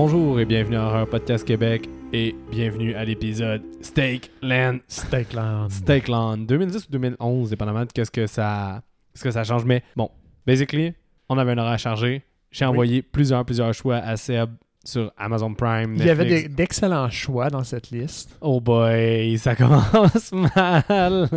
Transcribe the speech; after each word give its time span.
Bonjour 0.00 0.38
et 0.38 0.44
bienvenue 0.44 0.76
à 0.76 0.84
Horror 0.86 1.08
Podcast 1.08 1.44
Québec 1.44 1.88
et 2.12 2.32
bienvenue 2.52 2.94
à 2.94 3.04
l'épisode 3.04 3.62
Steakland. 3.80 4.78
Steakland. 4.86 5.72
Steakland 5.72 6.46
2010 6.46 6.84
ou 6.86 6.92
2011, 6.92 7.50
dépendamment 7.50 7.84
de 7.84 7.90
qu'est-ce 7.92 8.12
que 8.12 8.28
ça, 8.28 8.80
ce 9.12 9.24
que 9.24 9.32
ça 9.32 9.42
change. 9.42 9.64
Mais 9.64 9.82
bon, 9.96 10.08
basically, 10.46 10.92
on 11.28 11.36
avait 11.36 11.50
un 11.50 11.58
horaire 11.58 11.80
chargé. 11.80 12.22
J'ai 12.52 12.64
Oui. 12.66 12.70
envoyé 12.70 13.02
plusieurs, 13.02 13.44
plusieurs 13.44 13.74
choix 13.74 13.96
à 13.96 14.16
Seb 14.16 14.50
sur 14.84 15.10
Amazon 15.16 15.52
Prime. 15.54 15.96
Il 15.96 16.06
y 16.06 16.10
avait 16.10 16.46
d'excellents 16.48 17.10
choix 17.10 17.50
dans 17.50 17.64
cette 17.64 17.90
liste. 17.90 18.38
Oh 18.40 18.60
boy, 18.60 19.36
ça 19.36 19.56
commence 19.56 20.30
mal. 20.32 21.28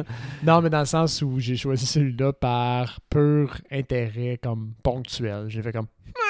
Non, 0.44 0.62
mais 0.62 0.70
dans 0.70 0.82
le 0.82 0.86
sens 0.86 1.20
où 1.24 1.40
j'ai 1.40 1.56
choisi 1.58 1.88
celui-là 1.88 2.32
par 2.32 3.00
pur 3.10 3.58
intérêt 3.72 4.40
comme 4.42 4.74
ponctuel. 4.84 5.46
J'ai 5.48 5.64
fait 5.64 5.72
comme 5.72 5.88
Ah, 6.16 6.21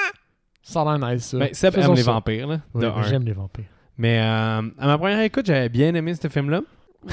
ça 0.62 0.82
a 0.82 0.96
l'air 0.96 1.10
nice 1.12 1.24
ça. 1.26 1.38
Ben, 1.38 1.52
Seb 1.52 1.76
aime 1.78 1.94
les 1.94 2.02
ça. 2.02 2.12
vampires, 2.12 2.46
là, 2.46 2.60
Oui, 2.74 2.82
de 2.82 2.86
mais 2.88 2.92
un. 2.94 3.02
J'aime 3.02 3.24
les 3.24 3.32
vampires. 3.32 3.64
Mais 3.98 4.18
euh, 4.20 4.62
à 4.78 4.86
ma 4.86 4.96
première 4.98 5.20
écoute, 5.20 5.46
j'avais 5.46 5.68
bien 5.68 5.94
aimé 5.94 6.14
ce 6.14 6.28
film-là. 6.28 6.62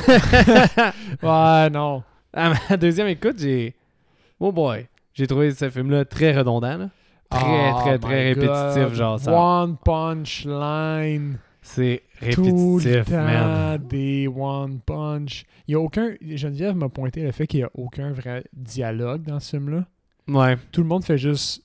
Ouais, 1.24 1.70
non. 1.70 2.04
À 2.34 2.54
ma 2.70 2.78
deuxième 2.78 3.08
écoute, 3.08 3.36
j'ai. 3.40 3.76
Oh 4.40 4.52
boy. 4.52 4.88
J'ai 5.14 5.28
trouvé 5.28 5.52
ce 5.52 5.70
film-là 5.70 6.06
très 6.06 6.36
redondant. 6.38 6.78
là. 6.78 6.90
Très, 7.30 7.72
Oh 7.72 7.80
très, 7.82 8.00
très 8.00 8.16
my 8.22 8.28
répétitif. 8.30 8.84
God. 8.90 8.94
Genre, 8.94 9.20
ça. 9.20 9.32
One 9.34 9.78
punch 9.84 10.46
line. 10.46 11.38
C'est 11.62 12.02
Tout 12.32 12.44
le 12.44 12.78
répétitif, 12.78 13.06
temps 13.14 13.24
man. 13.24 13.78
des 13.88 14.28
one 14.28 14.80
punch. 14.80 15.44
Il 15.68 15.74
y 15.74 15.76
a 15.76 15.80
aucun. 15.80 16.14
Geneviève 16.22 16.76
m'a 16.76 16.90
pointé 16.90 17.22
le 17.22 17.32
fait 17.32 17.46
qu'il 17.48 17.60
n'y 17.60 17.64
a 17.66 17.70
aucun 17.76 18.12
vrai 18.12 18.44
dialogue 18.54 19.24
dans 19.24 19.40
ce 19.40 19.58
film-là. 19.58 19.86
Ouais, 20.28 20.58
Tout 20.72 20.82
le 20.82 20.88
monde 20.88 21.04
fait 21.04 21.18
juste 21.18 21.64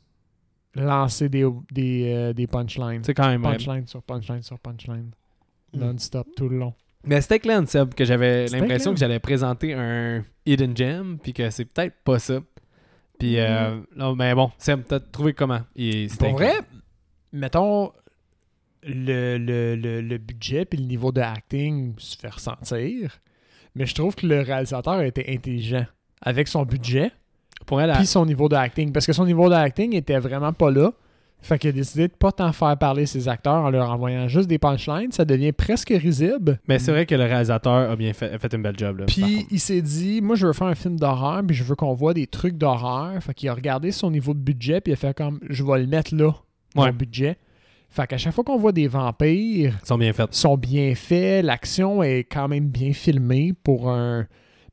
lancer 0.75 1.29
des, 1.29 1.47
des, 1.71 2.13
euh, 2.13 2.33
des 2.33 2.47
punchlines. 2.47 3.03
c'est 3.05 3.15
quand 3.15 3.29
même. 3.29 3.43
Punchline 3.43 3.87
sur 3.87 4.03
punchline 4.03 4.43
sur 4.43 4.59
punchline. 4.59 5.11
Mm. 5.73 5.79
Non-stop 5.79 6.29
tout 6.37 6.49
le 6.49 6.59
long. 6.59 6.75
Mais 7.07 7.21
c'était 7.21 7.39
clair, 7.39 7.63
Seb, 7.69 7.95
que 7.95 8.05
j'avais 8.05 8.47
l'impression 8.47 8.93
que 8.93 8.99
j'allais 8.99 9.19
présenter 9.19 9.75
un 9.75 10.25
Hidden 10.47 10.77
Gem, 10.77 11.19
puis 11.23 11.33
que 11.35 11.51
c'est 11.51 11.67
peut-être 11.67 11.97
pas 12.03 12.19
ça. 12.19 12.41
Puis, 13.19 13.39
euh, 13.39 13.79
non, 13.95 14.17
mais 14.17 14.35
bon, 14.35 14.51
Seb, 14.59 14.85
t'as 14.89 15.01
trouvé 15.01 15.35
comment? 15.35 15.61
Et 15.77 16.09
Pour 16.19 16.33
vrai, 16.33 16.55
mettons, 17.33 17.93
le, 18.83 19.39
le, 19.39 19.77
le, 19.77 20.01
le 20.01 20.19
budget 20.19 20.65
puis 20.65 20.79
le 20.79 20.87
niveau 20.87 21.13
de 21.13 21.21
acting 21.21 21.95
se 21.99 22.17
fait 22.17 22.29
ressentir. 22.29 23.19
Mais 23.75 23.87
je 23.87 23.95
trouve 23.95 24.15
que 24.15 24.27
le 24.27 24.41
réalisateur 24.41 24.95
a 24.95 25.07
été 25.07 25.33
intelligent 25.33 25.87
avec 26.21 26.49
son 26.49 26.65
budget 26.65 27.13
Pour 27.67 27.81
elle, 27.81 27.93
puis 27.93 28.07
son 28.07 28.27
niveau 28.27 28.49
de 28.49 28.57
acting. 28.57 28.93
Parce 28.93 29.07
que 29.07 29.13
son 29.13 29.25
niveau 29.25 29.49
de 29.49 29.55
acting 29.55 29.95
était 29.95 30.19
vraiment 30.19 30.53
pas 30.53 30.71
là. 30.71 30.93
Fait 31.41 31.59
qu'il 31.59 31.69
a 31.69 31.73
décidé 31.73 32.09
de 32.09 32.13
pas 32.15 32.33
tant 32.33 32.51
faire 32.53 32.75
parler 32.79 33.05
ses 33.05 33.29
acteurs 33.29 33.65
en 33.65 33.69
leur 33.71 33.91
envoyant 33.91 34.29
juste 34.29 34.49
des 34.49 34.59
punchlines. 34.59 35.13
Ça 35.13 35.27
devient 35.27 35.53
presque 35.53 35.91
risible. 35.91 36.59
mais 36.67 36.79
c'est 36.79 36.91
vrai 36.91 37.05
que 37.05 37.15
le 37.15 37.25
réalisateur 37.25 37.91
a 37.91 37.97
bien 37.97 38.15
fait, 38.15 38.33
a 38.33 38.39
fait 38.39 38.55
une 38.55 38.63
belle 38.63 38.79
job. 38.79 39.01
Là, 39.01 39.05
Puis 39.07 39.47
il 39.51 39.61
s'est 39.61 39.83
dit, 39.83 40.23
moi 40.23 40.37
je 40.37 40.47
veux 40.47 40.55
faire 40.55 40.69
un 40.69 40.75
film 40.75 40.99
d'horreur, 40.99 41.43
puis 41.47 41.55
je 41.55 41.63
veux 41.63 41.75
qu'on 41.75 41.93
voit 41.93 42.15
des 42.15 42.27
trucs 42.27 42.57
d'horreur. 42.57 43.23
Fait 43.23 43.35
qu'il 43.35 43.51
a 43.51 43.55
regardé 43.55 43.93
son 43.93 44.11
niveau 44.11 44.33
de 44.33 44.39
budget, 44.39 44.81
puis 44.81 44.93
il 44.93 44.95
a 44.95 44.97
fait 44.97 45.15
comme, 45.15 45.39
je 45.51 45.63
vais 45.63 45.81
le 45.81 45.87
mettre 45.87 46.15
là, 46.15 46.29
Ouais. 46.77 46.87
mon 46.87 46.93
budget. 46.97 47.37
Fait 47.91 48.07
qu'à 48.07 48.17
chaque 48.17 48.33
fois 48.33 48.43
qu'on 48.43 48.57
voit 48.57 48.73
des 48.73 48.89
vampires, 48.89 49.75
Ils 49.83 49.87
sont 49.87 49.99
bien 49.99 50.13
faits. 50.15 50.35
sont 50.35 50.57
bien 50.57 50.95
faits, 50.95 51.45
l'action 51.45 52.03
est 52.03 52.21
quand 52.25 52.49
même 52.49 52.69
bien 52.69 52.93
filmée 52.95 53.53
pour 53.63 53.91
un... 53.91 54.27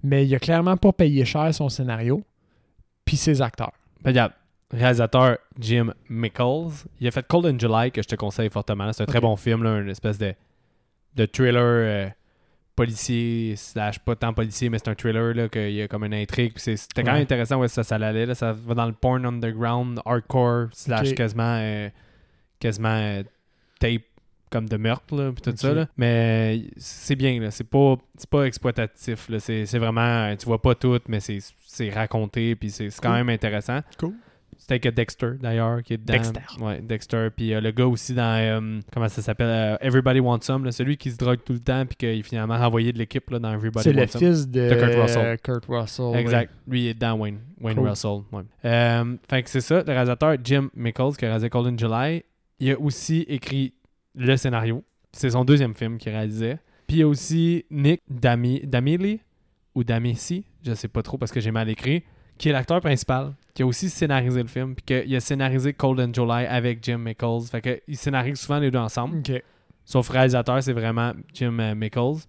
Mais 0.03 0.25
il 0.25 0.33
a 0.33 0.39
clairement 0.39 0.77
pas 0.77 0.91
payé 0.93 1.25
cher 1.25 1.53
son 1.53 1.67
scénario, 1.69 2.23
puis 3.05 3.17
ses 3.17 3.41
acteurs. 3.41 3.73
Ben, 4.01 4.11
regarde, 4.11 4.33
réalisateur 4.71 5.37
Jim 5.59 5.93
Mickles, 6.09 6.85
il 6.99 7.07
a 7.07 7.11
fait 7.11 7.25
Cold 7.27 7.45
in 7.45 7.59
July 7.59 7.91
que 7.91 8.01
je 8.01 8.07
te 8.07 8.15
conseille 8.15 8.49
fortement. 8.49 8.91
C'est 8.93 9.03
un 9.03 9.05
très 9.05 9.19
bon 9.21 9.35
film, 9.35 9.63
là, 9.63 9.79
une 9.79 9.89
espèce 9.89 10.17
de, 10.17 10.33
de 11.15 11.25
thriller 11.25 11.61
euh, 11.61 12.09
policier, 12.75 13.55
slash 13.57 13.99
pas 13.99 14.15
tant 14.15 14.33
policier, 14.33 14.69
mais 14.69 14.77
c'est 14.79 14.89
un 14.89 14.95
thriller, 14.95 15.33
là, 15.35 15.49
qu'il 15.49 15.71
y 15.73 15.81
a 15.81 15.87
comme 15.87 16.05
une 16.05 16.13
intrigue. 16.13 16.53
C'était 16.57 17.03
quand 17.03 17.09
Ouais. 17.09 17.13
même 17.13 17.21
intéressant 17.23 17.59
où 17.61 17.67
ça, 17.67 17.83
ça 17.83 17.95
allait. 17.95 18.25
Là. 18.25 18.33
Ça 18.35 18.53
va 18.53 18.73
dans 18.73 18.85
le 18.85 18.93
porn 18.93 19.25
underground, 19.25 19.99
hardcore, 20.05 20.67
slash 20.73 21.13
quasiment, 21.13 21.57
euh, 21.59 21.89
quasiment 22.59 22.95
euh, 22.95 23.23
tape 23.79 24.03
comme 24.49 24.67
de 24.67 24.77
meurtre, 24.77 25.15
là, 25.15 25.31
puis 25.31 25.41
tout 25.41 25.53
ça. 25.55 25.73
Là. 25.73 25.87
Mais 25.97 26.63
c'est 26.77 27.15
bien, 27.15 27.39
là. 27.39 27.51
C'est 27.51 27.63
pas, 27.69 27.95
c'est 28.17 28.29
pas 28.29 28.43
exploitatif. 28.43 29.29
Là. 29.29 29.39
C'est, 29.39 29.77
vraiment, 29.77 30.35
tu 30.35 30.45
vois 30.45 30.61
pas 30.61 30.75
tout, 30.75 30.99
mais 31.07 31.19
c'est, 31.19 31.39
c'est 31.73 31.89
raconté, 31.89 32.55
puis 32.55 32.69
c'est, 32.69 32.89
c'est 32.89 33.01
quand 33.01 33.13
même 33.13 33.29
intéressant. 33.29 33.79
Cool. 33.97 34.13
C'était 34.57 34.73
avec 34.73 34.93
Dexter, 34.95 35.31
d'ailleurs, 35.41 35.81
qui 35.81 35.93
est 35.93 35.97
dedans. 35.97 36.13
Dexter. 36.13 36.41
Ouais, 36.63 36.81
Dexter. 36.81 37.29
Puis 37.35 37.51
euh, 37.53 37.61
le 37.61 37.71
gars 37.71 37.87
aussi 37.87 38.13
dans, 38.13 38.39
euh, 38.39 38.79
comment 38.93 39.07
ça 39.09 39.21
s'appelle, 39.23 39.47
euh, 39.47 39.77
Everybody 39.81 40.19
Wants 40.19 40.41
Some, 40.41 40.65
là, 40.65 40.71
celui 40.71 40.97
qui 40.97 41.09
se 41.09 41.17
drogue 41.17 41.39
tout 41.43 41.53
le 41.53 41.59
temps, 41.59 41.83
puis 41.87 41.95
qu'il 41.95 42.09
est 42.09 42.21
finalement 42.21 42.57
renvoyé 42.57 42.93
de 42.93 42.99
l'équipe 42.99 43.27
là, 43.31 43.39
dans 43.39 43.51
Everybody 43.53 43.83
C'est 43.83 43.93
le 43.93 44.01
Wants 44.01 44.07
Some. 44.09 44.21
fils 44.21 44.47
de, 44.47 44.69
De 44.69 44.75
Kurt 44.75 44.95
Russell. 45.01 45.37
Kurt 45.39 45.65
Russell, 45.67 46.05
ouais. 46.05 46.21
Exact. 46.21 46.53
Lui, 46.67 46.81
il 46.83 46.87
est 46.89 46.93
dans 46.93 47.17
Wayne, 47.17 47.39
Wayne 47.59 47.77
Cool. 47.77 47.89
Russell. 47.89 48.19
ouais. 48.33 48.43
Euh, 48.65 49.15
fait 49.27 49.41
que 49.43 49.49
c'est 49.49 49.61
ça, 49.61 49.81
le 49.81 49.91
réalisateur 49.91 50.35
Jim 50.43 50.69
Mickles, 50.75 51.15
qui 51.17 51.25
a 51.25 51.29
réalisé 51.29 51.49
Cold 51.49 51.67
in 51.73 51.77
July. 51.77 52.23
Il 52.59 52.71
a 52.71 52.79
aussi 52.79 53.25
écrit 53.27 53.73
le 54.13 54.35
scénario. 54.37 54.83
C'est 55.11 55.31
son 55.31 55.43
deuxième 55.43 55.73
film 55.73 55.97
qu'il 55.97 56.11
réalisait. 56.11 56.59
Puis 56.85 56.97
il 56.97 56.99
y 56.99 57.03
a 57.03 57.07
aussi 57.07 57.65
Nick 57.71 58.01
Dami, 58.09 58.61
Damili, 58.65 59.21
ou 59.75 59.83
Damici, 59.83 60.45
je 60.65 60.73
sais 60.73 60.87
pas 60.87 61.01
trop 61.01 61.17
parce 61.17 61.31
que 61.31 61.39
j'ai 61.39 61.51
mal 61.51 61.69
écrit, 61.69 62.03
qui 62.37 62.49
est 62.49 62.51
l'acteur 62.51 62.81
principal, 62.81 63.33
qui 63.53 63.63
a 63.63 63.65
aussi 63.65 63.89
scénarisé 63.89 64.41
le 64.41 64.47
film, 64.47 64.75
puis 64.75 64.83
qu'il 65.03 65.15
a 65.15 65.19
scénarisé 65.19 65.73
Cold 65.73 65.99
in 65.99 66.11
July 66.13 66.45
avec 66.47 66.83
Jim 66.83 66.97
Mickles. 66.97 67.43
Fait 67.51 67.61
que 67.61 67.81
il 67.87 67.97
scénarise 67.97 68.39
souvent 68.39 68.59
les 68.59 68.71
deux 68.71 68.79
ensemble. 68.79 69.17
Ok. 69.19 69.41
Sauf 69.85 70.09
réalisateur, 70.09 70.61
c'est 70.63 70.73
vraiment 70.73 71.11
Jim 71.33 71.57
euh, 71.59 71.75
Mickles. 71.75 72.25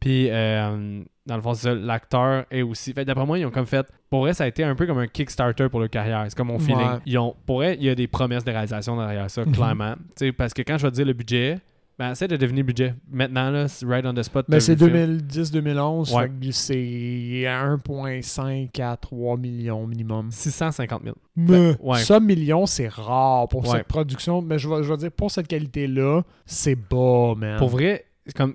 Puis, 0.00 0.28
euh, 0.30 1.02
dans 1.26 1.36
le 1.36 1.42
fond, 1.42 1.54
c'est 1.54 1.68
ça, 1.68 1.74
l'acteur 1.74 2.44
est 2.50 2.62
aussi. 2.62 2.92
Fait, 2.92 3.04
d'après 3.04 3.24
moi, 3.24 3.38
ils 3.38 3.46
ont 3.46 3.50
comme 3.52 3.66
fait. 3.66 3.86
Pour 4.10 4.20
vrai, 4.22 4.34
ça 4.34 4.44
a 4.44 4.46
été 4.48 4.64
un 4.64 4.74
peu 4.74 4.84
comme 4.86 4.98
un 4.98 5.06
Kickstarter 5.06 5.68
pour 5.68 5.78
leur 5.78 5.90
carrière. 5.90 6.24
C'est 6.28 6.36
comme 6.36 6.48
mon 6.48 6.58
feeling. 6.58 6.78
Ouais. 6.80 6.98
Ils 7.06 7.18
ont, 7.18 7.36
pour 7.46 7.56
vrai, 7.58 7.76
il 7.78 7.84
y 7.84 7.88
a 7.88 7.94
des 7.94 8.08
promesses 8.08 8.42
de 8.44 8.50
réalisation 8.50 8.96
derrière 8.96 9.30
ça, 9.30 9.44
Mhm. 9.44 9.52
clairement. 9.52 9.94
Tu 9.94 10.26
sais, 10.26 10.32
parce 10.32 10.52
que 10.52 10.62
quand 10.62 10.76
je 10.78 10.82
vais 10.86 10.90
te 10.90 10.96
dire 10.96 11.06
le 11.06 11.12
budget, 11.12 11.58
ben, 11.98 12.12
essaie 12.12 12.26
de 12.28 12.36
deviner 12.36 12.62
budget. 12.62 12.94
Maintenant, 13.10 13.50
là, 13.50 13.68
c'est 13.68 13.84
right 13.86 14.04
on 14.06 14.14
the 14.14 14.22
spot. 14.22 14.46
Mais 14.48 14.56
t'as 14.56 14.60
c'est 14.60 14.74
vu 14.78 14.90
le 14.90 14.96
film. 15.06 15.18
2010-2011, 15.18 16.14
Ouais. 16.14 16.22
fait 16.24 16.46
que 16.46 16.52
c'est 16.52 17.44
1,5 17.46 18.80
à 18.80 18.96
3 18.96 19.36
millions 19.36 19.86
minimum. 19.86 20.30
650 20.30 21.02
000. 21.04 21.16
Mais 21.36 21.76
ouais. 21.80 21.98
ça, 22.00 22.20
millions, 22.20 22.66
c'est 22.66 22.88
rare 22.88 23.48
pour 23.48 23.62
Ouais. 23.68 23.78
cette 23.78 23.86
production. 23.88 24.42
Mais 24.42 24.58
je 24.58 24.68
vais, 24.68 24.82
je 24.82 24.90
vais 24.90 24.96
dire, 24.96 25.12
pour 25.12 25.30
cette 25.30 25.48
qualité-là, 25.48 26.22
c'est 26.46 26.74
bas, 26.76 27.34
man. 27.36 27.58
Pour 27.58 27.68
vrai, 27.68 28.04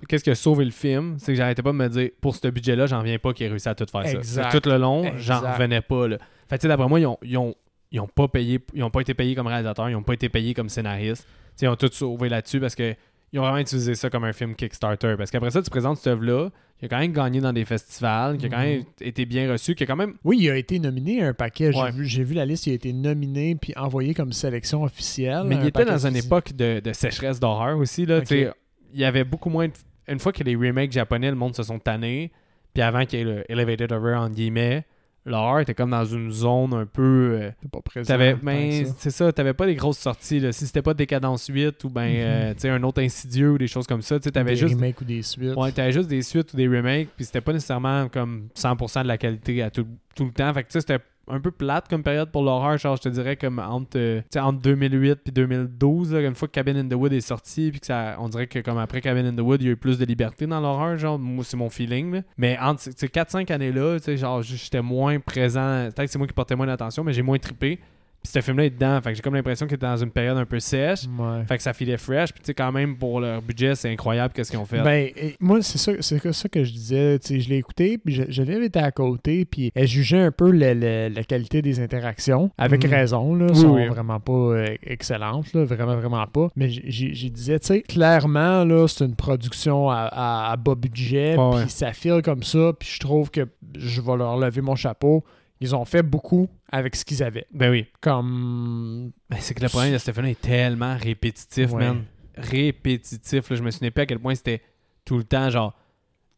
qu'est-ce 0.08 0.24
qui 0.24 0.30
a 0.30 0.34
sauvé 0.34 0.64
le 0.64 0.70
film, 0.70 1.16
c'est 1.18 1.32
que 1.32 1.36
j'arrêtais 1.36 1.62
pas 1.62 1.72
de 1.72 1.76
me 1.76 1.88
dire, 1.88 2.10
pour 2.20 2.34
ce 2.34 2.48
budget-là, 2.48 2.86
j'en 2.86 3.02
viens 3.02 3.18
pas 3.18 3.32
qu'il 3.32 3.46
ait 3.46 3.50
réussi 3.50 3.68
à 3.68 3.74
tout 3.74 3.86
faire 3.90 4.04
ça. 4.06 4.12
Exact. 4.18 4.52
Que 4.52 4.58
Tout 4.58 4.68
le 4.68 4.78
long, 4.78 5.04
j'en 5.16 5.40
revenais 5.40 5.80
pas. 5.80 6.08
Là. 6.08 6.18
Fait 6.48 6.56
que, 6.56 6.60
tu 6.60 6.62
sais, 6.62 6.68
d'après 6.68 6.88
moi, 6.88 7.00
ils 7.00 7.06
ont, 7.06 7.18
ils, 7.22 7.36
ont, 7.38 7.54
ils 7.92 8.00
ont 8.00 8.06
pas 8.08 8.28
payé, 8.28 8.60
ils 8.74 8.82
ont 8.82 8.90
pas 8.90 9.00
été 9.00 9.14
payés 9.14 9.34
comme 9.34 9.46
réalisateurs, 9.46 9.88
ils 9.90 9.94
ont 9.96 10.02
pas 10.02 10.14
été 10.14 10.28
payés 10.28 10.54
comme 10.54 10.68
scénaristes. 10.68 11.24
Tu 11.24 11.30
sais, 11.56 11.66
ils 11.66 11.68
ont 11.68 11.76
tout 11.76 11.90
sauvé 11.92 12.28
là-dessus 12.28 12.60
parce 12.60 12.74
que 12.74 12.94
ils 13.32 13.38
ont 13.38 13.42
vraiment 13.42 13.58
utilisé 13.58 13.94
ça 13.94 14.10
comme 14.10 14.24
un 14.24 14.32
film 14.32 14.54
Kickstarter. 14.54 15.14
Parce 15.18 15.30
qu'après 15.30 15.50
ça, 15.50 15.62
tu 15.62 15.70
présentes 15.70 15.98
cette 15.98 16.06
œuvre-là, 16.08 16.50
qui 16.78 16.84
a 16.84 16.88
quand 16.88 16.98
même 16.98 17.12
gagné 17.12 17.40
dans 17.40 17.52
des 17.52 17.64
festivals, 17.64 18.38
qui 18.38 18.46
a 18.46 18.48
quand 18.48 18.58
même 18.58 18.78
Mhm. 18.80 18.84
été 19.00 19.26
bien 19.26 19.50
reçu, 19.50 19.74
qui 19.74 19.82
a 19.82 19.86
quand 19.86 19.96
même. 19.96 20.14
Oui, 20.24 20.38
il 20.40 20.50
a 20.50 20.56
été 20.56 20.78
nominé 20.78 21.22
à 21.22 21.28
un 21.28 21.34
paquet. 21.34 21.72
J'ai 21.72 21.80
Ouais. 21.80 21.90
vu, 21.90 22.04
j'ai 22.06 22.22
vu 22.24 22.34
la 22.34 22.46
liste, 22.46 22.66
il 22.66 22.70
a 22.70 22.74
été 22.74 22.92
nominé 22.92 23.56
puis 23.56 23.72
envoyé 23.76 24.14
comme 24.14 24.32
sélection 24.32 24.82
officielle. 24.84 25.42
Mais 25.46 25.56
il 25.56 25.66
était 25.66 25.84
dans 25.84 26.06
une 26.06 26.16
époque 26.16 26.52
de, 26.54 26.80
de 26.80 26.92
sécheresse 26.92 27.40
d'horreur 27.40 27.78
aussi. 27.78 28.06
Là, 28.06 28.20
Il 28.30 29.00
y 29.00 29.04
avait 29.04 29.24
beaucoup 29.24 29.50
moins 29.50 29.68
de... 29.68 29.72
Une 30.06 30.18
fois 30.18 30.32
que 30.32 30.42
les 30.42 30.56
remakes 30.56 30.92
japonais, 30.92 31.28
le 31.28 31.36
monde 31.36 31.54
se 31.54 31.62
sont 31.62 31.78
tannés, 31.78 32.32
puis 32.72 32.82
avant 32.82 33.04
qu'il 33.04 33.18
y 33.18 33.22
ait 33.22 33.24
le 33.26 33.44
Elevated 33.52 33.92
Horror, 33.92 34.22
en 34.22 34.30
guillemets, 34.30 34.86
l'horreur 35.28 35.60
était 35.60 35.74
comme 35.74 35.90
dans 35.90 36.04
une 36.04 36.30
zone 36.30 36.72
un 36.74 36.86
peu... 36.86 37.38
euh, 37.40 37.50
pas 37.70 37.80
présent. 37.80 38.16
Ben, 38.42 38.86
c'est 38.98 39.10
ça, 39.10 39.32
t'avais 39.32 39.54
pas 39.54 39.66
des 39.66 39.74
grosses 39.74 39.98
sorties. 39.98 40.40
Là. 40.40 40.52
Si 40.52 40.66
c'était 40.66 40.82
pas 40.82 40.94
Décadence 40.94 41.46
8 41.46 41.84
ou 41.84 41.90
ben, 41.90 42.02
Mhm. 42.08 42.16
euh, 42.18 42.54
sais, 42.56 42.68
un 42.70 42.82
autre 42.82 43.02
Insidieux 43.02 43.52
ou 43.52 43.58
des 43.58 43.66
choses 43.68 43.86
comme 43.86 44.02
ça, 44.02 44.18
tu 44.18 44.24
sais, 44.24 44.30
t'avais 44.32 44.50
des 44.52 44.56
juste, 44.56 44.74
remakes 44.74 45.00
ou 45.00 45.04
des 45.04 45.22
suites. 45.22 45.54
ouais, 45.56 45.72
t'avais 45.72 45.92
juste 45.92 46.08
des 46.08 46.22
suites 46.22 46.52
ou 46.52 46.56
des 46.56 46.66
remakes, 46.68 47.08
puis 47.16 47.24
c'était 47.24 47.40
pas 47.40 47.52
nécessairement 47.52 48.08
comme 48.08 48.48
100% 48.56 49.02
de 49.02 49.08
la 49.08 49.18
qualité 49.18 49.62
à 49.62 49.70
tout, 49.70 49.86
tout 50.14 50.24
le 50.24 50.32
temps. 50.32 50.52
Fait 50.54 50.62
que 50.62 50.68
tu 50.68 50.72
sais, 50.72 50.80
c'était 50.80 50.98
un 51.30 51.40
peu 51.40 51.50
plate 51.50 51.88
comme 51.88 52.02
période 52.02 52.30
pour 52.30 52.42
l'horreur, 52.42 52.78
genre 52.78 52.96
je 52.96 53.02
te 53.02 53.08
dirais 53.08 53.36
comme 53.36 53.58
entre, 53.58 53.98
euh, 53.98 54.20
entre 54.36 54.60
2008 54.60 55.20
puis 55.24 55.32
2012, 55.32 56.14
là, 56.14 56.20
une 56.20 56.34
fois 56.34 56.48
que 56.48 56.52
Cabin 56.52 56.76
in 56.76 56.88
the 56.88 56.94
Wood 56.94 57.12
est 57.12 57.20
sorti, 57.20 57.70
puis 57.70 57.80
que 57.80 57.86
ça, 57.86 58.16
on 58.18 58.28
dirait 58.28 58.46
que 58.46 58.60
comme 58.60 58.78
après 58.78 59.00
Cabin 59.00 59.26
in 59.26 59.34
the 59.34 59.40
Wood, 59.40 59.62
il 59.62 59.66
y 59.66 59.68
a 59.68 59.72
eu 59.72 59.76
plus 59.76 59.98
de 59.98 60.04
liberté 60.04 60.46
dans 60.46 60.60
l'horreur, 60.60 60.96
genre 60.98 61.18
moi 61.18 61.44
c'est 61.44 61.56
mon 61.56 61.70
feeling. 61.70 62.22
Mais 62.36 62.58
entre 62.58 62.82
ces 62.82 63.08
4-5 63.08 63.52
années-là, 63.52 63.98
genre 64.16 64.42
j'étais 64.42 64.82
moins 64.82 65.18
présent, 65.20 65.84
peut-être 65.84 66.06
que 66.06 66.10
c'est 66.10 66.18
moi 66.18 66.26
qui 66.26 66.34
portais 66.34 66.56
moins 66.56 66.66
d'attention, 66.66 67.04
mais 67.04 67.12
j'ai 67.12 67.22
moins 67.22 67.38
trippé. 67.38 67.80
Puis 68.22 68.32
ce 68.32 68.40
film-là 68.40 68.64
est 68.64 68.70
dedans. 68.70 69.00
Fait 69.00 69.10
que 69.10 69.16
j'ai 69.16 69.22
comme 69.22 69.34
l'impression 69.36 69.66
qu'il 69.66 69.76
était 69.76 69.86
dans 69.86 69.96
une 69.96 70.10
période 70.10 70.36
un 70.36 70.44
peu 70.44 70.58
sèche. 70.58 71.04
Ouais. 71.18 71.44
Fait 71.46 71.56
que 71.56 71.62
ça 71.62 71.72
filait 71.72 71.96
fresh. 71.96 72.32
Puis 72.32 72.40
tu 72.42 72.46
sais, 72.46 72.54
quand 72.54 72.72
même, 72.72 72.96
pour 72.96 73.20
leur 73.20 73.40
budget, 73.40 73.74
c'est 73.76 73.90
incroyable 73.90 74.34
qu'est-ce 74.34 74.50
qu'ils 74.50 74.58
ont 74.58 74.64
fait. 74.64 74.82
Ben, 74.82 75.10
moi, 75.38 75.62
c'est 75.62 75.78
ça, 75.78 75.92
c'est 76.00 76.20
que- 76.20 76.32
ça 76.32 76.48
que 76.48 76.64
je 76.64 76.72
disais. 76.72 77.18
Tu 77.20 77.26
sais, 77.28 77.40
je 77.40 77.48
l'ai 77.48 77.56
écouté, 77.58 77.96
puis 77.96 78.14
je- 78.14 78.28
Geneviève 78.30 78.62
était 78.64 78.80
à 78.80 78.90
côté, 78.90 79.44
puis 79.44 79.70
elle 79.74 79.86
jugeait 79.86 80.18
un 80.20 80.32
peu 80.32 80.50
le- 80.50 80.74
le- 80.74 81.08
la 81.14 81.22
qualité 81.22 81.62
des 81.62 81.78
interactions. 81.80 82.50
Avec 82.58 82.84
Mhm. 82.84 82.90
raison, 82.90 83.34
là. 83.36 83.46
Oui, 83.50 83.56
sont 83.56 83.74
oui. 83.74 83.86
vraiment 83.86 84.18
pas 84.20 84.32
euh, 84.32 84.66
excellentes, 84.82 85.52
là. 85.54 85.64
Vraiment, 85.64 85.96
vraiment 85.96 86.26
pas. 86.26 86.48
Mais 86.56 86.68
j'ai- 86.68 87.30
disais, 87.30 87.58
tu 87.60 87.66
sais, 87.68 87.80
clairement, 87.82 88.64
là, 88.64 88.86
c'est 88.88 89.04
une 89.04 89.14
production 89.16 89.90
à, 89.90 90.08
à- 90.10 90.50
à 90.52 90.56
bas 90.56 90.74
budget, 90.74 91.36
puis 91.36 91.70
ça 91.70 91.92
file 91.92 92.20
comme 92.24 92.42
ça, 92.42 92.72
puis 92.78 92.88
je 92.92 92.98
trouve 92.98 93.30
que 93.30 93.46
je 93.78 94.00
vais 94.00 94.16
leur 94.16 94.36
lever 94.38 94.60
mon 94.60 94.74
chapeau. 94.74 95.24
Ils 95.60 95.74
ont 95.74 95.84
fait 95.84 96.02
beaucoup 96.02 96.48
avec 96.70 96.94
ce 96.94 97.04
qu'ils 97.04 97.22
avaient. 97.22 97.46
Ben 97.52 97.70
oui. 97.70 97.86
Comme. 98.00 99.10
Ben, 99.28 99.38
c'est 99.40 99.54
que 99.54 99.62
le 99.62 99.68
problème 99.68 99.92
de 99.92 99.98
film-là 99.98 100.30
est 100.30 100.40
tellement 100.40 100.96
répétitif, 100.96 101.72
Ouais. 101.72 101.84
man. 101.86 102.04
Répétitif. 102.36 103.50
Là. 103.50 103.56
Je 103.56 103.62
me 103.62 103.70
souvenais 103.70 103.90
pas 103.90 104.02
à 104.02 104.06
quel 104.06 104.18
point 104.18 104.34
c'était 104.34 104.62
tout 105.04 105.16
le 105.16 105.24
temps, 105.24 105.50
genre, 105.50 105.74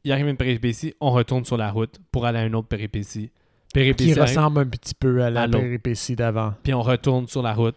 il 0.04 0.12
arrive 0.12 0.28
une 0.28 0.36
péripétie, 0.36 0.94
on 1.00 1.10
retourne 1.10 1.44
sur 1.44 1.56
la 1.56 1.70
route 1.70 1.98
pour 2.12 2.24
aller 2.26 2.38
à 2.38 2.44
une 2.46 2.54
autre 2.54 2.68
péripétie. 2.68 3.30
Péripétie, 3.74 4.14
Qui 4.14 4.20
ressemble 4.20 4.60
un 4.60 4.66
petit 4.66 4.94
peu 4.94 5.22
à 5.22 5.30
la 5.30 5.42
À 5.42 5.48
péripétie 5.48 6.16
d'avant. 6.16 6.54
puis 6.62 6.72
on 6.74 6.82
retourne 6.82 7.28
sur 7.28 7.42
la 7.42 7.52
route 7.52 7.76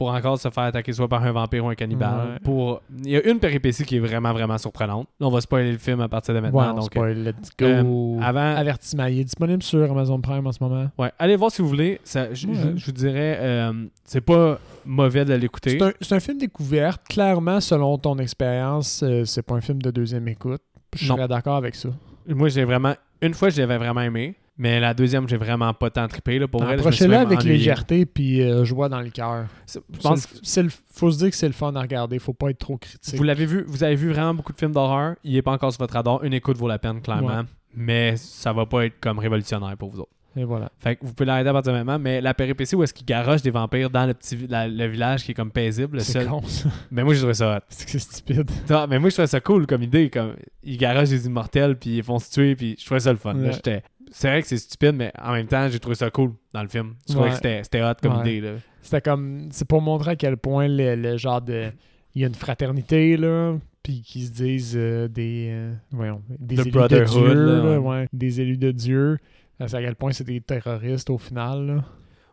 pour 0.00 0.08
encore 0.14 0.40
se 0.40 0.48
faire 0.48 0.62
attaquer 0.62 0.94
soit 0.94 1.08
par 1.08 1.22
un 1.22 1.30
vampire 1.30 1.62
ou 1.62 1.68
un 1.68 1.74
cannibale. 1.74 2.30
Ouais. 2.30 2.38
Pour... 2.42 2.80
Il 3.04 3.10
y 3.10 3.16
a 3.18 3.28
une 3.28 3.38
péripétie 3.38 3.84
qui 3.84 3.96
est 3.96 4.00
vraiment, 4.00 4.32
vraiment 4.32 4.56
surprenante. 4.56 5.06
On 5.20 5.28
va 5.28 5.42
spoiler 5.42 5.72
le 5.72 5.76
film 5.76 6.00
à 6.00 6.08
partir 6.08 6.32
de 6.32 6.38
Ouais, 6.40 6.44
maintenant. 6.46 6.72
on 6.72 6.76
donc, 6.76 6.84
spoil, 6.86 7.18
let's 7.22 7.50
go. 7.58 7.66
euh, 7.66 8.18
avant, 8.22 8.56
Avertissement. 8.56 9.04
Il 9.04 9.20
est 9.20 9.24
disponible 9.24 9.62
sur 9.62 9.90
Amazon 9.90 10.18
Prime 10.18 10.46
en 10.46 10.52
ce 10.52 10.64
moment. 10.64 10.90
ouais, 10.96 11.12
allez 11.18 11.36
voir 11.36 11.50
si 11.50 11.60
vous 11.60 11.68
voulez. 11.68 12.00
Ça, 12.02 12.32
je, 12.32 12.46
Ouais. 12.46 12.54
vous 12.82 12.92
dirais, 12.92 13.36
euh, 13.40 13.72
c'est 14.06 14.22
pas 14.22 14.58
mauvais 14.86 15.26
de 15.26 15.34
l'écouter. 15.34 15.78
C'est 16.00 16.14
un, 16.14 16.20
film 16.20 16.38
découverte. 16.38 17.02
Clairement, 17.06 17.60
selon 17.60 17.98
ton 17.98 18.16
expérience, 18.16 19.02
euh, 19.02 19.26
c'est 19.26 19.42
pas 19.42 19.56
un 19.56 19.60
film 19.60 19.82
de 19.82 19.90
deuxième 19.90 20.26
écoute. 20.28 20.62
Je 20.96 21.04
serais 21.08 21.28
d'accord 21.28 21.56
avec 21.56 21.74
ça. 21.74 21.90
Moi, 22.26 22.48
j'ai 22.48 22.64
vraiment. 22.64 22.94
Une 23.20 23.34
fois, 23.34 23.50
je 23.50 23.60
l'avais 23.60 23.76
vraiment 23.76 24.00
aimé. 24.00 24.34
Mais 24.62 24.78
la 24.78 24.92
deuxième, 24.92 25.26
j'ai 25.26 25.38
vraiment 25.38 25.72
pas 25.72 25.88
tant 25.88 26.06
trippé. 26.06 26.38
Là, 26.38 26.46
pour 26.46 26.60
je 26.60 27.04
même 27.06 27.26
avec 27.26 27.40
ennuyé. 27.40 27.56
légèreté 27.56 28.04
puis 28.04 28.42
euh, 28.42 28.62
joie 28.62 28.90
dans 28.90 29.00
le 29.00 29.08
cœur. 29.08 29.46
Je 29.66 29.78
pense 30.02 30.28
le- 30.58 30.68
Faut 30.92 31.10
se 31.10 31.16
dire 31.16 31.30
que 31.30 31.36
c'est 31.36 31.46
le 31.46 31.54
fun 31.54 31.74
à 31.76 31.80
regarder. 31.80 32.18
Faut 32.18 32.34
pas 32.34 32.50
être 32.50 32.58
trop 32.58 32.76
critique. 32.76 33.16
Vous 33.16 33.22
l'avez 33.22 33.46
vu, 33.46 33.64
vous 33.66 33.82
avez 33.82 33.94
vu 33.96 34.12
vraiment 34.12 34.34
beaucoup 34.34 34.52
de 34.52 34.58
films 34.58 34.72
d'horreur. 34.72 35.14
Il 35.24 35.34
est 35.34 35.40
pas 35.40 35.52
encore 35.52 35.72
sur 35.72 35.78
votre 35.80 35.94
radar. 35.94 36.22
Une 36.24 36.34
écoute 36.34 36.58
vaut 36.58 36.68
la 36.68 36.78
peine, 36.78 37.00
clairement. 37.00 37.28
Ouais. 37.38 37.44
Mais 37.74 38.16
ça 38.18 38.52
va 38.52 38.66
pas 38.66 38.84
être 38.84 39.00
comme 39.00 39.18
révolutionnaire 39.18 39.74
pour 39.78 39.88
vous 39.90 40.00
autres. 40.00 40.10
Et 40.36 40.44
voilà. 40.44 40.70
Fait 40.78 40.94
que 40.96 41.06
vous 41.06 41.12
pouvez 41.14 41.26
l'arrêter 41.26 41.48
à 41.48 41.52
partir 41.54 41.72
de 41.72 41.78
maintenant. 41.78 41.98
Mais 41.98 42.20
la 42.20 42.34
péripétie 42.34 42.76
où 42.76 42.82
est-ce 42.82 42.92
qu'il 42.94 43.06
garoche 43.06 43.40
des 43.42 43.50
vampires 43.50 43.88
dans 43.90 44.06
le 44.06 44.12
petit 44.14 44.46
la- 44.46 44.68
le 44.68 44.86
village 44.86 45.24
qui 45.24 45.30
est 45.30 45.34
comme 45.34 45.50
paisible, 45.50 45.96
le 45.96 46.02
C'est 46.02 46.12
seul. 46.12 46.26
con, 46.28 46.42
ça. 46.46 46.68
Mais 46.92 47.02
moi, 47.02 47.14
j'ai 47.14 47.20
trouvé 47.20 47.34
ça. 47.34 47.62
C'est 47.70 47.98
stupide. 47.98 48.48
Non, 48.68 48.86
mais 48.88 48.98
moi, 48.98 49.08
je 49.08 49.14
trouvais 49.14 49.26
ça 49.26 49.40
cool 49.40 49.66
comme 49.66 49.82
idée. 49.82 50.08
Comme, 50.10 50.34
ils 50.62 50.76
garagent 50.76 51.08
des 51.10 51.26
immortels, 51.26 51.76
puis 51.76 51.96
ils 51.96 52.02
font 52.04 52.18
se 52.18 52.30
tuer, 52.30 52.54
puis 52.54 52.76
je 52.78 52.84
trouvais 52.84 53.00
ça 53.00 53.10
le 53.10 53.18
fun. 53.18 53.34
Ouais. 53.34 53.52
j'étais- 53.52 53.82
c'est 54.10 54.28
vrai 54.28 54.42
que 54.42 54.48
c'est 54.48 54.58
stupide, 54.58 54.92
mais 54.94 55.12
en 55.20 55.32
même 55.32 55.46
temps, 55.46 55.68
j'ai 55.68 55.78
trouvé 55.78 55.94
ça 55.96 56.10
cool 56.10 56.32
dans 56.52 56.62
le 56.62 56.68
film. 56.68 56.94
Je 57.08 57.14
trouvais 57.14 57.30
que 57.30 57.36
c'était- 57.62 57.82
hot 57.82 57.94
comme 58.02 58.20
idée. 58.20 58.40
Là. 58.40 58.52
C'était 58.82 59.00
comme. 59.00 59.48
C'est 59.50 59.66
pour 59.66 59.80
montrer 59.80 60.12
à 60.12 60.16
quel 60.16 60.36
point 60.36 60.68
le, 60.68 60.94
le 60.96 61.16
genre 61.16 61.40
de. 61.42 61.70
Il 62.14 62.22
y 62.22 62.24
a 62.24 62.28
une 62.28 62.34
fraternité, 62.34 63.16
là. 63.16 63.56
Puis 63.82 64.02
qu'ils 64.02 64.26
se 64.26 64.32
disent 64.32 64.74
euh, 64.76 65.08
des. 65.08 65.48
euh, 65.52 65.74
voyons. 65.92 66.22
Des 66.28 66.56
The 66.56 66.60
élus 66.60 66.70
de 66.72 67.04
Dieu. 67.04 67.34
là, 67.34 67.52
là, 67.62 67.80
ouais. 67.80 67.88
ouais, 67.88 68.08
Des 68.12 68.40
élus 68.40 68.58
de 68.58 68.70
Dieu. 68.72 69.18
C'est 69.58 69.74
à 69.74 69.80
quel 69.82 69.94
point 69.94 70.12
c'est 70.12 70.24
des 70.24 70.40
terroristes 70.40 71.10
au 71.10 71.18
final, 71.18 71.66
là. 71.66 71.84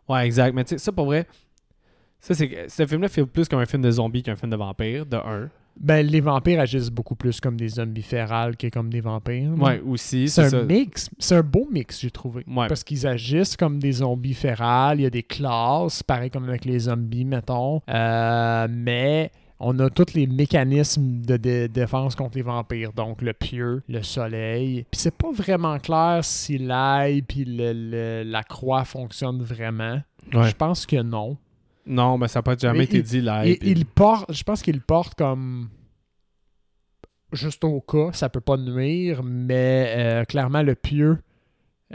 Ouais, 0.09 0.25
exact. 0.25 0.53
Mais 0.55 0.63
tu 0.63 0.69
sais, 0.69 0.77
ça 0.77 0.91
pour 0.93 1.05
vrai, 1.05 1.27
ça, 2.19 2.33
c'est 2.33 2.67
ce 2.69 2.85
film-là 2.85 3.09
fait 3.09 3.25
plus 3.25 3.47
comme 3.47 3.59
un 3.59 3.65
film 3.65 3.81
de 3.81 3.91
zombies 3.91 4.23
qu'un 4.23 4.35
film 4.35 4.49
de 4.51 4.55
vampires, 4.55 5.05
de 5.05 5.17
un. 5.17 5.49
Ben, 5.79 6.05
les 6.05 6.21
vampires 6.21 6.59
agissent 6.59 6.89
beaucoup 6.89 7.15
plus 7.15 7.39
comme 7.39 7.57
des 7.57 7.69
zombies 7.69 8.01
férales 8.01 8.57
que 8.57 8.67
comme 8.67 8.89
des 8.89 9.01
vampires. 9.01 9.51
Ouais, 9.57 9.81
aussi. 9.85 10.27
C'est 10.27 10.43
un 10.45 10.49
ça. 10.49 10.63
mix. 10.63 11.09
C'est 11.19 11.35
un 11.35 11.43
beau 11.43 11.67
mix, 11.71 11.99
j'ai 12.01 12.11
trouvé. 12.11 12.43
Ouais. 12.47 12.67
Parce 12.67 12.83
qu'ils 12.83 13.05
agissent 13.05 13.55
comme 13.55 13.79
des 13.79 13.91
zombies 13.93 14.33
férales. 14.33 14.99
Il 14.99 15.03
y 15.03 15.05
a 15.05 15.09
des 15.09 15.23
classes, 15.23 16.03
pareil 16.03 16.29
comme 16.29 16.47
avec 16.49 16.65
les 16.65 16.79
zombies, 16.79 17.25
mettons. 17.25 17.81
Euh, 17.89 18.67
mais 18.69 19.31
on 19.59 19.77
a 19.79 19.89
tous 19.89 20.13
les 20.13 20.27
mécanismes 20.27 21.21
de, 21.21 21.37
dé- 21.37 21.67
défense 21.67 22.15
contre 22.15 22.37
les 22.37 22.43
vampires. 22.43 22.93
Donc 22.93 23.21
le 23.21 23.33
pieu, 23.33 23.81
le 23.87 24.03
soleil. 24.03 24.85
Puis 24.91 24.99
c'est 25.01 25.15
pas 25.15 25.31
vraiment 25.31 25.77
clair 25.79 26.19
si 26.23 26.57
l'ail 26.57 27.21
puis 27.23 27.45
la 27.45 28.43
croix 28.43 28.83
fonctionnent 28.83 29.41
vraiment. 29.41 29.99
Ouais. 30.33 30.49
Je 30.49 30.55
pense 30.55 30.85
que 30.85 31.01
non. 31.01 31.37
Non, 31.87 32.17
mais 32.17 32.27
ça 32.27 32.39
n'a 32.39 32.43
pas 32.43 32.57
jamais 32.57 32.79
Mais 32.79 32.83
été 32.85 32.97
il- 32.97 33.03
dit 33.03 33.21
il 33.63 33.85
porte, 33.85 34.31
je 34.33 34.43
pense 34.43 34.61
qu'il 34.61 34.81
porte 34.81 35.15
comme 35.15 35.69
juste 37.33 37.63
au 37.63 37.81
cas, 37.81 38.09
ça 38.13 38.29
peut 38.29 38.41
pas 38.41 38.57
nuire, 38.57 39.21
mais 39.23 39.93
euh, 39.97 40.23
clairement 40.25 40.61
le 40.61 40.75
pieu. 40.75 41.17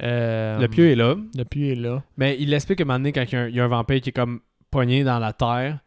euh, 0.03 0.59
Le 0.59 0.69
pieu 0.69 0.91
est 0.91 0.95
là. 0.95 1.17
le 1.37 1.45
pieu 1.45 1.73
est 1.73 1.75
là. 1.75 2.03
Mais 2.17 2.37
il 2.41 2.53
explique 2.55 2.79
qu'à 2.79 2.85
un 2.85 2.87
moment 2.87 2.99
donné, 2.99 3.13
quand 3.13 3.23
il 3.23 3.33
y, 3.33 3.37
a 3.37 3.41
un, 3.43 3.49
il 3.49 3.55
y 3.55 3.61
a 3.61 3.65
un 3.65 3.69
vampire 3.69 4.01
qui 4.01 4.09
est 4.11 4.13
comme 4.13 4.41
pogné 4.73 5.05
dans 5.05 5.19
la 5.21 5.33
terre, 5.33 5.79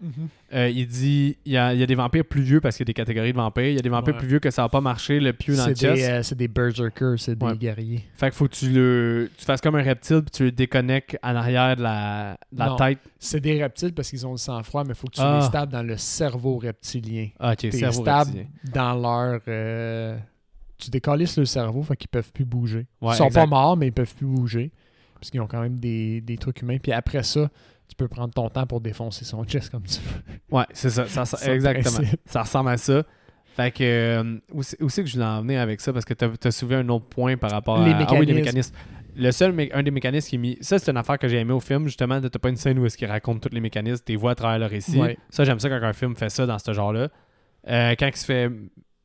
euh, 0.53 0.69
il 0.69 0.87
dit 0.87 1.35
il 1.43 1.51
y, 1.51 1.57
a, 1.57 1.73
il 1.73 1.79
y 1.79 1.83
a 1.83 1.85
des 1.85 1.95
vampires 1.95 2.23
plus 2.23 2.43
vieux 2.43 2.61
parce 2.61 2.77
qu'il 2.77 2.83
y 2.83 2.87
a 2.87 2.91
des 2.91 2.93
catégories 2.93 3.31
de 3.33 3.37
vampires. 3.37 3.65
Il 3.67 3.75
y 3.75 3.79
a 3.79 3.81
des 3.81 3.89
vampires 3.89 4.13
Ouais. 4.13 4.19
plus 4.19 4.27
vieux 4.29 4.39
que 4.39 4.51
ça 4.51 4.61
n'a 4.61 4.69
pas 4.69 4.79
marché, 4.79 5.19
le 5.19 5.33
pieu 5.33 5.55
dans 5.57 5.67
le 5.67 5.73
chest. 5.75 6.07
euh, 6.09 6.23
c'est 6.23 6.37
des 6.37 6.47
berserkers, 6.47 7.15
c'est 7.19 7.35
des 7.35 7.45
Ouais. 7.45 7.57
guerriers. 7.57 8.05
Fait 8.15 8.27
qu'il 8.27 8.35
faut 8.35 8.47
que 8.47 8.55
tu 8.55 8.69
le 8.69 9.29
tu 9.37 9.43
fasses 9.43 9.59
comme 9.59 9.75
un 9.75 9.81
reptile 9.83 10.21
puis 10.21 10.31
tu 10.31 10.43
le 10.43 10.51
déconnectes 10.51 11.17
en 11.23 11.35
arrière 11.35 11.75
de 11.75 11.81
la, 11.81 12.37
de 12.51 12.59
la 12.59 12.67
Non. 12.67 12.75
tête. 12.77 12.99
C'est 13.19 13.41
des 13.41 13.61
reptiles 13.61 13.93
parce 13.93 14.09
qu'ils 14.09 14.25
ont 14.25 14.31
le 14.31 14.37
sang 14.37 14.61
froid, 14.63 14.83
mais 14.83 14.91
il 14.91 14.95
faut 14.95 15.07
que 15.07 15.15
tu 15.15 15.21
Ah. 15.21 15.49
les 15.51 15.67
dans 15.67 15.83
le 15.83 15.97
cerveau 15.97 16.57
reptilien. 16.57 17.29
Ah, 17.39 17.53
ok, 17.53 17.71
cerveau 17.73 18.01
stable 18.03 18.29
reptilien. 18.31 18.45
dans 18.73 18.93
leur. 18.93 19.41
euh, 19.47 20.17
tu 20.77 20.89
décalisses 20.91 21.37
le 21.39 21.45
cerveau, 21.45 21.81
fait 21.83 21.95
qu'ils 21.95 22.09
peuvent 22.09 22.31
plus 22.31 22.45
bouger. 22.45 22.85
Ouais, 23.01 23.13
ils 23.13 23.17
sont 23.17 23.25
exact. 23.27 23.41
pas 23.41 23.47
morts, 23.47 23.77
mais 23.77 23.87
ils 23.87 23.93
peuvent 23.93 24.13
plus 24.13 24.25
bouger. 24.27 24.71
Parce 25.15 25.31
qu'ils 25.31 25.39
ont 25.41 25.47
quand 25.47 25.61
même 25.61 25.79
des, 25.79 26.21
des 26.21 26.37
trucs 26.37 26.61
humains. 26.61 26.77
Puis 26.77 26.91
après 26.91 27.23
ça, 27.23 27.49
tu 27.87 27.95
peux 27.95 28.07
prendre 28.07 28.33
ton 28.33 28.49
temps 28.49 28.65
pour 28.65 28.81
défoncer 28.81 29.25
son 29.25 29.43
chest 29.45 29.69
comme 29.69 29.83
tu 29.83 29.99
veux. 30.01 30.57
Ouais, 30.57 30.65
c'est 30.73 30.89
ça. 30.89 31.03
exactement. 31.51 31.95
principe. 31.97 32.19
Ça 32.25 32.41
ressemble 32.41 32.69
à 32.69 32.77
ça. 32.77 33.03
Fait 33.55 33.71
que, 33.71 33.83
euh, 33.83 34.37
où, 34.51 34.63
c'est, 34.63 34.81
où 34.83 34.89
c'est 34.89 35.01
que 35.03 35.09
je 35.09 35.13
voulais 35.13 35.25
en 35.25 35.41
venir 35.41 35.61
avec 35.61 35.79
ça? 35.79 35.93
Parce 35.93 36.03
que 36.03 36.13
tu 36.13 36.47
as 36.47 36.51
soulevé 36.51 36.75
un 36.75 36.89
autre 36.89 37.05
point 37.05 37.37
par 37.37 37.51
rapport 37.51 37.81
Les 37.83 37.91
à. 37.91 37.97
Ah 38.09 38.13
oui, 38.13 38.25
les 38.25 38.33
mécanismes. 38.33 38.73
mécanismes. 38.73 38.75
Le 39.17 39.31
seul, 39.31 39.53
mé- 39.53 39.69
un 39.73 39.81
des 39.81 39.91
mécanismes 39.91 40.27
qui 40.27 40.35
est 40.35 40.39
mis. 40.39 40.57
Ça, 40.59 40.77
c'est 40.77 40.91
une 40.91 40.97
affaire 40.97 41.17
que 41.17 41.29
j'ai 41.29 41.37
aimé 41.37 41.53
au 41.53 41.61
film, 41.61 41.85
justement. 41.85 42.19
T'as 42.19 42.37
pas 42.37 42.49
une 42.49 42.57
scène 42.57 42.77
où 42.79 42.85
est-ce 42.85 42.97
qu'il 42.97 43.07
raconte 43.07 43.39
tous 43.41 43.53
les 43.53 43.61
mécanismes, 43.61 44.03
tes 44.03 44.17
voix 44.17 44.31
à 44.31 44.35
travers 44.35 44.59
le 44.59 44.65
récit. 44.65 44.99
Ouais. 44.99 45.17
Ça, 45.29 45.45
j'aime 45.45 45.57
ça 45.59 45.69
quand 45.69 45.81
un 45.81 45.93
film 45.93 46.17
fait 46.17 46.27
ça 46.29 46.45
dans 46.45 46.59
ce 46.59 46.73
genre-là. 46.73 47.07
Euh, 47.69 47.95
quand 47.97 48.07
il 48.07 48.15
se 48.17 48.25
fait 48.25 48.51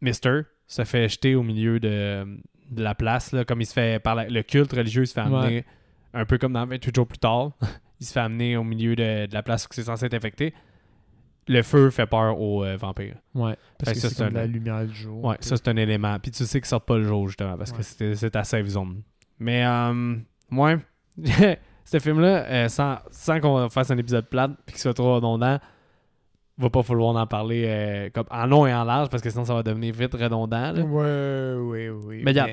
Mister, 0.00 0.40
se 0.66 0.82
fait 0.84 1.08
jeter 1.08 1.36
au 1.36 1.44
milieu 1.44 1.78
de, 1.78 2.26
de 2.72 2.82
la 2.82 2.96
place, 2.96 3.30
là, 3.30 3.44
comme 3.44 3.60
il 3.60 3.66
se 3.66 3.72
fait 3.72 4.02
par 4.02 4.16
la- 4.16 4.26
le 4.28 4.42
culte 4.42 4.72
religieux, 4.72 5.04
il 5.04 5.06
se 5.06 5.12
fait 5.12 5.20
amener 5.20 5.58
Ouais. 5.58 5.64
un 6.14 6.24
peu 6.24 6.38
comme 6.38 6.54
dans 6.54 6.66
28 6.66 6.92
jours 6.96 7.06
plus 7.06 7.18
tard. 7.18 7.52
il 8.00 8.06
se 8.06 8.12
fait 8.12 8.20
amener 8.20 8.56
au 8.56 8.64
milieu 8.64 8.96
de, 8.96 9.26
de 9.26 9.34
la 9.34 9.42
place 9.42 9.64
où 9.64 9.68
c'est 9.72 9.82
censé 9.84 10.06
être 10.06 10.14
infecté. 10.14 10.54
Le 11.48 11.62
feu 11.62 11.90
fait 11.90 12.06
peur 12.06 12.40
aux 12.40 12.64
euh, 12.64 12.76
vampires. 12.76 13.16
Ouais. 13.34 13.56
Parce 13.78 13.98
Fait 13.98 14.08
que 14.08 14.14
c'est 14.14 14.22
un- 14.22 14.30
la 14.30 14.46
lumière 14.46 14.84
du 14.86 14.94
jour. 14.94 15.24
Ouais, 15.24 15.36
ça 15.40 15.56
c'est 15.56 15.68
un 15.68 15.76
élément. 15.76 16.16
Puis 16.20 16.30
tu 16.30 16.44
sais 16.44 16.60
qu'ils 16.60 16.68
sortent 16.68 16.86
pas 16.86 16.96
le 16.98 17.04
jour 17.04 17.26
justement 17.28 17.56
parce 17.56 17.72
que 17.72 17.78
Ouais. 17.78 18.14
c'est 18.14 18.30
ta 18.30 18.44
safe 18.44 18.66
zone. 18.66 19.02
Mais 19.38 19.64
euh, 19.66 20.16
ouais, 20.52 20.78
ce 21.84 21.98
film-là, 21.98 22.44
euh, 22.44 22.68
sans, 22.68 22.98
sans 23.10 23.40
qu'on 23.40 23.68
fasse 23.68 23.90
un 23.90 23.98
épisode 23.98 24.28
plate 24.28 24.52
puis 24.66 24.74
qu'il 24.74 24.80
soit 24.80 24.94
trop 24.94 25.14
redondant, 25.16 25.58
va 26.58 26.70
pas 26.70 26.82
falloir 26.82 27.16
en 27.16 27.26
parler 27.26 27.64
euh, 27.66 28.10
comme 28.14 28.26
en 28.30 28.46
long 28.46 28.66
et 28.66 28.74
en 28.74 28.84
large 28.84 29.08
parce 29.08 29.22
que 29.22 29.30
sinon 29.30 29.44
ça 29.44 29.54
va 29.54 29.62
devenir 29.62 29.94
vite 29.94 30.12
redondant. 30.14 30.72
là. 30.72 30.82
Ouais, 30.82 31.58
ouais, 31.58 31.88
ouais. 31.88 32.20
Mais 32.22 32.30
regarde, 32.32 32.50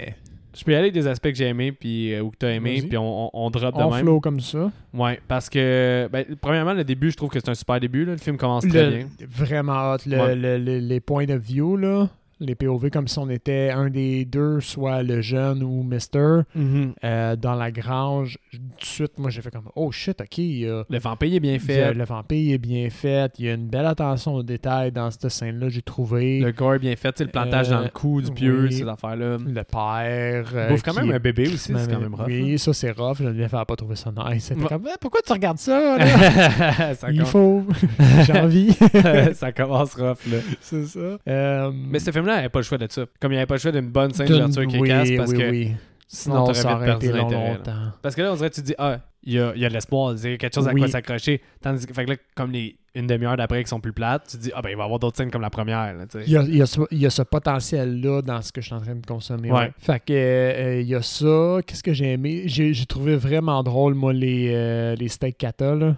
Je 0.57 0.63
peux 0.63 0.71
y 0.71 0.75
aller 0.75 0.85
avec 0.85 0.93
des 0.93 1.05
aspects 1.07 1.29
que 1.29 1.35
j'ai 1.35 1.45
aimés 1.45 1.71
puis 1.71 2.13
euh, 2.13 2.21
ou 2.21 2.31
que 2.31 2.37
t'as 2.37 2.49
aimé 2.49 2.77
Vas-y. 2.79 2.87
puis 2.87 2.97
on, 2.97 3.25
on, 3.27 3.29
on 3.45 3.49
drop 3.51 3.75
de 3.77 3.81
on 3.83 3.91
même. 3.91 4.01
flow 4.01 4.19
comme 4.19 4.39
ça. 4.39 4.71
Ouais, 4.93 5.19
parce 5.27 5.49
que 5.49 6.09
ben, 6.11 6.25
premièrement 6.41 6.73
le 6.73 6.83
début 6.83 7.11
je 7.11 7.15
trouve 7.17 7.29
que 7.29 7.39
c'est 7.39 7.49
un 7.49 7.53
super 7.55 7.79
début. 7.79 8.05
là. 8.05 8.13
Le 8.13 8.17
film 8.17 8.37
commence 8.37 8.67
très 8.67 8.83
Le- 8.89 8.97
bien. 8.97 9.07
Vraiment 9.29 9.93
hot. 9.93 9.97
Le- 10.07 10.17
Ouais. 10.17 10.35
le- 10.35 10.57
le- 10.57 10.79
les 10.79 10.99
points 10.99 11.25
de 11.25 11.35
view, 11.35 11.77
là. 11.77 12.09
Les 12.39 12.53
POV 12.55 12.89
comme 12.91 13.07
si 13.07 13.17
on 13.19 13.29
était 13.29 13.71
un 13.71 13.89
des 13.89 14.23
deux, 14.25 14.59
soit 14.61 15.01
le 15.01 15.21
jeune 15.21 15.63
ou 15.63 15.81
Mister, 15.83 16.41
Mhm. 16.55 16.93
euh, 17.03 17.35
dans 17.35 17.55
la 17.55 17.71
grange. 17.71 18.37
Tout 18.51 18.57
de 18.57 18.85
suite, 18.85 19.17
moi, 19.17 19.29
j'ai 19.31 19.41
fait 19.41 19.49
comme 19.51 19.69
Oh 19.75 19.91
shit, 19.91 20.21
ok. 20.21 20.37
Le 20.37 20.99
vampire 20.99 21.33
est 21.33 21.39
bien 21.39 21.55
a- 21.55 21.59
fait. 21.59 21.93
le 21.93 22.03
vampire 22.03 22.53
est 22.53 22.57
bien 22.59 22.89
fait. 22.89 23.33
Il 23.39 23.45
y 23.45 23.49
a 23.49 23.53
une 23.53 23.67
belle 23.67 23.85
attention 23.87 24.35
aux 24.35 24.43
détails 24.43 24.91
dans 24.91 25.09
cette 25.09 25.29
scène-là, 25.29 25.69
j'ai 25.69 25.81
trouvé. 25.81 26.39
Le 26.39 26.51
gore 26.51 26.75
est 26.75 26.79
bien 26.79 26.95
fait. 26.95 27.17
sais, 27.17 27.23
Le 27.23 27.31
plantage 27.31 27.69
Euh, 27.71 27.75
dans 27.75 27.81
le 27.81 27.89
cou 27.89 28.21
du 28.21 28.31
pieu, 28.31 28.63
oui. 28.65 28.73
ces 28.73 28.87
affaires-là. 28.87 29.37
Le 29.43 29.63
père. 29.63 30.45
Il 30.51 30.57
euh, 30.57 30.69
bouffe 30.69 30.83
quand 30.83 30.93
même 30.95 31.09
est- 31.11 31.15
un 31.15 31.19
bébé 31.19 31.47
aussi, 31.47 31.73
c'est 31.75 31.91
quand 31.91 31.99
même 31.99 32.13
rough. 32.13 32.27
Oui, 32.27 32.59
ça 32.59 32.73
c'est 32.73 32.91
rough. 32.91 33.17
Geneviève 33.17 33.53
n'a 33.53 33.65
pas 33.65 33.75
trouvé 33.75 33.95
ça 33.95 34.11
nice. 34.29 34.51
Comme 34.67 34.85
Eh, 34.87 34.97
Pourquoi 35.01 35.21
tu 35.25 35.33
regardes 35.33 35.57
ça? 35.57 35.79
là? 35.79 35.97
là. 35.97 36.93
ça, 36.95 37.11
Il 37.11 37.25
faut. 37.25 37.63
J'ai 38.25 38.33
envie. 38.39 38.73
ça 39.33 39.51
commence 39.51 39.95
rough, 39.95 40.25
là. 40.31 40.37
c'est 40.61 40.85
ça. 40.85 40.99
Euh, 41.27 41.71
Mais 41.91 41.99
ce 41.99 42.11
film-là 42.27 42.35
n'avait 42.37 42.49
pas 42.49 42.59
le 42.59 42.63
choix 42.63 42.77
de 42.77 42.87
ça. 42.89 43.05
Comme 43.19 43.31
il 43.31 43.35
n'y 43.35 43.39
avait 43.39 43.47
pas 43.47 43.55
le 43.55 43.59
choix 43.59 43.71
d'une 43.71 43.89
bonne 43.89 44.13
scène 44.13 44.27
d'ouverture 44.27 44.67
qui 44.67 44.77
oui, 44.77 44.89
casse 44.89 45.09
parce 45.17 45.31
oui, 45.31 45.37
que 45.37 45.49
oui. 45.49 45.71
Sinon, 46.09 46.53
ça 46.53 46.75
aurait 46.75 46.85
perdu 46.85 47.07
été 47.07 47.17
long, 47.17 47.29
là. 47.29 47.53
longtemps. 47.53 47.91
Parce 48.01 48.15
que 48.15 48.21
là, 48.21 48.31
on 48.31 48.35
dirait 48.35 48.49
que 48.49 48.55
tu 48.55 48.61
te 48.61 48.67
dis, 48.67 48.75
ah, 48.77 48.99
il 49.23 49.33
y 49.33 49.39
a, 49.39 49.53
y 49.57 49.65
a 49.65 49.67
de 49.67 49.73
l'espoir, 49.73 50.15
il 50.15 50.29
y 50.29 50.33
a 50.33 50.37
quelque 50.37 50.55
chose 50.55 50.65
à 50.65 50.73
quoi 50.73 50.87
s'accrocher. 50.87 51.41
Tandis 51.61 51.85
que, 51.85 51.93
fait 51.93 52.05
que 52.05 52.11
là, 52.11 52.15
comme 52.33 52.51
les, 52.51 52.77
une 52.95 53.07
demi-heure 53.07 53.35
d'après 53.35 53.61
qui 53.61 53.69
sont 53.69 53.81
plus 53.81 53.91
plates, 53.91 54.25
tu 54.31 54.37
dis, 54.37 54.51
ah, 54.55 54.61
ben, 54.61 54.69
il 54.69 54.77
va 54.77 54.83
y 54.83 54.85
avoir 54.85 54.99
d'autres 54.99 55.17
scènes 55.17 55.31
comme 55.31 55.41
la 55.41 55.49
première. 55.49 55.93
Là. 55.93 56.05
Il 56.25 56.31
y 56.31 56.37
a, 56.37 56.43
il 56.43 56.55
y 56.55 56.61
a 56.61 56.65
ce, 56.65 56.79
il 56.91 56.99
y 56.99 57.05
a 57.05 57.09
ce 57.09 57.23
potentiel-là 57.23 58.21
dans 58.21 58.41
ce 58.41 58.53
que 58.53 58.61
je 58.61 58.67
suis 58.67 58.75
en 58.75 58.79
train 58.79 58.95
de 58.95 59.05
consommer. 59.05 59.51
Ouais. 59.51 59.59
ouais. 59.59 59.71
Fait 59.79 59.99
que 59.99 60.13
euh, 60.13 60.79
il 60.79 60.87
y 60.87 60.95
a 60.95 61.01
ça. 61.01 61.57
Qu'est-ce 61.67 61.83
que 61.83 61.91
j'ai 61.93 62.13
aimé? 62.13 62.43
J'ai 62.45 62.85
trouvé 62.85 63.17
vraiment 63.17 63.61
drôle, 63.61 63.93
moi, 63.93 64.13
les, 64.13 64.53
euh, 64.53 64.95
les 64.95 65.09
steak 65.09 65.37
kata, 65.37 65.75
là. 65.75 65.97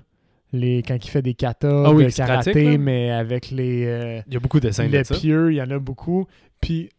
Les, 0.51 0.81
quand 0.81 0.95
il 0.95 1.09
fait 1.09 1.21
des 1.21 1.35
katas 1.35 1.83
Ah 1.85 1.91
oui, 1.91 2.05
de 2.05 2.11
karaté, 2.11 2.51
pratique, 2.51 2.79
mais 2.79 3.11
avec 3.11 3.51
les, 3.51 3.85
euh, 3.85 4.21
Il 4.27 4.33
y 4.33 4.37
a 4.37 4.39
beaucoup 4.39 4.59
de 4.59 4.69
les 4.69 5.03
pieux, 5.03 5.51
il 5.51 5.55
y 5.57 5.61
en 5.61 5.69
a 5.69 5.77
beaucoup. 5.77 6.25
Puis, 6.59 6.89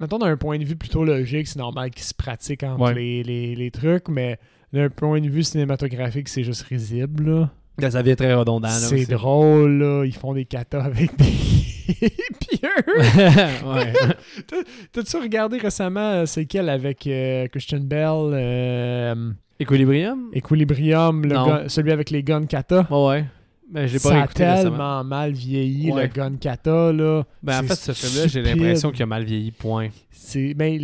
mettons, 0.00 0.18
d'un 0.18 0.36
point 0.38 0.58
de 0.58 0.64
vue 0.64 0.76
plutôt 0.76 1.04
logique, 1.04 1.46
c'est 1.48 1.58
normal 1.58 1.90
qu'ils 1.90 2.04
se 2.04 2.14
pratiquent 2.14 2.62
entre 2.62 2.80
Ouais. 2.80 2.94
les, 2.94 3.22
les, 3.22 3.54
les 3.56 3.70
trucs, 3.70 4.08
mais 4.08 4.38
d'un 4.72 4.88
point 4.88 5.20
de 5.20 5.28
vue 5.28 5.42
cinématographique, 5.42 6.28
c'est 6.28 6.44
juste 6.44 6.62
risible, 6.62 7.30
là. 7.30 7.50
Là, 7.78 7.90
ça 7.90 8.02
devient 8.02 8.16
très 8.16 8.32
redondant. 8.32 8.68
C'est 8.70 9.04
drôle, 9.04 9.72
là. 9.78 10.04
Ils 10.06 10.14
font 10.14 10.32
des 10.32 10.46
katas 10.46 10.82
avec 10.82 11.14
des 11.18 11.26
pieux. 12.40 12.68
T'as-tu 14.92 15.16
regardé 15.18 15.58
récemment, 15.58 16.00
euh, 16.12 16.26
c'est 16.26 16.46
quel 16.46 16.68
avec 16.68 17.06
euh, 17.06 17.46
Christian 17.48 17.80
Bell, 17.80 18.30
euh, 18.32 19.30
Equilibrium? 19.58 20.30
Equilibrium, 20.32 21.22
le 21.22 21.30
gun- 21.34 21.68
celui 21.68 21.92
avec 21.92 22.10
les 22.10 22.22
guns 22.22 22.46
kata? 22.46 22.86
Ouais, 22.90 23.06
ouais. 23.08 23.24
Ben, 23.68 23.86
je 23.88 23.94
l'ai 23.94 23.98
Ça 23.98 24.10
pas 24.10 24.16
a 24.20 24.26
récemment. 24.26 24.62
tellement 24.62 25.04
mal 25.04 25.32
vieilli, 25.32 25.90
Ouais. 25.90 26.02
le 26.02 26.08
gun 26.08 26.36
kata, 26.36 26.92
là. 26.92 27.24
Ben, 27.42 27.60
en 27.60 27.66
fait, 27.66 27.74
ce 27.74 27.92
film-là, 27.92 28.28
j'ai 28.28 28.42
l'impression 28.42 28.92
qu'il 28.92 29.02
a 29.02 29.06
mal 29.06 29.24
vieilli, 29.24 29.50
point. 29.50 29.88
C'est 30.10 30.54
ben, 30.54 30.78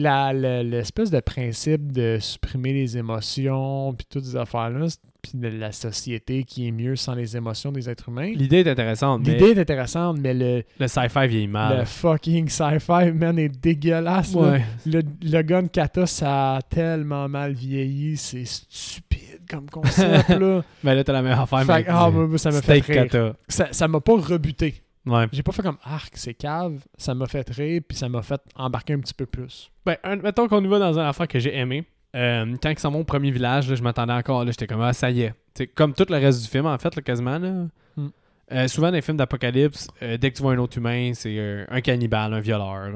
l'espèce 0.64 1.10
de 1.10 1.20
principe 1.20 1.92
de 1.92 2.18
supprimer 2.20 2.72
les 2.72 2.98
émotions, 2.98 3.94
puis 3.94 4.06
toutes 4.10 4.24
ces 4.24 4.36
affaires-là, 4.36 4.86
puis 5.22 5.32
de 5.38 5.46
la 5.48 5.70
société 5.72 6.42
qui 6.44 6.66
est 6.66 6.72
mieux 6.72 6.96
sans 6.96 7.14
les 7.14 7.36
émotions 7.36 7.70
des 7.72 7.88
êtres 7.88 8.08
humains. 8.08 8.32
L'idée 8.34 8.58
est 8.58 8.68
intéressante, 8.70 9.22
mais 9.24 9.34
L'idée 9.34 9.50
est 9.52 9.60
intéressante, 9.60 10.18
mais 10.20 10.34
le, 10.34 10.64
le 10.78 10.88
sci-fi 10.88 11.26
vieillit 11.28 11.46
le 11.46 11.52
mal. 11.52 11.86
fucking 11.86 12.48
sci-fi, 12.48 13.12
man, 13.12 13.38
est 13.38 13.48
dégueulasse. 13.48 14.34
Ouais. 14.34 14.62
Le, 14.84 15.02
le 15.22 15.42
gun 15.42 15.66
kata, 15.68 16.06
ça 16.06 16.56
a 16.56 16.62
tellement 16.62 17.28
mal 17.28 17.52
vieilli. 17.52 18.16
C'est 18.16 18.44
stupide 18.44 19.40
comme 19.48 19.70
concept, 19.70 20.28
là. 20.30 20.62
Ben 20.82 20.94
là, 20.94 21.04
t'as 21.04 21.12
la 21.12 21.22
meilleure 21.22 21.40
affaire. 21.40 21.64
Fait 21.64 21.84
mais 21.84 21.84
ah, 21.88 22.10
moi, 22.10 22.38
ça 22.38 22.50
m'a 22.50 22.60
fait 22.62 22.80
rire. 22.80 23.08
kata. 23.08 23.34
Ça 23.70 23.88
m'a 23.88 24.00
pas 24.00 24.16
rebuté. 24.18 24.74
Ouais. 25.04 25.26
J'ai 25.32 25.42
pas 25.42 25.50
fait 25.52 25.62
comme 25.62 25.78
arc, 25.82 26.12
c'est 26.14 26.34
cave. 26.34 26.80
Ça 26.96 27.14
m'a 27.14 27.26
fait 27.26 27.48
rire, 27.50 27.80
puis 27.88 27.96
ça 27.98 28.08
m'a 28.08 28.22
fait 28.22 28.40
embarquer 28.56 28.92
un 28.94 29.00
petit 29.00 29.14
peu 29.14 29.26
plus. 29.26 29.70
Ben, 29.84 29.96
un- 30.04 30.16
mettons 30.16 30.46
qu'on 30.48 30.62
y 30.64 30.68
va 30.68 30.78
dans 30.78 30.92
une 30.92 31.04
affaire 31.06 31.26
que 31.28 31.38
j'ai 31.40 31.56
aimé. 31.56 31.84
Euh, 32.14 32.54
quand 32.62 32.70
ils 32.70 32.78
s'en 32.78 32.90
vont 32.90 33.00
au 33.00 33.04
premier 33.04 33.30
village, 33.30 33.68
là, 33.68 33.74
je 33.74 33.82
m'attendais 33.82 34.12
encore. 34.12 34.44
là, 34.44 34.50
J'étais 34.50 34.66
comme, 34.66 34.82
ah, 34.82 34.92
ça 34.92 35.10
y 35.10 35.22
est. 35.22 35.34
Comme 35.74 35.94
tout 35.94 36.06
le 36.08 36.16
reste 36.16 36.42
du 36.42 36.48
film, 36.48 36.66
en 36.66 36.78
fait, 36.78 36.94
là, 36.94 37.02
quasiment. 37.02 37.38
Là. 37.38 37.66
Mm. 37.96 38.08
Euh, 38.52 38.68
souvent, 38.68 38.88
dans 38.88 38.94
les 38.94 39.00
films 39.02 39.16
d'apocalypse, 39.16 39.88
euh, 40.02 40.18
dès 40.18 40.30
que 40.30 40.36
tu 40.36 40.42
vois 40.42 40.52
un 40.52 40.58
autre 40.58 40.76
humain, 40.76 41.12
c'est 41.14 41.38
euh, 41.38 41.64
un 41.70 41.80
cannibale, 41.80 42.34
un 42.34 42.40
violeur, 42.40 42.90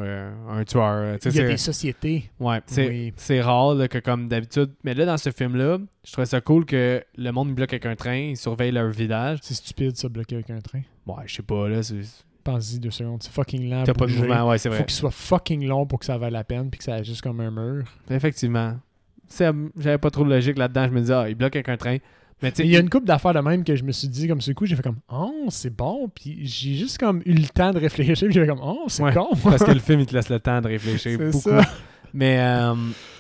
un 0.51 0.65
tueur. 0.65 1.17
Il 1.25 1.35
y 1.35 1.41
a 1.41 1.47
des 1.49 1.57
sociétés. 1.57 2.31
Ouais, 2.39 2.61
c'est 2.67 3.15
Oui. 3.31 3.41
rare 3.41 3.75
là, 3.75 3.89
que 3.89 3.99
comme 3.99 4.29
d'habitude. 4.29 4.71
Mais 4.85 4.93
là, 4.93 5.07
dans 5.07 5.17
ce 5.17 5.31
film-là, 5.31 5.79
je 6.05 6.13
trouvais 6.13 6.27
ça 6.27 6.43
cool 6.43 6.67
que 6.67 7.03
le 7.17 7.31
monde 7.31 7.55
bloque 7.55 7.73
avec 7.73 7.87
un 7.87 7.97
train, 7.97 8.17
ils 8.17 8.37
surveillent 8.37 8.73
leur 8.73 8.91
village. 8.91 9.39
C'est 9.41 9.55
stupide, 9.55 9.97
ça, 9.97 10.11
bloquer 10.11 10.35
avec 10.35 10.51
un 10.51 10.61
train. 10.61 10.83
Ouais, 11.07 11.23
je 11.25 11.37
sais 11.37 11.43
pas, 11.43 11.69
là. 11.69 11.81
Pense-y 12.45 12.79
deux 12.79 12.91
secondes. 12.91 13.23
C'est 13.23 13.33
fucking 13.33 13.71
lent. 13.71 13.85
T'as 13.85 13.95
pas 13.95 14.07
de 14.07 14.13
mouvement, 14.13 14.49
ouais, 14.49 14.59
c'est 14.59 14.69
Faut 14.69 14.75
vrai. 14.77 14.85
qu'il 14.85 14.95
soit 14.95 15.11
fucking 15.11 15.67
long 15.67 15.87
pour 15.87 15.99
que 15.99 16.05
ça 16.05 16.17
vaille 16.19 16.31
la 16.33 16.45
peine, 16.45 16.71
puis 16.71 16.79
que 16.79 16.85
ça 16.85 16.95
agisse 16.95 17.21
comme 17.21 17.41
un 17.41 17.51
mur. 17.51 17.85
Effectivement. 18.11 18.77
J'avais 19.79 19.99
pas 19.99 20.11
trop 20.11 20.25
de 20.25 20.31
logique 20.31 20.59
là-dedans. 20.59 20.87
Je 20.89 20.93
me 20.93 21.01
disais, 21.01 21.15
ah, 21.15 21.29
ils 21.29 21.35
bloquent 21.35 21.57
avec 21.57 21.69
un 21.69 21.77
train. 21.77 21.97
Mais 22.43 22.51
Il 22.59 22.67
y 22.67 22.77
a 22.77 22.81
une 22.81 22.91
couple 22.91 23.07
d'affaires 23.07 23.33
de 23.33 23.41
même 23.41 23.65
que 23.65 23.75
je 23.77 23.83
me 23.83 23.93
suis 23.93 24.09
dit, 24.09 24.29
comme 24.29 24.43
ce 24.43 24.53
coup, 24.53 24.67
j'ai 24.67 24.77
fait 24.77 24.83
comme, 24.83 24.99
oh, 25.11 25.47
c'est 25.49 25.75
bon. 25.75 26.11
Puis 26.15 26.47
j'ai 26.47 26.75
juste 26.75 26.99
comme 26.99 27.23
eu 27.25 27.33
le 27.33 27.47
temps 27.49 27.73
de 27.73 27.79
réfléchir, 27.79 28.15
puis 28.15 28.35
j'ai 28.35 28.41
fait 28.43 28.47
comme, 28.47 28.61
oh, 28.63 28.85
c'est 28.89 29.03
Ouais, 29.03 29.15
con. 29.15 29.29
parce 29.43 29.65
que 29.65 29.71
le 29.71 29.79
film, 29.81 30.01
il 30.01 30.07
te 30.07 30.15
laisse 30.15 30.29
le 30.29 30.39
temps 30.39 30.61
de 30.61 30.69
réfléchir 30.69 31.17
C'est 31.19 31.31
beaucoup. 31.31 31.39
ça. 31.49 31.61
Mais, 32.13 32.39
euh, 32.39 32.73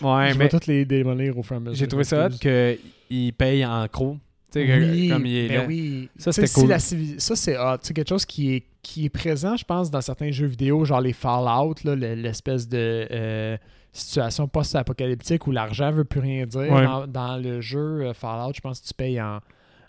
ouais, 0.02 0.32
je 0.32 0.38
mais 0.38 0.44
vais 0.44 0.48
toutes 0.48 0.66
les 0.66 0.84
démolir 0.84 1.36
au 1.38 1.42
fur 1.42 1.60
j'ai 1.72 1.86
trouvé 1.88 2.04
ça 2.04 2.26
Excuse. 2.26 2.78
qu'il 3.08 3.32
paye 3.32 3.64
en 3.64 3.86
croc. 3.88 4.16
Que- 4.52 4.90
Oui, 4.90 5.08
comme 5.10 5.26
il 5.26 5.36
est 5.36 5.48
ben 5.48 5.54
là. 5.62 5.64
oui. 5.66 6.08
Ça, 6.16 6.32
c'était 6.32 6.46
si 6.46 6.54
cool. 6.60 6.68
la 6.70 6.78
Ça, 6.78 7.36
c'est 7.36 7.58
hot. 7.58 7.76
C'est 7.82 7.92
quelque 7.92 8.08
chose 8.08 8.24
qui 8.24 8.54
est, 8.54 8.64
qui 8.82 9.04
est 9.04 9.10
présent, 9.10 9.54
je 9.56 9.64
pense, 9.64 9.90
dans 9.90 10.00
certains 10.00 10.30
jeux 10.30 10.46
vidéo, 10.46 10.84
genre 10.86 11.00
les 11.02 11.12
Fallout, 11.12 11.74
l'espèce 11.84 12.66
de 12.68 13.06
euh, 13.10 13.56
situation 13.96 14.48
post-apocalyptique 14.48 15.46
où 15.46 15.52
l'argent 15.52 15.90
veut 15.90 16.04
plus 16.04 16.20
rien 16.20 16.46
dire. 16.46 16.60
Ouais. 16.72 16.84
Dans, 16.84 17.06
dans 17.06 17.36
le 17.36 17.60
jeu 17.60 18.06
euh, 18.06 18.14
Fallout, 18.14 18.52
je 18.54 18.60
pense 18.60 18.80
que 18.80 18.86
tu 18.86 18.94
payes 18.94 19.20
en, 19.20 19.40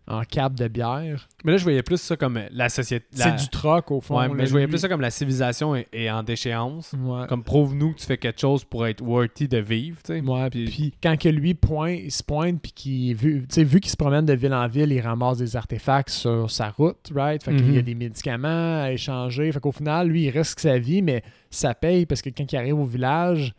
en 0.09 0.21
cap 0.23 0.53
de 0.53 0.69
bière. 0.69 1.27
Mais 1.43 1.51
là, 1.51 1.57
je 1.57 1.63
voyais 1.63 1.83
plus 1.83 1.99
ça 1.99 2.15
comme 2.15 2.39
la 2.51 2.69
société. 2.69 3.05
C'est 3.11 3.35
du 3.35 3.49
troc, 3.49 3.91
au 3.91 3.99
fond. 3.99 4.17
Ouais, 4.17 4.29
mais 4.29 4.45
je 4.45 4.51
voyais 4.51 4.67
plus 4.67 4.77
ça 4.77 4.87
comme 4.87 5.01
la 5.01 5.11
civilisation 5.11 5.75
est, 5.75 5.87
est 5.91 6.09
en 6.09 6.23
déchéance. 6.23 6.93
Ouais. 6.97 7.27
Comme 7.27 7.43
prouve-nous 7.43 7.91
que 7.93 7.99
tu 7.99 8.05
fais 8.05 8.17
quelque 8.17 8.39
chose 8.39 8.63
pour 8.63 8.87
être 8.87 9.01
worthy 9.01 9.49
de 9.49 9.57
vivre, 9.57 9.97
tu 10.01 10.13
sais. 10.13 10.21
Ouais, 10.21 10.49
Puis- 10.49 10.65
puis, 10.65 10.93
quand 11.03 11.17
que 11.19 11.27
lui 11.27 11.55
pointe, 11.55 11.99
il 12.05 12.11
se 12.11 12.23
pointe 12.23 12.61
puis 12.61 12.71
qu'il 12.71 13.15
vu, 13.15 13.45
vu 13.53 13.79
qu'il 13.81 13.91
se 13.91 13.97
promène 13.97 14.25
de 14.25 14.33
ville 14.33 14.53
en 14.53 14.67
ville, 14.69 14.93
il 14.93 15.01
ramasse 15.01 15.39
des 15.39 15.57
artefacts 15.57 16.09
sur 16.11 16.49
sa 16.49 16.69
route, 16.69 17.11
right? 17.13 17.43
Fait 17.43 17.53
qu'il 17.53 17.73
y 17.73 17.77
a 17.77 17.79
Mhm. 17.81 17.85
des 17.85 17.95
médicaments 17.95 18.81
à 18.83 18.91
échanger. 18.93 19.51
Fait 19.51 19.59
qu'au 19.59 19.73
final, 19.73 20.07
lui, 20.07 20.23
il 20.23 20.29
risque 20.29 20.61
sa 20.61 20.77
vie, 20.79 21.01
mais 21.01 21.21
ça 21.51 21.73
paye 21.73 22.05
parce 22.05 22.21
que 22.21 22.29
quand 22.29 22.49
il 22.49 22.55
arrive 22.55 22.79
au 22.79 22.85
village, 22.85 23.53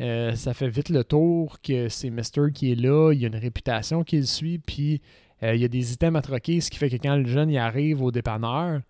euh, 0.00 0.34
ça 0.34 0.54
fait 0.54 0.68
vite 0.68 0.90
le 0.90 1.02
tour 1.04 1.58
que 1.62 1.88
c'est 1.88 2.10
Mister 2.10 2.42
qui 2.54 2.72
est 2.72 2.74
là, 2.74 3.12
il 3.12 3.20
y 3.20 3.24
a 3.24 3.28
une 3.28 3.36
réputation 3.36 4.04
qui 4.04 4.16
le 4.18 4.24
suit, 4.24 4.58
puis 4.58 5.00
euh, 5.42 5.54
il 5.54 5.60
y 5.60 5.64
a 5.64 5.68
des 5.68 5.92
items 5.92 6.16
à 6.18 6.22
troquer, 6.22 6.60
ce 6.60 6.70
qui 6.70 6.78
fait 6.78 6.90
que 6.90 6.96
quand 6.96 7.16
le 7.16 7.26
jeune 7.26 7.50
il 7.50 7.58
arrive 7.58 8.02
au 8.02 8.10
dépanneur, 8.10 8.80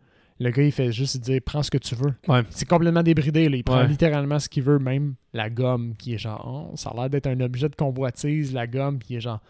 le 0.40 0.50
gars 0.50 0.62
il 0.62 0.72
fait 0.72 0.92
juste 0.92 1.18
dire 1.18 1.40
prends 1.44 1.62
ce 1.62 1.70
que 1.70 1.78
tu 1.78 1.94
veux. 1.94 2.14
Ouais. 2.28 2.42
C'est 2.50 2.68
complètement 2.68 3.02
débridé, 3.02 3.48
là. 3.48 3.56
il 3.56 3.64
prend 3.64 3.78
Ouais. 3.78 3.88
littéralement 3.88 4.38
ce 4.38 4.48
qu'il 4.48 4.62
veut, 4.62 4.78
même 4.78 5.14
la 5.32 5.50
gomme 5.50 5.94
qui 5.98 6.14
est 6.14 6.18
genre 6.18 6.70
oh, 6.72 6.76
ça 6.76 6.90
a 6.90 6.94
l'air 6.94 7.10
d'être 7.10 7.26
un 7.26 7.40
objet 7.40 7.68
de 7.68 7.74
convoitise, 7.74 8.52
la 8.52 8.66
gomme 8.66 8.98
qui 8.98 9.16
est 9.16 9.20
genre 9.20 9.40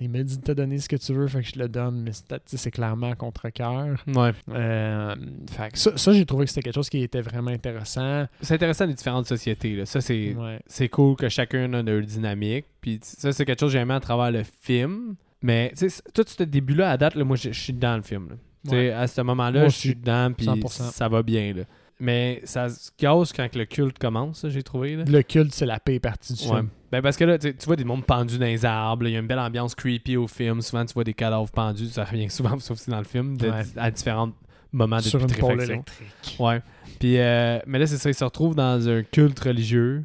il 0.00 0.10
m'a 0.10 0.22
dit 0.22 0.36
de 0.38 0.42
te 0.42 0.52
donner 0.52 0.78
ce 0.78 0.88
que 0.88 0.96
tu 0.96 1.12
veux, 1.12 1.26
fait 1.28 1.40
que 1.40 1.46
je 1.46 1.52
te 1.52 1.58
le 1.58 1.68
donne, 1.68 2.02
mais 2.02 2.10
c'est 2.46 2.70
clairement 2.70 3.10
à 3.12 3.14
contre-cœur. 3.14 4.02
Ouais. 4.08 4.32
Euh, 4.50 5.14
fait 5.50 5.70
que 5.72 5.78
ça, 5.78 5.96
ça, 5.96 6.12
j'ai 6.12 6.26
trouvé 6.26 6.44
que 6.44 6.50
c'était 6.50 6.62
quelque 6.62 6.74
chose 6.74 6.88
qui 6.90 7.02
était 7.02 7.20
vraiment 7.20 7.50
intéressant. 7.52 8.26
C'est 8.42 8.54
intéressant 8.54 8.86
les 8.86 8.94
différentes 8.94 9.26
sociétés. 9.26 9.76
Là. 9.76 9.86
Ça, 9.86 10.00
c'est 10.00 10.34
Ouais. 10.34 10.88
cool 10.88 11.16
que 11.16 11.28
chacun 11.28 11.72
a 11.74 11.82
leur 11.82 12.02
dynamique. 12.02 12.66
Puis 12.80 12.98
ça, 13.02 13.32
c'est 13.32 13.44
quelque 13.44 13.60
chose 13.60 13.70
que 13.70 13.74
j'ai 13.74 13.78
aimé 13.82 13.94
à 13.94 14.00
travers 14.00 14.30
le 14.30 14.42
film. 14.60 15.14
Mais 15.42 15.72
tout 16.12 16.24
ce 16.26 16.42
début-là, 16.42 16.90
à 16.92 16.96
date, 16.96 17.14
là, 17.14 17.24
moi, 17.24 17.36
je 17.36 17.50
suis 17.50 17.72
dans 17.72 17.96
le 17.96 18.02
film. 18.02 18.30
là. 18.30 18.36
Ouais. 18.72 18.90
À 18.90 19.06
ce 19.06 19.20
moment-là, 19.20 19.68
je 19.68 19.76
suis 19.76 19.94
dedans, 19.94 20.32
puis 20.32 20.46
100%. 20.46 20.90
ça 20.90 21.06
va 21.08 21.22
bien. 21.22 21.52
Là. 21.52 21.62
Mais 22.00 22.40
ça 22.44 22.68
se 22.68 22.90
casse 22.96 23.32
quand 23.32 23.54
le 23.54 23.64
culte 23.66 23.98
commence, 23.98 24.44
j'ai 24.48 24.62
trouvé. 24.64 24.96
Là. 24.96 25.04
Le 25.06 25.22
culte, 25.22 25.54
c'est 25.54 25.64
la 25.66 25.78
paix 25.78 26.00
partie 26.00 26.32
du 26.34 26.42
Ouais. 26.48 26.56
film. 26.56 26.68
Ben 26.90 27.02
parce 27.02 27.16
que 27.16 27.24
là, 27.24 27.38
tu 27.38 27.54
vois 27.66 27.76
des 27.76 27.84
mondes 27.84 28.04
pendus 28.04 28.38
dans 28.38 28.46
les 28.46 28.64
arbres, 28.64 29.06
il 29.06 29.12
y 29.12 29.16
a 29.16 29.20
une 29.20 29.26
belle 29.26 29.38
ambiance 29.38 29.74
creepy 29.74 30.16
au 30.16 30.26
film. 30.26 30.60
Souvent, 30.60 30.84
tu 30.84 30.92
vois 30.94 31.04
des 31.04 31.14
cadavres 31.14 31.50
pendus, 31.50 31.86
ça 31.88 32.04
revient 32.04 32.28
souvent, 32.30 32.58
sauf 32.58 32.78
si 32.78 32.90
dans 32.90 32.98
le 32.98 33.04
film, 33.04 33.36
de- 33.36 33.48
Ouais. 33.48 33.62
à 33.76 33.90
différents 33.90 34.30
moments 34.72 34.96
de 34.96 35.02
Sur 35.02 35.20
une 35.20 35.30
pôle 35.32 35.62
électrique. 35.62 36.36
Ouais. 36.40 36.60
Puis, 36.98 37.18
euh, 37.18 37.60
mais 37.66 37.78
là, 37.78 37.86
c'est 37.86 37.96
ça, 37.96 38.10
ils 38.10 38.14
se 38.14 38.24
retrouvent 38.24 38.56
dans 38.56 38.88
un 38.88 39.02
culte 39.04 39.38
religieux. 39.40 40.04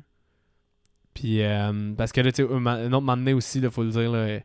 Puis, 1.13 1.41
euh, 1.41 1.93
parce 1.97 2.11
que 2.11 2.21
là, 2.21 2.31
tu 2.31 2.43
sais, 2.43 2.49
un, 2.51 2.65
autre 2.87 2.89
moment 3.01 3.17
donné 3.17 3.33
aussi, 3.33 3.59
il 3.59 3.69
faut 3.69 3.83
le 3.83 3.89
dire, 3.89 4.11
là, 4.11 4.35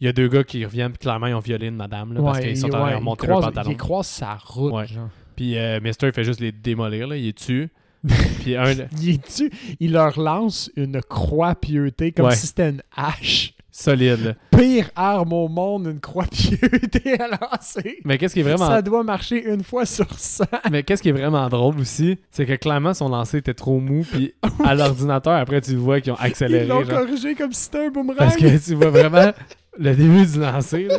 il 0.00 0.06
y 0.06 0.08
a 0.08 0.12
deux 0.12 0.28
gars 0.28 0.44
qui 0.44 0.64
reviennent, 0.64 0.92
puis 0.92 0.98
clairement, 1.00 1.26
ils 1.26 1.34
ont 1.34 1.40
violé 1.40 1.66
une 1.68 1.76
madame, 1.76 2.12
là, 2.12 2.20
parce 2.22 2.38
Ouais, 2.38 2.44
qu'ils 2.48 2.56
sont 2.58 2.66
en 2.68 2.70
train 2.70 2.90
de 2.90 2.96
remonter 2.96 3.26
leur 3.26 3.40
pantalon. 3.40 3.70
Il 3.70 3.76
croise 3.76 4.06
sa 4.06 4.34
route, 4.34 4.72
Ouais. 4.72 4.86
genre. 4.86 5.08
Puis, 5.40 5.56
euh, 5.56 5.80
Mister, 5.82 6.08
il 6.08 6.12
fait 6.12 6.22
juste 6.22 6.40
les 6.40 6.52
démolir, 6.52 7.06
là, 7.08 7.16
il 7.16 7.28
est 7.28 7.32
dessus. 7.32 7.70
puis, 8.42 8.56
un, 8.56 8.72
Il 9.00 9.08
est 9.08 9.26
dessus, 9.26 9.50
il 9.80 9.92
leur 9.92 10.20
lance 10.20 10.70
une 10.76 11.00
croix 11.00 11.54
pieuté 11.54 12.12
comme 12.12 12.26
Ouais. 12.26 12.34
si 12.36 12.48
c'était 12.48 12.68
une 12.68 12.82
hache. 12.94 13.54
solide. 13.70 14.36
Pire 14.50 14.90
arme 14.94 15.32
au 15.32 15.48
monde, 15.48 15.86
une 15.86 15.98
croix 16.00 16.26
pieuté 16.30 17.18
à 17.18 17.28
lancer. 17.28 18.00
Mais 18.04 18.18
qu'est-ce 18.18 18.34
qui 18.34 18.40
est 18.40 18.42
vraiment. 18.42 18.66
Ça 18.66 18.82
doit 18.82 19.02
marcher 19.02 19.42
une 19.50 19.64
fois 19.64 19.86
sur 19.86 20.12
100. 20.12 20.44
Mais 20.70 20.82
qu'est-ce 20.82 21.00
qui 21.02 21.08
est 21.08 21.12
vraiment 21.12 21.48
drôle 21.48 21.80
aussi, 21.80 22.18
c'est 22.30 22.44
que 22.44 22.56
clairement 22.56 22.92
son 22.92 23.08
lancer 23.08 23.38
était 23.38 23.54
trop 23.54 23.80
mou, 23.80 24.04
puis 24.12 24.34
à 24.62 24.74
l'ordinateur, 24.74 25.32
après 25.32 25.62
tu 25.62 25.74
vois 25.74 26.02
qu'ils 26.02 26.12
ont 26.12 26.16
accéléré. 26.16 26.64
Ils 26.64 26.68
l'ont 26.68 26.84
genre. 26.84 26.98
corrigé 27.06 27.34
comme 27.34 27.54
si 27.54 27.62
c'était 27.62 27.86
un 27.86 27.88
boomerang. 27.90 28.18
Parce 28.18 28.36
que 28.36 28.62
tu 28.62 28.74
vois 28.74 28.90
vraiment 28.90 29.32
le 29.78 29.94
début 29.94 30.26
du 30.26 30.38
lancer. 30.38 30.84
Là. 30.84 30.98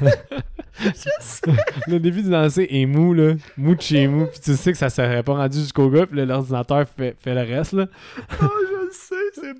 le 1.86 1.98
début 1.98 2.22
du 2.22 2.30
lancer 2.30 2.66
est 2.70 2.86
mou, 2.86 3.14
là. 3.14 3.34
Mou 3.56 3.74
de 3.74 3.80
chez 3.80 4.06
mou. 4.08 4.26
Puis 4.26 4.40
tu 4.40 4.54
sais 4.54 4.72
que 4.72 4.78
ça 4.78 4.90
serait 4.90 5.22
pas 5.22 5.34
rendu 5.34 5.58
jusqu'au 5.58 5.88
gars. 5.88 6.06
Puis 6.06 6.24
l'ordinateur 6.24 6.84
fait, 6.96 7.16
fait 7.22 7.34
le 7.34 7.40
reste. 7.40 7.72
Là. 7.72 7.86
Oh, 8.42 8.46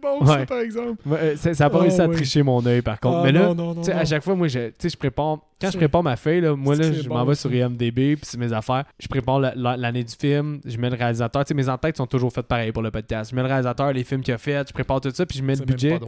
bon, 0.03 0.27
ça, 0.27 0.47
par 0.47 0.59
exemple. 0.59 1.01
Ouais, 1.07 1.19
euh, 1.21 1.37
ça 1.37 1.51
n'a 1.51 1.71
pas 1.71 1.79
ah, 1.79 1.83
réussi 1.83 2.01
à 2.01 2.09
tricher 2.09 2.43
mon 2.43 2.65
œil, 2.67 2.83
par 2.83 2.99
contre. 2.99 3.19
Ah, 3.19 3.23
mais 3.25 3.33
là, 3.33 3.47
non, 3.47 3.55
non, 3.55 3.75
non, 3.75 3.83
à 3.89 4.05
chaque 4.05 4.23
fois, 4.23 4.35
moi, 4.35 4.49
je, 4.49 4.71
je 4.83 4.97
prépare. 4.97 5.39
Quand 5.61 5.71
je 5.71 5.77
prépare 5.77 6.03
ma 6.03 6.17
feuille, 6.17 6.41
là, 6.41 6.57
moi, 6.57 6.75
là, 6.75 6.91
je 6.93 7.09
m'en 7.09 7.25
vais 7.25 7.37
sur 7.37 7.55
IMDB, 7.55 8.17
puis 8.17 8.23
c'est 8.23 8.39
mes 8.39 8.53
affaires. 8.53 8.85
Je 8.99 9.07
prépare 9.07 9.39
l'année 9.39 10.03
du 10.03 10.13
film, 10.13 10.61
je 10.65 10.77
mets 10.77 10.91
le 10.91 10.97
réalisateur. 10.97 11.47
sais 11.47 11.55
mes 11.55 11.69
entêtes 11.69 11.97
sont 11.97 12.07
toujours 12.07 12.33
faites 12.33 12.49
pareil 12.49 12.73
pour 12.73 12.83
le 12.83 12.91
podcast. 12.91 13.31
Je 13.31 13.37
mets 13.37 13.43
le 13.43 13.49
réalisateur, 13.49 13.93
les 13.93 14.03
films 14.03 14.23
qu'il 14.23 14.35
a 14.35 14.39
fait, 14.39 14.67
je 14.67 14.73
prépare 14.73 15.01
tout 15.01 15.13
ça, 15.15 15.25
puis 15.25 15.39
je 15.39 15.45
mets 15.45 15.55
le 15.55 15.65
budget, 15.65 16.01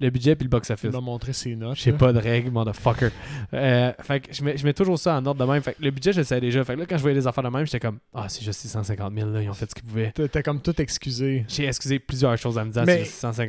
le 0.00 0.10
budget, 0.10 0.34
puis 0.34 0.44
le 0.44 0.48
box-office. 0.48 0.90
Il 0.90 0.92
m'a 0.92 1.02
montré 1.02 1.34
ses 1.34 1.54
notes. 1.54 1.76
J'ai 1.76 1.92
pas 1.92 2.10
de 2.14 2.18
règles, 2.18 2.50
motherfucker. 2.50 3.10
euh, 3.52 3.92
fait 4.00 4.20
que 4.20 4.32
je 4.32 4.42
mets, 4.42 4.56
je 4.56 4.64
mets 4.64 4.72
toujours 4.72 4.98
ça 4.98 5.16
en 5.18 5.26
ordre 5.26 5.44
de 5.44 5.52
même. 5.52 5.62
Fait 5.62 5.74
que 5.74 5.82
le 5.82 5.90
budget, 5.90 6.14
je 6.14 6.18
le 6.20 6.24
savais 6.24 6.40
déjà. 6.40 6.64
Fait 6.64 6.74
que 6.74 6.80
là, 6.80 6.86
quand 6.88 6.96
je 6.96 7.02
voyais 7.02 7.16
les 7.16 7.26
affaires 7.26 7.44
de 7.44 7.50
même, 7.50 7.66
j'étais 7.66 7.80
comme, 7.80 7.98
ah, 8.14 8.22
oh, 8.24 8.28
c'est 8.28 8.42
juste 8.42 8.60
650 8.60 9.12
000, 9.14 9.30
là, 9.30 9.42
ils 9.42 9.50
ont 9.50 9.52
fait 9.52 9.68
ce 9.68 9.74
qu'ils 9.74 9.84
pouvaient. 9.84 10.12
T'as 10.12 10.42
comme 10.42 10.62
tout 10.62 10.80
excusé. 10.80 11.44
J'ai 11.48 11.66
excusé 11.66 11.98
plusieurs 11.98 12.38
choses 12.38 12.56
en 12.56 12.64
me 12.64 12.70
disant, 12.70 12.84
c'est 12.86 13.04
650 13.04 13.41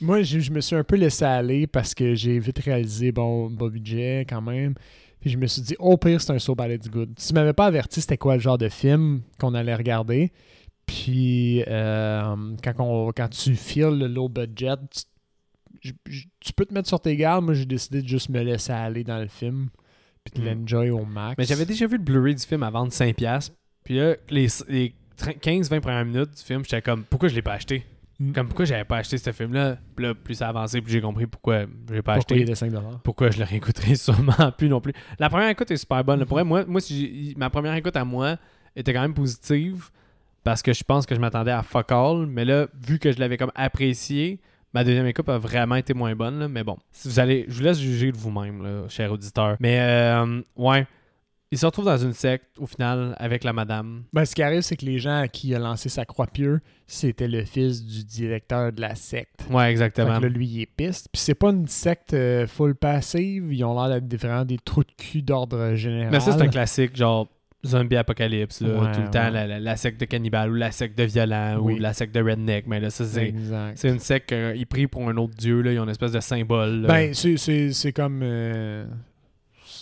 moi, 0.00 0.22
je, 0.22 0.50
me 0.50 0.60
suis 0.60 0.76
un 0.76 0.84
peu 0.84 0.96
laissé 0.96 1.24
aller 1.24 1.66
parce 1.66 1.94
que 1.94 2.14
j'ai 2.14 2.38
vite 2.38 2.58
réalisé, 2.58 3.12
bon, 3.12 3.50
bon 3.50 3.68
budget 3.68 4.26
quand 4.28 4.42
même. 4.42 4.74
Puis 5.20 5.30
je 5.30 5.38
me 5.38 5.46
suis 5.46 5.62
dit, 5.62 5.76
au 5.78 5.96
pire, 5.96 6.20
c'est 6.20 6.32
un 6.32 6.38
saut 6.38 6.52
so 6.52 6.54
bad 6.56 6.88
good. 6.88 7.14
Tu 7.14 7.32
m'avais 7.32 7.52
pas 7.52 7.66
averti 7.66 8.00
c'était 8.00 8.18
quoi 8.18 8.34
le 8.34 8.40
genre 8.40 8.58
de 8.58 8.68
film 8.68 9.22
qu'on 9.38 9.54
allait 9.54 9.74
regarder? 9.74 10.32
Puis 10.86 11.62
euh, 11.68 12.36
quand, 12.62 12.74
on, 12.80 13.12
quand 13.12 13.28
tu 13.28 13.54
files 13.54 13.98
le 13.98 14.08
low 14.08 14.28
budget, 14.28 14.74
tu, 15.80 16.52
peux 16.54 16.64
te 16.66 16.74
mettre 16.74 16.88
sur 16.88 17.00
tes 17.00 17.16
gardes. 17.16 17.44
Moi, 17.44 17.54
j'ai 17.54 17.66
décidé 17.66 18.02
de 18.02 18.08
juste 18.08 18.30
me 18.30 18.42
laisser 18.42 18.72
aller 18.72 19.04
dans 19.04 19.18
le 19.18 19.28
film. 19.28 19.68
Puis 20.24 20.42
de 20.42 20.48
mm. 20.48 20.60
l'enjoy 20.60 20.90
au 20.90 21.04
max. 21.04 21.36
Mais 21.38 21.44
j'avais 21.44 21.66
déjà 21.66 21.86
vu 21.86 21.98
le 21.98 22.02
Blu-ray 22.02 22.34
du 22.34 22.44
film 22.44 22.62
à 22.64 22.70
vendre 22.70 22.92
5$. 22.92 23.50
Puis 23.84 23.96
là, 23.96 24.16
les, 24.28 24.46
les 24.68 24.94
15-20 25.18 25.80
premières 25.80 26.04
minutes 26.04 26.36
du 26.36 26.42
film, 26.42 26.64
j'étais 26.64 26.82
comme, 26.82 27.04
pourquoi 27.04 27.28
je 27.28 27.34
l'ai 27.34 27.42
pas 27.42 27.54
acheté? 27.54 27.84
Mm. 28.22 28.32
Comme, 28.32 28.46
pourquoi 28.46 28.64
j'avais 28.64 28.84
pas 28.84 28.98
acheté 28.98 29.18
ce 29.18 29.32
film-là? 29.32 29.78
Puis 29.96 30.06
là, 30.06 30.14
plus 30.14 30.34
ça 30.36 30.48
avançait, 30.48 30.80
plus 30.80 30.92
j'ai 30.92 31.00
compris 31.00 31.26
pourquoi 31.26 31.64
j'ai 31.90 32.02
pas 32.02 32.14
Pourquoi 32.14 32.36
il 32.36 32.42
acheté. 32.42 32.52
était 32.52 32.54
5 32.54 32.72
Pourquoi 33.02 33.30
je 33.30 33.38
le 33.38 33.44
réécouterai 33.44 33.94
sûrement 33.96 34.52
plus 34.56 34.68
non 34.68 34.80
plus. 34.80 34.92
La 35.18 35.28
première 35.28 35.48
écoute 35.48 35.70
est 35.72 35.76
super 35.76 36.04
bonne. 36.04 36.24
Pour 36.24 36.42
moi, 36.44 36.64
moi 36.64 36.80
si 36.80 37.34
ma 37.36 37.50
première 37.50 37.74
écoute 37.74 37.96
à 37.96 38.04
moi 38.04 38.36
était 38.76 38.92
quand 38.92 39.02
même 39.02 39.14
positive 39.14 39.90
parce 40.44 40.62
que 40.62 40.72
je 40.72 40.84
pense 40.84 41.04
que 41.04 41.14
je 41.14 41.20
m'attendais 41.20 41.50
à 41.50 41.62
fuck 41.62 41.90
all. 41.90 42.26
Mais 42.26 42.44
là, 42.44 42.68
vu 42.86 42.98
que 42.98 43.10
je 43.10 43.18
l'avais 43.18 43.36
comme 43.36 43.52
apprécié, 43.54 44.40
ma 44.72 44.84
deuxième 44.84 45.06
écoute 45.06 45.28
a 45.28 45.38
vraiment 45.38 45.76
été 45.76 45.92
moins 45.92 46.14
bonne. 46.14 46.38
là. 46.38 46.48
Mais 46.48 46.62
bon, 46.62 46.76
si 46.92 47.08
vous 47.08 47.18
allez, 47.18 47.44
je 47.48 47.54
vous 47.56 47.62
laisse 47.64 47.80
juger 47.80 48.12
de 48.12 48.16
vous-même, 48.16 48.86
cher 48.88 49.10
auditeur. 49.10 49.56
Mais 49.58 49.78
euh, 49.80 50.42
ouais, 50.56 50.86
il 51.52 51.58
se 51.58 51.64
retrouve 51.66 51.84
dans 51.84 51.96
une 51.98 52.14
secte 52.14 52.58
au 52.58 52.66
final 52.66 53.14
avec 53.18 53.44
la 53.44 53.52
madame. 53.52 54.02
Ben, 54.12 54.24
ce 54.24 54.34
qui 54.34 54.42
arrive, 54.42 54.62
c'est 54.62 54.74
que 54.76 54.84
les 54.86 54.98
gens 54.98 55.18
à 55.20 55.28
qui 55.28 55.48
il 55.50 55.54
a 55.54 55.58
lancé 55.60 55.88
sa 55.88 56.04
croix 56.04 56.26
pieux, 56.26 56.60
c'était 56.86 57.28
le 57.28 57.44
fils 57.44 57.84
du 57.84 58.04
directeur 58.04 58.72
de 58.72 58.80
la 58.80 58.94
secte. 58.94 59.44
Ouais, 59.50 59.64
Fait 59.66 59.70
exactement. 59.70 60.16
que 60.18 60.22
là, 60.24 60.28
lui, 60.30 60.46
il 60.46 60.62
est 60.62 60.66
piste. 60.66 61.08
Puis 61.12 61.20
c'est 61.20 61.34
pas 61.34 61.50
une 61.50 61.68
secte 61.68 62.14
euh, 62.14 62.46
full 62.46 62.74
passive. 62.74 63.52
Ils 63.52 63.62
ont 63.64 63.74
l'air 63.80 63.94
d'être 63.94 64.08
des- 64.08 64.16
vraiment 64.16 64.44
des 64.44 64.56
trous 64.58 64.82
de 64.82 64.90
cul 64.96 65.22
d'ordre 65.22 65.74
général. 65.74 66.10
Mais 66.10 66.20
ça, 66.20 66.32
c'est 66.32 66.42
un 66.42 66.48
classique, 66.48 66.96
genre 66.96 67.28
zombie 67.64 67.96
apocalypse, 67.96 68.60
là, 68.60 68.70
Ouais, 68.70 68.90
tout 68.92 69.00
le 69.02 69.10
temps, 69.10 69.30
la, 69.30 69.46
la- 69.46 69.60
la 69.60 69.76
secte 69.76 70.00
de 70.00 70.04
cannibale 70.06 70.50
ou 70.50 70.54
la 70.54 70.72
secte 70.72 70.98
de 70.98 71.04
violent 71.04 71.58
Oui. 71.60 71.74
ou 71.74 71.78
la 71.78 71.92
secte 71.92 72.12
de 72.14 72.20
redneck. 72.20 72.66
Mais 72.66 72.80
là, 72.80 72.90
ça, 72.90 73.04
c'est. 73.04 73.32
C'est 73.76 73.88
une 73.88 74.00
secte 74.00 74.30
qu'ils 74.30 74.66
prient 74.66 74.88
pour 74.88 75.08
un 75.08 75.16
autre 75.16 75.34
dieu, 75.36 75.60
là. 75.60 75.72
ils 75.72 75.78
ont 75.78 75.84
une 75.84 75.90
espèce 75.90 76.12
de 76.12 76.18
symbole. 76.20 76.80
là. 76.82 76.88
Ben, 76.88 77.14
c'est- 77.14 77.36
c'est 77.36 77.72
c'est 77.72 77.92
comme. 77.92 78.20
euh, 78.24 78.84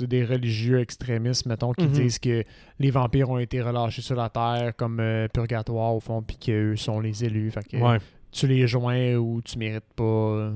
c'est 0.01 0.07
des 0.09 0.25
religieux 0.25 0.81
extrémistes, 0.81 1.47
mettons, 1.47 1.73
qui 1.73 1.85
Mhm. 1.87 1.93
disent 1.93 2.19
que 2.19 2.45
les 2.79 2.91
vampires 2.91 3.31
ont 3.31 3.39
été 3.39 3.61
relâchés 3.63 4.03
sur 4.03 4.17
la 4.17 4.29
terre 4.29 4.73
comme 4.77 4.99
euh, 5.01 5.29
purgatoire, 5.29 5.95
au 5.95 6.01
fond, 6.01 6.23
puis 6.23 6.37
qu'eux 6.37 6.77
sont 6.77 7.01
les 7.01 7.25
élus. 7.25 7.51
Fait 7.51 7.67
que 7.67 7.77
ouais. 7.77 7.99
tu 8.33 8.47
les 8.47 8.67
joins 8.67 9.15
ou 9.17 9.41
tu 9.43 9.59
mérites 9.59 9.93
pas 9.97 10.03
euh, 10.05 10.53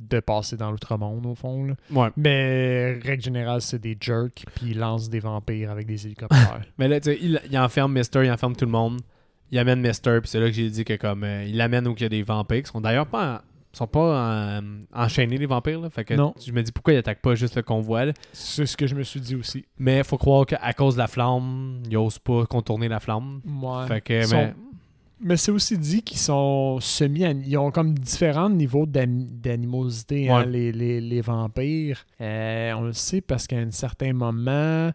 de 0.00 0.20
passer 0.20 0.56
dans 0.56 0.70
l'outre-monde, 0.70 1.24
au 1.26 1.34
fond. 1.34 1.64
là. 1.66 1.74
ouais. 1.92 2.08
Mais, 2.16 2.98
règle 3.02 3.22
générale, 3.22 3.60
c'est 3.60 3.78
des 3.80 3.96
jerks, 4.00 4.44
puis 4.56 4.70
ils 4.72 4.78
lancent 4.78 5.08
des 5.08 5.20
vampires 5.20 5.70
avec 5.70 5.86
des 5.86 6.04
hélicoptères. 6.06 6.62
Mais 6.78 6.88
là, 6.88 7.00
tu 7.00 7.10
sais, 7.12 7.18
il, 7.20 7.40
il 7.50 7.58
enferme 7.58 7.92
Mister, 7.92 8.24
il 8.24 8.30
enferme 8.30 8.56
tout 8.56 8.64
le 8.64 8.72
monde. 8.72 9.00
Il 9.50 9.58
amène 9.58 9.80
Mister, 9.80 10.18
puis 10.20 10.28
c'est 10.28 10.40
là 10.40 10.46
que 10.46 10.52
j'ai 10.52 10.68
dit 10.68 10.84
que 10.84 10.94
comme 10.96 11.22
euh, 11.22 11.44
il 11.44 11.56
l'amène 11.56 11.86
où 11.86 11.94
il 11.96 12.02
y 12.02 12.06
a 12.06 12.08
des 12.08 12.22
vampires 12.22 12.62
qui 12.64 12.70
sont 12.72 12.80
d'ailleurs 12.80 13.06
pas 13.06 13.44
sont 13.74 13.86
pas 13.86 14.58
en- 14.60 14.62
enchaînés 14.94 15.38
les 15.38 15.46
vampires 15.46 15.80
là. 15.80 15.90
Fait 15.90 16.04
que 16.04 16.14
Non. 16.14 16.34
je 16.44 16.52
me 16.52 16.62
dis 16.62 16.72
pourquoi 16.72 16.94
ils 16.94 16.98
attaquent 16.98 17.20
pas 17.22 17.34
juste 17.34 17.56
le 17.56 17.62
convoi 17.62 18.04
c'est 18.32 18.66
ce 18.66 18.76
que 18.76 18.86
je 18.86 18.94
me 18.94 19.02
suis 19.02 19.20
dit 19.20 19.34
aussi. 19.36 19.64
Mais 19.78 20.02
faut 20.04 20.16
croire 20.18 20.46
qu'à 20.46 20.72
cause 20.72 20.94
de 20.94 20.98
la 21.00 21.06
flamme, 21.06 21.82
ils 21.88 21.96
osent 21.96 22.18
pas 22.18 22.46
contourner 22.46 22.88
la 22.88 23.00
flamme. 23.00 23.40
Ouais. 23.46 23.86
Fait 23.86 24.00
que 24.00 24.12
mais, 24.14 24.22
sont- 24.24 24.52
Mais 25.20 25.36
c'est 25.36 25.52
aussi 25.52 25.78
dit 25.78 26.02
qu'ils 26.02 26.18
sont 26.18 26.78
semi 26.80 27.20
Ils 27.46 27.56
ont 27.56 27.70
comme 27.70 27.94
différents 27.98 28.50
niveaux 28.50 28.84
d'ani- 28.84 29.28
d'animosité, 29.30 30.28
hein, 30.28 30.44
les, 30.44 30.72
les- 30.72 31.00
les 31.00 31.20
vampires. 31.20 32.04
Euh, 32.20 32.72
on 32.74 32.82
le 32.82 32.92
sait 32.92 33.20
parce 33.20 33.46
qu'à 33.46 33.56
un 33.58 33.70
certain 33.70 34.12
moment, 34.12 34.90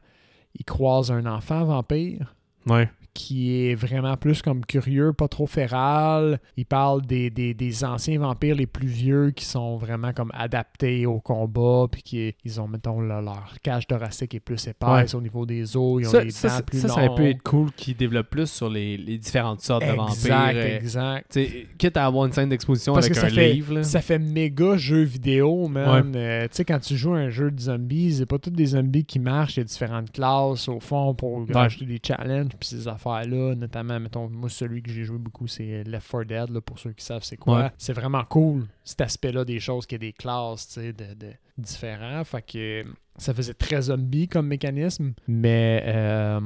ils 0.55 0.65
croisent 0.65 1.11
un 1.11 1.25
enfant 1.25 1.63
vampire 1.63 2.35
ouais. 2.67 2.89
Qui 3.13 3.65
est 3.69 3.75
vraiment 3.75 4.15
plus 4.17 4.41
comme 4.41 4.65
curieux, 4.65 5.13
pas 5.13 5.27
trop 5.27 5.47
féral. 5.47 6.39
Il 6.57 6.65
parle 6.65 7.01
des, 7.05 7.29
des, 7.29 7.53
des 7.53 7.83
anciens 7.83 8.19
vampires 8.19 8.55
les 8.55 8.67
plus 8.67 8.87
vieux 8.87 9.31
qui 9.31 9.45
sont 9.45 9.77
vraiment 9.77 10.13
comme 10.13 10.31
adaptés 10.33 11.05
au 11.05 11.19
combat, 11.19 11.87
puis 11.91 12.01
qui 12.03 12.35
ils 12.45 12.61
ont, 12.61 12.67
mettons, 12.67 13.01
là, 13.01 13.21
leur 13.21 13.55
cage 13.63 13.87
thoracique 13.87 14.35
est 14.35 14.39
plus 14.39 14.67
épaisse 14.67 15.13
au 15.13 15.21
niveau 15.21 15.45
des 15.45 15.75
os, 15.77 16.01
ils 16.01 16.07
ont 16.07 16.11
Ça, 16.11 16.23
des 16.23 16.31
ça, 16.31 16.47
dents 16.47 16.53
ça, 16.55 16.61
plus 16.63 16.79
ça, 16.79 16.87
ça 16.89 16.93
aurait 16.95 17.15
pu 17.15 17.21
longues. 17.21 17.31
être 17.31 17.43
cool 17.43 17.71
qu'ils 17.73 17.95
développent 17.95 18.29
plus 18.29 18.49
sur 18.51 18.69
les, 18.69 18.97
les 18.97 19.17
différentes 19.17 19.61
sortes 19.61 19.85
de 19.85 19.91
vampires. 19.91 20.13
Exact, 20.13 20.55
euh, 20.55 20.77
exact. 20.77 21.39
quitte 21.77 21.97
à 21.97 22.05
avoir 22.05 22.25
une 22.25 22.33
scène 22.33 22.49
d'exposition 22.49 22.95
avec 22.95 23.09
que 23.09 23.15
ça 23.17 23.27
un 23.27 23.29
fait- 23.29 23.53
livre. 23.53 23.73
là. 23.75 23.83
Ça 23.83 24.01
fait 24.01 24.19
méga 24.19 24.77
jeu 24.77 25.01
vidéo, 25.03 25.67
man. 25.67 26.13
Euh, 26.15 26.43
tu 26.43 26.49
sais, 26.51 26.65
quand 26.65 26.79
tu 26.79 26.95
joues 26.97 27.13
à 27.13 27.17
un 27.19 27.29
jeu 27.29 27.51
de 27.51 27.59
zombies, 27.59 28.13
c'est 28.15 28.25
pas 28.25 28.37
tous 28.39 28.49
des 28.49 28.67
zombies 28.67 29.05
qui 29.05 29.19
marchent. 29.19 29.57
Il 29.57 29.59
y 29.59 29.61
a 29.61 29.65
différentes 29.65 30.11
classes 30.11 30.67
au 30.67 30.79
fond 30.79 31.13
pour 31.13 31.45
rajouter 31.53 31.85
des 31.85 31.99
challenges 32.05 32.49
puis 32.59 32.67
ces 32.69 32.87
affaires-là. 33.09 33.55
Notamment, 33.55 33.99
mettons, 33.99 34.29
moi, 34.29 34.49
celui 34.49 34.81
que 34.81 34.91
j'ai 34.91 35.03
joué 35.03 35.17
beaucoup, 35.17 35.47
c'est 35.47 35.83
Left 35.83 36.09
4 36.11 36.23
Dead, 36.25 36.49
là, 36.49 36.61
pour 36.61 36.79
ceux 36.79 36.91
qui 36.93 37.03
savent 37.03 37.23
c'est 37.23 37.37
quoi. 37.37 37.59
Ouais. 37.63 37.71
C'est 37.77 37.93
vraiment 37.93 38.23
cool, 38.25 38.65
cet 38.83 39.01
aspect-là 39.01 39.45
des 39.45 39.59
choses, 39.59 39.85
qu'il 39.85 39.95
y 39.95 40.05
a 40.05 40.07
des 40.07 40.13
classes, 40.13 40.67
tu 40.67 40.81
sais, 40.81 40.93
de, 40.93 41.13
de- 41.13 41.33
différents. 41.57 42.23
Fait 42.23 42.41
que 42.41 42.83
ça 43.17 43.33
faisait 43.33 43.53
très 43.53 43.81
zombie 43.83 44.27
comme 44.27 44.47
mécanisme. 44.47 45.13
Mais, 45.27 45.83
euh, 45.85 46.39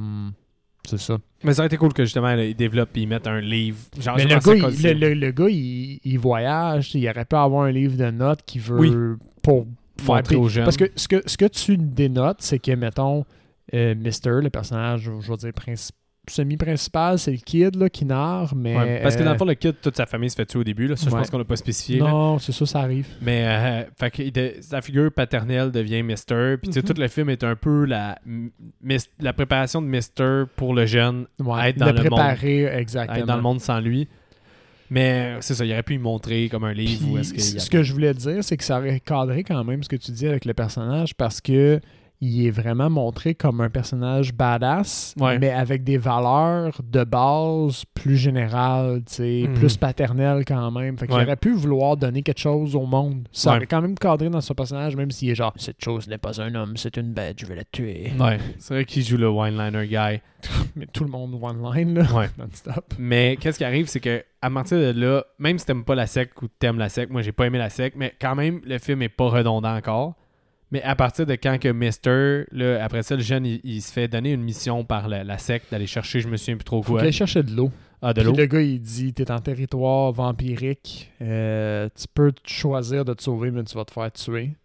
c'est 0.86 0.98
ça. 0.98 1.18
Mais 1.42 1.54
ça 1.54 1.60
aurait 1.62 1.66
été 1.68 1.76
cool 1.76 1.92
que 1.92 2.04
justement 2.04 2.34
là, 2.34 2.44
ils 2.44 2.54
développent 2.56 2.96
et 2.96 3.00
ils 3.02 3.06
mettent 3.08 3.26
un 3.26 3.40
livre. 3.40 3.78
Genre, 3.98 4.16
Mais 4.16 4.24
le 4.24 4.38
gars, 4.38 4.54
il, 4.68 4.74
c'est- 4.76 4.92
le, 4.94 5.08
le- 5.08 5.14
le 5.14 5.30
gars, 5.30 5.48
il, 5.48 6.00
il 6.04 6.18
voyage. 6.18 6.94
Il 6.94 7.08
aurait 7.08 7.24
pu 7.24 7.36
avoir 7.36 7.64
un 7.64 7.70
livre 7.70 7.96
de 7.96 8.10
notes 8.10 8.42
qui 8.44 8.58
veut 8.58 8.78
Oui. 8.78 8.92
pour 9.42 9.66
faire 9.98 10.38
aux 10.40 10.48
jeunes. 10.48 10.64
Parce 10.64 10.76
que 10.76 10.90
ce 10.96 11.08
que, 11.08 11.22
ce 11.24 11.36
que 11.36 11.44
tu 11.46 11.76
dénotes, 11.78 12.42
c'est 12.42 12.58
que, 12.58 12.72
mettons, 12.72 13.24
euh, 13.72 13.94
Mister, 13.94 14.40
le 14.42 14.50
personnage, 14.50 15.02
je 15.20 15.30
veux 15.30 15.36
dire, 15.38 15.50
princi- 15.52 15.92
semi-principal, 16.28 17.18
c'est 17.18 17.30
le 17.32 17.36
kid 17.38 17.76
là, 17.76 17.88
qui 17.88 18.04
narre, 18.04 18.54
mais. 18.54 18.76
Ouais, 18.76 19.00
parce 19.02 19.16
que 19.16 19.22
dans 19.22 19.30
euh, 19.30 19.32
le 19.32 19.38
fond, 19.38 19.44
le 19.44 19.54
kid, 19.54 19.74
toute 19.82 19.96
sa 19.96 20.06
famille 20.06 20.30
se 20.30 20.36
fait 20.36 20.46
tuer 20.46 20.58
au 20.58 20.64
début. 20.64 20.86
Là. 20.86 20.96
Ça, 20.96 21.06
je 21.10 21.14
pense 21.14 21.30
qu'on 21.30 21.38
l'a 21.38 21.44
pas 21.44 21.56
spécifié. 21.56 21.98
Non, 22.00 22.38
c'est 22.38 22.52
ça, 22.52 22.66
ça 22.66 22.80
arrive. 22.80 23.06
Mais 23.22 23.44
euh, 23.46 23.82
fait 23.98 24.10
que 24.10 24.30
de- 24.30 24.54
sa 24.60 24.80
figure 24.80 25.10
paternelle 25.12 25.70
devient 25.70 26.02
Mister. 26.02 26.56
Puis 26.60 26.70
Mhm. 26.74 26.82
tout 26.82 26.94
le 27.00 27.08
film 27.08 27.30
est 27.30 27.44
un 27.44 27.56
peu 27.56 27.84
la, 27.84 28.18
la 29.20 29.32
préparation 29.32 29.80
de 29.82 29.86
Mister 29.86 30.44
pour 30.56 30.74
le 30.74 30.86
jeune 30.86 31.26
Ouais, 31.38 31.70
Être 31.70 31.78
dans 31.78 31.86
le 31.86 31.92
le 31.92 32.10
monde. 32.10 32.18
préparer, 32.20 32.68
à 32.68 32.80
exactement. 32.80 33.18
être 33.18 33.26
dans 33.26 33.36
le 33.36 33.42
monde 33.42 33.60
sans 33.60 33.80
lui. 33.80 34.08
Mais 34.90 35.36
euh, 35.36 35.38
c'est 35.40 35.54
ça, 35.54 35.64
il 35.64 35.72
aurait 35.72 35.82
pu 35.82 35.94
y 35.94 35.98
montrer 35.98 36.48
comme 36.50 36.64
un 36.64 36.72
livre. 36.74 37.08
Ou 37.10 37.18
est-ce 37.18 37.56
a- 37.56 37.58
ce 37.60 37.70
que 37.70 37.82
je 37.82 37.92
voulais 37.92 38.12
dire, 38.14 38.44
c'est 38.44 38.56
que 38.56 38.64
ça 38.64 38.78
aurait 38.78 39.00
cadré 39.00 39.42
quand 39.42 39.64
même 39.64 39.82
ce 39.82 39.88
que 39.88 39.96
tu 39.96 40.12
dis 40.12 40.26
avec 40.26 40.44
le 40.44 40.52
personnage 40.54 41.14
parce 41.14 41.40
que 41.40 41.80
il 42.26 42.46
est 42.46 42.50
vraiment 42.50 42.88
montré 42.88 43.34
comme 43.34 43.60
un 43.60 43.68
personnage 43.70 44.32
badass, 44.32 45.14
Ouais. 45.20 45.38
mais 45.38 45.50
avec 45.50 45.84
des 45.84 45.98
valeurs 45.98 46.80
de 46.82 47.04
base 47.04 47.84
plus 47.94 48.16
générales, 48.16 49.02
Mhm. 49.18 49.54
plus 49.54 49.76
paternelles 49.76 50.44
quand 50.46 50.70
même. 50.70 50.96
Fait 50.98 51.06
qu'il 51.06 51.16
Ouais. 51.16 51.22
aurait 51.24 51.36
pu 51.36 51.52
vouloir 51.52 51.96
donner 51.96 52.22
quelque 52.22 52.40
chose 52.40 52.74
au 52.76 52.86
monde. 52.86 53.28
Ça 53.32 53.50
Ouais. 53.50 53.56
aurait 53.56 53.66
quand 53.66 53.82
même 53.82 53.94
cadré 53.98 54.30
dans 54.30 54.40
son 54.40 54.54
personnage, 54.54 54.96
même 54.96 55.10
s'il 55.10 55.30
est 55.30 55.34
genre 55.34 55.52
Cette 55.56 55.82
chose 55.82 56.08
n'est 56.08 56.18
pas 56.18 56.40
un 56.40 56.54
homme, 56.54 56.76
c'est 56.76 56.96
une 56.96 57.12
bête, 57.12 57.38
je 57.40 57.46
vais 57.46 57.56
la 57.56 57.64
tuer. 57.64 58.12
Ouais, 58.18 58.38
c'est 58.58 58.74
vrai 58.74 58.84
qu'il 58.84 59.02
joue 59.04 59.16
le 59.16 59.28
wineliner 59.30 59.86
guy. 59.86 60.20
Mais 60.76 60.86
tout 60.92 61.04
le 61.04 61.10
monde 61.10 61.38
one-line, 61.40 61.94
là, 61.94 62.04
non-stop. 62.38 62.94
Mais 62.98 63.36
qu'est-ce 63.40 63.58
qui 63.58 63.64
arrive, 63.64 63.86
c'est 63.88 64.00
que 64.00 64.22
à 64.42 64.50
partir 64.50 64.78
de 64.78 64.98
là, 65.00 65.24
même 65.38 65.58
si 65.58 65.64
t'aimes 65.66 65.84
pas 65.84 65.94
la 65.94 66.06
secte 66.06 66.40
ou 66.42 66.48
t'aimes 66.48 66.78
la 66.78 66.88
secte, 66.90 67.10
moi 67.10 67.22
j'ai 67.22 67.32
pas 67.32 67.46
aimé 67.46 67.58
la 67.58 67.70
secte, 67.70 67.96
mais 67.96 68.12
quand 68.20 68.34
même 68.34 68.60
le 68.64 68.78
film 68.78 69.00
est 69.02 69.08
pas 69.08 69.28
redondant 69.28 69.74
encore. 69.74 70.14
Mais 70.74 70.82
à 70.82 70.96
partir 70.96 71.24
de 71.24 71.34
quand 71.34 71.56
que 71.60 71.68
Mister, 71.68 72.46
là, 72.50 72.82
après 72.84 73.04
ça, 73.04 73.14
le 73.14 73.22
jeune, 73.22 73.46
il, 73.46 73.60
il 73.62 73.80
se 73.80 73.92
fait 73.92 74.08
donner 74.08 74.32
une 74.32 74.42
mission 74.42 74.84
par 74.84 75.06
la, 75.06 75.22
la 75.22 75.38
secte 75.38 75.70
d'aller 75.70 75.86
chercher, 75.86 76.18
je 76.18 76.26
me 76.26 76.36
souviens 76.36 76.56
plus 76.56 76.64
trop 76.64 76.82
quoi. 76.82 77.00
aille 77.00 77.12
chercher 77.12 77.44
de 77.44 77.52
l'eau. 77.54 77.70
Ah, 78.02 78.12
de 78.12 78.22
l'eau. 78.22 78.34
le 78.36 78.46
gars, 78.46 78.60
il 78.60 78.80
dit 78.80 79.12
T'es 79.12 79.30
en 79.30 79.38
territoire 79.38 80.10
vampirique, 80.10 81.12
euh, 81.22 81.88
tu 81.96 82.06
peux 82.12 82.32
choisir 82.44 83.04
de 83.04 83.14
te 83.14 83.22
sauver, 83.22 83.52
mais 83.52 83.62
tu 83.62 83.76
vas 83.76 83.84
te 83.84 83.92
faire 83.92 84.10
tuer. 84.10 84.56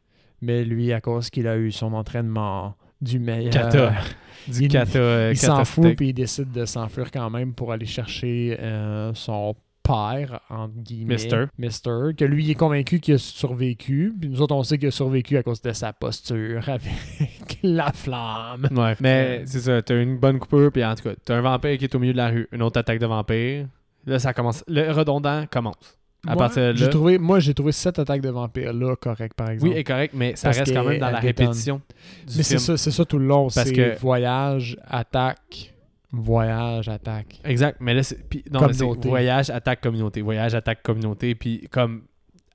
Mais 0.41 0.63
lui, 0.63 0.91
à 0.93 0.99
cause 0.99 1.29
qu'il 1.29 1.47
a 1.47 1.57
eu 1.57 1.71
son 1.71 1.93
entraînement 1.93 2.75
du 2.99 3.19
meilleur, 3.19 3.53
Kata. 3.53 3.93
Du 4.47 4.63
il- 4.65 4.77
euh, 4.95 5.29
il 5.31 5.37
s'en 5.37 5.63
fout, 5.63 5.95
puis 5.95 6.09
il 6.09 6.13
décide 6.13 6.51
de 6.51 6.65
s'enfuir 6.65 7.11
quand 7.11 7.29
même 7.29 7.53
pour 7.53 7.71
aller 7.71 7.85
chercher 7.85 8.57
euh, 8.59 9.11
son 9.13 9.53
père, 9.89 10.39
entre 10.49 10.73
guillemets. 10.77 11.15
Mister. 11.15 11.45
Mister. 11.57 12.11
Que 12.17 12.25
lui, 12.25 12.43
il 12.45 12.51
est 12.51 12.55
convaincu 12.55 12.99
qu'il 12.99 13.15
a 13.15 13.17
survécu. 13.17 14.13
Puis 14.19 14.29
nous 14.29 14.41
autres, 14.41 14.55
on 14.55 14.63
sait 14.63 14.77
qu'il 14.77 14.87
a 14.89 14.91
survécu 14.91 15.37
à 15.37 15.43
cause 15.43 15.61
de 15.61 15.71
sa 15.71 15.93
posture 15.93 16.67
avec 16.69 16.91
la 17.63 17.91
flamme. 17.91 18.67
Ouais. 18.71 18.95
Mais 18.99 19.39
Euh. 19.41 19.43
c'est 19.45 19.59
ça, 19.61 19.81
t'as 19.81 20.01
une 20.01 20.17
bonne 20.17 20.37
coupure, 20.39 20.71
puis 20.71 20.83
en 20.85 20.93
tout 20.95 21.03
cas, 21.03 21.15
t'as 21.25 21.35
un 21.37 21.41
vampire 21.41 21.77
qui 21.77 21.85
est 21.85 21.95
au 21.95 21.99
milieu 21.99 22.13
de 22.13 22.17
la 22.17 22.29
rue, 22.29 22.47
une 22.51 22.61
autre 22.61 22.79
attaque 22.79 22.99
de 22.99 23.05
vampire. 23.07 23.67
Là, 24.05 24.19
ça 24.19 24.33
commence. 24.33 24.63
Le 24.67 24.91
redondant 24.91 25.45
commence. 25.51 25.97
À 26.27 26.33
Moi, 26.33 26.37
partir 26.43 26.73
de 26.73 26.79
là. 26.81 26.87
trouvé, 26.89 27.17
moi, 27.17 27.39
j'ai 27.39 27.53
trouvé 27.53 27.71
cette 27.71 27.97
attaque 27.97 28.21
de 28.21 28.29
vampire 28.29 28.73
là 28.73 28.93
correct, 28.97 29.33
par 29.35 29.49
exemple. 29.51 29.71
Oui, 29.71 29.79
est 29.79 29.85
correct, 29.85 30.13
mais 30.15 30.35
ça 30.35 30.49
Parce 30.49 30.59
reste 30.59 30.73
quand 30.73 30.83
même 30.83 30.99
dans 30.99 31.11
la 31.11 31.19
répétition 31.19 31.81
du 32.27 32.37
Mais 32.37 32.43
c'est 32.43 32.57
ça, 32.59 32.75
c'est 32.75 32.91
ça 32.91 33.05
tout 33.05 33.17
le 33.19 33.25
long. 33.25 33.43
Parce 33.43 33.67
C'est 33.69 33.73
que- 33.73 33.97
voyage, 33.99 34.77
attaque, 34.85 35.73
voyage, 36.11 36.89
attaque. 36.89 37.39
Exact, 37.43 37.77
mais 37.79 37.93
là, 37.93 38.03
c'est. 38.03 38.27
puis- 38.27 38.43
non, 38.51 38.61
mais 38.67 38.73
c'est 38.73 38.79
Communauté. 38.79 39.09
voyage, 39.09 39.49
attaque, 39.49 39.81
communauté. 39.81 40.21
Voyage, 40.21 40.55
attaque, 40.55 40.81
communauté, 40.83 41.35
puis 41.35 41.67
comme 41.71 42.03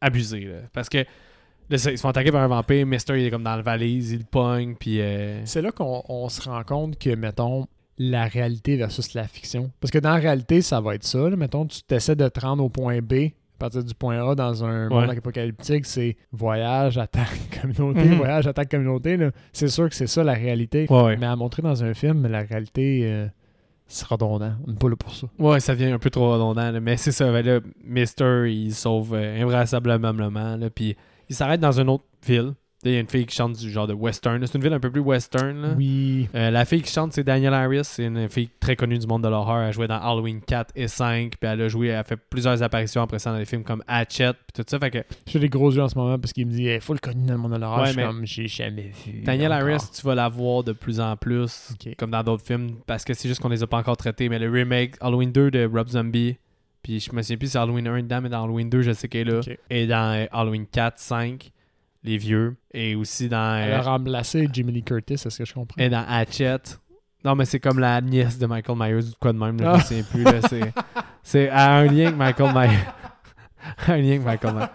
abusé, 0.00 0.40
là. 0.40 0.54
Parce 0.72 0.88
que 0.88 0.98
là, 0.98 1.04
ils 1.70 1.78
se 1.78 1.96
font 1.96 2.08
attaquer 2.08 2.32
par 2.32 2.42
un 2.42 2.48
vampire, 2.48 2.86
Mister, 2.86 3.18
il 3.20 3.26
est 3.26 3.30
comme 3.30 3.44
dans 3.44 3.56
la 3.56 3.62
valise, 3.62 4.12
il 4.12 4.18
le 4.20 4.24
pogne, 4.24 4.74
puis. 4.78 5.00
euh, 5.00 5.40
C'est 5.44 5.62
là 5.62 5.70
qu'on 5.72 6.02
on 6.08 6.28
se 6.28 6.42
rend 6.48 6.62
compte 6.64 6.98
que, 6.98 7.14
mettons, 7.14 7.66
la 7.96 8.26
réalité 8.26 8.76
versus 8.76 9.14
la 9.14 9.24
fiction. 9.28 9.70
Parce 9.80 9.90
que 9.92 9.98
dans 9.98 10.10
la 10.14 10.16
réalité, 10.20 10.60
ça 10.62 10.80
va 10.80 10.96
être 10.96 11.04
ça. 11.04 11.30
là. 11.30 11.36
Mettons, 11.36 11.64
tu 11.66 11.80
t'essaies 11.82 12.16
de 12.16 12.28
te 12.28 12.40
rendre 12.40 12.64
au 12.64 12.68
point 12.68 12.98
B 13.00 13.12
à 13.12 13.58
partir 13.58 13.84
du 13.84 13.94
point 13.94 14.28
A 14.28 14.34
dans 14.34 14.64
un 14.64 14.88
Ouais. 14.88 15.06
monde 15.06 15.16
apocalyptique, 15.16 15.86
c'est 15.86 16.16
voyage, 16.32 16.98
attaque, 16.98 17.28
communauté, 17.62 18.02
Mhm. 18.04 18.16
voyage, 18.16 18.48
attaque, 18.48 18.68
communauté. 18.68 19.16
là. 19.16 19.30
C'est 19.52 19.68
sûr 19.68 19.88
que 19.88 19.94
c'est 19.94 20.08
ça 20.08 20.24
la 20.24 20.32
réalité. 20.34 20.86
Ouais, 20.90 21.02
ouais. 21.04 21.16
Mais 21.16 21.26
à 21.26 21.36
montrer 21.36 21.62
dans 21.62 21.84
un 21.84 21.94
film, 21.94 22.26
la 22.26 22.42
réalité, 22.42 23.02
euh, 23.04 23.28
c'est 23.94 24.06
redondant. 24.06 24.52
On 24.66 24.70
n'est 24.70 24.76
pas 24.76 24.88
là 24.88 24.96
pour 24.96 25.14
ça. 25.14 25.26
Ouais, 25.38 25.60
ça 25.60 25.74
devient 25.74 25.92
un 25.92 25.98
peu 25.98 26.10
trop 26.10 26.32
redondant, 26.32 26.72
mais 26.80 26.96
c'est 26.96 27.12
ça. 27.12 27.30
ben 27.30 27.44
là, 27.44 27.60
Mister, 27.84 28.46
il 28.52 28.74
sauve 28.74 29.14
euh, 29.14 29.40
invraisemblablement, 29.40 30.58
puis 30.74 30.96
il 31.28 31.36
s'arrête 31.36 31.60
dans 31.60 31.78
une 31.78 31.88
autre 31.88 32.04
ville. 32.26 32.54
Là, 32.84 32.90
Il 32.90 32.94
y 32.94 32.96
a 32.96 33.00
une 33.00 33.08
fille 33.08 33.26
qui 33.26 33.34
chante 33.34 33.56
du 33.56 33.70
genre 33.70 33.86
de 33.86 33.94
western. 33.94 34.44
C'est 34.46 34.56
une 34.56 34.62
ville 34.62 34.72
un 34.72 34.80
peu 34.80 34.90
plus 34.90 35.00
western. 35.00 35.60
Là. 35.62 35.68
Oui. 35.76 36.28
Euh, 36.34 36.50
la 36.50 36.64
fille 36.64 36.82
qui 36.82 36.92
chante, 36.92 37.12
c'est 37.12 37.24
Danielle 37.24 37.54
Harris. 37.54 37.84
C'est 37.84 38.04
une 38.04 38.28
fille 38.28 38.50
très 38.60 38.76
connue 38.76 38.98
du 38.98 39.06
monde 39.06 39.22
de 39.22 39.28
l'horreur. 39.28 39.62
Elle 39.62 39.72
jouait 39.72 39.88
dans 39.88 39.98
Halloween 39.98 40.40
4 40.40 40.72
et 40.76 40.88
5. 40.88 41.36
Puis 41.40 41.50
elle 41.50 41.62
a 41.62 41.68
joué, 41.68 41.88
elle 41.88 41.96
a 41.96 42.04
fait 42.04 42.16
plusieurs 42.16 42.62
apparitions 42.62 43.02
après 43.02 43.18
ça 43.18 43.32
dans 43.32 43.38
des 43.38 43.44
films 43.44 43.64
comme 43.64 43.82
Hatchet. 43.88 44.32
Puis 44.32 44.62
tout 44.62 44.64
ça. 44.66 44.78
Fait 44.78 44.90
que 44.90 44.98
J'ai 45.26 45.38
des 45.38 45.48
gros 45.48 45.72
yeux 45.72 45.82
en 45.82 45.88
ce 45.88 45.96
moment 45.96 46.18
parce 46.18 46.32
qu'il 46.32 46.46
me 46.46 46.52
dit, 46.52 46.64
il 46.64 46.80
faut 46.80 46.92
le 46.92 46.98
connu 46.98 47.26
dans 47.26 47.34
le 47.34 47.38
monde 47.38 47.52
de 47.52 47.58
l'horreur. 47.58 47.86
Ouais, 47.86 47.94
comme, 47.94 48.26
j'ai 48.26 48.48
jamais 48.48 48.92
vu. 49.04 49.22
Danielle. 49.22 49.52
Harris, 49.52 49.90
tu 49.94 50.02
vas 50.06 50.14
la 50.14 50.28
voir 50.28 50.64
de 50.64 50.72
plus 50.72 51.00
en 51.00 51.16
plus. 51.16 51.74
Comme 51.96 52.10
dans 52.10 52.22
d'autres 52.22 52.44
films. 52.44 52.76
Parce 52.86 53.04
que 53.04 53.14
c'est 53.14 53.28
juste 53.28 53.40
qu'on 53.40 53.48
les 53.48 53.62
a 53.62 53.66
pas 53.66 53.78
encore 53.78 53.96
traités. 53.96 54.28
Mais 54.28 54.38
le 54.38 54.50
remake 54.50 54.96
Halloween 55.00 55.32
2 55.32 55.50
de 55.50 55.70
Rob 55.72 55.88
Zombie. 55.88 56.36
Puis 56.82 57.00
je 57.00 57.14
me 57.14 57.22
souviens 57.22 57.38
plus 57.38 57.46
si 57.46 57.52
c'est 57.52 57.58
Halloween 57.58 57.88
1 57.88 58.02
dedans, 58.02 58.20
mais 58.20 58.28
dans 58.28 58.44
Halloween 58.44 58.68
2, 58.68 58.82
je 58.82 58.92
sais 58.92 59.08
qu'elle 59.08 59.28
est 59.28 59.32
là. 59.32 59.40
Et 59.70 59.86
dans 59.86 60.14
euh, 60.14 60.26
Halloween 60.30 60.66
4, 60.66 60.98
5, 60.98 61.50
les 62.04 62.16
vieux. 62.18 62.56
Et 62.72 62.94
aussi 62.94 63.28
dans. 63.28 63.56
Elle 63.56 63.72
euh, 63.72 63.78
a 63.78 63.82
remplacé 63.82 64.48
Jimmy 64.52 64.72
Lee 64.72 64.82
Curtis, 64.84 65.14
est-ce 65.14 65.38
que 65.38 65.44
je 65.44 65.54
comprends? 65.54 65.82
Et 65.82 65.88
dans 65.88 66.04
Hatchet. 66.08 66.58
Non, 67.24 67.34
mais 67.34 67.46
c'est 67.46 67.58
comme 67.60 67.78
la 67.78 68.00
nièce 68.02 68.38
de 68.38 68.46
Michael 68.46 68.76
Myers 68.78 68.94
ou 68.96 69.10
de 69.10 69.14
quoi 69.18 69.32
de 69.32 69.38
même. 69.38 69.58
Là, 69.60 69.72
Ah. 69.76 69.78
Je 69.78 69.94
me 69.94 70.02
souviens 70.02 70.04
plus. 70.10 70.24
Là, 70.24 70.40
c'est, 70.48 70.72
c'est 71.22 71.48
à 71.48 71.72
un 71.76 71.84
lien 71.86 72.06
avec 72.08 72.16
Michael 72.18 72.52
Myers. 72.54 72.78
un 73.88 73.96
lien 73.96 74.08
avec 74.10 74.24
Michael 74.24 74.54
Myers. 74.54 74.66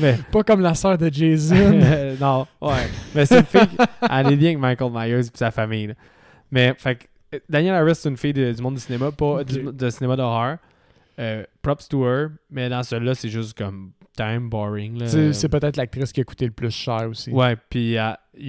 Mais, 0.00 0.18
Pas 0.32 0.42
comme 0.42 0.60
la 0.62 0.74
sœur 0.74 0.96
de 0.96 1.10
Jason. 1.12 1.54
euh, 1.56 2.16
non, 2.20 2.46
ouais. 2.62 2.88
Mais 3.14 3.26
c'est 3.26 3.40
une 3.40 3.44
fille. 3.44 3.66
qui- 3.68 3.76
Elle 4.10 4.26
liens 4.38 4.46
avec 4.46 4.58
Michael 4.58 4.90
Myers 4.92 5.26
et 5.26 5.30
sa 5.36 5.50
famille. 5.50 5.88
là. 5.88 5.94
Mais, 6.50 6.74
fait 6.78 6.94
que, 6.96 7.04
euh, 7.34 7.40
Danielle 7.48 7.74
Harris, 7.74 7.96
c'est 7.96 8.08
une 8.08 8.16
fille 8.16 8.32
de- 8.32 8.52
du 8.52 8.62
monde 8.62 8.76
du 8.76 8.80
cinéma, 8.80 9.12
pas 9.12 9.44
du- 9.44 9.68
de 9.70 9.90
cinéma 9.90 10.16
d'horreur. 10.16 10.56
Euh, 11.18 11.44
props 11.60 11.88
to 11.88 12.06
her. 12.06 12.28
Mais 12.50 12.70
dans 12.70 12.82
celui-là, 12.82 13.14
c'est 13.14 13.28
juste 13.28 13.58
comme 13.58 13.90
time 14.18 14.48
boring. 14.48 14.98
Là. 14.98 15.32
C'est 15.32 15.48
peut-être 15.48 15.76
l'actrice 15.76 16.12
qui 16.12 16.20
a 16.20 16.24
coûté 16.24 16.46
le 16.46 16.52
plus 16.52 16.70
cher 16.70 17.08
aussi. 17.08 17.30
Ouais, 17.30 17.56
puis 17.70 17.96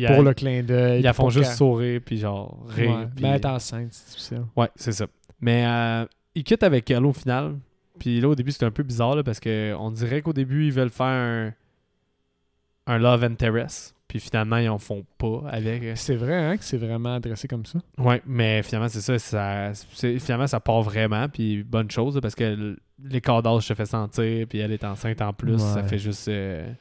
Pour 0.08 0.24
le 0.24 0.34
clin 0.34 0.64
d'œil. 0.64 1.00
ils 1.00 1.04
la 1.04 1.14
font 1.14 1.30
juste 1.30 1.54
sourire, 1.54 2.02
puis 2.04 2.18
genre 2.18 2.66
rire. 2.68 2.90
Ouais. 2.90 3.08
Mais 3.22 3.30
être 3.36 3.46
enceinte, 3.46 3.90
c'est 3.92 4.10
difficile. 4.10 4.46
Ouais, 4.56 4.70
c'est 4.76 4.92
ça. 4.92 5.06
Mais 5.42 5.66
euh, 5.66 6.06
il 6.36 6.44
quitte 6.44 6.64
avec 6.64 6.90
elle 6.92 7.06
au 7.06 7.14
final. 7.14 7.58
Puis 8.00 8.20
là, 8.22 8.30
au 8.30 8.36
début, 8.36 8.52
c'était 8.52 8.66
un 8.66 8.72
peu 8.72 8.84
bizarre 8.84 9.16
là, 9.16 9.24
parce 9.24 9.40
que 9.40 9.76
on 9.78 9.92
dirait 9.92 10.22
qu'au 10.22 10.34
début, 10.34 10.66
ils 10.66 10.72
veulent 10.72 10.90
faire 10.90 11.06
un, 11.06 11.54
un 12.88 12.98
Love 12.98 13.24
Interest. 13.24 13.96
Puis 14.08 14.20
finalement, 14.20 14.58
ils 14.58 14.70
en 14.70 14.80
font 14.80 15.06
pas 15.20 15.44
avec. 15.50 15.84
C'est 15.96 16.16
vrai 16.16 16.34
hein, 16.34 16.58
que 16.58 16.64
c'est 16.64 16.78
vraiment 16.78 17.16
adressé 17.16 17.48
comme 17.48 17.66
ça. 17.66 17.80
Ouais, 18.00 18.22
mais 18.26 18.64
finalement, 18.64 18.90
c'est 18.90 19.02
ça. 19.02 19.20
ça 19.20 19.72
finalement, 19.94 20.48
ça 20.48 20.60
part 20.60 20.82
vraiment. 20.82 21.30
Puis 21.30 21.64
bonne 21.64 21.92
chose 21.92 22.20
parce 22.20 22.34
que 22.34 22.76
l'écart 23.04 23.42
d'âge 23.42 23.64
se 23.68 23.74
fait 23.74 23.86
sentir. 23.86 24.48
Puis 24.48 24.60
elle 24.60 24.72
est 24.72 24.84
enceinte 24.84 25.22
en 25.22 25.34
plus. 25.34 25.58
Ça 25.60 25.84
fait 25.84 26.00
juste. 26.00 26.28
euh, 26.28 26.72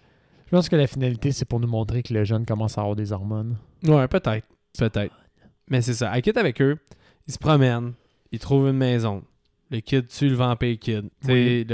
Je 0.47 0.51
pense 0.51 0.69
que 0.69 0.77
la 0.77 0.87
finalité, 0.87 1.33
c'est 1.33 1.45
pour 1.45 1.61
nous 1.61 1.69
montrer 1.69 2.03
que 2.03 2.13
le 2.15 2.25
jeune 2.25 2.45
commence 2.47 2.79
à 2.79 2.81
avoir 2.83 2.97
des 2.97 3.13
hormones. 3.13 3.57
Ouais, 3.87 4.09
peut-être. 4.09 4.47
Peut-être. 4.79 5.15
Mais 5.71 5.83
c'est 5.83 5.95
ça. 5.95 6.11
Elle 6.15 6.23
quitte 6.23 6.37
avec 6.37 6.61
eux. 6.63 6.77
Ils 7.27 7.35
se 7.35 7.39
promènent. 7.39 7.93
Ils 8.33 8.39
trouvent 8.39 8.69
une 8.69 8.77
maison. 8.77 9.23
Le 9.71 9.81
kid 9.81 10.07
tue 10.09 10.29
le 10.31 10.35
vampire 10.35 10.79
kid. 10.79 11.09
Oui. 11.27 11.67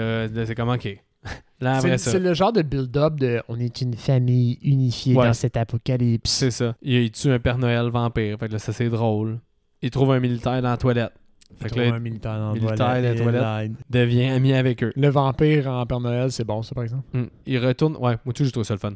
c'est 0.46 0.54
comme 0.54 0.68
OK. 0.70 0.98
C'est 1.96 2.18
le 2.18 2.34
genre 2.34 2.52
de 2.52 2.60
build-up 2.60 3.14
de 3.18 3.40
on 3.48 3.58
est 3.58 3.80
une 3.80 3.94
famille 3.94 4.58
unifiée 4.62 5.14
Ouais. 5.16 5.26
dans 5.26 5.32
cet 5.32 5.56
apocalypse. 5.56 6.30
C'est 6.30 6.50
ça. 6.50 6.74
Il, 6.82 6.92
il 6.94 7.10
tue 7.10 7.30
un 7.30 7.38
Père 7.38 7.56
Noël 7.56 7.88
vampire. 7.88 8.36
Fait 8.38 8.48
que 8.48 8.52
là, 8.54 8.58
ça, 8.58 8.72
c'est 8.74 8.90
drôle. 8.90 9.38
Il 9.80 9.90
trouve 9.90 10.12
un 10.12 10.20
militaire 10.20 10.60
dans 10.60 10.68
la 10.70 10.76
toilette. 10.76 11.12
Fait 11.60 11.70
que 11.70 11.80
là, 11.80 11.94
un 11.94 11.98
militaire 11.98 12.38
dans 12.38 12.52
militaire 12.52 13.00
la 13.02 13.14
toilette. 13.14 13.72
devient 13.90 14.26
ami 14.30 14.52
avec 14.52 14.82
eux. 14.82 14.92
Le 14.96 15.08
vampire 15.08 15.68
en 15.68 15.86
Père 15.86 16.00
Noël, 16.00 16.30
c'est 16.32 16.44
bon, 16.44 16.62
ça, 16.62 16.74
par 16.74 16.84
exemple? 16.84 17.04
Hmm. 17.12 17.26
Il 17.46 17.58
retourne. 17.64 17.96
Ouais, 17.96 18.16
moi, 18.24 18.32
tout, 18.34 18.44
je 18.44 18.50
trouve 18.50 18.64
ça 18.64 18.74
le 18.74 18.80
fun. 18.80 18.92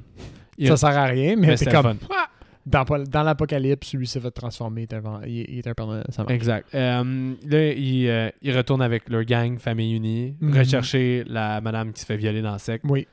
Il- 0.59 0.67
Ça 0.69 0.77
sert 0.77 0.97
à 0.99 1.05
rien, 1.05 1.37
mais, 1.37 1.49
Mais 1.49 1.57
c'est 1.57 1.71
comme. 1.71 1.97
Ah! 2.11 2.27
Dans, 2.67 2.85
dans 2.85 3.23
l'apocalypse, 3.23 3.95
lui 3.95 4.07
s'est 4.07 4.21
fait 4.21 4.31
transformer. 4.31 4.83
Il 4.83 4.85
est 4.85 4.95
un, 4.95 5.01
van- 5.01 5.21
il, 5.25 5.47
il 5.49 5.59
est 5.59 5.67
un 5.67 5.73
Père 5.73 5.87
Noël. 5.87 6.05
Ça. 6.11 6.27
Exact. 6.29 6.67
Euh, 6.75 7.33
là, 7.47 7.73
il, 7.73 8.07
euh, 8.09 8.29
il 8.43 8.55
retourne 8.55 8.83
avec 8.83 9.09
leur 9.09 9.25
gang, 9.25 9.59
famille 9.59 9.95
unie, 9.95 10.35
Mhm. 10.41 10.59
rechercher 10.59 11.25
la 11.27 11.63
madame 11.63 11.93
qui 11.93 12.01
se 12.01 12.07
fait 12.07 12.19
violer 12.19 12.43
dans 12.43 12.53
le 12.53 12.59
sec. 12.59 12.83
Oui, 12.85 13.07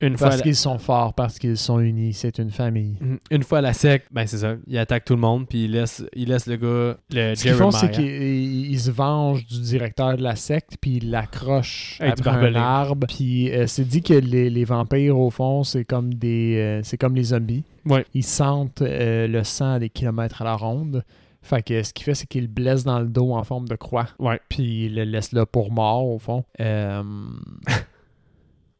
Une 0.00 0.16
parce 0.16 0.42
qu'ils 0.42 0.56
sont 0.56 0.78
forts, 0.78 1.14
parce 1.14 1.38
qu'ils 1.38 1.56
sont 1.56 1.78
unis. 1.80 2.12
C'est 2.12 2.38
une 2.38 2.50
famille. 2.50 2.96
Mhm. 3.00 3.18
Une 3.30 3.42
fois 3.42 3.58
à 3.58 3.60
la 3.62 3.72
sec, 3.72 4.04
ben 4.10 4.26
c'est 4.26 4.38
ça. 4.38 4.56
Il 4.66 4.76
attaque 4.76 5.04
tout 5.04 5.14
le 5.14 5.20
monde, 5.20 5.46
puis 5.48 5.64
il 5.64 5.70
laisse, 5.70 6.04
il 6.14 6.28
laisse 6.28 6.46
le 6.46 6.56
gars, 6.56 6.98
le 7.10 7.34
Ce 7.34 7.42
qu'ils 7.42 7.52
font, 7.54 7.70
c'est 7.70 7.90
qu'ils 7.90 8.04
ils- 8.04 8.70
ils 8.72 8.80
se 8.80 8.90
vengent 8.90 9.46
du 9.46 9.60
directeur 9.60 10.16
de 10.16 10.22
la 10.22 10.36
secte, 10.36 10.76
puis 10.80 10.96
ils 10.96 11.10
l'accrochent 11.10 11.98
après 12.10 12.30
un 12.30 12.54
arbre. 12.56 13.06
Puis 13.06 13.50
euh, 13.52 13.66
c'est 13.66 13.84
dit 13.84 14.02
que 14.02 14.14
les, 14.14 14.50
les 14.50 14.64
vampires, 14.64 15.18
au 15.18 15.30
fond, 15.30 15.62
c'est 15.64 15.84
comme 15.84 16.12
des, 16.12 16.56
euh, 16.58 16.80
c'est 16.82 16.98
comme 16.98 17.14
les 17.14 17.24
zombies. 17.24 17.64
Ouais. 17.86 18.04
Ils 18.14 18.24
sentent 18.24 18.82
euh, 18.82 19.26
le 19.26 19.44
sang 19.44 19.74
à 19.74 19.78
des 19.78 19.90
kilomètres 19.90 20.42
à 20.42 20.44
la 20.44 20.54
ronde. 20.56 21.04
Fait 21.40 21.62
que 21.62 21.82
ce 21.82 21.92
qu'il 21.92 22.04
fait, 22.04 22.14
c'est 22.14 22.26
qu'il 22.26 22.42
le 22.42 22.48
blesse 22.48 22.84
dans 22.84 22.98
le 23.00 23.06
dos 23.06 23.32
en 23.32 23.44
forme 23.44 23.68
de 23.68 23.76
croix. 23.76 24.06
Ouais. 24.18 24.40
Puis 24.48 24.86
il 24.86 24.94
le 24.96 25.04
laisse 25.04 25.32
là 25.32 25.44
pour 25.46 25.70
mort, 25.72 26.06
au 26.06 26.18
fond. 26.18 26.44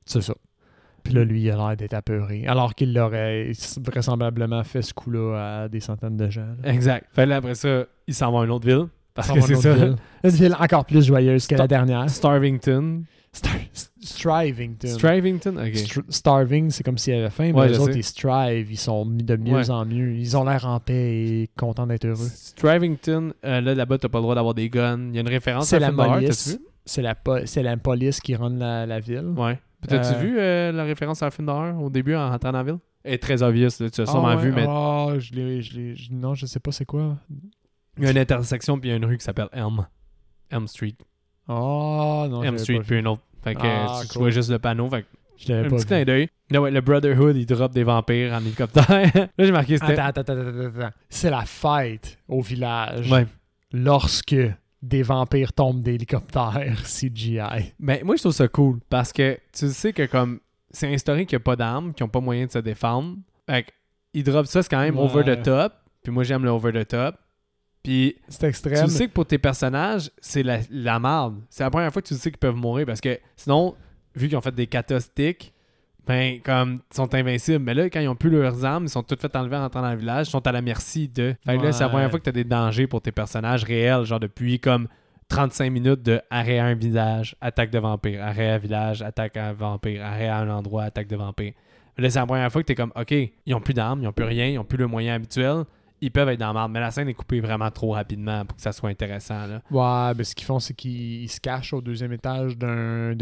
C'est 0.07 0.21
ça. 0.21 0.35
Puis 1.05 1.13
là, 1.13 1.23
lui, 1.25 1.43
il 1.43 1.51
a 1.51 1.57
l'air 1.57 1.77
d'être 1.77 1.95
apeuré. 1.95 2.47
Alors 2.47 2.75
qu'il 2.75 2.93
l'aurait 2.95 3.53
vraisemblablement 3.83 4.65
fait 4.65 4.83
ce 4.83 4.93
coup-là 4.95 5.63
à 5.65 5.69
des 5.69 5.81
centaines 5.81 6.17
de 6.17 6.29
gens. 6.31 6.47
là. 6.63 6.73
Exact. 6.73 7.07
Fait 7.13 7.27
là, 7.27 7.37
après 7.37 7.55
ça, 7.55 7.85
il 8.07 8.15
s'en 8.15 8.33
va 8.33 8.41
à 8.41 8.45
une 8.45 8.51
autre 8.51 8.67
ville. 8.67 8.87
Parce 9.15 9.31
que 9.31 9.41
c'est 9.43 9.55
ça. 9.55 9.71
une 9.73 9.77
ville. 9.77 9.97
Une 10.25 10.31
ville 10.31 10.57
encore 10.59 10.85
plus 10.87 11.07
joyeuse 11.07 11.47
que 11.47 11.55
la 11.55 11.69
dernière. 11.69 12.09
Starvington. 12.11 13.03
Star- 13.33 13.53
Strivington. 14.01 14.89
Strivington? 14.89 15.57
Ok. 15.57 15.73
Str- 15.75 16.05
starving, 16.09 16.71
c'est 16.71 16.83
comme 16.85 16.99
s'il 16.99 17.15
avait 17.15 17.31
faim, 17.31 17.51
mais 17.53 17.53
Ouais, 17.53 17.69
les 17.69 17.79
autres, 17.79 17.93
sais. 17.93 17.99
ils 17.99 18.05
strive, 18.05 18.71
ils 18.71 18.77
sont 18.79 19.05
de 19.07 19.37
mieux 19.37 19.55
Ouais. 19.57 19.71
en 19.71 19.85
mieux. 19.85 20.15
Ils 20.17 20.37
ont 20.37 20.45
l'air 20.45 20.67
en 20.67 20.79
paix 20.81 20.93
et 21.43 21.51
contents 21.57 21.87
d'être 21.87 22.05
heureux. 22.07 22.29
Strivington, 22.33 23.33
euh, 23.45 23.61
là, 23.61 23.75
là-bas, 23.75 23.99
t'as 23.99 24.09
pas 24.09 24.19
le 24.19 24.23
droit 24.23 24.35
d'avoir 24.35 24.55
des 24.55 24.69
guns. 24.71 25.09
Il 25.11 25.15
y 25.15 25.19
a 25.19 25.21
une 25.21 25.29
référence 25.29 25.73
à 25.73 25.79
la 25.81 25.91
d'horreur, 25.91 26.15
police. 26.15 26.59
C'est 26.87 27.03
la, 27.03 27.15
po- 27.15 27.39
la 27.57 27.77
police 27.77 28.21
qui 28.21 28.35
run 28.37 28.57
la, 28.57 28.87
la 28.87 29.01
ville. 29.01 29.33
Ouais. 29.37 29.59
T'as-tu 29.89 30.15
Euh, 30.15 30.19
vu 30.19 30.39
euh, 30.39 30.73
la 30.73 30.85
référence 30.85 31.23
à 31.23 31.31
film 31.31 31.47
d'horreur 31.47 31.81
au 31.81 31.91
début 31.91 32.15
en 32.15 32.29
rentrant 32.31 32.53
dans 32.53 32.59
la 32.59 32.65
ville? 32.65 32.79
Elle 33.05 33.15
est 33.15 33.19
très 33.19 33.43
obvious, 33.43 33.69
là, 33.81 33.91
tu 33.91 34.01
as 34.01 34.05
Ah 34.05 34.07
sûrement 34.11 34.29
ouais, 34.29 34.37
vu, 34.37 34.53
mais 34.53 34.65
ah, 34.69 35.09
je 35.19 35.33
l'ai, 35.35 35.61
je 35.63 35.75
l'ai- 35.77 35.95
je- 35.97 36.13
non, 36.13 36.35
je 36.35 36.47
sais 36.47 36.61
pas 36.61 36.73
c'est 36.73 36.87
quoi. 36.87 37.19
il 37.99 38.05
y 38.05 38.07
a 38.07 38.11
une 38.11 38.19
intersection 38.19 38.79
puis 38.79 38.89
il 38.89 38.93
y 38.93 38.95
a 38.95 38.97
une 38.97 39.05
rue 39.05 39.19
qui 39.19 39.25
s'appelle 39.25 39.49
Elm. 39.53 39.87
Elm 40.51 40.67
Street. 40.67 40.95
Oh 41.49 42.27
non, 42.31 42.43
Elm 42.43 42.57
Street 42.59 42.79
pas 42.79 42.85
puis 42.85 42.99
une 42.99 43.07
autre. 43.09 43.23
Fait 43.43 43.55
que 43.55 43.61
Ah, 43.63 44.01
tu, 44.03 44.09
cool. 44.09 44.19
vois 44.23 44.31
juste 44.31 44.51
le 44.51 44.59
panneau. 44.59 44.89
Fait 44.89 45.03
que 45.03 45.07
Je 45.37 45.53
l'avais 45.53 45.67
un 45.67 45.71
pas 45.71 45.77
petit 45.77 45.87
clin 45.87 46.05
d'œil. 46.05 46.29
Ouais, 46.53 46.71
le 46.71 46.81
Brotherhood, 46.81 47.37
il 47.37 47.45
drop 47.47 47.73
des 47.73 47.85
vampires 47.85 48.33
en 48.33 48.41
hélicoptère. 48.41 48.87
là, 49.15 49.29
j'ai 49.39 49.53
marqué 49.53 49.77
c'était. 49.77 49.99
Attends, 49.99 50.21
attends, 50.23 50.33
attends, 50.33 50.49
attends, 50.49 50.79
attends. 50.81 50.97
C'est 51.11 51.31
la 51.31 51.43
fête 51.45 52.19
au 52.29 52.41
village 52.41 53.11
Ouais. 53.11 53.27
lorsque 53.73 54.37
des 54.89 55.03
vampires 55.03 55.53
tombent 55.53 55.83
d'hélicoptères 55.83 56.83
CGI. 56.85 57.73
Ben, 57.79 58.05
moi, 58.05 58.17
je 58.17 58.23
trouve 58.23 58.33
ça 58.33 58.49
cool 58.49 58.81
parce 58.89 59.13
que 59.13 59.39
tu 59.53 59.69
sais 59.69 59.93
que 59.93 60.07
comme 60.07 60.41
c'est 60.71 60.93
instauré 60.93 61.25
qu'il 61.27 61.37
n'y 61.37 61.43
a 61.43 61.45
pas 61.45 61.57
d'armes, 61.57 61.95
qu'ils 61.95 62.05
n'ont 62.05 62.11
pas 62.11 62.21
moyen 62.21 62.47
de 62.47 62.51
se 62.51 62.59
défendre. 62.59 63.17
Fait 63.49 63.67
ils 64.13 64.23
drop 64.25 64.47
ça, 64.47 64.63
c'est 64.63 64.69
quand 64.69 64.81
même 64.81 64.97
Ouais. 64.99 65.03
over 65.05 65.25
the 65.25 65.43
top. 65.43 65.73
Puis 66.03 66.13
moi, 66.13 66.23
j'aime 66.25 66.45
le 66.45 66.51
over 66.51 66.73
the 66.73 66.87
top. 66.87 67.17
Puis 67.83 68.17
C'est 68.29 68.41
tu 68.41 68.47
extrême. 68.47 68.83
le 68.83 68.89
sais 68.89 69.09
que 69.09 69.13
pour 69.13 69.27
tes 69.27 69.39
personnages, 69.39 70.11
c'est 70.21 70.43
la, 70.43 70.59
la 70.71 70.99
merde. 70.99 71.41
C'est 71.51 71.63
la 71.65 71.71
première 71.71 71.93
fois 71.93 72.03
que 72.03 72.09
tu 72.09 72.15
sais 72.15 72.31
qu'ils 72.31 72.39
peuvent 72.39 72.55
mourir 72.57 72.87
parce 72.87 73.01
que 73.01 73.19
sinon, 73.37 73.75
vu 74.15 74.29
qu'ils 74.29 74.37
ont 74.37 74.41
fait 74.43 74.55
des 74.55 74.67
catastiques, 74.67 75.53
ben, 76.07 76.41
comme, 76.43 76.81
ils 76.91 76.97
sont 76.97 77.15
invincibles. 77.15 77.65
Mais 77.65 77.75
là, 77.75 77.89
quand 77.89 78.01
ils 78.01 78.09
ont 78.09 78.17
plus 78.17 78.31
leurs 78.31 78.65
armes, 78.65 78.85
ils 78.85 78.91
sont 78.91 79.03
toutes 79.03 79.21
faites 79.21 79.37
enlever 79.37 79.57
en 79.57 79.63
rentrant 79.63 79.83
dans 79.83 79.91
le 79.91 79.97
village, 79.97 80.29
ils 80.29 80.31
sont 80.31 80.47
à 80.47 80.53
la 80.53 80.63
merci 80.63 81.09
de. 81.09 81.35
Fait 81.45 81.57
que 81.57 81.63
là, 81.63 81.73
c'est 81.73 81.85
la 81.85 81.89
première 81.89 82.11
fois 82.11 82.19
que 82.19 82.25
tu 82.25 82.31
as 82.31 82.33
des 82.33 82.45
dangers 82.45 82.87
pour 82.87 83.01
tes 83.01 83.13
personnages 83.13 83.65
réels, 83.65 84.05
genre 84.05 84.21
depuis 84.21 84.61
comme 84.61 84.89
35 85.29 85.71
minutes 85.71 86.03
de 86.03 86.21
arrêt 86.31 86.59
à 86.59 86.67
un 86.67 86.75
village, 86.75 87.37
attaque 87.41 87.71
de 87.71 87.79
vampire, 87.79 88.23
arrêt 88.23 88.51
à 88.51 88.59
village, 88.59 89.03
attaque 89.03 89.37
à 89.37 89.53
vampire, 89.53 90.05
arrêt 90.05 90.29
à 90.29 90.39
un 90.39 90.51
endroit, 90.51 90.85
attaque 90.85 91.09
de 91.09 91.17
vampire. 91.17 91.53
Là, 91.97 92.11
c'est 92.11 92.19
la 92.19 92.27
première 92.27 92.51
fois 92.51 92.63
que 92.63 92.67
tu 92.67 92.73
es 92.73 92.77
comme, 92.77 92.93
OK, 92.97 93.13
ils 93.47 93.55
ont 93.55 93.61
plus 93.61 93.75
d'armes, 93.75 94.03
ils 94.03 94.09
ont 94.09 94.13
plus 94.13 94.25
rien, 94.25 94.47
ils 94.47 94.59
ont 94.59 94.65
plus 94.65 94.79
le 94.79 94.87
moyen 94.87 95.15
habituel. 95.15 95.65
Ils 96.01 96.11
peuvent 96.11 96.29
être 96.29 96.41
dans 96.41 96.53
la 96.53 96.69
mais 96.69 96.81
la 96.81 96.91
scène 96.91 97.09
est 97.09 97.15
coupée 97.15 97.41
vraiment 97.41 97.71
trop 97.71 97.93
rapidement 97.93 98.45
pour 98.45 98.57
que 98.57 98.63
ça 98.63 98.73
soit 98.73 98.91
intéressant. 98.91 99.47
Là. 99.47 99.63
Ouais, 99.71 100.15
ben 100.15 100.25
ce 100.25 100.35
qu'ils 100.35 100.45
font, 100.45 100.59
c'est 100.59 100.75
qu'ils 100.75 101.23
ils 101.23 101.29
se 101.29 101.41
cachent 101.41 101.73
au 101.73 101.81
deuxième 101.81 102.13
étage 102.13 102.59
d'un 102.59 103.15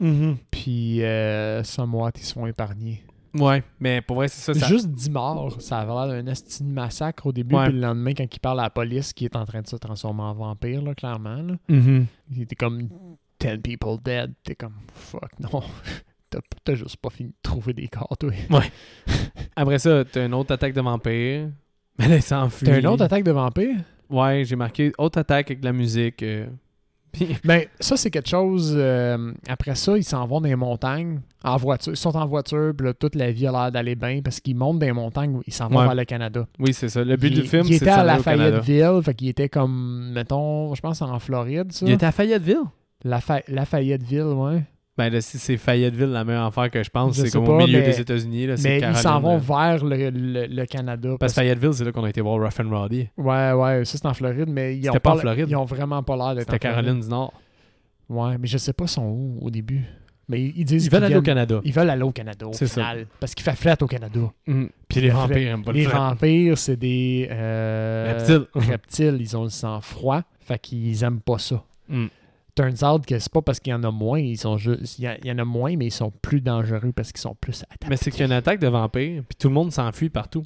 d'un 0.00 0.06
immeuble, 0.06 0.38
puis 0.50 1.02
euh, 1.02 1.62
somewhat, 1.64 2.12
ils 2.16 2.22
se 2.24 2.32
font 2.34 2.46
épargnés. 2.46 3.02
Ouais, 3.34 3.62
mais 3.80 4.00
pour 4.00 4.16
vrai, 4.16 4.28
c'est 4.28 4.54
ça. 4.54 4.58
ça... 4.58 4.66
Juste 4.66 4.88
10 4.88 5.10
morts, 5.10 5.60
ça 5.60 5.78
avait 5.80 5.92
l'air 5.92 6.08
d'un 6.08 6.30
esti 6.30 6.62
de 6.64 6.68
massacre 6.70 7.26
au 7.26 7.32
début, 7.32 7.54
Ouais. 7.54 7.64
puis 7.64 7.74
le 7.74 7.80
lendemain, 7.80 8.12
quand 8.14 8.24
il 8.34 8.40
parle 8.40 8.60
à 8.60 8.64
la 8.64 8.70
police 8.70 9.12
qui 9.12 9.26
est 9.26 9.36
en 9.36 9.44
train 9.44 9.60
de 9.60 9.66
se 9.66 9.76
transformer 9.76 10.22
en 10.22 10.32
vampire, 10.34 10.80
là, 10.82 10.94
clairement, 10.94 11.42
là, 11.42 11.54
Mhm. 11.68 12.06
il 12.30 12.42
était 12.42 12.56
comme 12.56 12.88
10 13.38 13.58
people 13.62 13.98
dead. 14.02 14.32
T'es 14.42 14.54
comme, 14.54 14.72
fuck, 14.94 15.30
non. 15.38 15.62
T'as 16.64 16.74
juste 16.74 16.96
pas 16.96 17.10
fini 17.10 17.28
de 17.30 17.34
trouver 17.42 17.72
des 17.72 17.88
corps, 17.88 18.16
toi. 18.18 18.30
Après 19.54 19.78
ça, 19.78 20.04
t'as 20.04 20.26
une 20.26 20.34
autre 20.34 20.52
attaque 20.52 20.72
de 20.74 20.80
vampire. 20.80 21.48
Mais 21.98 22.08
là, 22.08 22.16
il 22.16 22.22
s'enfuit. 22.22 22.66
T'as 22.66 22.78
une 22.80 22.86
autre 22.86 23.04
attaque 23.04 23.24
de 23.24 23.30
vampire? 23.30 23.76
Ouais, 24.10 24.44
j'ai 24.44 24.56
marqué 24.56 24.92
autre 24.98 25.18
attaque 25.18 25.50
avec 25.50 25.60
de 25.60 25.64
la 25.66 25.72
musique. 25.72 26.22
euh. 26.22 26.46
Puis, 27.16 27.36
Ben, 27.44 27.62
ça, 27.80 27.96
c'est 27.96 28.10
quelque 28.10 28.28
chose. 28.28 28.74
euh, 28.76 29.32
après 29.48 29.74
ça, 29.74 29.96
ils 29.96 30.04
s'en 30.04 30.26
vont 30.26 30.40
dans 30.40 30.48
les 30.48 30.56
montagnes 30.56 31.20
en 31.42 31.56
voiture. 31.56 31.92
Ils 31.92 31.96
sont 31.96 32.16
en 32.16 32.26
voiture, 32.26 32.72
puis 32.76 32.86
là, 32.86 32.94
toute 32.94 33.14
la 33.14 33.30
vie 33.32 33.46
a 33.46 33.52
l'air 33.52 33.72
d'aller 33.72 33.94
bien 33.94 34.20
parce 34.22 34.40
qu'ils 34.40 34.56
montent 34.56 34.78
dans 34.78 34.86
les 34.86 34.92
montagnes, 34.92 35.40
ils 35.46 35.52
s'en 35.52 35.68
vont 35.68 35.78
Ouais. 35.78 35.84
vers 35.86 35.94
le 35.94 36.04
Canada. 36.04 36.46
oui, 36.58 36.74
c'est 36.74 36.88
ça. 36.88 37.02
Le 37.04 37.16
but 37.16 37.28
il, 37.28 37.42
du 37.42 37.48
film, 37.48 37.62
il 37.66 37.70
c'est 37.70 37.76
était 37.76 37.86
de 37.86 37.90
à. 37.90 38.04
Lafayetteville, 38.04 39.00
fait 39.02 39.14
qu'il 39.14 39.28
était 39.28 39.48
comme, 39.48 40.10
mettons, 40.12 40.74
je 40.74 40.80
pense 40.80 41.00
en 41.02 41.18
Floride, 41.18 41.72
ça. 41.72 41.86
Il 41.86 41.92
était 41.92 42.06
à 42.06 42.12
Fayetteville? 42.12 42.64
Lafa- 43.04 43.42
Lafayetteville, 43.48 44.22
ouais. 44.34 44.62
Ben 44.98 45.12
là, 45.12 45.20
si 45.20 45.38
c'est 45.38 45.58
Fayetteville, 45.58 46.06
la 46.08 46.24
meilleure 46.24 46.46
affaire 46.46 46.70
que 46.70 46.82
je 46.82 46.88
pense, 46.88 47.16
c'est 47.16 47.30
comme 47.30 47.46
au 47.48 47.58
milieu 47.58 47.80
mais- 47.80 47.86
des 47.86 48.00
États-Unis. 48.00 48.46
Mais 48.64 48.78
ils 48.80 48.96
s'en 48.96 49.20
vont 49.20 49.36
vers 49.36 49.84
le, 49.84 50.08
le- 50.10 50.46
le 50.46 50.64
Canada. 50.66 51.16
Parce 51.20 51.34
que 51.34 51.40
Fayetteville, 51.42 51.74
c'est 51.74 51.84
là 51.84 51.92
qu'on 51.92 52.04
a 52.04 52.08
été 52.08 52.22
voir 52.22 52.36
Rough 52.40 52.64
and 52.64 52.70
Roddy. 52.70 53.08
Ouais, 53.18 53.52
ouais, 53.52 53.84
ça 53.84 53.98
c'est 53.98 54.06
en 54.06 54.14
Floride, 54.14 54.48
mais 54.48 54.76
ils 54.78 54.88
ont 54.88 54.94
pas 54.94 55.10
en 55.10 55.14
l'air- 55.14 55.20
Floride. 55.20 55.46
Ils 55.50 55.56
ont 55.56 55.64
vraiment 55.66 56.02
pas 56.02 56.16
l'air 56.16 56.34
d'être 56.34 56.46
C'était. 56.46 56.58
Caroline 56.60 57.00
du 57.00 57.08
Nord. 57.08 57.32
Ouais, 58.08 58.38
mais 58.38 58.46
je 58.46 58.56
sais 58.56 58.72
pas 58.72 58.86
sont 58.86 59.02
où 59.04 59.38
au 59.42 59.50
début. 59.50 59.82
Mais 60.28 60.42
ils, 60.42 60.64
disent 60.64 60.86
Ils 60.86 60.90
veulent 60.90 61.04
aller 61.04 61.14
au 61.16 61.22
Canada. 61.22 61.60
Ils 61.62 61.72
veulent 61.72 61.90
aller 61.90 62.02
au 62.02 62.10
Canada 62.10 62.46
au 62.48 62.52
C'est 62.52 62.66
ça. 62.66 62.80
final. 62.80 63.06
Parce 63.20 63.32
qu'il 63.34 63.44
fait 63.44 63.54
flat 63.54 63.76
au 63.80 63.86
Canada. 63.86 64.20
Mm. 64.46 64.64
Puis 64.88 65.00
les 65.02 65.06
Le 65.08 65.12
vampires 65.12 65.48
aiment 65.52 65.62
pas 65.62 65.70
le 65.72 65.78
Les 65.78 65.86
vampires, 65.86 66.58
c'est 66.58 66.76
des 66.76 67.28
euh, 67.30 68.14
Reptiles. 68.16 68.46
reptiles. 68.70 69.16
Ils 69.20 69.36
ont 69.36 69.44
le 69.44 69.50
sang 69.50 69.80
froid. 69.80 70.22
Fait 70.40 70.58
qu'ils 70.58 71.04
aiment 71.04 71.20
pas 71.20 71.38
ça. 71.38 71.62
Mm. 71.88 72.06
Turns 72.56 72.82
out 72.82 73.04
que 73.06 73.18
c'est 73.18 73.30
pas 73.32 73.42
parce 73.42 73.60
qu'il 73.60 73.70
y 73.70 73.74
en 73.74 73.84
a 73.84 73.90
moins, 73.90 74.18
ils 74.18 74.38
sont 74.38 74.56
juste. 74.56 74.98
Il 74.98 75.04
y, 75.04 75.06
a- 75.06 75.18
il 75.18 75.26
y 75.26 75.30
en 75.30 75.38
a 75.38 75.44
moins, 75.44 75.76
mais 75.76 75.86
ils 75.86 75.90
sont 75.92 76.10
plus 76.22 76.40
dangereux 76.40 76.92
parce 76.96 77.12
qu'ils 77.12 77.20
sont 77.20 77.36
plus 77.40 77.62
attaqués. 77.64 77.86
Mais 77.90 77.96
c'est 77.96 78.10
qu'il 78.10 78.20
y 78.20 78.22
a 78.22 78.26
une 78.26 78.32
attaque 78.32 78.60
de 78.60 78.66
vampires, 78.68 79.22
puis 79.28 79.36
tout 79.38 79.48
le 79.48 79.54
monde 79.54 79.70
s'enfuit 79.72 80.08
partout. 80.08 80.42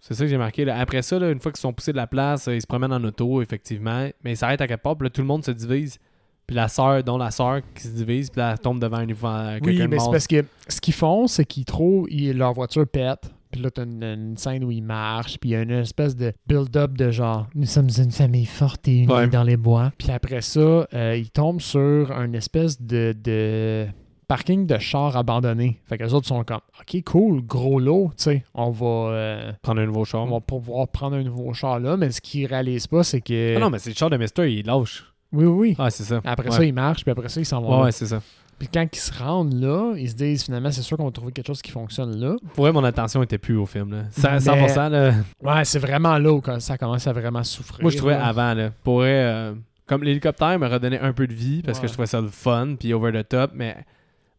C'est 0.00 0.14
ça 0.14 0.24
que 0.24 0.30
j'ai 0.30 0.38
marqué. 0.38 0.64
là. 0.64 0.78
Après 0.80 1.02
ça, 1.02 1.18
là, 1.18 1.30
une 1.30 1.38
fois 1.40 1.52
qu'ils 1.52 1.60
sont 1.60 1.72
poussés 1.72 1.92
de 1.92 1.96
la 1.96 2.06
place, 2.08 2.48
euh, 2.48 2.56
ils 2.56 2.60
se 2.62 2.66
promènent 2.66 2.92
en 2.92 3.04
auto, 3.04 3.40
effectivement. 3.42 4.08
Mais 4.24 4.32
ils 4.32 4.36
s'arrêtent 4.36 4.60
à 4.62 4.66
quelque 4.66 4.82
part, 4.82 4.96
puis 4.96 5.06
là, 5.06 5.10
tout 5.10 5.20
le 5.20 5.26
monde 5.28 5.44
se 5.44 5.50
divise. 5.52 5.98
Puis 6.46 6.56
la 6.56 6.66
sœur, 6.68 7.04
dont 7.04 7.18
la 7.18 7.30
sœur 7.30 7.60
qui 7.74 7.82
se 7.84 7.88
divise, 7.94 8.28
puis 8.30 8.40
là, 8.40 8.52
elle 8.52 8.58
tombe 8.58 8.80
devant 8.80 8.96
un 8.96 9.06
épouvant- 9.06 9.52
Oui, 9.54 9.60
quelqu'un 9.60 9.84
de 9.84 9.88
mais 9.90 9.98
c'est 10.00 10.10
parce 10.10 10.26
que 10.26 10.44
ce 10.66 10.80
qu'ils 10.80 10.94
font, 10.94 11.26
c'est 11.28 11.44
qu'ils 11.44 11.64
trouvent. 11.64 12.08
ils- 12.10 12.36
leur 12.36 12.52
voiture 12.52 12.86
pète. 12.88 13.30
Puis 13.52 13.60
là, 13.60 13.70
t'as 13.70 13.84
une, 13.84 14.02
une 14.02 14.36
scène 14.36 14.64
où 14.64 14.70
ils 14.70 14.82
marchent. 14.82 15.38
Puis 15.38 15.50
il 15.50 15.52
y 15.52 15.56
a 15.56 15.62
une 15.62 15.70
espèce 15.70 16.16
de 16.16 16.32
build-up 16.46 16.92
de 16.96 17.10
genre 17.10 17.46
Nous 17.54 17.66
sommes 17.66 17.88
une 17.96 18.10
famille 18.10 18.46
forte 18.46 18.88
et 18.88 18.98
unie 19.02 19.12
Ouais. 19.12 19.28
dans 19.28 19.42
les 19.44 19.56
bois. 19.56 19.92
Puis 19.98 20.10
après 20.10 20.40
ça, 20.40 20.60
euh, 20.94 21.16
ils 21.16 21.30
tombent 21.30 21.60
sur 21.60 22.10
une 22.12 22.34
espèce 22.34 22.80
de, 22.80 23.14
de 23.22 23.86
parking 24.28 24.66
de 24.66 24.78
chars 24.78 25.16
abandonné. 25.16 25.78
Fait 25.84 25.98
que 25.98 26.04
les 26.04 26.14
autres 26.14 26.26
sont 26.26 26.42
comme 26.44 26.60
Ok, 26.80 27.02
cool, 27.04 27.42
gros 27.42 27.78
lot. 27.78 28.10
Tu 28.16 28.24
sais, 28.24 28.44
on 28.54 28.70
va. 28.70 28.86
euh, 28.86 29.52
Prendre 29.62 29.80
un 29.82 29.86
nouveau 29.86 30.04
char. 30.04 30.22
on 30.22 30.30
va 30.30 30.40
pouvoir 30.40 30.88
prendre 30.88 31.16
un 31.16 31.22
nouveau 31.22 31.52
char 31.52 31.78
là, 31.80 31.96
mais 31.96 32.10
ce 32.10 32.20
qu'ils 32.20 32.46
réalisent 32.46 32.86
pas, 32.86 33.04
c'est 33.04 33.20
que. 33.20 33.54
Ah 33.56 33.60
non, 33.60 33.68
mais 33.70 33.78
c'est 33.78 33.90
le 33.90 33.96
char 33.96 34.08
de 34.10 34.16
Mister, 34.16 34.50
il 34.50 34.64
lâche. 34.66 35.04
Oui, 35.32 35.44
oui, 35.44 35.68
oui. 35.70 35.76
Ah, 35.78 35.90
c'est 35.90 36.02
ça. 36.04 36.20
Après 36.24 36.50
Ouais. 36.50 36.56
ça, 36.56 36.64
ils 36.64 36.74
marchent, 36.74 37.02
puis 37.04 37.10
après 37.10 37.28
ça, 37.28 37.40
ils 37.40 37.44
s'en. 37.46 37.62
Ouais, 37.62 37.70
là. 37.70 37.82
ouais, 37.84 37.92
c'est 37.92 38.06
ça. 38.06 38.20
Puis 38.62 38.68
quand 38.72 38.86
ils 38.92 38.96
se 38.96 39.12
rendent 39.20 39.60
là, 39.60 39.92
ils 39.96 40.08
se 40.08 40.14
disent 40.14 40.44
finalement, 40.44 40.70
c'est 40.70 40.82
sûr 40.82 40.96
qu'on 40.96 41.06
va 41.06 41.10
trouver 41.10 41.32
quelque 41.32 41.48
chose 41.48 41.60
qui 41.60 41.72
fonctionne 41.72 42.16
là. 42.16 42.36
Pour 42.54 42.62
vrai, 42.62 42.72
mon 42.72 42.84
attention 42.84 43.20
était 43.20 43.36
plus 43.36 43.56
au 43.56 43.66
film. 43.66 43.90
Là. 43.90 44.04
Ça- 44.12 44.34
Mais- 44.34 44.38
100%, 44.38 44.88
là. 44.88 45.14
Ouais, 45.42 45.64
c'est 45.64 45.80
vraiment 45.80 46.16
là 46.16 46.32
où 46.32 46.40
ça 46.60 46.78
commence 46.78 47.04
à 47.08 47.12
vraiment 47.12 47.42
souffrir. 47.42 47.82
Moi, 47.82 47.90
je 47.90 47.96
trouvais 47.96 48.14
là. 48.14 48.24
avant, 48.24 48.54
là. 48.54 48.70
Pour 48.84 49.00
euh, 49.02 49.52
comme 49.84 50.04
l'hélicoptère 50.04 50.56
me 50.60 50.68
redonnait 50.68 51.00
un 51.00 51.12
peu 51.12 51.26
de 51.26 51.34
vie 51.34 51.60
parce 51.62 51.80
que 51.80 51.88
je 51.88 51.92
trouvais 51.92 52.06
ça 52.06 52.20
le 52.20 52.28
fun, 52.28 52.76
puis 52.78 52.94
over 52.94 53.10
the 53.10 53.28
top, 53.28 53.50
mais 53.52 53.78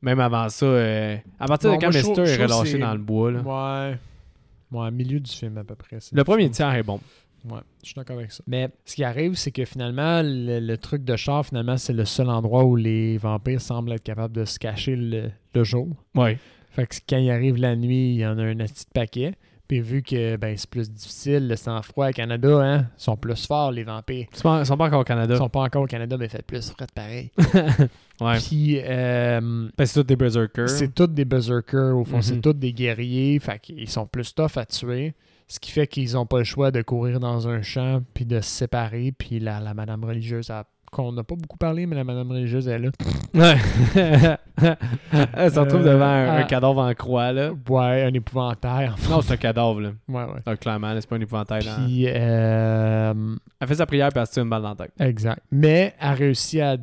même 0.01 0.21
avant 0.21 0.47
ça, 0.47 0.67
euh, 0.67 1.17
à 1.37 1.45
partir 1.45 1.71
de 1.71 1.75
quand 1.75 1.91
je 1.91 1.97
est 1.97 2.41
relâché 2.41 2.77
dans 2.79 2.93
le 2.93 2.99
bois, 2.99 3.29
là. 3.29 3.41
Ouais. 3.41 3.97
Ouais, 4.71 4.89
milieu 4.89 5.19
du 5.19 5.29
film 5.31 5.57
à 5.57 5.65
peu 5.65 5.75
près. 5.75 5.97
Le 6.13 6.23
premier 6.23 6.49
tiers 6.49 6.73
est 6.75 6.83
bon. 6.83 7.01
Ouais, 7.49 7.59
je 7.81 7.87
suis 7.87 7.95
d'accord 7.95 8.17
avec 8.17 8.31
ça. 8.31 8.43
Mais 8.47 8.69
ce 8.85 8.95
qui 8.95 9.03
arrive, 9.03 9.35
c'est 9.35 9.51
que 9.51 9.65
finalement, 9.65 10.21
le, 10.23 10.59
le 10.59 10.77
truc 10.77 11.03
de 11.03 11.15
char, 11.15 11.45
finalement, 11.45 11.77
c'est 11.77 11.93
le 11.93 12.05
seul 12.05 12.29
endroit 12.29 12.63
où 12.63 12.75
les 12.75 13.17
vampires 13.17 13.59
semblent 13.61 13.91
être 13.91 14.03
capables 14.03 14.33
de 14.35 14.45
se 14.45 14.57
cacher 14.59 14.95
le, 14.95 15.29
le 15.53 15.63
jour. 15.63 15.87
Ouais. 16.15 16.37
Fait 16.71 16.87
que 16.87 16.95
quand 17.07 17.17
il 17.17 17.29
arrive 17.29 17.57
la 17.57 17.75
nuit, 17.75 18.13
il 18.13 18.19
y 18.19 18.25
en 18.25 18.37
a 18.39 18.43
un 18.43 18.55
petit 18.55 18.85
paquet. 18.93 19.33
Puis 19.67 19.79
vu 19.79 20.01
que 20.03 20.35
ben, 20.35 20.55
c'est 20.57 20.69
plus 20.69 20.91
difficile, 20.91 21.47
le 21.47 21.55
sang-froid 21.55 22.09
au 22.09 22.11
Canada, 22.11 22.59
hein, 22.61 22.87
ils 22.97 23.01
sont 23.01 23.15
plus 23.15 23.45
forts, 23.47 23.71
les 23.71 23.83
vampires. 23.83 24.27
Ils 24.31 24.37
sont 24.37 24.43
pas, 24.43 24.59
ils 24.59 24.65
sont 24.65 24.77
pas 24.77 24.85
encore 24.87 24.99
au 24.99 25.03
Ils 25.03 25.05
Canada. 25.05 25.35
sont 25.37 25.49
pas 25.49 25.61
encore 25.61 25.83
au 25.83 25.87
Canada, 25.87 26.17
mais 26.17 26.27
fait 26.27 26.41
plus 26.45 26.69
frais 26.71 26.87
pareil. 26.93 27.31
Ouais. 28.21 28.37
Puis 28.37 28.77
euh, 28.79 29.67
c'est 29.83 29.93
tous 29.95 30.03
des 30.03 30.15
berserkers. 30.15 30.69
c'est 30.69 30.93
tous 30.93 31.07
des 31.07 31.25
berserkers, 31.25 31.97
au 31.97 32.03
fond, 32.05 32.17
Mhm. 32.17 32.21
c'est 32.21 32.41
tous 32.41 32.53
des 32.53 32.71
guerriers, 32.71 33.39
fait 33.39 33.57
qu'ils 33.59 33.89
sont 33.89 34.05
plus 34.05 34.33
tough 34.35 34.55
à 34.57 34.65
tuer. 34.65 35.13
Ce 35.47 35.59
qui 35.59 35.71
fait 35.71 35.87
qu'ils 35.87 36.17
ont 36.17 36.25
pas 36.25 36.39
le 36.39 36.43
choix 36.43 36.71
de 36.71 36.81
courir 36.81 37.19
dans 37.19 37.47
un 37.47 37.61
champ 37.61 38.01
puis 38.13 38.25
de 38.25 38.39
se 38.41 38.49
séparer. 38.49 39.11
Puis 39.17 39.39
la, 39.39 39.59
la 39.59 39.73
madame 39.73 40.03
religieuse, 40.03 40.49
a- 40.49 40.65
qu'on 40.91 41.11
n'a 41.11 41.23
pas 41.23 41.35
beaucoup 41.35 41.57
parlé, 41.57 41.87
mais 41.87 41.95
la 41.95 42.03
madame 42.03 42.29
religieuse, 42.31 42.67
elle 42.67 42.85
est 42.85 42.91
là. 43.33 43.55
Elle 45.35 45.51
se 45.51 45.59
retrouve 45.59 45.81
Euh, 45.87 45.93
devant 45.93 46.05
un, 46.05 46.29
un 46.29 46.41
ah. 46.41 46.43
cadavre 46.43 46.79
en 46.81 46.93
croix, 46.93 47.31
là. 47.31 47.51
Ouais, 47.67 48.03
un 48.03 48.13
épouvantail. 48.13 48.89
enfin. 48.93 49.09
Non, 49.15 49.21
c'est 49.21 49.33
un 49.33 49.37
cadavre, 49.37 49.81
là. 49.81 49.89
Ouais, 50.07 50.23
ouais. 50.23 50.39
Ah, 50.45 50.55
clairement, 50.55 50.93
là, 50.93 51.01
c'est 51.01 51.09
pas 51.09 51.15
un 51.15 51.21
épouvantail. 51.21 51.63
là. 51.65 51.75
Puis, 51.85 52.05
euh, 52.07 53.13
Elle 53.59 53.67
fait 53.67 53.75
sa 53.75 53.85
prière, 53.87 54.09
puis 54.09 54.19
elle 54.19 54.27
se 54.27 54.33
tire 54.33 54.43
une 54.43 54.49
balle 54.49 54.61
dans 54.61 54.69
la 54.69 54.75
tête. 54.75 54.91
exact. 54.99 55.41
Mais 55.51 55.95
elle 55.99 56.13
réussit 56.13 56.59
à, 56.61 56.77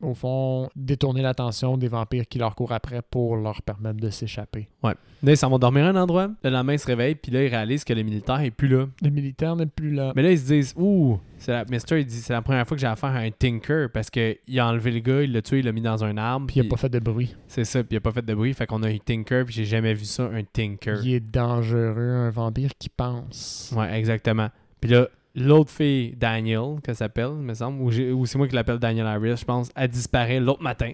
au 0.00 0.14
fond, 0.14 0.68
détourner 0.76 1.22
l'attention 1.22 1.76
des 1.76 1.88
vampires 1.88 2.26
qui 2.28 2.38
leur 2.38 2.54
courent 2.54 2.72
après 2.72 3.02
pour 3.02 3.36
leur 3.36 3.62
permettre 3.62 4.00
de 4.00 4.10
s'échapper. 4.10 4.68
Là, 4.82 5.32
ils 5.32 5.36
s'en 5.36 5.50
vont 5.50 5.58
dormir 5.58 5.84
à 5.84 5.88
un 5.88 5.96
endroit. 5.96 6.30
Le 6.44 6.50
lendemain, 6.50 6.74
ils 6.74 6.78
se 6.78 6.86
réveillent, 6.86 7.16
puis 7.16 7.32
là, 7.32 7.42
ils 7.44 7.48
réalisent 7.48 7.82
que 7.82 7.92
le 7.92 8.04
militaire 8.04 8.40
est 8.40 8.52
plus 8.52 8.68
là. 8.68 8.86
Le 9.02 9.10
militaire 9.10 9.56
n'est 9.56 9.66
plus 9.66 9.90
là. 9.90 10.12
Mais 10.14 10.22
là, 10.22 10.30
ils 10.30 10.38
se 10.38 10.46
disent, 10.46 10.74
ouh, 10.76 11.18
c'est 11.38 11.50
la... 11.50 11.64
Mister, 11.64 11.98
il 11.98 12.06
dit, 12.06 12.16
c'est 12.16 12.32
la 12.32 12.42
première 12.42 12.66
fois 12.66 12.76
que 12.76 12.80
j'ai 12.80 12.86
affaire 12.86 13.10
à 13.10 13.18
un 13.18 13.30
tinker 13.30 13.88
parce 13.92 14.10
qu'il 14.10 14.36
a 14.56 14.68
enlevé 14.68 14.92
le 14.92 15.00
gars, 15.00 15.22
il 15.22 15.32
l'a 15.32 15.42
tué, 15.42 15.58
il 15.58 15.64
l'a 15.64 15.72
mis 15.72 15.80
dans 15.80 16.04
un 16.04 16.16
arbre. 16.16 16.46
Puis 16.46 16.60
il 16.60 16.62
n'a 16.62 16.68
pas 16.68 16.76
fait 16.76 16.88
de 16.88 17.00
bruit. 17.00 17.34
C'est 17.48 17.64
ça, 17.64 17.82
puis 17.82 17.94
il 17.94 17.96
a 17.96 18.00
pas 18.00 18.12
fait 18.12 18.24
de 18.24 18.34
bruit. 18.34 18.54
Fait 18.54 18.66
qu'on 18.66 18.84
a 18.84 18.92
eu 18.92 19.00
tinker, 19.00 19.44
puis 19.44 19.54
j'ai 19.54 19.64
jamais 19.64 19.94
vu 19.94 20.04
ça, 20.04 20.30
un 20.32 20.44
tinker. 20.44 21.00
Il 21.02 21.12
est 21.12 21.20
dangereux, 21.20 22.12
un 22.12 22.30
vampire 22.30 22.70
qui 22.78 22.88
pense. 22.88 23.74
Ouais, 23.76 23.98
exactement. 23.98 24.48
Puis 24.80 24.90
là, 24.90 25.08
l'autre 25.38 25.70
fille, 25.70 26.14
Daniel, 26.16 26.76
qu'elle 26.82 26.94
s'appelle, 26.96 27.32
me 27.32 27.54
semble, 27.54 27.80
ou, 27.82 28.26
c'est 28.26 28.38
moi 28.38 28.48
qui 28.48 28.54
l'appelle 28.54 28.78
Daniel 28.78 29.06
Harris, 29.06 29.36
je 29.38 29.44
pense, 29.44 29.70
elle 29.76 29.88
disparaît 29.88 30.40
l'autre 30.40 30.62
matin. 30.62 30.92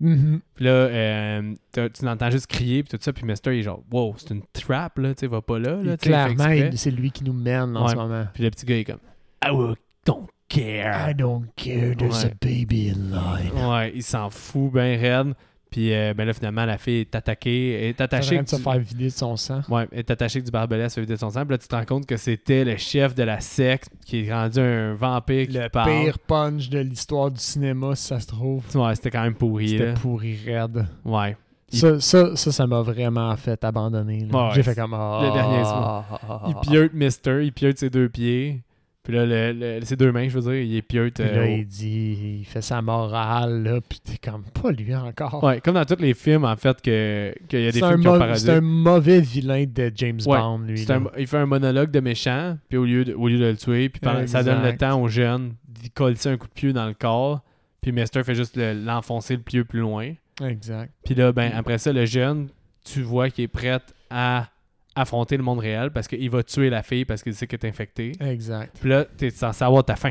Mhm. 0.00 0.40
Puis 0.54 0.64
là, 0.64 0.70
euh, 0.70 1.54
tu 1.72 2.04
l'entends 2.04 2.30
juste 2.30 2.48
crier, 2.48 2.82
puis 2.82 2.96
tout 2.96 3.02
ça, 3.02 3.12
puis 3.12 3.24
Mister, 3.24 3.54
il 3.54 3.60
est 3.60 3.62
genre, 3.62 3.82
wow, 3.92 4.14
c'est 4.18 4.30
une 4.34 4.42
trap, 4.52 4.98
là, 4.98 5.14
tu 5.14 5.20
sais, 5.20 5.26
va 5.28 5.40
pas 5.40 5.58
là. 5.58 5.96
clairement, 5.96 6.44
c'est 6.74 6.90
lui 6.90 7.10
qui 7.12 7.22
nous 7.24 7.32
mène 7.32 7.76
en 7.76 7.84
Ouais. 7.84 7.90
ce 7.92 7.96
moment. 7.96 8.24
Puis 8.34 8.42
le 8.42 8.50
petit 8.50 8.66
gars, 8.66 8.74
il 8.76 8.80
est 8.80 8.84
comme, 8.84 8.98
I 9.44 9.50
will- 9.50 9.76
don't 10.04 10.26
care. 10.48 11.08
I 11.10 11.14
don't 11.14 11.46
care, 11.56 11.96
there's 11.96 12.24
Ouais. 12.24 12.30
a 12.30 12.34
baby 12.44 12.90
in 12.90 13.10
line. 13.14 13.52
Ouais, 13.70 13.92
il 13.94 14.02
s'en 14.02 14.28
fout 14.30 14.72
ben 14.72 14.98
raide. 15.00 15.34
Puis 15.72 15.92
euh, 15.92 16.14
ben 16.14 16.24
là, 16.26 16.32
finalement, 16.34 16.64
la 16.64 16.78
fille 16.78 17.00
est 17.00 17.14
attaquée. 17.16 17.72
Elle 17.72 17.84
est 17.86 18.00
attachée. 18.00 18.38
de 18.40 18.48
se 18.48 18.54
du- 18.56 18.62
faire 18.62 18.78
vider 18.78 19.06
de 19.06 19.08
son 19.10 19.36
sang. 19.36 19.62
Ouais, 19.68 19.88
elle 19.90 19.98
est 20.00 20.10
attachée 20.12 20.36
avec 20.36 20.44
du 20.44 20.50
barbelé 20.52 20.82
à 20.84 20.88
se 20.90 21.00
vider 21.00 21.14
de 21.14 21.18
son 21.18 21.30
sang. 21.30 21.40
Puis 21.44 21.50
là, 21.52 21.58
tu 21.58 21.66
te 21.66 21.74
rends 21.74 21.84
compte 21.84 22.06
que 22.06 22.16
c'était 22.16 22.64
le 22.64 22.76
chef 22.76 23.14
de 23.16 23.22
la 23.24 23.40
secte 23.40 23.88
qui 24.06 24.20
est 24.26 24.32
rendu 24.32 24.60
un 24.60 24.94
vampire 24.94 25.46
qui 25.48 25.54
Le 25.54 25.68
parle. 25.70 25.90
pire 26.04 26.18
punch 26.20 26.68
de 26.68 26.78
l'histoire 26.78 27.30
du 27.30 27.40
cinéma, 27.40 27.96
si 27.96 28.04
ça 28.06 28.20
se 28.20 28.26
trouve. 28.28 28.62
Ouais, 28.76 28.94
c'était 28.94 29.10
quand 29.10 29.22
même 29.22 29.34
pourri. 29.34 29.70
C'était 29.70 29.94
pourri 29.94 30.36
raide. 30.46 30.86
Ouais. 31.04 31.36
Il- 31.72 31.78
Ça, 31.78 31.98
ça, 32.36 32.36
ça, 32.36 32.66
m'a 32.66 32.82
vraiment 32.82 33.34
fait 33.36 33.64
abandonner. 33.64 34.28
Ouais, 34.30 34.48
J'ai 34.54 34.62
fait 34.62 34.74
comme... 34.74 34.92
ah, 34.92 35.20
le 35.22 35.32
dernier 35.32 35.62
ah, 35.64 36.04
Il 36.48 36.54
pieute 36.68 36.92
Mister, 36.92 37.40
il 37.42 37.52
pieute 37.52 37.78
ses 37.78 37.88
deux 37.88 38.10
pieds. 38.10 38.62
Puis 39.04 39.14
là, 39.14 39.26
le, 39.26 39.52
le- 39.80 39.84
ses 39.84 39.96
deux 39.96 40.12
mains, 40.12 40.28
je 40.28 40.38
veux 40.38 40.52
dire, 40.52 40.62
il 40.62 40.76
est 40.76 40.82
pieux. 40.82 41.10
Puis 41.12 41.24
là, 41.24 41.46
il 41.48 41.66
dit, 41.66 42.38
il 42.40 42.44
fait 42.44 42.62
sa 42.62 42.80
morale, 42.82 43.64
là, 43.64 43.80
puis 43.80 43.98
t'es 43.98 44.16
comme, 44.16 44.44
pas 44.44 44.70
lui 44.70 44.94
encore. 44.94 45.42
Ouais, 45.42 45.60
comme 45.60 45.74
dans 45.74 45.84
tous 45.84 46.00
les 46.00 46.14
films, 46.14 46.44
en 46.44 46.54
fait, 46.56 46.80
que- 46.80 47.34
qu'il 47.48 47.60
y 47.62 47.66
a 47.66 47.72
des 47.72 47.80
films 47.80 48.00
qui 48.00 48.06
ont 48.08 48.18
parodié. 48.18 48.36
c'est 48.36 48.50
un 48.52 48.60
mauvais 48.60 49.20
vilain 49.20 49.64
de 49.66 49.90
James 49.96 50.20
Ouais, 50.24 50.38
Bond, 50.38 50.58
lui. 50.60 50.86
Un- 50.88 51.04
il 51.18 51.26
fait 51.26 51.38
un 51.38 51.46
monologue 51.46 51.90
de 51.90 51.98
méchant, 51.98 52.56
puis 52.68 52.78
au 52.78 52.84
lieu 52.84 53.04
de, 53.04 53.12
au 53.14 53.26
lieu 53.26 53.38
de 53.38 53.46
le 53.46 53.56
tuer, 53.56 53.88
puis 53.88 53.98
pendant- 54.00 54.26
ça 54.28 54.44
donne 54.44 54.62
le 54.62 54.76
temps 54.76 55.00
aux 55.02 55.08
jeunes 55.08 55.54
d'y 55.68 55.90
coller 55.90 56.14
un 56.26 56.36
coup 56.36 56.46
de 56.46 56.52
pied 56.52 56.72
dans 56.72 56.86
le 56.86 56.94
corps, 56.94 57.40
puis 57.80 57.90
Mister 57.90 58.22
fait 58.22 58.36
juste 58.36 58.56
le- 58.56 58.72
l'enfoncer 58.84 59.34
le 59.34 59.42
pied 59.42 59.64
plus 59.64 59.80
loin. 59.80 60.12
Exact. 60.40 60.92
Puis 61.04 61.16
là, 61.16 61.32
ben, 61.32 61.50
après 61.56 61.78
ça, 61.78 61.92
le 61.92 62.06
jeune, 62.06 62.48
tu 62.84 63.02
vois 63.02 63.30
qu'il 63.30 63.42
est 63.44 63.48
prêt 63.48 63.80
à 64.10 64.48
affronter 64.94 65.36
le 65.36 65.42
monde 65.42 65.58
réel 65.60 65.90
parce 65.90 66.08
qu'il 66.08 66.30
va 66.30 66.42
tuer 66.42 66.70
la 66.70 66.82
fille 66.82 67.04
parce 67.04 67.22
qu'il 67.22 67.34
sait 67.34 67.46
que 67.46 67.56
t'es 67.56 67.68
infecté. 67.68 68.12
Exact. 68.20 68.76
Puis 68.80 68.90
là, 68.90 69.04
t'es 69.16 69.30
censé 69.30 69.64
avoir 69.64 69.84
ta 69.84 69.96
fin. 69.96 70.10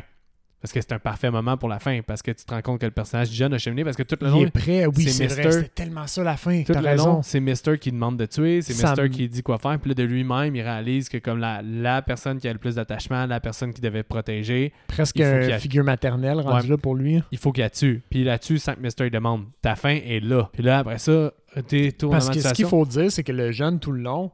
Parce 0.59 0.73
que 0.73 0.79
c'est 0.79 0.91
un 0.93 0.99
parfait 0.99 1.31
moment 1.31 1.57
pour 1.57 1.69
la 1.69 1.79
fin, 1.79 2.01
parce 2.05 2.21
que 2.21 2.29
tu 2.29 2.45
te 2.45 2.53
rends 2.53 2.61
compte 2.61 2.79
que 2.81 2.85
le 2.85 2.91
personnage 2.91 3.31
du 3.31 3.35
jeune 3.35 3.51
a 3.51 3.57
cheminé, 3.57 3.83
parce 3.83 3.97
que 3.97 4.03
tout 4.03 4.15
le 4.21 4.27
Il 4.27 4.31
long, 4.31 4.45
est 4.45 4.51
prêt, 4.51 4.85
oui, 4.85 5.05
c'est 5.05 5.09
c'est. 5.09 5.23
Mister. 5.23 5.51
C'était 5.51 5.67
tellement 5.69 6.05
ça 6.05 6.23
la 6.23 6.37
fin. 6.37 6.61
Tout 6.61 6.73
le 6.73 6.79
raison. 6.81 7.05
long, 7.13 7.21
c'est 7.23 7.39
Mister 7.39 7.79
qui 7.79 7.91
demande 7.91 8.15
de 8.15 8.27
tuer, 8.27 8.61
c'est 8.61 8.73
Mister 8.73 9.09
qui 9.09 9.27
dit 9.27 9.41
quoi 9.41 9.57
faire, 9.57 9.79
puis 9.79 9.89
là, 9.89 9.95
de 9.95 10.03
lui-même, 10.03 10.55
il 10.55 10.61
réalise 10.61 11.09
que 11.09 11.17
comme 11.17 11.39
la, 11.39 11.63
la 11.63 12.03
personne 12.03 12.37
qui 12.37 12.47
a 12.47 12.53
le 12.53 12.59
plus 12.59 12.75
d'attachement, 12.75 13.25
la 13.25 13.39
personne 13.39 13.73
qui 13.73 13.81
devait 13.81 14.03
protéger, 14.03 14.71
Presque 14.85 15.17
Il 15.17 15.23
une 15.25 15.57
figure 15.57 15.83
maternelle 15.83 16.39
rendu 16.41 16.65
Ouais. 16.67 16.69
là 16.73 16.77
pour 16.77 16.93
lui. 16.93 17.23
il 17.31 17.39
faut 17.39 17.51
qu'il 17.51 17.63
la 17.63 17.71
tue. 17.71 18.03
Puis 18.11 18.19
il 18.19 18.25
la 18.25 18.37
tue 18.37 18.59
sans 18.59 18.75
que 18.75 18.81
Mister 18.81 19.07
il 19.07 19.11
demande. 19.11 19.45
Ta 19.63 19.75
fin 19.75 19.95
est 20.05 20.19
là. 20.23 20.47
Puis 20.53 20.61
là, 20.61 20.77
après 20.77 20.99
ça, 20.99 21.33
t'es 21.67 21.91
tourné 21.91 22.17
Parce 22.17 22.29
que 22.29 22.39
ce 22.39 22.53
qu'il 22.53 22.67
faut 22.67 22.85
dire, 22.85 23.11
c'est 23.11 23.23
que 23.23 23.31
le 23.31 23.51
jeune, 23.51 23.79
tout 23.79 23.93
le 23.93 24.03
long, 24.03 24.29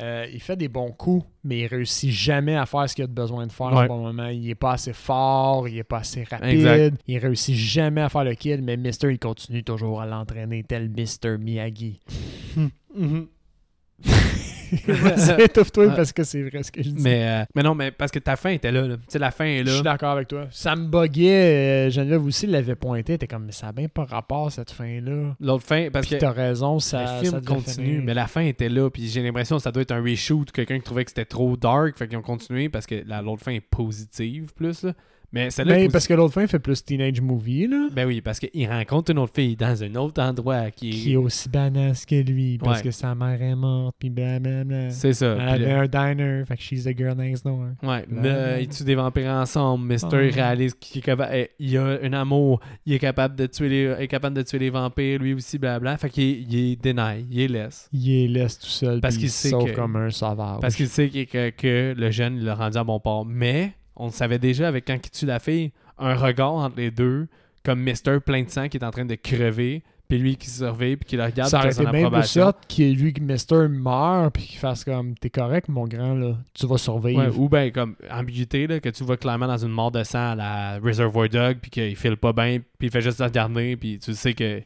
euh, 0.00 0.26
il 0.32 0.40
fait 0.40 0.56
des 0.56 0.68
bons 0.68 0.92
coups, 0.92 1.26
mais 1.44 1.60
il 1.60 1.66
réussit 1.66 2.10
jamais 2.10 2.56
à 2.56 2.64
faire 2.66 2.88
ce 2.88 2.94
qu'il 2.94 3.04
a 3.04 3.06
besoin 3.06 3.46
de 3.46 3.52
faire 3.52 3.72
Ouais. 3.72 3.84
au 3.84 3.88
bon 3.88 3.98
moment. 4.02 4.28
Il 4.28 4.48
est 4.48 4.54
pas 4.54 4.72
assez 4.72 4.92
fort, 4.92 5.68
il 5.68 5.76
est 5.78 5.84
pas 5.84 5.98
assez 5.98 6.24
rapide, 6.24 6.48
Exact. 6.48 7.00
il 7.06 7.18
réussit 7.18 7.54
jamais 7.56 8.00
à 8.00 8.08
faire 8.08 8.24
le 8.24 8.34
kill, 8.34 8.62
mais 8.62 8.76
Mister, 8.76 9.10
il 9.10 9.18
continue 9.18 9.62
toujours 9.62 10.00
à 10.00 10.06
l'entraîner, 10.06 10.62
tel 10.64 10.88
Mister 10.88 11.36
Miyagi. 11.38 12.00
Mhm. 12.96 13.26
Vas-y, 14.02 14.49
étouffe-toi 15.38 15.90
parce 15.90 16.12
que 16.12 16.22
c'est 16.24 16.42
vrai 16.42 16.62
ce 16.62 16.70
que 16.72 16.82
je 16.82 16.90
dis. 16.90 17.02
mais, 17.02 17.26
euh, 17.26 17.44
mais 17.54 17.62
non, 17.62 17.74
mais 17.74 17.90
parce 17.90 18.10
que 18.10 18.18
ta 18.18 18.36
fin 18.36 18.50
était 18.50 18.72
là. 18.72 18.82
là. 18.86 18.96
Tu 18.96 19.02
sais, 19.08 19.18
la 19.18 19.30
fin 19.30 19.44
est 19.44 19.60
Je 19.60 19.64
là. 19.64 19.72
suis 19.74 19.82
d'accord 19.82 20.10
avec 20.12 20.28
toi. 20.28 20.46
Ça 20.50 20.76
me 20.76 20.86
buguait. 20.86 21.86
euh, 21.86 21.90
Geneviève 21.90 22.24
aussi 22.24 22.46
l'avait 22.46 22.74
pointé. 22.74 23.18
T'es 23.18 23.26
comme, 23.26 23.44
mais 23.46 23.52
ça 23.52 23.66
n'a 23.66 23.72
bien 23.72 23.88
pas 23.88 24.04
rapport 24.04 24.50
cette 24.52 24.70
fin-là. 24.70 25.34
L'autre 25.40 25.64
fin, 25.64 25.88
parce 25.92 26.06
Puis 26.06 26.16
que 26.16 26.20
t'as 26.20 26.30
raison, 26.32 26.78
ça, 26.78 27.16
le 27.20 27.26
film 27.28 27.42
continue, 27.44 27.86
finir. 27.86 28.02
mais 28.04 28.14
la 28.14 28.26
fin 28.26 28.42
était 28.42 28.68
là. 28.68 28.90
Puis 28.90 29.08
j'ai 29.08 29.22
l'impression 29.22 29.56
que 29.56 29.62
ça 29.62 29.72
doit 29.72 29.82
être 29.82 29.92
un 29.92 30.02
reshoot. 30.02 30.50
Quelqu'un 30.52 30.76
qui 30.78 30.84
trouvait 30.84 31.04
que 31.04 31.10
c'était 31.10 31.24
trop 31.24 31.56
dark. 31.56 31.96
Fait 31.96 32.08
qu'ils 32.08 32.18
ont 32.18 32.22
continué 32.22 32.68
parce 32.68 32.86
que 32.86 33.02
la- 33.06 33.22
l'autre 33.22 33.42
fin 33.42 33.52
est 33.52 33.60
positive 33.60 34.52
plus. 34.54 34.82
Là. 34.84 34.92
Mais 35.32 35.50
celle-là. 35.50 35.74
Mais 35.76 35.86
Ben, 35.86 35.92
parce 35.92 36.08
que 36.08 36.14
l'autre 36.14 36.34
fin 36.34 36.46
fait 36.46 36.58
plus 36.58 36.84
teenage 36.84 37.20
movie, 37.20 37.68
là. 37.68 37.88
Ben 37.94 38.04
oui, 38.06 38.20
parce 38.20 38.40
qu'il 38.40 38.68
rencontre 38.68 39.12
une 39.12 39.18
autre 39.20 39.32
fille 39.34 39.54
dans 39.54 39.82
un 39.84 39.94
autre 39.94 40.20
endroit 40.22 40.70
qui 40.72 40.88
est. 40.88 40.92
Qui 40.92 41.12
est 41.12 41.16
aussi 41.16 41.48
badass 41.48 42.04
que 42.04 42.16
lui, 42.20 42.58
parce 42.58 42.78
Ouais. 42.78 42.84
que 42.84 42.90
sa 42.90 43.14
mère 43.14 43.40
est 43.40 43.54
morte, 43.54 43.94
puis 43.98 44.10
blablabla. 44.10 44.90
C'est 44.90 45.12
ça. 45.12 45.36
Elle 45.40 45.48
avait 45.48 45.72
un 45.72 45.86
diner, 45.86 46.44
fait 46.46 46.56
que 46.56 46.62
she's 46.62 46.84
the 46.84 46.96
girl 46.96 47.16
next 47.16 47.44
door. 47.44 47.60
Ouais, 47.82 48.04
là. 48.10 48.60
ils 48.60 48.68
tuent 48.68 48.84
des 48.84 48.94
vampires 48.96 49.30
ensemble. 49.30 49.86
Mister 49.86 50.26
il 50.28 50.34
réalise 50.34 50.74
qu'il 50.74 50.98
est 50.98 51.02
capable. 51.04 51.32
eh, 51.34 51.50
Il 51.58 51.76
a 51.78 51.98
un 52.02 52.12
amour. 52.12 52.60
Il 52.84 52.92
est 52.94 52.98
capable 52.98 53.36
de 53.36 53.46
tuer 53.46 53.68
les, 53.68 53.94
est 54.02 54.08
capable 54.08 54.36
de 54.36 54.42
tuer 54.42 54.58
les 54.58 54.70
vampires, 54.70 55.18
lui 55.20 55.34
aussi, 55.34 55.58
blabla. 55.58 55.96
Fait 55.96 56.10
qu'il 56.10 56.24
est, 56.24 56.40
il 56.40 56.72
est 56.72 56.82
deny, 56.84 57.24
il 57.30 57.40
est 57.42 57.48
laisse. 57.48 57.88
Il 57.92 58.10
est 58.10 58.26
laisse 58.28 58.58
tout 58.58 58.66
seul, 58.66 59.00
Parce 59.00 59.14
qu'il 59.14 59.22
qu'il 59.24 59.30
sait 59.30 59.50
sauve 59.50 59.70
que- 59.70 59.76
comme 59.76 59.94
un 59.96 60.10
sauvage. 60.10 60.58
Parce 60.60 60.74
qu'il 60.74 60.88
sait 60.88 61.08
que, 61.08 61.24
que- 61.24 61.50
que 61.50 61.94
le 61.96 62.10
jeune, 62.10 62.36
il 62.36 62.44
l'a 62.44 62.54
rendu 62.56 62.76
à 62.78 62.84
bon 62.84 62.98
port. 62.98 63.24
Mais, 63.24 63.72
on 64.00 64.06
le 64.06 64.12
savait 64.12 64.38
déjà 64.38 64.66
avec 64.66 64.86
quand 64.86 64.96
il 64.96 65.10
tue 65.10 65.26
la 65.26 65.38
fille, 65.38 65.72
un 65.98 66.14
regard 66.14 66.54
entre 66.54 66.76
les 66.78 66.90
deux, 66.90 67.28
comme 67.64 67.80
Mister 67.80 68.18
plein 68.24 68.42
de 68.42 68.48
sang 68.48 68.68
qui 68.68 68.78
est 68.78 68.84
en 68.84 68.90
train 68.90 69.04
de 69.04 69.14
crever, 69.14 69.82
puis 70.08 70.18
lui 70.18 70.36
qui 70.36 70.48
se 70.48 70.64
surveille, 70.64 70.96
puis 70.96 71.06
qui 71.10 71.16
le 71.16 71.24
regarde, 71.24 71.50
ça 71.50 71.58
aurait 71.58 71.70
qui 71.70 71.82
été 71.82 71.90
bien 71.92 72.10
plus 72.10 72.24
sorte 72.24 72.66
qu'il 72.66 72.96
lui, 72.96 73.12
que 73.12 73.20
Mister 73.20 73.68
meurt, 73.68 74.34
puis 74.34 74.44
qu'il 74.44 74.58
fasse 74.58 74.82
comme, 74.82 75.14
t'es 75.14 75.30
correct, 75.30 75.68
mon 75.68 75.86
grand, 75.86 76.14
là. 76.14 76.36
Tu 76.54 76.66
vas 76.66 76.78
survivre. 76.78 77.20
Ouais, 77.20 77.28
ou 77.36 77.48
bien 77.48 77.70
comme 77.70 77.94
ambiguïté, 78.10 78.66
là, 78.66 78.80
que 78.80 78.88
tu 78.88 79.04
vois 79.04 79.18
clairement 79.18 79.46
dans 79.46 79.58
une 79.58 79.70
mort 79.70 79.92
de 79.92 80.02
sang 80.02 80.30
à 80.30 80.34
la 80.34 80.78
Reservoir 80.78 81.28
Dog, 81.28 81.58
puis 81.60 81.70
qu'il 81.70 81.94
file 81.94 82.16
pas 82.16 82.32
bien, 82.32 82.58
puis 82.78 82.88
il 82.88 82.90
fait 82.90 83.02
juste 83.02 83.20
regarder, 83.20 83.76
puis 83.76 83.98
tu 83.98 84.14
sais 84.14 84.32
que 84.34 84.62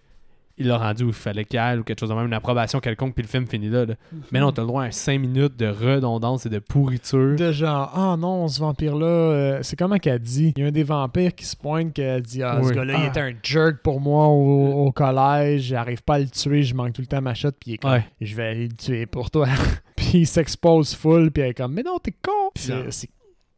il 0.56 0.68
l'a 0.68 0.78
rendu 0.78 1.04
où 1.04 1.08
il 1.08 1.12
fallait 1.12 1.44
qu'il 1.44 1.58
aille, 1.58 1.78
ou 1.78 1.82
quelque 1.82 1.98
chose 2.00 2.08
de 2.10 2.14
même, 2.14 2.26
une 2.26 2.32
approbation 2.32 2.78
quelconque, 2.80 3.14
puis 3.14 3.22
le 3.22 3.28
film 3.28 3.46
finit 3.46 3.68
là. 3.68 3.84
là. 3.86 3.94
Mais 4.30 4.38
non, 4.40 4.52
t'as 4.52 4.62
le 4.62 4.68
droit 4.68 4.84
à 4.84 4.90
5 4.92 5.18
minutes 5.20 5.56
de 5.56 5.66
redondance 5.66 6.46
et 6.46 6.48
de 6.48 6.58
pourriture. 6.60 7.36
De 7.36 7.50
genre, 7.52 7.90
ah 7.94 8.16
non, 8.18 8.46
ce 8.48 8.60
vampire-là, 8.60 9.06
euh, 9.06 9.58
c'est 9.62 9.76
comment 9.76 9.98
qu'elle 9.98 10.20
dit? 10.20 10.52
Il 10.56 10.62
y 10.62 10.64
a 10.64 10.68
un 10.68 10.72
des 10.72 10.84
vampires 10.84 11.34
qui 11.34 11.44
se 11.44 11.56
pointe, 11.56 11.92
qui 11.92 12.02
a 12.02 12.20
dit, 12.20 12.42
ah, 12.42 12.60
ce 12.62 12.70
gars-là, 12.72 12.94
il 12.98 13.04
Ah. 13.04 13.08
était 13.08 13.20
un 13.20 13.32
jerk 13.42 13.78
pour 13.82 14.00
moi 14.00 14.28
au, 14.28 14.86
au 14.86 14.92
collège, 14.92 15.62
j'arrive 15.62 16.02
pas 16.04 16.14
à 16.14 16.18
le 16.20 16.28
tuer, 16.28 16.62
je 16.62 16.74
manque 16.74 16.92
tout 16.92 17.02
le 17.02 17.06
temps 17.08 17.20
ma 17.20 17.34
shot, 17.34 17.50
puis 17.52 17.72
il 17.72 17.74
est 17.74 17.78
comme, 17.78 17.90
Ouais. 17.92 18.04
je 18.20 18.34
vais 18.36 18.44
aller 18.44 18.68
le 18.68 18.74
tuer 18.76 19.06
pour 19.06 19.30
toi. 19.30 19.46
puis 19.96 20.10
il 20.20 20.26
s'expose 20.26 20.94
full, 20.94 21.30
puis 21.32 21.42
elle 21.42 21.50
est 21.50 21.54
comme, 21.54 21.72
mais 21.72 21.82
non, 21.82 21.98
t'es 22.02 22.12
con. 22.12 22.50
Puis 22.54 22.70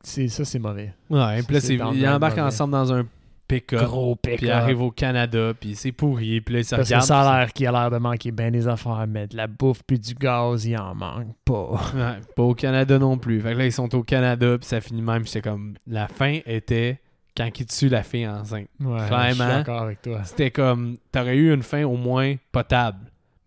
C'est- 0.02 0.28
ça, 0.28 0.44
c'est 0.44 0.58
mauvais. 0.60 0.94
Ouais, 1.10 1.42
puis 1.42 1.56
là, 1.56 1.90
ils 1.94 2.08
embarquent 2.08 2.38
ensemble 2.38 2.72
dans 2.72 2.92
un 2.92 3.04
pick-up, 3.48 3.82
Gros 3.84 4.16
puis 4.16 4.36
ils 4.42 4.50
arrivent 4.50 4.82
au 4.82 4.90
Canada, 4.90 5.52
puis 5.58 5.74
c'est 5.74 5.92
pourri, 5.92 6.40
puis 6.40 6.54
là, 6.54 6.60
ils 6.60 6.64
se 6.64 6.74
Parce 6.76 6.88
que 6.90 7.00
ça 7.00 7.20
a 7.20 7.38
l'air 7.40 7.52
qu'il 7.52 7.66
a 7.66 7.72
l'air 7.72 7.90
de 7.90 7.98
manquer 7.98 8.30
bien 8.32 8.50
des 8.50 8.66
affaires, 8.68 9.06
mais 9.08 9.26
de 9.26 9.36
la 9.36 9.46
bouffe 9.46 9.82
puis 9.86 9.98
du 9.98 10.14
gaz, 10.14 10.64
il 10.66 10.76
en 10.76 10.94
manque 10.94 11.34
pas. 11.44 11.80
Ouais, 11.94 12.20
pas 12.34 12.42
au 12.42 12.54
Canada 12.54 12.98
non 12.98 13.18
plus. 13.18 13.40
Fait 13.40 13.52
que 13.52 13.58
là, 13.58 13.66
ils 13.66 13.72
sont 13.72 13.94
au 13.94 14.02
Canada, 14.02 14.56
puis 14.58 14.66
ça 14.66 14.80
finit 14.80 15.02
même. 15.02 15.22
puis 15.22 15.30
J'étais 15.32 15.48
comme. 15.48 15.74
La 15.86 16.08
fin 16.08 16.38
était 16.46 17.00
quand 17.36 17.48
ils 17.60 17.66
tuent 17.66 17.88
la 17.88 18.02
fille 18.02 18.26
enceinte. 18.26 18.68
Ouais, 18.80 18.98
je 18.98 19.04
suis 19.04 19.08
Clairement. 19.08 19.56
d'accord 19.58 19.82
avec 19.82 20.02
toi. 20.02 20.24
C'était 20.24 20.50
comme. 20.50 20.96
T'aurais 21.12 21.36
eu 21.36 21.52
une 21.52 21.62
fin 21.62 21.84
au 21.84 21.96
moins 21.96 22.34
potable. 22.52 22.98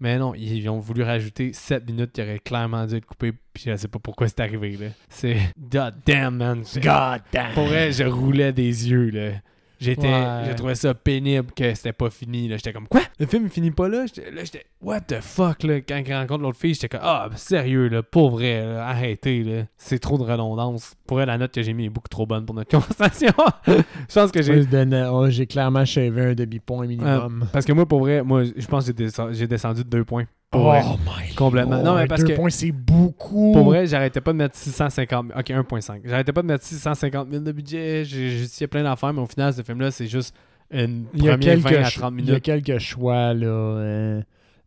Mais 0.02 0.18
non, 0.18 0.34
ils 0.34 0.70
ont 0.70 0.80
voulu 0.80 1.04
rajouter 1.04 1.52
7 1.52 1.86
minutes 1.90 2.14
qui 2.14 2.22
auraient 2.22 2.40
clairement 2.40 2.86
dû 2.86 2.96
être 2.96 3.06
coupées, 3.06 3.34
puis 3.54 3.64
je 3.68 3.76
sais 3.76 3.90
pas 3.90 4.00
pourquoi 4.00 4.30
c'est 4.30 4.40
arrivé, 4.40 4.78
là. 4.78 4.88
C'est. 5.10 5.38
God 5.60 5.96
damn, 6.06 6.38
man. 6.38 6.60
God 6.76 7.22
damn! 7.34 7.52
Pour 7.54 7.66
vrai, 7.66 7.92
je 7.92 8.06
roulais 8.06 8.54
des 8.54 8.90
yeux, 8.90 9.10
là. 9.10 9.32
J'étais. 9.80 10.08
Ouais. 10.08 10.44
J'ai 10.46 10.56
trouvé 10.56 10.76
ça 10.76 10.94
pénible 10.94 11.52
que 11.56 11.74
c'était 11.74 11.94
pas 11.94 12.10
fini, 12.10 12.48
là. 12.48 12.58
J'étais 12.58 12.74
comme, 12.74 12.88
quoi? 12.88 13.02
Le 13.20 13.26
film 13.26 13.46
il 13.46 13.50
finit 13.50 13.72
pas 13.72 13.88
là? 13.88 14.06
J'étais, 14.06 14.30
là, 14.32 14.44
j'étais, 14.44 14.66
what 14.82 15.02
the 15.02 15.22
fuck, 15.22 15.64
là? 15.64 15.80
Quand 15.82 16.02
il 16.06 16.14
rencontre 16.14 16.44
l'autre 16.44 16.60
fille, 16.60 16.74
j'étais 16.74 16.90
comme, 16.90 17.00
ah, 17.04 17.30
sérieux, 17.36 17.88
là, 17.88 18.04
pour 18.04 18.32
vrai, 18.32 18.66
là, 18.66 18.88
arrêtez, 18.88 19.44
là. 19.44 19.64
C'est 19.78 20.00
trop 20.00 20.18
de 20.18 20.24
redondance. 20.24 20.96
Pour 21.08 21.18
vrai, 21.18 21.26
la 21.26 21.38
note 21.38 21.54
que 21.54 21.62
j'ai 21.62 21.74
mis 21.74 21.86
est 21.86 21.90
beaucoup 21.90 22.10
trop 22.10 22.26
bonne 22.26 22.46
pour 22.46 22.56
notre 22.56 22.72
conversation. 22.78 23.34
je 23.66 24.14
pense 24.14 24.32
que 24.32 24.42
j'ai. 24.42 24.66
Oh, 25.10 25.30
J'ai 25.30 25.48
clairement 25.48 25.86
shavé 25.86 26.22
un 26.22 26.34
demi-point 26.34 26.86
minimum. 26.86 27.48
Parce 27.54 27.66
que 27.66 27.72
moi, 27.72 27.86
pour 27.86 28.00
vrai, 28.02 28.22
moi, 28.22 28.44
je 28.44 28.68
pense 28.68 28.92
que 28.92 29.32
j'ai 29.32 29.48
descendu 29.48 29.84
de 29.84 29.90
deux 29.90 30.04
points. 30.04 30.26
Pour 30.52 30.62
oh 30.62 30.70
vrai. 30.70 30.82
my 31.06 31.36
Complètement. 31.36 31.78
God, 31.78 31.86
Non, 31.86 31.96
mais 31.96 32.08
parce 32.08 32.22
deux 32.24 32.30
que- 32.34 32.36
points, 32.36 32.50
c'est 32.50 32.72
beaucoup. 32.72 33.52
Pour 33.54 33.66
vrai, 33.66 33.86
j'arrêtais 33.86 34.20
pas 34.22 34.34
de 34.34 34.38
mettre 34.38 34.56
650 34.56 35.28
000. 35.28 35.40
Ok, 35.40 35.50
1.5. 35.52 36.02
J'arrêtais 36.06 36.34
pas 36.34 36.42
de 36.42 36.48
mettre 36.48 36.64
650 36.66 37.30
000 37.30 37.44
de 37.44 37.52
budget. 37.52 38.04
J'ai 38.06 38.30
justifié 38.32 38.68
plein 38.68 38.84
d'affaires, 38.84 39.14
mais 39.14 39.22
au 39.22 39.28
final, 39.28 39.54
ce 39.54 39.62
film-là, 39.62 39.92
c'est 39.92 40.08
juste 40.08 40.36
une 40.72 41.06
il 41.14 41.24
y, 41.24 41.30
a 41.30 41.38
première 41.38 41.56
quelques 41.56 41.64
20 41.64 41.70
à 41.80 41.84
ch- 41.84 41.98
30 41.98 42.14
il 42.18 42.20
y 42.20 42.24
a 42.24 42.26
minutes. 42.32 42.44
quelques 42.44 42.80
choix, 42.80 43.34
là, 43.34 43.46
euh, 43.48 44.22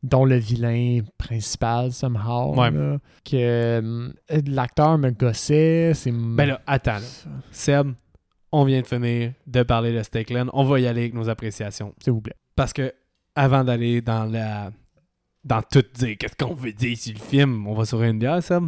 dont 0.04 0.24
le 0.24 0.36
vilain 0.36 1.00
principal, 1.18 1.90
somehow. 1.92 2.54
Ouais. 2.56 2.70
là, 2.70 2.98
que 3.24 3.36
euh, 3.36 4.08
l'acteur 4.46 4.98
me 4.98 5.10
gossait. 5.10 5.92
C'est 5.94 6.12
Ben 6.12 6.46
là, 6.46 6.60
attends. 6.66 6.94
là. 6.94 7.00
Seb, 7.50 7.92
on 8.52 8.64
vient 8.64 8.80
de 8.82 8.86
finir 8.86 9.32
de 9.46 9.62
parler 9.64 9.92
de 9.92 10.02
Steakland. 10.02 10.48
On 10.52 10.62
va 10.64 10.78
y 10.80 10.86
aller 10.86 11.00
avec 11.02 11.14
nos 11.14 11.28
appréciations. 11.28 11.92
S'il 12.02 12.12
vous 12.12 12.20
plaît. 12.20 12.34
Parce 12.56 12.72
que 12.72 12.92
avant 13.34 13.64
d'aller 13.64 14.00
dans 14.00 14.24
la. 14.24 14.70
Dans 15.44 15.62
tout 15.62 15.82
dire 15.94 16.16
qu'est-ce 16.18 16.36
qu'on 16.36 16.54
veut 16.54 16.72
dire 16.72 16.96
sur 16.96 17.12
le 17.14 17.18
film, 17.20 17.66
on 17.66 17.74
va 17.74 17.84
sur 17.84 18.02
une 18.02 18.18
bière, 18.18 18.42
Seb. 18.42 18.64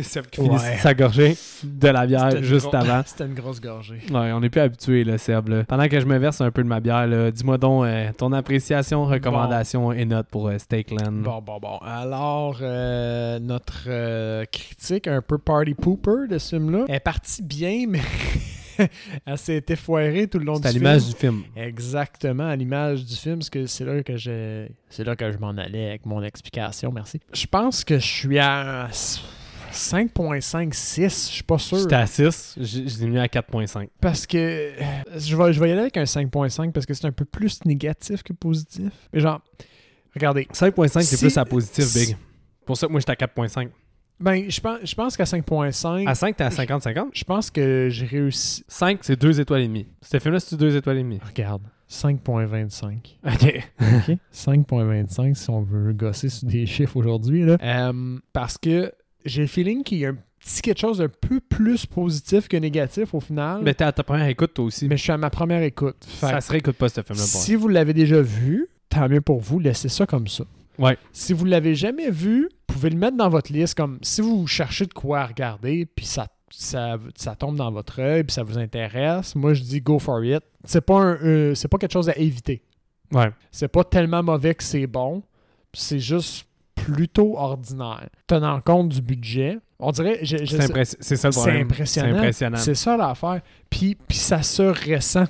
Seb 0.00 0.26
qui 0.26 0.40
finit 0.40 0.50
Ouais. 0.54 0.76
sa 0.76 0.94
gorgée 0.94 1.36
de 1.64 1.88
la 1.88 2.06
bière 2.06 2.40
juste 2.40 2.72
avant. 2.72 3.02
C'était 3.06 3.26
une 3.26 3.34
grosse 3.34 3.60
gorgée. 3.60 3.98
Ouais, 4.12 4.30
on 4.32 4.40
est 4.44 4.48
plus 4.48 4.60
habitué, 4.60 5.02
là, 5.02 5.18
Seb. 5.18 5.48
là. 5.48 5.64
Pendant 5.64 5.88
que 5.88 5.98
je 5.98 6.06
me 6.06 6.16
verse 6.18 6.40
un 6.40 6.52
peu 6.52 6.62
de 6.62 6.68
ma 6.68 6.78
bière, 6.78 7.32
dis-moi 7.32 7.58
donc 7.58 7.84
euh, 7.84 8.12
ton 8.16 8.32
appréciation, 8.32 9.04
recommandation 9.06 9.90
et 9.90 10.04
note 10.04 10.28
pour 10.28 10.46
euh, 10.46 10.58
Steakland. 10.58 11.22
Bon, 11.24 11.42
bon, 11.42 11.58
bon. 11.58 11.78
Alors, 11.78 12.58
euh, 12.62 13.40
notre 13.40 13.86
euh, 13.88 14.44
critique 14.52 15.08
un 15.08 15.20
peu 15.20 15.36
party 15.36 15.74
pooper 15.74 16.28
de 16.30 16.38
ce 16.38 16.50
film-là 16.54 16.84
est 16.86 17.00
partie 17.00 17.42
bien, 17.42 17.86
mais 17.88 18.00
elle 19.26 19.38
s'est 19.38 19.56
été 19.56 19.76
foirée 19.76 20.26
tout 20.28 20.38
le 20.38 20.44
long 20.44 20.54
C'est 20.56 20.62
du 20.62 20.66
à 20.68 20.70
film. 20.70 20.84
l'image 20.84 21.06
du 21.08 21.14
film. 21.14 21.42
Exactement, 21.56 22.48
à 22.48 22.56
l'image 22.56 23.04
du 23.04 23.14
film, 23.16 23.38
parce 23.38 23.50
que 23.50 23.66
c'est 23.66 23.84
là 23.84 24.02
que 24.02 24.16
je 24.16 24.66
c'est 24.88 25.04
là 25.04 25.16
que 25.16 25.30
je 25.32 25.38
m'en 25.38 25.50
allais 25.50 25.88
avec 25.90 26.06
mon 26.06 26.22
explication, 26.22 26.92
merci. 26.92 27.20
Je 27.32 27.46
pense 27.46 27.84
que 27.84 27.98
je 27.98 28.06
suis 28.06 28.38
à 28.38 28.88
5.56, 29.72 31.02
je 31.02 31.08
suis 31.08 31.42
pas 31.42 31.58
sûr. 31.58 31.78
J'étais 31.78 31.94
à 31.94 32.06
6, 32.06 32.54
je 32.60 33.00
l'ai 33.00 33.06
mis 33.10 33.18
à 33.18 33.26
4.5. 33.26 33.88
Parce 34.00 34.26
que 34.26 34.72
je 35.16 35.36
vais, 35.36 35.52
je 35.52 35.60
vais 35.60 35.68
y 35.68 35.72
aller 35.72 35.82
avec 35.82 35.96
un 35.96 36.04
5.5 36.04 36.72
parce 36.72 36.86
que 36.86 36.94
c'est 36.94 37.06
un 37.06 37.12
peu 37.12 37.24
plus 37.24 37.64
négatif 37.64 38.22
que 38.22 38.32
positif. 38.32 38.90
Mais 39.12 39.20
genre, 39.20 39.40
regardez, 40.14 40.46
5.5, 40.52 41.02
c'est 41.02 41.16
Si- 41.16 41.24
plus 41.24 41.36
à 41.38 41.44
positif, 41.44 41.84
si- 41.84 42.06
Big. 42.06 42.16
Pour 42.64 42.76
ça 42.76 42.86
que 42.86 42.92
moi, 42.92 43.00
j'étais 43.00 43.12
à 43.12 43.16
4.5. 43.16 43.68
Ben, 44.20 44.50
je 44.50 44.60
pense, 44.60 44.78
je 44.84 44.94
pense 44.94 45.16
qu'à 45.16 45.24
5.5, 45.24 46.06
À 46.08 46.14
5, 46.14 46.36
t'es 46.36 46.44
à 46.44 46.48
50-50. 46.48 47.10
je 47.14 47.24
pense 47.24 47.50
que 47.50 47.88
j'ai 47.90 48.06
réussi. 48.06 48.64
5, 48.66 48.98
c'est 49.02 49.20
2 49.20 49.40
étoiles 49.40 49.62
et 49.62 49.68
demie. 49.68 49.86
Ce 50.02 50.18
film-là, 50.18 50.40
c'est 50.40 50.56
2 50.56 50.76
étoiles 50.76 50.98
et 50.98 51.02
demie. 51.02 51.20
Regarde, 51.24 51.62
5.25. 51.88 53.16
OK. 53.24 53.62
OK? 53.80 54.16
5.25 54.34 55.34
si 55.34 55.50
on 55.50 55.62
veut 55.62 55.92
gosser 55.92 56.28
sur 56.28 56.48
des 56.48 56.66
chiffres 56.66 56.96
aujourd'hui. 56.96 57.44
là. 57.44 57.56
Euh, 57.62 58.18
parce 58.32 58.58
que 58.58 58.92
j'ai 59.24 59.42
le 59.42 59.48
feeling 59.48 59.82
qu'il 59.82 59.98
y 59.98 60.06
a 60.06 60.10
un 60.10 60.16
petit 60.40 60.62
quelque 60.62 60.80
chose 60.80 60.98
d'un 60.98 61.08
peu 61.08 61.40
plus 61.40 61.86
positif 61.86 62.48
que 62.48 62.56
négatif 62.56 63.14
au 63.14 63.20
final. 63.20 63.60
Mais 63.62 63.74
t'es 63.74 63.84
à 63.84 63.92
ta 63.92 64.02
première 64.02 64.26
écoute, 64.28 64.54
toi 64.54 64.64
aussi. 64.64 64.88
Mais 64.88 64.96
je 64.96 65.02
suis 65.02 65.12
à 65.12 65.16
ma 65.18 65.30
première 65.30 65.62
écoute. 65.62 65.96
Fait 66.06 66.26
ça 66.28 66.40
se 66.40 66.50
réécoute 66.52 66.76
pas, 66.76 66.88
ce 66.88 67.02
film-là. 67.02 67.24
si 67.24 67.54
vous 67.54 67.68
l'avez 67.68 67.94
déjà 67.94 68.20
vu, 68.20 68.66
tant 68.88 69.08
mieux 69.08 69.20
pour 69.20 69.40
vous, 69.40 69.58
laissez 69.58 69.88
ça 69.88 70.06
comme 70.06 70.28
ça. 70.28 70.44
Ouais. 70.78 70.96
Si 71.12 71.32
vous 71.32 71.44
l'avez 71.44 71.74
jamais 71.74 72.10
vu, 72.10 72.48
pouvez 72.78 72.90
le 72.90 72.98
mettre 72.98 73.16
dans 73.16 73.28
votre 73.28 73.52
liste 73.52 73.74
comme 73.74 73.98
si 74.02 74.20
vous 74.20 74.46
cherchez 74.46 74.86
de 74.86 74.92
quoi 74.94 75.26
regarder, 75.26 75.86
puis 75.86 76.06
ça, 76.06 76.26
ça, 76.50 76.96
ça 77.16 77.34
tombe 77.34 77.56
dans 77.56 77.70
votre 77.70 78.00
œil, 78.00 78.24
puis 78.24 78.32
ça 78.34 78.42
vous 78.42 78.58
intéresse. 78.58 79.34
Moi, 79.34 79.54
je 79.54 79.62
dis 79.62 79.80
go 79.80 79.98
for 79.98 80.24
it. 80.24 80.42
C'est 80.64 80.80
pas, 80.80 80.98
un, 81.00 81.14
euh, 81.22 81.54
c'est 81.54 81.68
pas 81.68 81.78
quelque 81.78 81.92
chose 81.92 82.08
à 82.08 82.16
éviter. 82.16 82.62
Ouais. 83.12 83.30
C'est 83.50 83.68
pas 83.68 83.84
tellement 83.84 84.22
mauvais 84.22 84.54
que 84.54 84.62
c'est 84.64 84.86
bon. 84.86 85.22
C'est 85.72 85.98
juste 86.00 86.46
plutôt 86.74 87.36
ordinaire. 87.36 88.08
Tenant 88.26 88.60
compte 88.60 88.88
du 88.90 89.02
budget, 89.02 89.58
on 89.78 89.90
dirait. 89.92 90.18
je- 90.22 90.38
je 90.38 90.46
C'est 90.46 90.60
impressi- 90.70 90.96
c'est 91.00 91.16
ça 91.16 91.28
le 91.28 91.32
c'est 91.32 91.40
problème. 91.40 91.62
impressionnant. 91.62 92.08
C'est 92.12 92.18
impressionnant. 92.18 92.56
C'est 92.58 92.74
ça 92.74 92.96
l'affaire. 92.96 93.40
Puis, 93.68 93.94
puis 93.94 94.16
ça 94.16 94.42
se 94.42 94.62
ressent. 94.62 95.26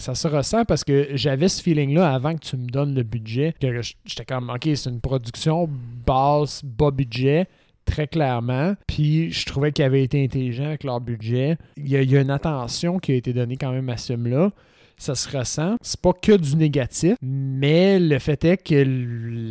Ça 0.00 0.14
se 0.14 0.26
ressent 0.26 0.64
parce 0.64 0.82
que 0.82 1.08
j'avais 1.12 1.48
ce 1.48 1.62
feeling-là 1.62 2.10
avant 2.14 2.34
que 2.34 2.40
tu 2.40 2.56
me 2.56 2.66
donnes 2.66 2.94
le 2.94 3.02
budget. 3.02 3.54
que 3.60 3.82
J'étais 4.06 4.24
comme, 4.24 4.48
OK, 4.48 4.62
c'est 4.74 4.88
une 4.88 5.00
production 5.00 5.68
basse, 6.06 6.64
bas 6.64 6.90
budget, 6.90 7.46
très 7.84 8.06
clairement. 8.06 8.74
Puis 8.86 9.30
je 9.30 9.44
trouvais 9.44 9.72
qu'ils 9.72 9.84
avaient 9.84 10.02
été 10.02 10.24
intelligents 10.24 10.64
avec 10.68 10.84
leur 10.84 11.02
budget. 11.02 11.58
Il 11.76 11.88
y, 11.88 11.96
a, 11.96 12.02
il 12.02 12.10
y 12.10 12.16
a 12.16 12.22
une 12.22 12.30
attention 12.30 12.98
qui 12.98 13.12
a 13.12 13.14
été 13.16 13.34
donnée 13.34 13.58
quand 13.58 13.72
même 13.72 13.90
à 13.90 13.98
ce 13.98 14.14
film-là. 14.14 14.52
Ça 15.00 15.14
se 15.14 15.34
ressent. 15.34 15.76
C'est 15.80 15.98
pas 15.98 16.12
que 16.12 16.36
du 16.36 16.56
négatif, 16.56 17.16
mais 17.22 17.98
le 17.98 18.18
fait 18.18 18.44
est 18.44 18.58
que 18.58 18.74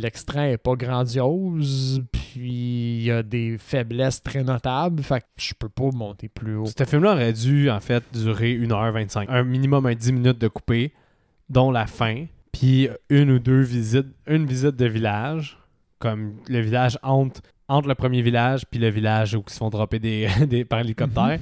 l'extrait 0.00 0.52
est 0.52 0.58
pas 0.58 0.76
grandiose, 0.76 2.04
puis 2.12 2.98
il 2.98 3.02
y 3.02 3.10
a 3.10 3.24
des 3.24 3.58
faiblesses 3.58 4.22
très 4.22 4.44
notables. 4.44 5.02
Fait 5.02 5.18
que 5.18 5.26
je 5.38 5.52
peux 5.58 5.68
pas 5.68 5.90
monter 5.92 6.28
plus 6.28 6.54
haut. 6.54 6.66
Ce 6.66 6.84
film-là 6.84 7.14
aurait 7.14 7.32
dû, 7.32 7.68
en 7.68 7.80
fait, 7.80 8.04
durer 8.12 8.56
1h25. 8.58 9.26
Un 9.28 9.42
minimum, 9.42 9.86
un 9.86 9.94
10 9.96 10.12
minutes 10.12 10.38
de 10.38 10.46
coupé, 10.46 10.92
dont 11.48 11.72
la 11.72 11.88
fin, 11.88 12.26
puis 12.52 12.88
une 13.08 13.32
ou 13.32 13.40
deux 13.40 13.62
visites, 13.62 14.06
une 14.28 14.46
visite 14.46 14.76
de 14.76 14.86
village, 14.86 15.58
comme 15.98 16.34
le 16.48 16.60
village 16.60 16.96
entre, 17.02 17.40
entre 17.66 17.88
le 17.88 17.96
premier 17.96 18.22
village 18.22 18.62
puis 18.70 18.78
le 18.78 18.88
village 18.88 19.34
où 19.34 19.42
ils 19.44 19.52
se 19.52 19.58
font 19.58 19.68
dropper 19.68 19.98
des, 19.98 20.28
des, 20.46 20.64
par 20.64 20.78
hélicoptère. 20.78 21.40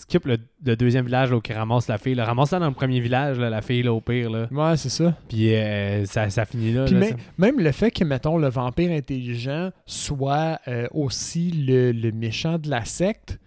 Skip 0.00 0.24
le, 0.24 0.38
le 0.64 0.76
deuxième 0.76 1.04
village 1.04 1.30
là, 1.30 1.36
où 1.36 1.42
ils 1.46 1.52
ramassent 1.52 1.88
la 1.88 1.98
fille. 1.98 2.14
Là. 2.14 2.24
Ramasse-la 2.24 2.58
dans 2.58 2.68
le 2.68 2.74
premier 2.74 3.00
village, 3.00 3.38
là, 3.38 3.50
la 3.50 3.60
fille, 3.60 3.82
là, 3.82 3.92
au 3.92 4.00
pire. 4.00 4.30
Là. 4.30 4.48
Ouais, 4.50 4.76
c'est 4.78 4.88
ça. 4.88 5.14
Puis 5.28 5.54
euh, 5.54 6.06
ça, 6.06 6.30
ça 6.30 6.46
finit 6.46 6.72
là. 6.72 6.84
Puis 6.86 6.94
là, 6.94 7.00
même, 7.00 7.10
ça. 7.10 7.16
même 7.36 7.60
le 7.60 7.70
fait 7.70 7.90
que, 7.90 8.02
mettons, 8.02 8.38
le 8.38 8.48
vampire 8.48 8.90
intelligent 8.92 9.70
soit 9.84 10.58
euh, 10.68 10.86
aussi 10.92 11.50
le, 11.50 11.92
le 11.92 12.12
méchant 12.12 12.56
de 12.58 12.70
la 12.70 12.84
secte, 12.86 13.38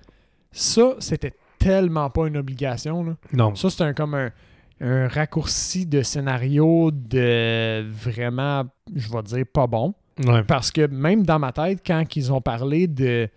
ça, 0.52 0.96
c'était 1.00 1.34
tellement 1.58 2.10
pas 2.12 2.28
une 2.28 2.38
obligation. 2.38 3.04
Là. 3.04 3.16
Non. 3.34 3.56
Ça, 3.56 3.72
c'est 3.72 3.84
un, 3.84 3.94
comme 3.94 4.14
un, 4.14 4.30
un 4.80 5.08
raccourci 5.08 5.88
de 5.88 6.04
scénario 6.04 6.92
de 6.92 7.84
vraiment, 7.90 8.66
je 8.94 9.12
vais 9.12 9.24
dire, 9.24 9.46
pas 9.52 9.66
bon. 9.66 9.96
Ouais. 10.24 10.44
Parce 10.44 10.72
que 10.72 10.86
même 10.86 11.26
dans 11.26 11.40
ma 11.40 11.52
tête, 11.52 11.82
quand 11.84 12.16
ils 12.16 12.32
ont 12.32 12.42
parlé 12.42 12.86
de. 12.88 13.28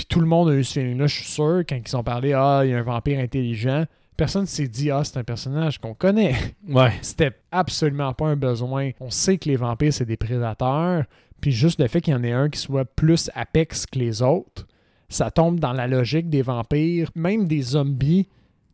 Puis 0.00 0.06
tout 0.06 0.20
le 0.20 0.26
monde 0.26 0.48
a 0.48 0.54
eu 0.54 0.64
ce 0.64 0.80
feeling-là, 0.80 1.06
je 1.08 1.14
suis 1.14 1.30
sûr, 1.30 1.62
quand 1.68 1.76
ils 1.76 1.94
ont 1.94 2.02
parlé, 2.02 2.32
ah, 2.32 2.62
il 2.64 2.70
y 2.70 2.72
a 2.72 2.78
un 2.78 2.82
vampire 2.82 3.20
intelligent, 3.20 3.84
personne 4.16 4.46
s'est 4.46 4.66
dit, 4.66 4.90
ah, 4.90 5.04
c'est 5.04 5.18
un 5.18 5.24
personnage 5.24 5.78
qu'on 5.78 5.92
connaît. 5.92 6.34
Ouais. 6.70 6.92
C'était 7.02 7.32
absolument 7.52 8.14
pas 8.14 8.28
un 8.28 8.36
besoin. 8.36 8.92
On 8.98 9.10
sait 9.10 9.36
que 9.36 9.46
les 9.50 9.56
vampires, 9.56 9.92
c'est 9.92 10.06
des 10.06 10.16
prédateurs. 10.16 11.04
Puis 11.42 11.52
juste 11.52 11.78
le 11.78 11.86
fait 11.86 12.00
qu'il 12.00 12.14
y 12.14 12.16
en 12.16 12.24
ait 12.24 12.32
un 12.32 12.48
qui 12.48 12.58
soit 12.58 12.86
plus 12.86 13.30
apex 13.34 13.84
que 13.84 13.98
les 13.98 14.22
autres, 14.22 14.66
ça 15.10 15.30
tombe 15.30 15.60
dans 15.60 15.74
la 15.74 15.86
logique 15.86 16.30
des 16.30 16.40
vampires, 16.40 17.10
même 17.14 17.46
des 17.46 17.60
zombies 17.60 18.26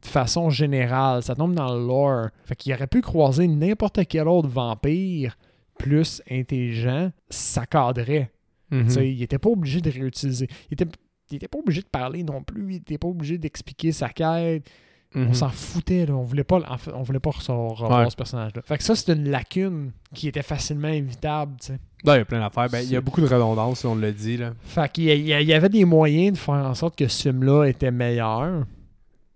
de 0.03 0.07
façon 0.07 0.49
générale. 0.49 1.25
Ça 1.25 1.35
tombe 1.35 1.55
dans 1.55 1.75
le 1.75 1.85
lore. 1.85 2.29
Fait 2.45 2.55
qu'il 2.55 2.73
aurait 2.73 2.87
pu 2.87 3.01
croiser 3.01 3.49
n'importe 3.49 3.99
quel 4.09 4.29
autre 4.29 4.49
vampire 4.49 5.37
plus 5.77 6.23
intelligent, 6.31 7.11
ça 7.31 7.67
cadrait. 7.67 8.31
Mhm. 8.71 8.89
Sais, 8.89 9.11
Il 9.11 9.23
était 9.23 9.39
pas 9.39 9.51
obligé 9.51 9.81
de 9.81 9.91
réutiliser. 9.91 10.49
Il 10.71 10.75
était, 10.75 10.87
il 11.31 11.37
était 11.37 11.49
pas 11.49 11.59
obligé 11.59 11.81
de 11.83 11.87
parler 11.89 12.23
non 12.23 12.43
plus. 12.43 12.75
Il 12.75 12.77
était 12.77 12.99
pas 12.99 13.09
obligé 13.09 13.39
d'expliquer 13.39 13.93
sa 13.93 14.09
quête. 14.09 14.69
Mhm. 15.15 15.29
On 15.31 15.35
s'en 15.35 15.49
foutait, 15.49 16.05
là. 16.05 16.15
On 16.15 16.23
voulait 16.25 16.45
pas, 16.45 16.61
on 16.93 17.03
voulait 17.03 17.21
pas 17.21 17.31
re- 17.31 17.75
revoir 17.75 18.01
Ouais. 18.05 18.11
ce 18.11 18.17
personnage-là. 18.17 18.61
Fait 18.65 18.77
que 18.77 18.83
ça, 18.85 18.95
c'est 18.95 19.13
une 19.13 19.31
lacune 19.31 19.93
qui 20.13 20.29
était 20.29 20.43
facilement 20.43 20.89
évitable, 20.89 21.53
tu 21.61 21.69
sais. 21.69 21.73
Ouais, 22.05 22.17
il 22.17 22.19
y 22.19 22.21
a 22.21 22.25
plein 22.25 22.41
d'affaires. 22.41 22.69
Ben, 22.69 22.81
il 22.81 22.91
y 22.91 22.97
a 22.97 23.01
beaucoup 23.01 23.21
de 23.21 23.27
redondance, 23.27 23.85
on 23.85 23.95
l'a 23.97 24.13
dit. 24.13 24.37
Là. 24.37 24.53
Fait 24.63 24.91
qu'il 24.93 25.05
y, 25.05 25.29
y 25.29 25.53
avait 25.55 25.69
des 25.69 25.85
moyens 25.85 26.33
de 26.35 26.39
faire 26.39 26.55
en 26.55 26.75
sorte 26.75 26.97
que 26.97 27.09
ce 27.09 27.23
film-là 27.31 27.65
était 27.67 27.91
meilleur. 27.91 28.65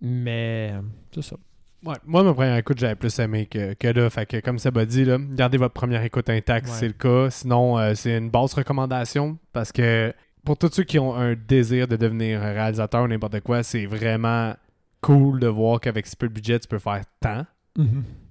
Mais 0.01 0.73
euh, 0.75 0.81
c'est 1.15 1.23
ça. 1.23 1.37
Ouais, 1.85 1.95
moi, 2.05 2.23
ma 2.23 2.35
première 2.35 2.57
écoute, 2.57 2.79
j'avais 2.79 2.95
plus 2.95 3.17
aimé 3.19 3.47
que, 3.47 3.73
que 3.75 3.89
là. 3.89 4.11
Fait 4.11 4.27
que, 4.27 4.39
comme 4.41 4.59
Seb 4.59 4.77
a 4.77 4.85
dit, 4.85 5.05
là, 5.05 5.19
gardez 5.19 5.57
votre 5.57 5.73
première 5.75 6.03
écoute 6.03 6.29
intacte 6.29 6.69
si 6.69 6.75
c'est 6.75 6.87
le 6.89 6.93
cas. 6.93 7.31
Sinon, 7.31 7.79
euh, 7.79 7.95
c'est 7.95 8.17
une 8.19 8.29
basse 8.29 8.53
recommandation 8.55 9.39
parce 9.53 9.73
que 9.73 10.13
pour 10.51 10.59
tous 10.59 10.75
ceux 10.75 10.83
qui 10.83 10.99
ont 10.99 11.15
un 11.15 11.37
désir 11.37 11.87
de 11.87 11.95
devenir 11.95 12.41
réalisateur 12.41 13.05
ou 13.05 13.07
n'importe 13.07 13.39
quoi, 13.39 13.63
c'est 13.63 13.87
vraiment 13.87 14.53
cool 15.01 15.39
de 15.39 15.47
voir 15.47 15.79
qu'avec 15.79 16.09
si 16.09 16.17
peu 16.17 16.27
de 16.27 16.33
budget, 16.33 16.59
tu 16.59 16.67
peux 16.67 16.81
faire 16.81 17.03
tant. 17.21 17.47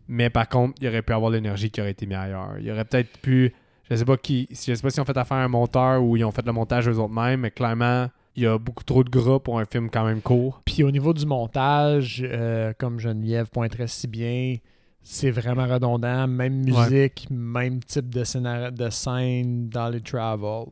Mais 0.10 0.30
par 0.30 0.50
contre, 0.50 0.74
il 0.82 0.90
aurait 0.90 1.02
pu 1.02 1.14
avoir 1.14 1.32
l'énergie 1.32 1.72
qui 1.72 1.80
aurait 1.80 1.92
été 1.92 2.06
mise 2.06 2.18
ailleurs. 2.18 2.56
Il 2.60 2.66
y 2.66 2.72
aurait 2.74 2.84
peut-être 2.84 3.20
pu. 3.20 3.54
Je 3.90 3.96
sais 3.96 4.04
pas 4.04 4.18
qui. 4.18 4.50
Je 4.52 4.74
sais 4.74 4.82
pas 4.82 4.90
si 4.90 5.00
on 5.00 5.06
fait 5.06 5.18
affaire 5.18 5.38
à 5.38 5.44
un 5.46 5.48
monteur 5.48 6.04
ou 6.04 6.18
ils 6.18 6.26
ont 6.26 6.32
fait 6.32 6.46
le 6.46 6.52
montage 6.52 6.90
eux 6.90 7.00
autres 7.00 7.14
mêmes, 7.14 7.40
mais 7.40 7.52
clairement, 7.52 8.10
il 8.36 8.44
y 8.44 8.48
a 8.48 8.58
beaucoup 8.58 8.84
trop 8.84 9.06
de 9.06 9.10
gras 9.10 9.40
pour 9.40 9.58
un 9.58 9.64
film 9.64 9.90
quand 9.90 10.04
même 10.04 10.20
court. 10.20 10.62
Puis 10.66 10.84
au 10.84 10.92
niveau 10.92 11.14
du 11.14 11.26
montage, 11.26 12.22
euh, 12.28 12.74
comme 12.78 13.00
Geneviève 13.00 13.50
pointerait 13.50 13.88
si 13.88 14.08
bien, 14.08 14.58
c'est 15.02 15.32
vraiment 15.32 15.68
redondant. 15.68 16.28
Même 16.28 16.66
musique, 16.66 17.28
même 17.32 17.80
type 17.82 18.10
de, 18.10 18.26
scénario, 18.26 18.72
de 18.72 18.90
scène 18.90 19.70
dans 19.70 19.88
les 19.88 20.02
travel. 20.02 20.66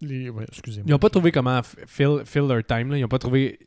Les, 0.00 0.30
ouais, 0.30 0.44
excusez-moi. 0.48 0.84
Ils 0.86 0.90
n'ont 0.90 0.98
pas 0.98 1.10
trouvé 1.10 1.30
comment 1.32 1.60
fill, 1.86 2.22
fill 2.24 2.46
their 2.48 2.64
time. 2.64 2.90
Là. 2.90 2.98
Ils 2.98 3.02
n'ont 3.02 3.08
pas 3.08 3.18
trouvé. 3.18 3.58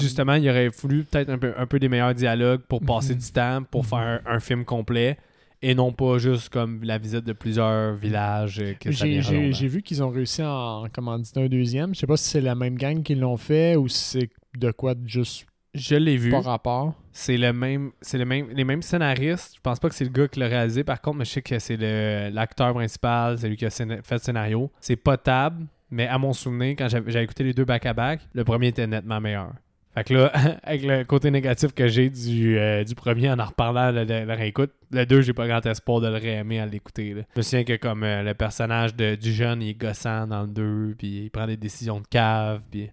Justement, 0.00 0.34
il 0.34 0.48
aurait 0.48 0.68
voulu 0.68 1.04
peut-être 1.04 1.28
un 1.28 1.36
peu, 1.38 1.52
un 1.56 1.66
peu 1.66 1.78
des 1.78 1.88
meilleurs 1.90 2.14
dialogues 2.14 2.62
pour 2.62 2.80
passer 2.80 3.12
Mhm. 3.14 3.20
du 3.20 3.30
temps, 3.32 3.62
pour 3.70 3.82
Mhm. 3.84 3.88
faire 3.88 3.98
un, 3.98 4.20
un 4.36 4.40
film 4.40 4.64
complet. 4.64 5.18
Et 5.60 5.74
non 5.74 5.92
pas 5.92 6.18
juste 6.18 6.48
comme 6.50 6.82
la 6.84 6.98
visite 6.98 7.24
de 7.24 7.32
plusieurs 7.32 7.94
villages. 7.96 8.60
euh, 8.60 8.74
Que 8.80 8.92
ça 8.92 9.04
J'ai- 9.06 9.68
vu 9.68 9.82
qu'ils 9.82 10.02
ont 10.02 10.08
réussi 10.08 10.40
à 10.40 10.52
en 10.54 10.88
commanditer 10.88 11.40
un 11.42 11.48
deuxième. 11.48 11.94
Je 11.94 12.00
sais 12.00 12.06
pas 12.06 12.16
si 12.16 12.28
c'est 12.30 12.40
la 12.40 12.54
même 12.54 12.76
gang 12.76 13.02
qui 13.02 13.14
l'ont 13.16 13.36
fait 13.36 13.74
ou 13.76 13.88
si 13.88 13.98
c'est 14.20 14.30
de 14.56 14.70
quoi 14.70 14.94
de 14.94 15.06
juste 15.06 15.46
Je 15.74 15.94
l'ai 15.96 16.16
vu. 16.16 16.30
pas 16.30 16.40
rapport. 16.40 16.94
C'est 17.12 17.36
le 17.36 17.52
même, 17.52 17.90
c'est 18.00 18.18
le 18.18 18.24
même, 18.24 18.48
les 18.50 18.64
mêmes 18.64 18.82
scénaristes. 18.82 19.56
Je 19.56 19.60
pense 19.60 19.78
pas 19.78 19.88
que 19.88 19.94
c'est 19.94 20.04
le 20.04 20.10
gars 20.10 20.28
qui 20.28 20.40
l'a 20.40 20.46
réalisé. 20.48 20.82
Par 20.84 21.00
contre, 21.00 21.18
mais 21.18 21.24
je 21.24 21.30
sais 21.32 21.42
que 21.42 21.58
c'est 21.58 21.76
le- 21.76 22.30
l'acteur 22.32 22.72
principal, 22.74 23.38
c'est 23.38 23.48
lui 23.48 23.56
qui 23.56 23.66
a 23.66 23.70
fait 23.70 23.84
le 23.86 24.18
scénario. 24.18 24.70
C'est 24.80 24.96
potable, 24.96 25.66
mais 25.90 26.06
à 26.06 26.18
mon 26.18 26.32
souvenir, 26.32 26.74
quand 26.78 26.88
j'avais 26.88 27.22
écouté 27.24 27.44
les 27.44 27.52
deux 27.52 27.64
back-à-back, 27.64 28.20
le 28.34 28.44
premier 28.44 28.68
était 28.68 28.86
nettement 28.86 29.20
meilleur. 29.20 29.52
Fait 29.94 30.04
que 30.04 30.14
là, 30.14 30.26
avec 30.62 30.82
le 30.84 31.02
côté 31.04 31.30
négatif 31.30 31.72
que 31.74 31.88
j'ai 31.88 32.08
du, 32.08 32.56
euh, 32.58 32.84
du 32.84 32.94
premier 32.94 33.30
en 33.30 33.38
en 33.38 33.44
reparlant 33.46 33.92
de, 33.92 34.04
de 34.04 34.14
la 34.14 34.34
réécoute, 34.36 34.70
le 34.92 35.04
2, 35.04 35.22
j'ai 35.22 35.32
pas 35.32 35.46
grand 35.48 35.64
espoir 35.66 36.00
de 36.00 36.06
le 36.08 36.16
réaimer 36.16 36.60
à 36.60 36.66
l'écouter. 36.66 37.14
Je 37.34 37.38
me 37.38 37.42
souviens 37.42 37.64
que 37.64 37.76
comme 37.76 38.04
euh, 38.04 38.22
le 38.22 38.34
personnage 38.34 38.94
de- 38.94 39.16
du 39.16 39.32
jeune, 39.32 39.60
il 39.62 39.70
est 39.70 39.74
gossant 39.74 40.26
dans 40.26 40.42
le 40.42 40.48
2, 40.48 40.94
puis 40.96 41.24
il 41.24 41.30
prend 41.30 41.46
des 41.46 41.56
décisions 41.56 42.00
de 42.00 42.06
cave, 42.06 42.62
puis 42.70 42.90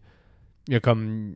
il 0.68 0.74
y 0.74 0.78
a 0.78 0.80
comme 0.80 1.36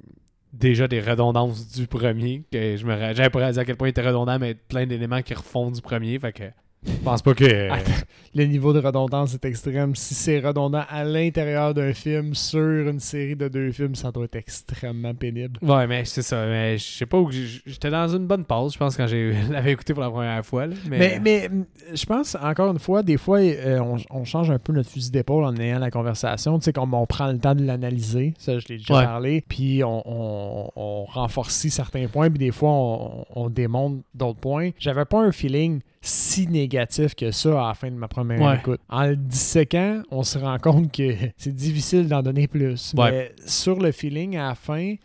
déjà 0.53 0.87
des 0.87 0.99
redondances 0.99 1.71
du 1.71 1.87
premier 1.87 2.43
que 2.51 2.77
je 2.77 2.85
me 2.85 2.95
j'avais 3.13 3.29
pas 3.29 3.39
réalisé 3.39 3.61
à 3.61 3.65
quel 3.65 3.75
point 3.75 3.87
il 3.87 3.91
était 3.91 4.05
redondant 4.05 4.39
mais 4.39 4.55
plein 4.55 4.85
d'éléments 4.85 5.21
qui 5.21 5.33
refont 5.33 5.71
du 5.71 5.81
premier 5.81 6.19
fait 6.19 6.33
que 6.33 6.43
je 6.85 6.91
pense 7.03 7.21
pas 7.21 7.33
que 7.33 7.69
Attends, 7.71 7.91
le 8.35 8.45
niveau 8.45 8.71
de 8.73 8.79
redondance 8.79 9.33
est 9.33 9.43
extrême. 9.45 9.95
Si 9.95 10.13
c'est 10.13 10.39
redondant 10.39 10.83
à 10.89 11.03
l'intérieur 11.03 11.73
d'un 11.73 11.93
film 11.93 12.33
sur 12.35 12.59
une 12.87 12.99
série 12.99 13.35
de 13.35 13.47
deux 13.49 13.71
films, 13.71 13.95
ça 13.95 14.11
doit 14.11 14.25
être 14.25 14.35
extrêmement 14.35 15.13
pénible. 15.13 15.59
ouais 15.61 15.87
mais 15.87 16.05
c'est 16.05 16.21
ça 16.21 16.45
mais 16.45 16.77
je 16.77 16.83
sais 16.83 17.05
pas 17.05 17.17
où 17.19 17.29
j'étais 17.31 17.89
dans 17.89 18.07
une 18.07 18.25
bonne 18.27 18.45
pause 18.45 18.73
je 18.73 18.77
pense 18.77 18.95
quand 18.95 19.07
j'ai 19.07 19.33
l'avais 19.49 19.71
écouté 19.73 19.93
pour 19.93 20.03
la 20.03 20.09
première 20.09 20.45
fois 20.45 20.67
là, 20.67 20.75
mais, 20.89 20.97
Mais, 20.97 21.19
mais 21.19 21.49
je 21.93 22.05
pense, 22.05 22.35
encore 22.41 22.71
une 22.71 22.79
fois, 22.79 23.01
des 23.03 23.17
fois, 23.17 23.39
euh, 23.39 23.79
on, 23.79 23.97
on 24.11 24.23
change 24.23 24.51
un 24.51 24.59
peu 24.59 24.71
notre 24.73 24.89
fusil 24.89 25.09
d'épaule 25.11 25.43
en 25.43 25.55
ayant 25.57 25.79
la 25.79 25.89
conversation. 25.89 26.59
Tu 26.59 26.65
sais, 26.65 26.73
comme 26.73 26.93
on 26.93 27.05
prend 27.07 27.31
le 27.31 27.39
temps 27.39 27.55
de 27.55 27.63
l'analyser, 27.65 28.33
ça, 28.37 28.59
je 28.59 28.67
l'ai 28.67 28.77
déjà 28.77 28.93
Ouais. 28.95 29.03
parlé, 29.05 29.43
puis 29.47 29.83
on, 29.83 30.03
on, 30.05 30.69
on 30.75 31.05
renforcit 31.05 31.69
certains 31.71 32.07
points, 32.07 32.29
puis 32.29 32.37
des 32.39 32.51
fois, 32.51 32.69
on, 32.71 33.25
on 33.35 33.49
démontre 33.49 34.03
d'autres 34.13 34.39
points. 34.39 34.69
J'avais 34.77 35.05
pas 35.05 35.19
un 35.21 35.31
feeling 35.31 35.79
si 36.01 36.47
négatif 36.47 37.13
que 37.15 37.31
ça 37.31 37.63
à 37.63 37.67
la 37.69 37.73
fin 37.73 37.89
de 37.91 37.95
ma 37.95 38.07
première 38.07 38.39
Ouais. 38.41 38.57
écoute. 38.57 38.79
En 38.89 39.05
le 39.07 39.15
disséquant, 39.15 40.01
on 40.11 40.23
se 40.23 40.37
rend 40.37 40.57
compte 40.57 40.91
que 40.91 41.13
c'est 41.37 41.53
difficile 41.53 42.07
d'en 42.07 42.21
donner 42.21 42.47
plus. 42.47 42.93
Ouais. 42.97 43.11
Mais 43.11 43.35
sur 43.45 43.79
le 43.79 43.91
feeling, 43.91 44.37
à 44.37 44.49
la 44.49 44.55
fin, 44.55 44.95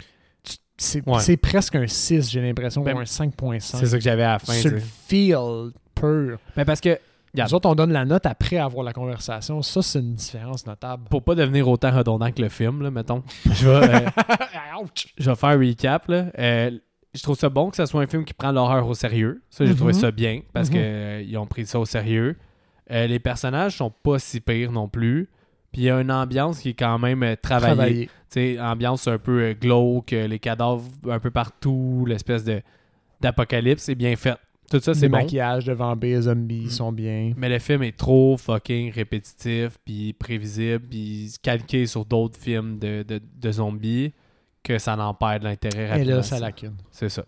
c'est 0.77 1.07
Ouais. 1.09 1.37
presque 1.37 1.75
un 1.77 1.87
6, 1.87 2.31
j'ai 2.31 2.41
l'impression, 2.41 2.83
Ben, 2.83 2.97
ou 2.97 3.01
un 3.01 3.05
5.5. 3.05 3.79
C'est 3.81 3.87
ça 3.87 3.97
que 3.97 4.03
j'avais 4.05 4.23
à 4.25 4.33
la 4.35 4.39
fin. 4.39 4.53
Sur 4.55 4.71
le 4.73 4.81
feel 4.81 5.71
pur. 5.95 6.39
Mais 6.57 6.65
parce 6.65 6.81
que, 6.81 6.99
Regarde. 7.33 7.51
Nous 7.51 7.57
autres, 7.57 7.69
on 7.69 7.75
donne 7.75 7.91
la 7.93 8.05
note 8.05 8.27
après 8.27 8.59
avoir 8.59 8.85
la 8.85 8.93
conversation. 8.93 9.61
Ça, 9.61 9.83
c'est 9.83 9.99
une 9.99 10.15
différence 10.15 10.65
notable. 10.69 11.03
pour 11.11 11.25
pas 11.25 11.35
devenir 11.35 11.67
autant 11.67 11.91
redondant 11.91 12.31
que 12.31 12.41
le 12.41 12.49
film, 12.49 12.81
là, 12.81 12.93
mettons, 12.93 13.25
je 13.47 13.69
vais, 13.69 13.75
euh, 13.93 14.09
je 15.19 15.31
vais 15.31 15.35
faire 15.35 15.49
un 15.49 15.59
recap. 15.59 16.07
Là. 16.07 16.27
Euh, 16.39 16.71
je 17.15 17.23
trouve 17.23 17.37
ça 17.39 17.49
bon 17.49 17.71
que 17.71 17.77
ce 17.77 17.87
soit 17.87 18.03
un 18.03 18.07
film 18.07 18.25
qui 18.25 18.35
prend 18.35 18.51
l'horreur 18.53 18.87
au 18.89 18.95
sérieux. 18.95 19.43
Ça, 19.51 19.65
j'ai 19.65 19.71
Mhm. 19.73 19.77
trouvé 19.77 19.93
ça 19.93 20.11
bien 20.11 20.41
parce 20.53 20.69
Mhm. 20.69 20.75
que 20.75 20.81
euh, 20.81 21.23
ils 21.27 21.37
ont 21.39 21.47
pris 21.47 21.65
ça 21.67 21.79
au 21.79 21.85
sérieux. 21.85 22.37
Euh, 22.91 23.07
les 23.07 23.19
personnages 23.19 23.77
sont 23.79 23.91
pas 23.91 24.19
si 24.19 24.41
pires 24.41 24.73
non 24.73 24.89
plus. 24.89 25.29
Puis 25.73 25.83
il 25.83 25.85
y 25.87 25.91
a 25.91 26.01
une 26.01 26.13
ambiance 26.13 26.61
qui 26.61 26.71
est 26.71 26.75
quand 26.75 26.99
même 26.99 27.23
euh, 27.23 27.35
travaillée. 27.41 27.75
Travailler. 27.75 28.11
Sais, 28.29 28.61
ambiance 28.61 29.07
un 29.09 29.19
peu 29.19 29.41
euh, 29.43 29.55
glauque, 29.55 30.13
euh, 30.13 30.27
les 30.29 30.39
cadavres 30.39 30.85
un 31.09 31.19
peu 31.21 31.31
partout, 31.31 32.05
l'espèce 32.07 32.45
de 32.45 32.61
d'apocalypse, 33.21 33.83
c'est 33.85 33.95
bien 33.95 34.15
fait. 34.17 34.37
Tout 34.71 34.81
ça, 34.81 34.95
c'est 34.95 35.09
bon. 35.09 35.19
maquillages 35.19 35.67
de 35.67 35.73
vampires, 35.73 36.23
zombies 36.23 36.65
Mhm. 36.65 36.71
sont 36.71 36.93
bien. 36.93 37.33
Mais 37.37 37.49
le 37.49 37.59
film 37.59 37.83
est 37.83 37.97
trop 37.97 38.37
fucking 38.37 38.91
répétitif, 38.93 39.79
puis 39.85 40.13
prévisible, 40.15 40.85
puis 40.89 41.33
calqué 41.43 41.87
sur 41.87 42.05
d'autres 42.05 42.39
films 42.39 42.79
de, 42.79 43.03
de, 43.07 43.21
de 43.41 43.53
zombies 43.53 44.13
que 44.65 44.79
ça 44.79 44.97
n'en 44.97 45.15
perd 45.15 45.43
de 45.43 45.45
l'intérêt 45.49 45.83
Et 45.85 45.89
rapidement. 45.91 46.17
là, 46.17 46.23
ça 46.25 46.41
lacune. 46.41 46.75
C'est 46.91 47.09
ça. 47.09 47.25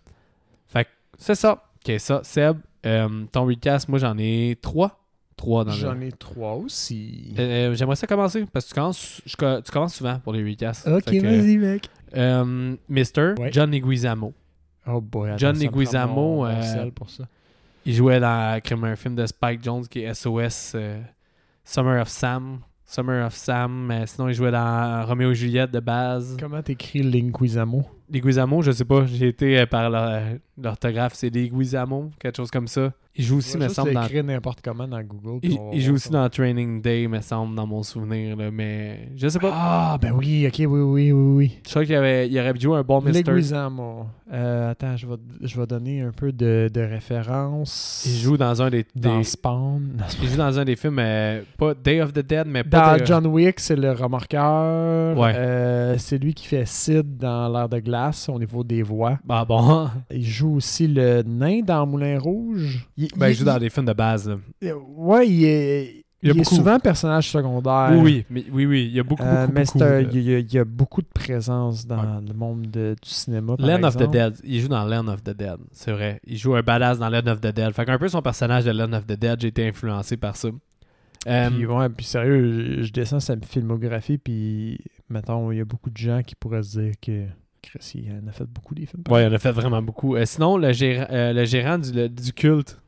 Fait 0.67 0.83
que 0.83 0.89
c'est 1.17 1.35
ça. 1.35 1.63
Ok, 1.87 1.95
ça. 1.99 2.19
Seb, 2.23 2.57
euh, 2.85 3.25
ton 3.31 3.45
recast, 3.45 3.87
moi 3.87 3.99
j'en 3.99 4.17
ai 4.17 4.57
trois. 4.61 4.99
Trois 5.37 5.63
dans 5.63 5.71
le... 5.71 5.77
J'en 5.77 6.01
ai 6.01 6.11
trois 6.11 6.55
aussi. 6.55 7.33
Euh, 7.37 7.75
J'aimerais 7.75 7.95
ça 7.95 8.07
commencer 8.07 8.43
parce 8.51 8.65
que 8.65 8.69
tu 8.69 8.75
commences, 8.75 9.21
je 9.25 9.35
tu 9.61 9.71
commences 9.71 9.93
souvent 9.93 10.17
pour 10.19 10.33
les 10.33 10.43
recasts. 10.43 10.87
ok, 10.87 11.05
vas-y, 11.13 11.57
mec. 11.57 11.87
euh, 12.15 12.75
Mister, 12.89 13.35
Ouais. 13.37 13.51
John 13.53 13.69
Leguizamo. 13.69 14.33
Oh 14.87 14.99
boy, 14.99 15.29
attends, 15.29 15.37
John 15.37 15.59
Leguizamo, 15.59 16.13
mon- 16.15 16.35
mon 16.37 16.45
euh, 16.45 16.61
sel 16.63 16.91
pour 16.91 17.09
ça. 17.11 17.25
Il 17.85 17.93
jouait 17.93 18.19
dans 18.19 18.59
un 18.83 18.95
film 18.95 19.13
de 19.15 19.25
Spike 19.27 19.63
Jones 19.63 19.87
qui 19.87 19.99
est 20.01 20.13
SOS 20.13 20.71
euh, 20.75 21.01
Summer 21.63 22.01
of 22.01 22.07
Sam. 22.09 22.59
Summer 22.89 23.25
of 23.25 23.33
Sam. 23.35 23.91
euh, 23.91 24.05
sinon, 24.05 24.29
il 24.29 24.33
jouait 24.33 24.51
dans 24.51 25.05
Romeo 25.05 25.31
et 25.31 25.35
Juliette 25.35 25.71
de 25.71 25.79
base. 25.81 26.37
Comment 26.39 26.61
t'écris 26.61 27.03
Linguizamo? 27.03 27.83
Leguizamo, 28.09 28.61
je 28.61 28.71
sais 28.71 28.85
pas. 28.85 29.05
J'ai 29.05 29.27
été 29.27 29.59
euh, 29.59 29.65
par 29.65 29.89
leur- 29.89 30.21
l'orthographe, 30.57 31.13
c'est 31.13 31.29
Leguizamo, 31.29 32.11
quelque 32.17 32.37
chose 32.37 32.49
comme 32.49 32.67
ça. 32.67 32.93
Il 33.17 33.23
joue 33.23 33.37
aussi, 33.37 33.57
me 33.57 33.67
semble, 33.67 33.93
dans. 33.93 34.23
n'importe 34.23 34.59
comment 34.63 34.87
dans 34.87 35.01
Google. 35.01 35.39
Il, 35.73 35.81
joue 35.81 35.95
aussi 35.95 36.09
ça. 36.09 36.13
dans 36.13 36.29
Training 36.29 36.81
Day, 36.81 37.07
me 37.07 37.19
semble, 37.21 37.55
dans 37.55 37.65
mon 37.65 37.83
souvenir, 37.83 38.35
là, 38.35 38.51
mais 38.51 39.09
je 39.15 39.27
sais 39.27 39.39
pas. 39.39 39.51
Ah, 39.53 39.97
ben 39.99 40.11
oui, 40.11 40.45
ok, 40.47 40.55
oui, 40.59 40.65
oui, 40.65 41.11
oui, 41.11 41.11
oui. 41.11 41.59
Je 41.65 41.69
crois 41.69 41.83
qu'il 41.83 41.93
y 41.93 41.97
avait, 41.97 42.29
il 42.29 42.39
aurait 42.39 42.53
joué 42.59 42.77
un 42.77 42.83
bon 42.83 43.01
Mister. 43.01 43.31
Leguizamo. 43.31 44.05
Euh, 44.31 44.71
attends, 44.71 44.97
je 44.97 45.07
vais, 45.07 45.15
je 45.41 45.59
vais 45.59 45.65
donner 45.65 46.01
un 46.01 46.11
peu 46.11 46.31
de, 46.31 46.69
de 46.71 46.81
référence. 46.81 48.03
Il 48.05 48.17
joue 48.19 48.37
dans 48.37 48.61
un 48.61 48.69
des, 48.69 48.85
dans 48.95 49.19
des- 49.19 49.23
Spawn. 49.23 50.03
il 50.21 50.29
joue 50.29 50.37
dans 50.37 50.59
un 50.59 50.65
des 50.65 50.75
films, 50.75 50.99
euh, 50.99 51.41
pas 51.57 51.73
Day 51.73 52.01
of 52.01 52.11
the 52.13 52.19
Dead, 52.19 52.45
mais 52.45 52.63
pas 52.63 52.97
Dans 52.97 53.05
John 53.05 53.27
Wick, 53.27 53.59
c'est 53.59 53.75
le 53.75 53.91
remorqueur. 53.93 55.17
Ouais. 55.17 55.33
Euh, 55.35 55.95
c'est 55.97 56.17
lui 56.17 56.33
qui 56.33 56.45
fait 56.45 56.67
Sid 56.67 57.17
dans 57.17 57.47
l'ère 57.49 57.69
de 57.69 57.79
glace 57.79 58.29
au 58.29 58.37
niveau 58.37 58.63
des 58.63 58.83
voix. 58.83 59.17
Bah 59.25 59.45
bon? 59.45 59.89
Il 60.11 60.25
joue 60.25 60.55
aussi 60.55 60.87
le 60.87 61.23
nain 61.23 61.61
dans 61.61 61.85
Moulin 61.85 62.19
Rouge. 62.19 62.87
Il, 62.97 63.06
Ben, 63.15 63.29
il 63.29 63.35
joue 63.35 63.45
dans 63.45 63.57
des 63.59 63.69
films 63.69 63.85
de 63.85 63.93
base. 63.93 64.27
là. 64.29 64.37
il- 64.61 64.73
Ouais, 64.73 65.27
il 65.27 65.43
est, 65.45 66.03
Il 66.23 66.29
y 66.29 66.31
a 66.31 66.33
il 66.33 66.41
est 66.41 66.43
souvent 66.43 66.79
personnage 66.79 67.29
secondaire. 67.29 67.89
Oui, 67.93 67.99
oui, 68.01 68.25
mais, 68.29 68.45
oui, 68.51 68.65
oui, 68.65 68.85
il 68.89 68.95
y 68.95 68.99
a 68.99 69.03
beaucoup, 69.03 69.21
Euh, 69.23 69.45
beaucoup, 69.47 69.53
mais 69.53 69.63
de- 70.03 70.09
il 70.13 70.21
y, 70.23 70.33
a, 70.35 70.39
il 70.39 70.51
y 70.53 70.57
a 70.57 70.65
beaucoup 70.65 71.01
de 71.03 71.07
présence 71.13 71.85
dans 71.85 72.19
le 72.19 72.33
monde 72.33 72.63
de- 72.71 72.95
du 73.01 73.09
cinéma. 73.09 73.55
par 73.55 73.65
Land 73.67 73.83
of 73.83 73.97
the. 73.97 74.09
Dead. 74.09 74.35
Il 74.43 74.59
joue 74.61 74.67
dans 74.67 74.83
Land 74.83 75.07
of 75.09 75.21
the 75.23 75.29
Dead, 75.29 75.57
c'est 75.71 75.91
vrai. 75.91 76.19
Il 76.25 76.37
joue 76.37 76.55
un 76.55 76.63
badass 76.63 76.97
dans 76.97 77.09
Land 77.09 77.27
of 77.27 77.39
the 77.39 77.53
Dead. 77.53 77.71
Fait 77.73 77.85
qu'un 77.85 77.99
peu 77.99 78.07
son 78.07 78.21
personnage 78.23 78.65
de 78.65 78.71
Land 78.71 78.93
of 78.93 79.05
the 79.05 79.11
Dead, 79.17 79.39
j'ai 79.39 79.49
été 79.49 79.67
influencé 79.67 80.17
par 80.17 80.35
ça. 80.35 80.49
Euh, 81.27 81.49
Puis, 81.49 81.65
ouais, 81.65 81.89
puis 81.89 82.05
sérieux, 82.05 82.77
je, 82.77 82.83
je 82.83 82.91
descends 82.93 83.19
sa 83.19 83.35
filmographie, 83.45 84.17
puis 84.17 84.79
mettons, 85.09 85.51
il 85.51 85.57
y 85.57 85.61
a 85.61 85.65
beaucoup 85.65 85.89
de 85.89 85.97
gens 85.97 86.21
qui 86.25 86.35
pourraient 86.35 86.63
se 86.63 86.79
dire 86.79 86.93
que 87.01 87.25
Chris, 87.61 87.91
il 87.95 88.11
en 88.23 88.27
a 88.27 88.31
fait 88.31 88.45
beaucoup 88.45 88.73
des 88.73 88.85
films. 88.85 89.03
ouais, 89.09 89.23
il 89.25 89.27
en 89.27 89.33
a 89.33 89.39
fait 89.39 89.51
vraiment 89.51 89.81
beaucoup. 89.81 90.15
Euh, 90.15 90.25
sinon, 90.25 90.57
le, 90.57 90.71
géra- 90.71 91.07
euh, 91.11 91.33
le 91.33 91.43
gérant 91.45 91.77
du, 91.79 91.91
le- 91.91 92.07
du 92.07 92.31
culte, 92.31 92.79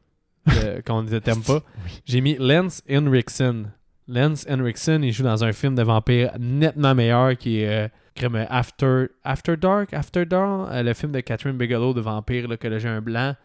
euh, 0.48 0.82
qu'on 0.86 1.04
ne 1.04 1.20
t'aime 1.20 1.42
pas, 1.42 1.62
j'ai 2.06 2.22
mis 2.22 2.36
Lance 2.40 2.82
Henriksen. 2.90 3.72
Lance 4.08 4.46
Henriksen, 4.50 5.04
il 5.04 5.12
joue 5.12 5.24
dans 5.24 5.44
un 5.44 5.52
film 5.54 5.76
de 5.76 5.84
vampire 5.84 6.32
nettement 6.40 6.96
meilleur 6.96 7.38
qui 7.38 7.62
est 7.62 7.90
euh, 8.24 8.46
After, 8.50 9.06
After 9.24 9.56
Dark, 9.56 9.94
After 9.94 10.26
Dawn, 10.26 10.68
euh, 10.72 10.84
le 10.84 10.94
film 10.94 11.12
de 11.12 11.20
Catherine 11.20 11.58
Bigelow 11.58 11.94
de 11.94 12.02
vampire, 12.02 12.48
là, 12.48 12.58
que 12.58 12.68
le 12.68 12.80
jeu 12.80 12.90
un 12.90 13.02
blanc. 13.02 13.36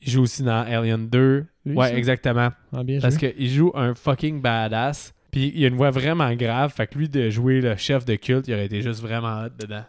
Il 0.00 0.10
joue 0.10 0.22
aussi 0.22 0.42
dans 0.42 0.64
Alien 0.66 1.08
2. 1.08 1.46
Lui, 1.66 1.76
ouais, 1.76 1.88
ça? 1.88 1.96
exactement. 1.96 2.50
Ah, 2.74 2.82
bien 2.82 3.00
Parce 3.00 3.16
qu'il 3.16 3.48
joue 3.48 3.72
un 3.74 3.94
fucking 3.94 4.40
badass. 4.40 5.14
Puis 5.34 5.50
il 5.56 5.64
a 5.64 5.68
une 5.68 5.74
voix 5.74 5.90
vraiment 5.90 6.32
grave. 6.34 6.72
Fait 6.72 6.86
que 6.86 6.96
lui, 6.96 7.08
de 7.08 7.28
jouer 7.28 7.60
le 7.60 7.74
chef 7.74 8.04
de 8.04 8.14
culte, 8.14 8.46
il 8.46 8.54
aurait 8.54 8.66
été 8.66 8.80
juste 8.82 9.02
vraiment 9.02 9.42
hot 9.42 9.48
dedans. 9.58 9.82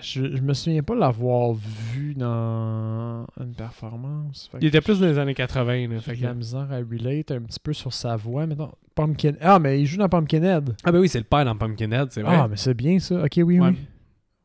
Je, 0.00 0.34
je 0.34 0.40
me 0.40 0.54
souviens 0.54 0.82
pas 0.82 0.94
l'avoir 0.94 1.52
vu 1.52 2.14
dans 2.14 3.26
une 3.38 3.52
performance. 3.54 4.50
Il 4.60 4.68
était 4.68 4.80
plus 4.80 4.98
dans 5.00 5.06
les 5.06 5.18
années 5.18 5.34
80. 5.34 5.88
Là, 5.88 6.00
fait 6.00 6.16
que- 6.16 6.22
la 6.24 6.32
misère 6.32 6.68
à 6.70 6.76
relate 6.78 7.30
un 7.32 7.40
petit 7.40 7.60
peu 7.62 7.74
sur 7.74 7.92
sa 7.92 8.16
voix. 8.16 8.46
Pumpkin... 8.94 9.32
Ah, 9.42 9.58
mais 9.58 9.78
il 9.78 9.84
joue 9.86 9.98
dans 9.98 10.08
Pumpkinhead. 10.08 10.74
Ah 10.84 10.90
ben 10.90 10.98
oui, 11.00 11.08
c'est 11.08 11.18
le 11.18 11.24
père 11.24 11.44
dans 11.44 11.54
Pumpkinhead, 11.54 12.08
c'est 12.10 12.22
vrai. 12.22 12.36
Ah, 12.40 12.48
mais 12.48 12.56
c'est 12.56 12.72
bien 12.74 12.98
ça. 12.98 13.22
Ok, 13.22 13.32
oui, 13.36 13.60
Ouais. 13.60 13.68
oui. 13.68 13.76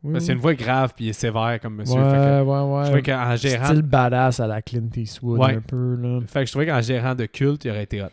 Oui, 0.06 0.18
a 0.30 0.34
une 0.34 0.40
voix 0.40 0.54
grave 0.54 0.92
puis 0.94 1.06
il 1.06 1.10
est 1.10 1.14
sévère 1.14 1.58
comme 1.62 1.76
monsieur. 1.78 1.98
Ouais, 1.98 2.10
Fait 2.10 2.18
que 2.18 2.44
ouais, 2.44 2.58
je 2.58 2.74
ouais. 2.76 2.84
trouvais 2.84 3.02
qu'en 3.04 3.36
gérant... 3.38 3.66
Style 3.68 3.82
badass 3.84 4.40
à 4.42 4.48
la 4.48 4.62
Clint 4.62 4.90
Eastwood 4.98 5.40
Ouais. 5.40 5.56
un 5.56 5.62
peu, 5.62 5.96
là. 5.96 6.20
Fait 6.28 6.42
que 6.42 6.46
je 6.48 6.52
trouvais 6.52 6.66
qu'en 6.66 6.82
gérant 6.82 7.16
de 7.16 7.26
culte, 7.26 7.64
il 7.64 7.72
aurait 7.72 7.84
été 7.84 8.02
hot. 8.02 8.08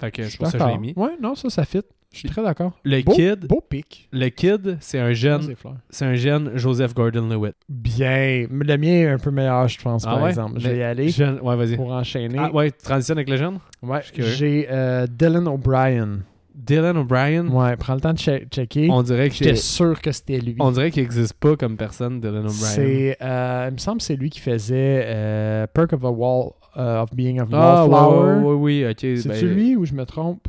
Fait 0.00 0.10
que 0.10 0.22
Je 0.22 0.28
c'est 0.30 0.38
pour 0.38 0.46
ça 0.48 0.58
que 0.58 0.64
je 0.64 0.68
l'ai 0.70 0.78
mis. 0.78 0.92
Ouais, 0.96 1.10
non, 1.20 1.34
ça, 1.34 1.50
ça 1.50 1.64
fit. 1.64 1.82
Je 2.12 2.18
suis 2.18 2.28
très 2.28 2.42
d'accord. 2.42 2.72
Le 2.82 3.02
Beau- 3.02 3.12
kid, 3.12 3.46
Beau 3.46 3.60
pic. 3.60 4.08
le 4.10 4.28
kid, 4.30 4.78
c'est 4.80 4.98
un 4.98 5.12
jeune, 5.12 5.54
c'est 5.90 6.04
un 6.04 6.14
jeune 6.14 6.50
Joseph 6.56 6.92
Gordon-Lewitt. 6.92 7.54
Bien. 7.68 8.46
Le 8.50 8.76
mien 8.76 8.88
est 8.88 9.08
un 9.08 9.18
peu 9.18 9.30
meilleur, 9.30 9.68
je 9.68 9.80
pense, 9.80 10.04
Ah 10.06 10.14
par 10.14 10.22
ouais? 10.24 10.30
exemple. 10.30 10.58
Je 10.58 10.68
vais 10.68 10.78
y 10.78 10.82
aller 10.82 11.08
Jeune, 11.10 11.38
ouais, 11.40 11.54
vas-y. 11.54 11.76
pour 11.76 11.92
enchaîner. 11.92 12.36
Ah 12.36 12.52
ouais, 12.52 12.72
tu 12.72 12.78
transitionnes 12.82 13.18
avec 13.18 13.28
le 13.30 13.36
jeune? 13.36 13.58
Ouais, 13.82 14.00
j'ai 14.16 14.66
euh, 14.70 15.06
Dylan 15.06 15.46
O'Brien. 15.46 16.18
Dylan 16.52 16.96
O'Brien, 16.96 17.46
Ouais, 17.46 17.76
prends 17.76 17.94
le 17.94 18.00
temps 18.00 18.12
de 18.12 18.18
che- 18.18 18.44
checker. 18.50 18.88
on 18.90 19.02
dirait 19.04 19.28
que 19.30 19.36
J'étais 19.36 19.54
sûr 19.54 20.00
que 20.02 20.10
c'était 20.10 20.38
lui. 20.40 20.56
on 20.58 20.72
dirait 20.72 20.90
qu'il 20.90 21.04
n'existe 21.04 21.34
pas 21.34 21.54
comme 21.56 21.76
personne, 21.76 22.20
Dylan 22.20 22.38
O'Brien. 22.40 22.54
C'est, 22.56 23.16
euh, 23.22 23.66
il 23.70 23.74
me 23.74 23.78
semble 23.78 23.98
que 23.98 24.04
c'est 24.04 24.16
lui 24.16 24.30
qui 24.30 24.40
faisait 24.40 25.04
euh, 25.06 25.66
Perk 25.72 25.92
of 25.92 26.04
a 26.04 26.10
Wall 26.10 26.50
euh, 26.76 27.02
of 27.02 27.14
Being 27.14 27.40
a 27.40 27.46
Ah, 27.52 27.86
Wallflower. 27.86 28.54
oui, 28.54 28.84
ok. 28.88 28.96
C'est-tu 29.00 29.28
ben, 29.28 29.54
lui 29.54 29.76
ou 29.76 29.84
je 29.84 29.94
me 29.94 30.04
trompe? 30.04 30.46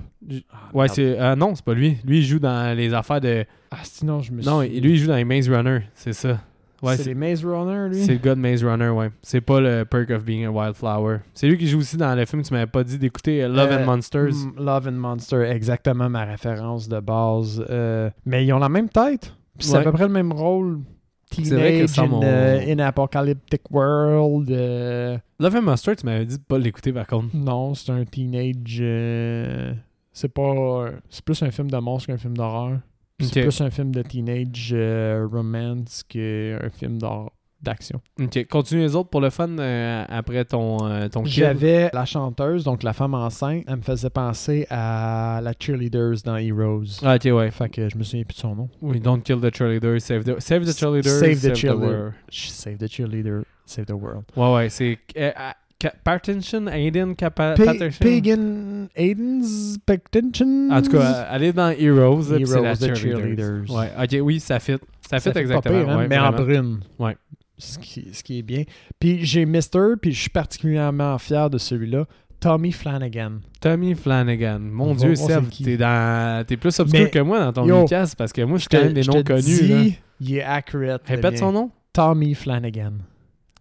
Ah, 0.52 0.56
Ouais, 0.74 0.88
c'est. 0.88 1.18
ah, 1.18 1.36
non, 1.36 1.56
c'est 1.56 1.66
pas 1.66 1.74
lui. 1.74 1.98
Lui, 2.06 2.20
il 2.20 2.24
joue 2.24 2.40
dans 2.40 2.76
les 2.78 2.94
affaires 2.94 3.22
de. 3.22 3.46
Ah, 3.72 3.78
sinon, 3.84 4.22
je 4.22 4.32
me 4.32 4.42
Non, 4.44 4.62
suis... 4.62 4.80
lui, 4.80 4.92
il 4.92 4.98
joue 4.98 5.08
dans 5.08 5.16
les 5.16 5.26
Maze 5.26 5.50
Runner, 5.50 5.80
c'est 5.96 6.14
ça. 6.14 6.40
Ouais, 6.84 6.98
c'est 6.98 7.04
c'est 7.04 7.10
les 7.10 7.16
Maze 7.16 7.46
Runner, 7.46 7.90
lui? 7.96 8.04
c'est 8.04 8.14
le 8.14 8.18
gars 8.18 8.34
de 8.34 8.40
Maze 8.40 8.64
Runner, 8.64 8.90
ouais. 8.90 9.12
C'est 9.22 9.42
pas 9.42 9.62
le 9.62 9.84
Perk 9.86 10.10
of 10.10 10.24
Being 10.26 10.46
a 10.46 10.52
Wildflower. 10.52 11.20
C'est 11.36 11.48
lui 11.48 11.56
qui 11.58 11.68
joue 11.68 11.78
aussi 11.80 11.96
dans 11.96 12.16
le 12.16 12.26
film, 12.26 12.42
tu 12.42 12.52
m'avais 12.54 12.66
pas 12.66 12.84
dit 12.84 12.98
d'écouter 12.98 13.44
euh, 13.44 13.48
Love 13.48 13.70
Euh, 13.72 13.82
and 13.82 13.86
Monsters. 13.86 14.34
Love 14.58 14.88
and 14.88 14.94
Monster, 14.94 15.44
exactement 15.52 16.10
ma 16.10 16.26
référence 16.26 16.88
de 16.90 17.00
base. 17.00 17.64
Euh, 17.70 18.10
mais 18.26 18.46
ils 18.46 18.52
ont 18.54 18.58
la 18.60 18.70
même 18.70 18.90
tête. 18.90 19.32
Puis 19.60 19.68
C'est 19.68 19.74
Ouais. 19.74 19.80
à 19.82 19.84
peu 19.84 19.92
près 19.92 20.08
le 20.08 20.14
même 20.14 20.32
rôle. 20.34 20.80
Teenage 21.32 21.86
ça, 21.88 22.04
in, 22.04 22.08
mon- 22.08 22.22
euh, 22.24 22.60
in 22.68 22.80
Apocalyptic 22.80 23.62
World. 23.72 24.52
euh, 24.52 25.18
Love 25.40 25.56
and 25.56 25.62
Monsters, 25.64 25.96
tu 25.98 26.06
m'avais 26.06 26.26
dit 26.26 26.38
de 26.38 26.44
pas 26.44 26.58
l'écouter 26.58 26.92
par 26.94 27.08
contre. 27.08 27.36
Non, 27.36 27.74
c'est 27.74 27.92
un 27.92 28.04
teenage. 28.06 28.80
euh, 28.82 29.74
c'est 30.12 30.30
pas. 30.34 30.86
C'est 31.10 31.24
plus 31.24 31.42
un 31.44 31.52
film 31.52 31.72
de 31.72 31.78
monstre 31.78 32.08
qu'un 32.08 32.18
film 32.18 32.36
d'horreur. 32.36 32.80
C'est 33.20 33.42
plus 33.44 33.62
un 33.62 33.70
film 33.70 33.94
de 33.94 34.02
teenage 34.02 34.72
euh, 34.74 35.28
romance 35.32 36.04
qu'un 36.04 36.70
film 36.74 36.98
d'hor- 36.98 37.32
d'action. 37.62 38.02
Ok, 38.20 38.46
continue 38.50 38.82
les 38.82 38.96
autres 38.96 39.10
pour 39.10 39.22
le 39.22 39.30
fun 39.30 39.50
euh, 39.60 40.04
après 40.10 40.46
ton, 40.46 40.78
euh, 40.88 41.08
ton. 41.10 41.24
J'avais 41.26 41.90
la 41.94 42.06
chanteuse, 42.06 42.64
donc 42.64 42.84
la 42.84 42.94
femme 42.94 43.14
enceinte, 43.14 43.64
elle 43.68 43.78
me 43.78 43.82
faisait 43.82 44.10
penser 44.10 44.66
à 44.70 45.40
la 45.44 45.54
cheerleaders 45.60 46.22
dans 46.26 46.38
Heroes. 46.38 47.00
Ah, 47.04 47.16
ok, 47.16 47.26
ouais. 47.34 47.52
Fait 47.52 47.70
que 47.70 47.90
je 47.90 47.98
me 47.98 48.04
souviens 48.04 48.24
plus 48.24 48.36
de 48.36 48.40
son 48.40 48.56
nom. 48.56 48.70
Oui, 48.82 49.00
don't 49.00 49.22
kill 49.22 49.40
the 49.40 49.54
cheerleader, 49.56 50.00
save 50.02 50.24
the, 50.24 50.40
save 50.40 50.66
the 50.66 50.78
cheerleader, 50.78 51.10
Save 51.12 51.42
the 51.42 51.56
cheerleader. 51.56 51.88
world. 52.00 52.14
Save 52.32 52.78
the 52.78 52.88
cheerleader, 52.88 53.44
save 53.66 53.86
the 53.86 53.92
world. 53.94 54.24
Ouais, 54.36 54.54
ouais, 54.54 54.70
c'est. 54.70 54.98
Euh, 55.18 55.32
Ca- 55.82 55.94
Pattinson, 56.04 56.68
Aiden 56.68 57.16
Capa- 57.16 57.56
Pa-. 57.56 57.74
Pagan 58.00 58.86
Aiden's 58.96 59.80
Pactinson. 59.84 60.70
En 60.72 60.80
tout 60.82 60.92
cas, 60.92 60.98
euh, 61.00 61.26
allez 61.28 61.52
dans 61.54 61.70
Heroes, 61.72 62.36
puis 62.36 62.46
c'est 62.46 62.62
la 62.62 62.70
Heroes, 62.74 62.76
the 62.76 62.96
cheerleaders. 62.96 63.66
cheerleaders. 63.68 63.76
Ouais, 63.76 63.90
ok, 64.00 64.24
oui, 64.26 64.40
ça 64.40 64.60
fit. 64.60 64.74
Ça 65.10 65.18
fit 65.18 65.24
Ça 65.24 65.34
fait 65.34 65.40
exactement. 65.42 65.80
pire, 65.80 65.90
hein, 65.90 65.98
ouais, 65.98 66.08
mais 66.08 66.20
en 66.20 66.32
vraiment. 66.32 66.44
brune. 66.46 66.80
Ouais. 67.00 67.18
Ce 67.62 67.78
qui, 67.80 68.08
ce 68.12 68.24
qui 68.24 68.40
est 68.40 68.44
bien. 68.44 68.64
Puis 69.00 69.24
j'ai 69.26 69.46
Mister, 69.46 69.94
puis 70.02 70.12
je 70.14 70.20
suis 70.22 70.30
particulièrement 70.30 71.18
fier 71.18 71.50
de 71.50 71.58
celui-là. 71.58 72.06
Tommy 72.40 72.72
Flanagan. 72.72 73.34
Tommy 73.60 73.94
Flanagan. 73.94 74.60
Mon 74.60 74.90
On 74.92 74.96
Dieu, 74.96 75.16
Seb, 75.16 75.46
t'es 75.64 75.78
dans... 75.78 76.44
t'es 76.46 76.58
plus 76.58 76.78
obscur 76.80 77.00
Mais, 77.04 77.10
que 77.10 77.20
moi 77.20 77.40
dans 77.40 77.54
ton 77.54 77.68
yo, 77.68 77.82
podcast 77.82 78.16
parce 78.18 78.34
que 78.34 78.42
moi, 78.42 78.58
je 78.58 78.68
connais 78.68 78.94
des 78.94 79.04
noms 79.04 79.22
connus. 79.24 79.42
dis, 79.42 79.68
là. 79.68 79.82
Il 80.20 80.38
est 80.38 80.44
accurate. 80.44 81.04
Répète 81.06 81.38
son 81.38 81.52
nom. 81.52 81.70
Tommy 81.94 82.34
Flanagan. 82.34 82.94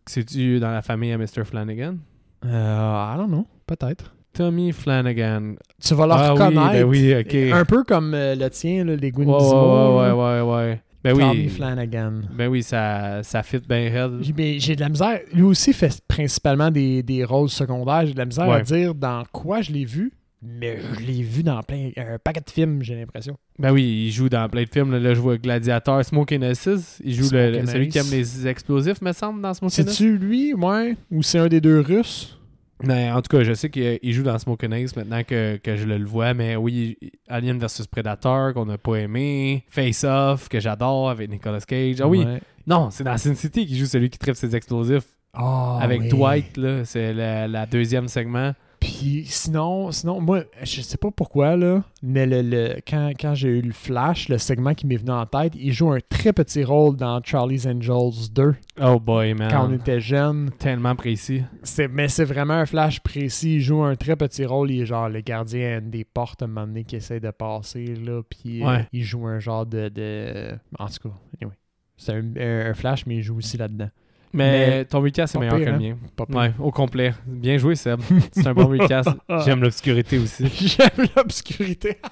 C'est-tu 0.06 0.58
dans 0.60 0.70
la 0.70 0.82
famille 0.82 1.12
à 1.12 1.18
Mr. 1.18 1.44
Flanagan? 1.44 1.96
Euh, 2.44 3.14
I 3.14 3.16
don't 3.18 3.28
know. 3.28 3.46
Peut-être. 3.66 4.14
Tommy 4.32 4.72
Flanagan. 4.72 5.56
Tu 5.82 5.94
vas 5.94 6.06
le 6.06 6.12
ah 6.12 6.34
oui, 6.34 6.40
reconnaître. 6.40 6.72
ben 6.72 6.84
oui, 6.84 7.14
ok. 7.18 7.34
Un 7.52 7.64
peu 7.64 7.84
comme 7.84 8.14
euh, 8.14 8.34
le 8.34 8.48
tien, 8.48 8.84
là, 8.84 8.96
les 8.96 9.08
Ouais, 9.08 9.10
Guindimo. 9.10 9.98
ouais, 10.00 10.10
ouais, 10.10 10.12
ouais, 10.12 10.40
ouais, 10.40 10.54
ouais. 10.54 10.82
Ben 11.02 11.16
Tommy 11.16 11.44
oui. 11.44 11.48
Flanagan. 11.48 12.20
Ben 12.36 12.48
oui, 12.48 12.62
ça, 12.62 13.22
ça 13.22 13.42
fit 13.42 13.58
bien 13.58 13.90
raide. 13.90 14.18
J'ai 14.22 14.34
mais 14.36 14.58
j'ai 14.58 14.76
de 14.76 14.80
la 14.80 14.88
misère. 14.90 15.20
Lui 15.32 15.42
aussi 15.42 15.72
fait 15.72 16.00
principalement 16.06 16.70
des, 16.70 17.02
des 17.02 17.24
rôles 17.24 17.48
secondaires. 17.48 18.04
J'ai 18.06 18.12
de 18.12 18.18
la 18.18 18.26
misère 18.26 18.50
à 18.50 18.60
dire 18.60 18.94
dans 18.94 19.24
quoi 19.32 19.62
je 19.62 19.72
l'ai 19.72 19.84
vu, 19.86 20.12
mais 20.42 20.78
je 20.98 21.00
l'ai 21.06 21.22
vu 21.22 21.42
dans 21.42 21.62
plein 21.62 21.90
un 21.96 22.18
paquet 22.22 22.40
de 22.40 22.50
films, 22.50 22.82
j'ai 22.82 22.96
l'impression. 22.96 23.36
Ben 23.58 23.72
oui, 23.72 24.06
il 24.06 24.10
joue 24.10 24.28
dans 24.28 24.48
plein 24.48 24.64
de 24.64 24.68
films. 24.70 24.90
Là, 24.92 24.98
Là, 24.98 25.14
je 25.14 25.20
vois 25.20 25.36
Gladiator, 25.38 26.04
Smoking 26.04 26.42
Aces. 26.44 27.00
Il 27.04 27.14
joue 27.14 27.28
le, 27.32 27.66
celui 27.66 27.88
qui 27.88 27.98
aime 27.98 28.10
les 28.10 28.46
explosifs, 28.46 29.00
me 29.02 29.12
semble, 29.12 29.40
dans 29.42 29.54
Smoking 29.54 29.84
Aces. 29.86 29.96
C'est-tu 29.96 30.18
lui, 30.18 30.54
ouais? 30.54 30.96
Ou 31.10 31.22
c'est 31.22 31.38
un 31.38 31.48
des 31.48 31.60
deux 31.60 31.80
Russes? 31.80 32.38
Mais 32.82 33.10
en 33.10 33.20
tout 33.22 33.36
cas, 33.36 33.42
je 33.44 33.52
sais 33.52 33.68
qu'il 33.70 33.98
il 34.02 34.12
joue 34.12 34.22
dans 34.22 34.38
Smoking 34.38 34.72
Ace 34.72 34.96
maintenant 34.96 35.22
que, 35.24 35.56
que 35.58 35.76
je 35.76 35.84
le 35.86 36.04
vois. 36.04 36.34
Mais 36.34 36.56
oui, 36.56 36.96
Alien 37.28 37.58
vs 37.58 37.86
Predator, 37.90 38.54
qu'on 38.54 38.66
n'a 38.66 38.78
pas 38.78 38.96
aimé. 38.96 39.64
Face 39.70 40.04
Off, 40.04 40.48
que 40.48 40.60
j'adore, 40.60 41.10
avec 41.10 41.30
Nicolas 41.30 41.60
Cage. 41.60 42.00
Ah 42.00 42.08
oui, 42.08 42.24
Ouais. 42.24 42.40
non, 42.66 42.90
c'est 42.90 43.04
dans 43.04 43.16
Sin 43.18 43.34
City 43.34 43.66
qu'il 43.66 43.76
joue 43.76 43.86
celui 43.86 44.08
qui 44.10 44.18
tripe 44.18 44.36
ses 44.36 44.54
explosifs. 44.56 45.04
Ah, 45.34 45.78
avec 45.80 46.00
oui. 46.00 46.08
Dwight, 46.08 46.56
là. 46.56 46.84
C'est 46.84 47.12
la, 47.12 47.46
la 47.46 47.66
deuxième 47.66 48.08
segment. 48.08 48.52
Puis 48.80 49.24
sinon, 49.26 49.92
sinon, 49.92 50.20
moi, 50.22 50.44
je 50.62 50.80
sais 50.80 50.96
pas 50.96 51.10
pourquoi, 51.10 51.54
là, 51.54 51.82
mais 52.02 52.24
le, 52.26 52.40
le- 52.40 52.76
quand, 52.88 53.10
quand 53.20 53.34
j'ai 53.34 53.48
eu 53.50 53.60
le 53.60 53.72
flash, 53.72 54.28
le 54.30 54.38
segment 54.38 54.72
qui 54.72 54.86
m'est 54.86 54.96
venu 54.96 55.10
en 55.10 55.26
tête, 55.26 55.52
il 55.54 55.72
joue 55.72 55.92
un 55.92 55.98
très 56.08 56.32
petit 56.32 56.64
rôle 56.64 56.96
dans 56.96 57.20
Charlie's 57.22 57.66
Angels 57.66 58.32
2 58.32 58.54
Oh 58.82 58.98
boy, 58.98 59.34
man. 59.34 59.50
quand 59.50 59.68
on 59.68 59.74
était 59.74 60.00
jeune. 60.00 60.50
Tellement 60.58 60.96
précis. 60.96 61.42
Mais 61.90 62.08
c'est 62.08 62.24
vraiment 62.24 62.54
un 62.54 62.66
flash 62.66 63.00
précis. 63.00 63.56
Il 63.56 63.60
joue 63.60 63.82
un 63.82 63.96
très 63.96 64.16
petit 64.16 64.46
rôle. 64.46 64.70
Il 64.70 64.80
est 64.82 64.86
genre 64.86 65.10
le 65.10 65.20
gardien 65.20 65.80
des 65.82 66.04
portes 66.04 66.40
à 66.40 66.46
un 66.46 66.48
moment 66.48 66.66
donné 66.66 66.84
qui 66.84 66.96
essaie 66.96 67.20
de 67.20 67.30
passer. 67.30 67.84
Là, 67.96 68.22
puis 68.22 68.64
euh, 68.64 68.78
il 68.92 69.02
joue 69.04 69.26
un 69.26 69.38
genre 69.40 69.66
de. 69.66 69.88
de... 69.90 70.52
En 70.78 70.86
tout 70.86 71.08
cas, 71.08 71.14
anyway. 71.40 71.54
C'est 71.98 72.14
un 72.14 72.72
flash, 72.72 73.04
mais 73.04 73.16
il 73.16 73.22
joue 73.22 73.36
aussi 73.36 73.58
là-dedans. 73.58 73.90
Mais, 74.32 74.68
Mais 74.68 74.84
ton 74.84 75.00
recast, 75.00 75.34
pas 75.34 75.40
meilleur 75.40 75.56
pire, 75.56 75.64
que 75.66 75.70
le 75.70 75.76
hein? 75.76 75.96
mien. 76.28 76.40
Ouais, 76.40 76.52
au 76.58 76.70
complet. 76.70 77.12
Bien 77.26 77.58
joué, 77.58 77.74
Seb. 77.74 78.00
C'est 78.32 78.46
un 78.46 78.54
bon 78.54 78.66
recast. 78.78 79.08
J'aime 79.44 79.60
l'obscurité 79.62 80.18
aussi. 80.18 80.46
J'aime 80.78 81.08
l'obscurité. 81.16 81.96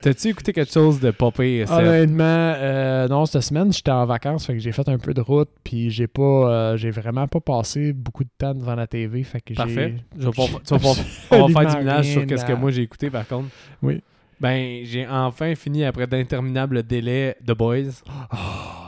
T'as-tu 0.00 0.28
écouté 0.28 0.52
quelque 0.52 0.70
chose 0.72 1.00
de 1.00 1.10
Seb? 1.10 1.70
Honnêtement, 1.70 2.24
euh, 2.58 3.08
non, 3.08 3.24
cette 3.24 3.40
semaine, 3.40 3.72
j'étais 3.72 3.90
en 3.90 4.04
vacances, 4.04 4.44
fait 4.46 4.52
que 4.52 4.58
j'ai 4.58 4.70
fait 4.72 4.86
un 4.88 4.98
peu 4.98 5.14
de 5.14 5.22
route, 5.22 5.48
puis 5.64 5.90
j'ai 5.90 6.06
pas, 6.06 6.20
euh, 6.22 6.76
j'ai 6.76 6.90
vraiment 6.90 7.26
pas 7.26 7.40
passé 7.40 7.94
beaucoup 7.94 8.22
de 8.22 8.28
temps 8.36 8.54
devant 8.54 8.74
la 8.74 8.86
TV, 8.86 9.22
fait 9.22 9.40
que 9.40 9.54
j'ai... 9.54 9.56
Parfait. 9.56 9.94
Je 10.18 10.26
vais 10.26 10.30
pas- 10.32 10.42
tu 10.62 10.74
vas 10.74 10.78
pas- 10.78 11.36
on 11.38 11.46
va 11.46 11.60
faire 11.62 11.70
du 11.70 11.78
ménage 11.78 12.06
sur 12.12 12.26
qu'est-ce 12.26 12.44
que 12.44 12.52
moi 12.52 12.70
j'ai 12.70 12.82
écouté, 12.82 13.08
par 13.08 13.26
contre. 13.26 13.48
Oui. 13.82 14.02
Ben, 14.40 14.84
j'ai 14.84 15.06
enfin 15.08 15.54
fini, 15.54 15.84
après 15.84 16.06
d'interminables 16.06 16.82
délais, 16.82 17.36
The 17.46 17.52
Boys. 17.52 18.02
Oh, 18.30 18.83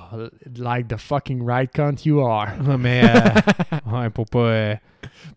like 0.58 0.88
the 0.88 0.96
fucking 0.98 1.42
right 1.44 1.70
cunt 1.72 2.04
you 2.04 2.20
are. 2.20 2.48
Mais, 2.78 3.02
euh, 3.04 3.78
ouais, 3.92 4.10
pour 4.10 4.26
pas... 4.26 4.38
euh, 4.38 4.74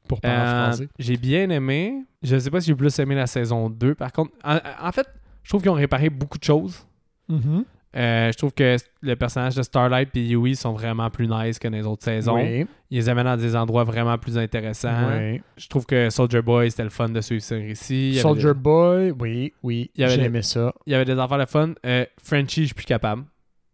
Pour 0.08 0.20
parler 0.22 0.38
Euh, 0.38 0.64
français. 0.72 0.90
j'ai 1.00 1.18
bien 1.18 1.50
aimé. 1.50 2.04
Je 2.24 2.38
sais 2.38 2.50
pas 2.52 2.60
si 2.62 2.68
j'ai 2.68 2.76
plus 2.76 2.98
aimé 3.00 3.16
la 3.16 3.28
saison 3.28 3.70
2. 3.70 3.96
Par 3.96 4.12
contre, 4.12 4.32
en, 4.44 4.58
en 4.82 4.92
fait, 4.92 5.08
je 5.44 5.50
trouve 5.50 5.62
qu'ils 5.62 5.72
ont 5.72 5.76
réparé 5.76 6.10
beaucoup 6.10 6.38
de 6.38 6.44
choses. 6.44 6.86
Mhm. 7.28 7.64
Euh, 7.96 8.32
je 8.32 8.38
trouve 8.38 8.54
que 8.54 8.76
le 9.02 9.16
personnage 9.16 9.56
de 9.56 9.64
Starlight 9.64 10.16
et 10.16 10.24
Yui 10.24 10.56
sont 10.56 10.74
vraiment 10.74 11.10
plus 11.10 11.28
nice 11.28 11.58
que 11.58 11.68
dans 11.68 11.76
les 11.76 11.88
autres 11.88 12.04
saisons. 12.04 12.36
Oui, 12.36 12.68
Ils 12.92 12.98
les 12.98 13.10
amènent 13.10 13.26
dans 13.26 13.36
des 13.36 13.56
endroits 13.56 13.84
vraiment 13.84 14.16
plus 14.20 14.38
intéressants. 14.38 15.10
oui. 15.18 15.42
Je 15.58 15.68
trouve 15.68 15.88
que 15.88 16.12
Soldier 16.12 16.44
Boy, 16.44 16.70
c'était 16.70 16.84
le 16.84 16.92
fun 16.92 17.10
de 17.10 17.20
suivre 17.20 17.42
ce 17.42 17.56
récit. 17.56 18.20
Soldier 18.22 18.50
des- 18.50 18.54
Boy, 18.54 19.12
oui, 19.20 19.54
oui, 19.64 19.90
j'ai 19.96 20.06
des- 20.18 20.24
aimé 20.24 20.44
ça. 20.44 20.72
Il 20.86 20.92
y 20.92 20.96
avait 20.96 21.06
des 21.06 21.18
affaires 21.18 21.40
de 21.40 21.46
fun. 21.48 21.74
Euh, 21.84 22.06
Frenchie, 22.22 22.62
je 22.62 22.66
suis 22.68 22.76
plus 22.76 22.86
capable. 22.86 23.24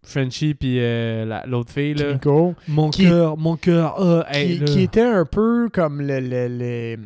Frenchie 0.07 0.53
puis 0.53 0.77
euh, 0.79 1.25
la- 1.25 1.45
l'autre 1.45 1.71
fille, 1.71 1.93
là. 1.93 2.05
Kimiko, 2.09 2.55
Mon 2.67 2.89
cœur, 2.89 3.37
mon 3.37 3.55
cœur. 3.55 3.95
ah, 3.99 4.25
hey, 4.31 4.63
qui, 4.63 4.81
était 4.81 5.01
un 5.01 5.25
peu 5.25 5.69
comme 5.73 6.01
le, 6.01 6.19
le- 6.19 6.47
le- 6.47 6.97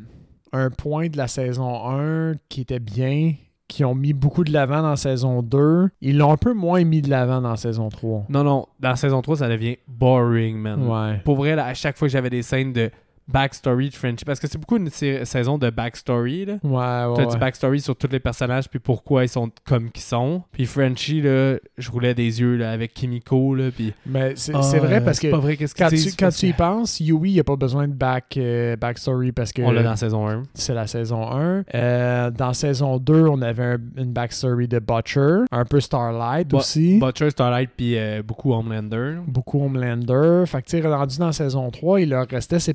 un 0.51 0.69
point 0.69 1.07
de 1.09 1.17
la 1.17 1.27
saison 1.27 1.89
1 1.89 2.33
qui 2.49 2.61
était 2.61 2.79
bien, 2.79 3.33
qui 3.67 3.85
ont 3.85 3.93
mis 3.93 4.13
beaucoup 4.13 4.43
de 4.43 4.51
l'avant 4.51 4.81
dans 4.81 4.89
la 4.89 4.95
saison 4.95 5.43
2. 5.43 5.89
Ils 6.01 6.17
l'ont 6.17 6.31
un 6.31 6.37
peu 6.37 6.53
moins 6.55 6.83
mis 6.83 7.01
de 7.03 7.09
l'avant 7.09 7.39
dans 7.41 7.51
la 7.51 7.55
saison 7.55 7.89
3. 7.89 8.25
Non, 8.29 8.43
non. 8.43 8.65
Dans 8.79 8.89
la 8.89 8.95
saison 8.95 9.21
3, 9.21 9.37
ça 9.37 9.47
devient 9.47 9.77
boring, 9.87 10.57
man. 10.57 10.87
Ouais. 10.87 11.21
Pour 11.23 11.35
vrai, 11.35 11.55
là, 11.55 11.65
à 11.65 11.73
chaque 11.75 11.97
fois 11.97 12.07
que 12.07 12.11
j'avais 12.11 12.31
des 12.31 12.41
scènes 12.41 12.73
de 12.73 12.89
backstory 13.32 13.89
de 13.89 13.95
Frenchie, 13.95 14.25
parce 14.25 14.39
que 14.39 14.47
c'est 14.47 14.57
beaucoup 14.57 14.77
une 14.77 14.89
saison 14.89 15.57
de 15.57 15.69
backstory, 15.69 16.45
là. 16.45 16.53
Ouais, 16.63 16.69
ouais. 16.71 17.13
T'as 17.15 17.25
ouais. 17.25 17.34
du 17.34 17.38
backstory 17.38 17.80
sur 17.82 17.95
tous 17.95 18.09
les 18.11 18.19
personnages, 18.19 18.67
puis 18.69 18.80
pourquoi 18.80 19.23
ils 19.23 19.30
sont 19.30 19.49
comme 19.65 19.91
qu'ils 19.91 20.03
sont. 20.03 20.43
Puis 20.51 20.65
Frenchie, 20.65 21.21
là, 21.21 21.57
je 21.77 21.91
roulais 21.91 22.13
des 22.13 22.41
yeux 22.41 22.57
là, 22.57 22.71
avec 22.71 22.93
Kimiko, 22.93 23.55
là, 23.55 23.69
puis... 23.75 23.93
Mais 24.05 24.34
c'est 24.36 24.53
Ah, 24.55 24.59
vrai 24.80 25.03
parce 25.03 25.19
que 25.19 25.27
pas 25.30 25.38
vrai, 25.38 25.57
qu'est-ce 25.57 25.75
quand, 25.75 25.89
qu'ils 25.89 26.03
tu, 26.11 26.15
quand 26.17 26.30
tu 26.30 26.47
y 26.47 26.53
penses, 26.53 26.99
Yui, 26.99 27.30
il 27.30 27.34
n'y 27.34 27.39
a 27.39 27.43
pas 27.43 27.55
besoin 27.55 27.88
de 27.88 27.93
back, 27.93 28.36
euh, 28.38 28.75
backstory 28.75 29.32
parce 29.32 29.51
que 29.53 29.61
On 29.61 29.71
l'a 29.71 29.84
dans 29.84 29.95
saison 29.95 30.27
1. 30.27 30.43
c'est 30.53 30.73
la 30.73 30.88
saison 30.88 31.30
1. 31.32 31.63
Euh, 31.75 32.32
dans 32.32 32.53
saison 32.53 32.97
2, 32.97 33.27
on 33.27 33.41
avait 33.41 33.63
un- 33.63 33.77
une 33.97 34.11
backstory 34.13 34.67
de 34.67 34.80
Butcher, 34.80 35.43
un 35.51 35.65
peu 35.65 35.80
Starlight 35.80 36.47
Bo- 36.47 36.57
aussi. 36.57 36.99
Butcher, 36.99 37.30
Starlight, 37.30 37.69
puis 37.75 37.97
euh, 37.97 38.21
beaucoup 38.25 38.53
Homelander. 38.53 39.15
beaucoup 39.27 39.63
Homelander. 39.63 40.43
Fait 40.47 40.61
que, 40.61 40.67
tu 40.67 40.88
rendu 40.88 41.17
dans 41.19 41.32
saison 41.32 41.69
3, 41.69 42.01
il 42.01 42.09
leur 42.09 42.25
restait 42.27 42.59
ces 42.59 42.73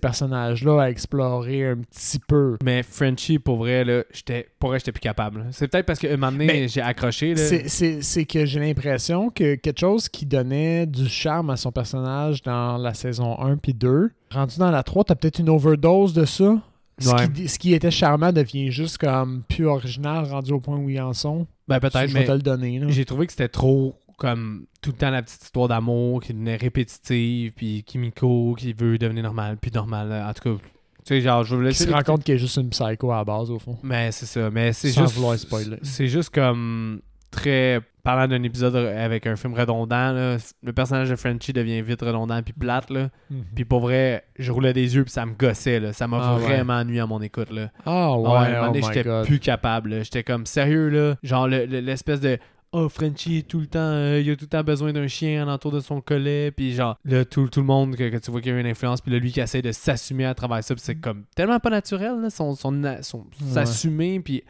personnages-là 0.49 0.82
à 0.82 0.90
explorer 0.90 1.68
un 1.68 1.76
petit 1.76 2.18
peu. 2.18 2.57
Mais 2.62 2.82
Frenchie, 2.82 3.38
pour 3.38 3.57
vrai, 3.57 3.84
là, 3.84 4.03
j'étais, 4.12 4.49
pour 4.59 4.70
vrai, 4.70 4.78
j'étais 4.78 4.92
plus 4.92 5.01
capable. 5.01 5.40
là. 5.40 5.45
C'est 5.51 5.68
peut-être 5.68 5.86
parce 5.86 5.99
qu'à 5.99 6.09
un 6.12 6.16
moment 6.16 6.32
donné, 6.32 6.68
j'ai 6.68 6.80
accroché. 6.80 7.34
Là. 7.34 7.42
C'est- 7.66 8.24
que 8.24 8.47
j'ai 8.47 8.61
l'impression 8.61 9.30
que 9.30 9.55
quelque 9.57 9.78
chose 9.80 10.09
qui 10.09 10.24
donnait 10.26 10.86
du 10.86 11.09
charme 11.09 11.51
à 11.51 11.57
son 11.57 11.70
personnage 11.72 12.42
dans 12.42 12.76
la 12.78 12.95
saison 12.95 13.38
1 13.40 13.57
puis 13.57 13.74
2, 13.74 14.11
rendu 14.30 14.59
dans 14.59 14.70
la 14.70 14.82
3, 14.82 15.05
t'as 15.05 15.14
peut-être 15.14 15.38
une 15.40 15.51
overdose 15.51 16.14
de 16.14 16.24
ça. 16.24 16.59
Ce, 16.99 17.09
Ouais. 17.11 17.28
qui, 17.34 17.49
ce 17.49 17.59
qui 17.59 17.74
était 17.74 17.90
charmant 17.90 18.32
devient 18.32 18.70
juste 18.70 18.99
comme 18.99 19.42
plus 19.49 19.66
original 19.66 20.24
rendu 20.26 20.53
au 20.53 20.61
point 20.61 20.76
où 20.78 20.88
ils 20.88 21.01
en 21.01 21.12
sont. 21.12 21.47
Ben, 21.66 21.80
peut-être, 21.80 22.07
je 22.09 22.14
vais 22.14 22.20
mais 22.20 22.26
te 22.26 22.32
le 22.32 22.38
donner. 22.38 22.78
là. 22.78 22.86
j'ai 22.88 23.05
trouvé 23.05 23.26
que 23.26 23.32
c'était 23.32 23.49
trop 23.49 23.95
comme 24.24 24.66
tout 24.82 24.90
le 24.90 24.96
temps 24.96 25.10
la 25.10 25.22
petite 25.22 25.42
histoire 25.42 25.68
d'amour 25.68 26.20
qui 26.22 26.32
devenait 26.32 26.56
répétitive, 26.56 27.52
puis 27.52 27.82
Kimiko 27.84 28.54
qui 28.56 28.72
veut 28.72 28.98
devenir 28.98 29.22
normal, 29.24 29.56
puis 29.60 29.70
normal. 29.72 30.12
En 30.28 30.32
tout 30.32 30.56
cas, 30.56 30.62
tu 30.62 30.68
sais, 31.04 31.20
genre, 31.20 31.44
je 31.44 31.54
voulais 31.56 31.70
Qui 31.70 31.76
se 31.84 31.90
rend 31.90 32.02
compte 32.02 32.24
qu'il 32.24 32.34
est 32.34 32.38
juste 32.38 32.56
une 32.56 32.70
psycho 32.70 33.12
à 33.12 33.16
la 33.18 33.24
base, 33.24 33.50
au 33.50 33.58
fond. 33.58 33.76
Mais 33.82 34.10
c'est 34.12 34.26
ça. 34.26 34.50
Mais 34.50 34.72
c'est 34.72 34.90
Sans 34.90 35.02
juste. 35.02 35.14
vouloir 35.16 35.38
spoiler. 35.38 35.76
C'est 35.82 36.06
juste 36.08 36.30
comme 36.34 37.00
très. 37.30 37.80
Parlant 38.04 38.28
d'un 38.28 38.42
épisode 38.42 38.76
avec 38.76 39.26
un 39.26 39.34
film 39.34 39.54
redondant, 39.54 40.12
là, 40.12 40.36
le 40.62 40.72
personnage 40.74 41.08
de 41.08 41.16
Frenchie 41.16 41.54
devient 41.54 41.80
vite 41.80 42.02
redondant 42.02 42.42
puis 42.42 42.52
plate. 42.52 42.90
Là. 42.90 43.08
Puis 43.54 43.64
pour 43.64 43.80
vrai, 43.80 44.24
je 44.38 44.52
roulais 44.52 44.74
des 44.74 44.94
yeux 44.94 45.04
puis 45.04 45.10
ça 45.12 45.24
me 45.24 45.32
gossait. 45.32 45.80
Là. 45.80 45.94
Ça 45.94 46.06
m'a 46.06 46.18
Ah 46.22 46.36
ouais. 46.36 46.42
vraiment 46.42 46.84
nuit 46.84 47.00
à 47.00 47.06
mon 47.06 47.22
écoute. 47.22 47.50
Là. 47.50 47.70
Ah 47.86 48.14
ouais, 48.18 48.24
Ah 48.28 48.30
ouais, 48.32 48.36
à 48.36 48.40
un 48.42 48.48
moment 48.48 48.60
oh 48.68 48.74
donné, 48.74 48.82
j'étais 48.94 49.22
plus 49.24 49.38
capable. 49.38 49.88
là. 49.88 50.02
J'étais 50.02 50.22
comme 50.22 50.44
sérieux 50.44 50.90
là. 50.90 51.16
Genre 51.22 51.48
le- 51.48 51.64
le- 51.64 51.80
l'espèce 51.80 52.20
de 52.20 52.38
Oh 52.76 52.88
Frenchie 52.88 53.44
tout 53.44 53.60
le 53.60 53.66
temps, 53.68 53.78
euh, 53.78 54.20
il 54.20 54.28
a 54.30 54.34
tout 54.34 54.46
le 54.46 54.48
temps 54.48 54.64
besoin 54.64 54.92
d'un 54.92 55.06
chien 55.06 55.40
alentour 55.42 55.70
de 55.70 55.78
son 55.78 56.00
collet. 56.00 56.50
Puis 56.50 56.72
genre 56.74 56.98
là, 57.04 57.24
tout, 57.24 57.46
tout 57.48 57.60
le 57.60 57.66
monde 57.66 57.94
que, 57.94 58.08
que 58.08 58.16
tu 58.16 58.30
vois 58.32 58.40
qui 58.40 58.50
a 58.50 58.58
une 58.58 58.66
influence. 58.66 59.00
Puis 59.00 59.12
là, 59.12 59.18
lui 59.20 59.30
qui 59.30 59.38
essaie 59.40 59.62
de 59.62 59.70
s'assumer 59.70 60.24
à 60.24 60.34
travers 60.34 60.64
ça. 60.64 60.74
Puis 60.74 60.82
c'est 60.84 60.96
comme 60.96 61.22
tellement 61.36 61.60
pas 61.60 61.70
naturel. 61.70 62.20
Là, 62.20 62.30
son, 62.30 62.56
son, 62.56 62.72
son- 63.02 63.18
Ouais. 63.20 63.52
s'assumer. 63.52 64.18
Puis 64.18 64.42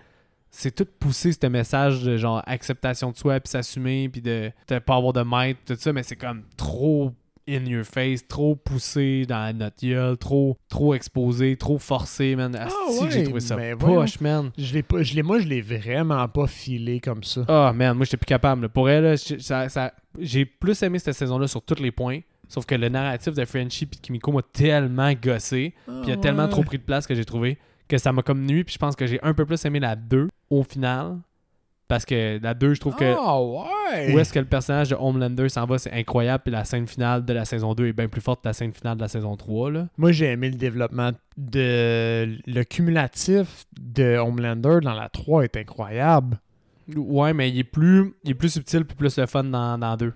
c'est 0.50 0.74
tout 0.74 0.86
poussé 0.98 1.32
ce 1.32 1.46
message 1.48 2.02
de 2.02 2.16
genre 2.16 2.42
acceptation 2.46 3.10
de 3.10 3.16
soi. 3.18 3.40
Puis 3.40 3.50
s'assumer. 3.50 4.08
Puis 4.08 4.22
de, 4.22 4.50
de 4.68 4.78
pas 4.78 4.96
avoir 4.96 5.12
de 5.12 5.20
maître. 5.22 5.60
Tout 5.66 5.76
ça. 5.78 5.92
Mais 5.92 6.02
c'est 6.02 6.16
comme 6.16 6.44
trop 6.56 7.12
in 7.48 7.64
your 7.66 7.84
face, 7.84 8.26
trop 8.26 8.54
poussé 8.56 9.26
dans 9.26 9.56
notre 9.56 9.84
gueule, 9.86 10.16
trop, 10.16 10.56
trop 10.68 10.94
exposé, 10.94 11.56
trop 11.56 11.78
forcé, 11.78 12.36
man. 12.36 12.54
Asti 12.56 12.74
Ah 12.76 13.02
ouais, 13.04 13.10
j'ai 13.10 13.24
trouvé 13.24 13.40
ça 13.40 13.56
mais 13.56 13.72
voyons. 13.74 14.00
poche, 14.00 14.20
man. 14.20 14.50
Je 14.56 14.72
l'ai 14.74 14.82
pas, 14.82 15.02
je 15.02 15.14
l'ai, 15.14 15.22
moi, 15.22 15.38
je 15.38 15.46
l'ai 15.48 15.60
vraiment 15.60 16.26
pas 16.28 16.46
filé 16.46 17.00
comme 17.00 17.22
ça. 17.22 17.44
Ah, 17.48 17.72
man, 17.74 17.96
moi, 17.96 18.04
j'étais 18.04 18.16
plus 18.16 18.26
capable. 18.26 18.62
là. 18.62 18.68
Pour 18.68 18.88
elle, 18.88 19.04
là, 19.04 19.16
ça- 19.16 19.68
ça- 19.68 19.92
j'ai 20.18 20.44
plus 20.44 20.82
aimé 20.82 20.98
cette 20.98 21.14
saison-là 21.16 21.46
sur 21.46 21.62
tous 21.62 21.80
les 21.82 21.90
points. 21.90 22.20
Sauf 22.48 22.66
que 22.66 22.74
le 22.74 22.88
narratif 22.88 23.34
de 23.34 23.44
Frenchie 23.44 23.84
et 23.84 23.96
de 23.96 24.00
Kimiko 24.00 24.30
m'a 24.32 24.42
tellement 24.42 25.12
gossé. 25.14 25.74
Puis 25.86 25.94
il 26.08 26.12
a 26.12 26.16
tellement 26.16 26.46
trop 26.48 26.62
pris 26.62 26.78
de 26.78 26.82
place 26.82 27.06
que 27.06 27.14
j'ai 27.14 27.24
trouvé 27.24 27.58
que 27.88 27.98
ça 27.98 28.12
m'a 28.12 28.22
comme 28.22 28.44
nuit. 28.44 28.64
Puis 28.64 28.74
je 28.74 28.78
pense 28.78 28.94
que 28.96 29.06
j'ai 29.06 29.18
un 29.22 29.32
peu 29.34 29.44
plus 29.46 29.62
aimé 29.64 29.80
la 29.80 29.96
2 29.96 30.28
au 30.50 30.62
final 30.62 31.16
Parce 31.86 32.04
que 32.06 32.40
la 32.42 32.54
2, 32.54 32.74
je 32.74 32.80
trouve 32.80 32.96
que 32.96 33.04
Ah 33.04 33.40
ouais! 33.40 34.12
où 34.14 34.18
est-ce 34.18 34.32
que 34.32 34.38
le 34.38 34.46
personnage 34.46 34.88
de 34.88 34.96
Homelander 34.98 35.48
s'en 35.48 35.66
va, 35.66 35.78
c'est 35.78 35.92
incroyable. 35.92 36.42
Puis 36.44 36.52
la 36.52 36.64
scène 36.64 36.86
finale 36.86 37.24
de 37.24 37.32
la 37.32 37.44
saison 37.44 37.74
2 37.74 37.88
est 37.88 37.92
bien 37.92 38.08
plus 38.08 38.22
forte 38.22 38.42
que 38.42 38.48
la 38.48 38.54
scène 38.54 38.72
finale 38.72 38.96
de 38.96 39.02
la 39.02 39.08
saison 39.08 39.36
3. 39.36 39.70
Là. 39.70 39.86
Moi, 39.98 40.12
j'ai 40.12 40.26
aimé 40.26 40.48
le 40.48 40.56
développement 40.56 41.10
de... 41.36 42.38
Le 42.46 42.62
cumulatif 42.62 43.66
de 43.78 44.16
Homelander 44.16 44.78
dans 44.82 44.94
la 44.94 45.08
3 45.08 45.44
est 45.44 45.56
incroyable. 45.56 46.38
Ouais, 46.96 47.32
mais 47.32 47.50
il 47.50 47.58
est 47.58 47.64
plus, 47.64 48.14
il 48.24 48.30
est 48.30 48.34
plus 48.34 48.50
subtil 48.50 48.84
puis 48.84 48.96
plus 48.96 49.16
le 49.18 49.26
fun 49.26 49.44
dans, 49.44 49.78
dans 49.78 49.96
2. 49.96 50.12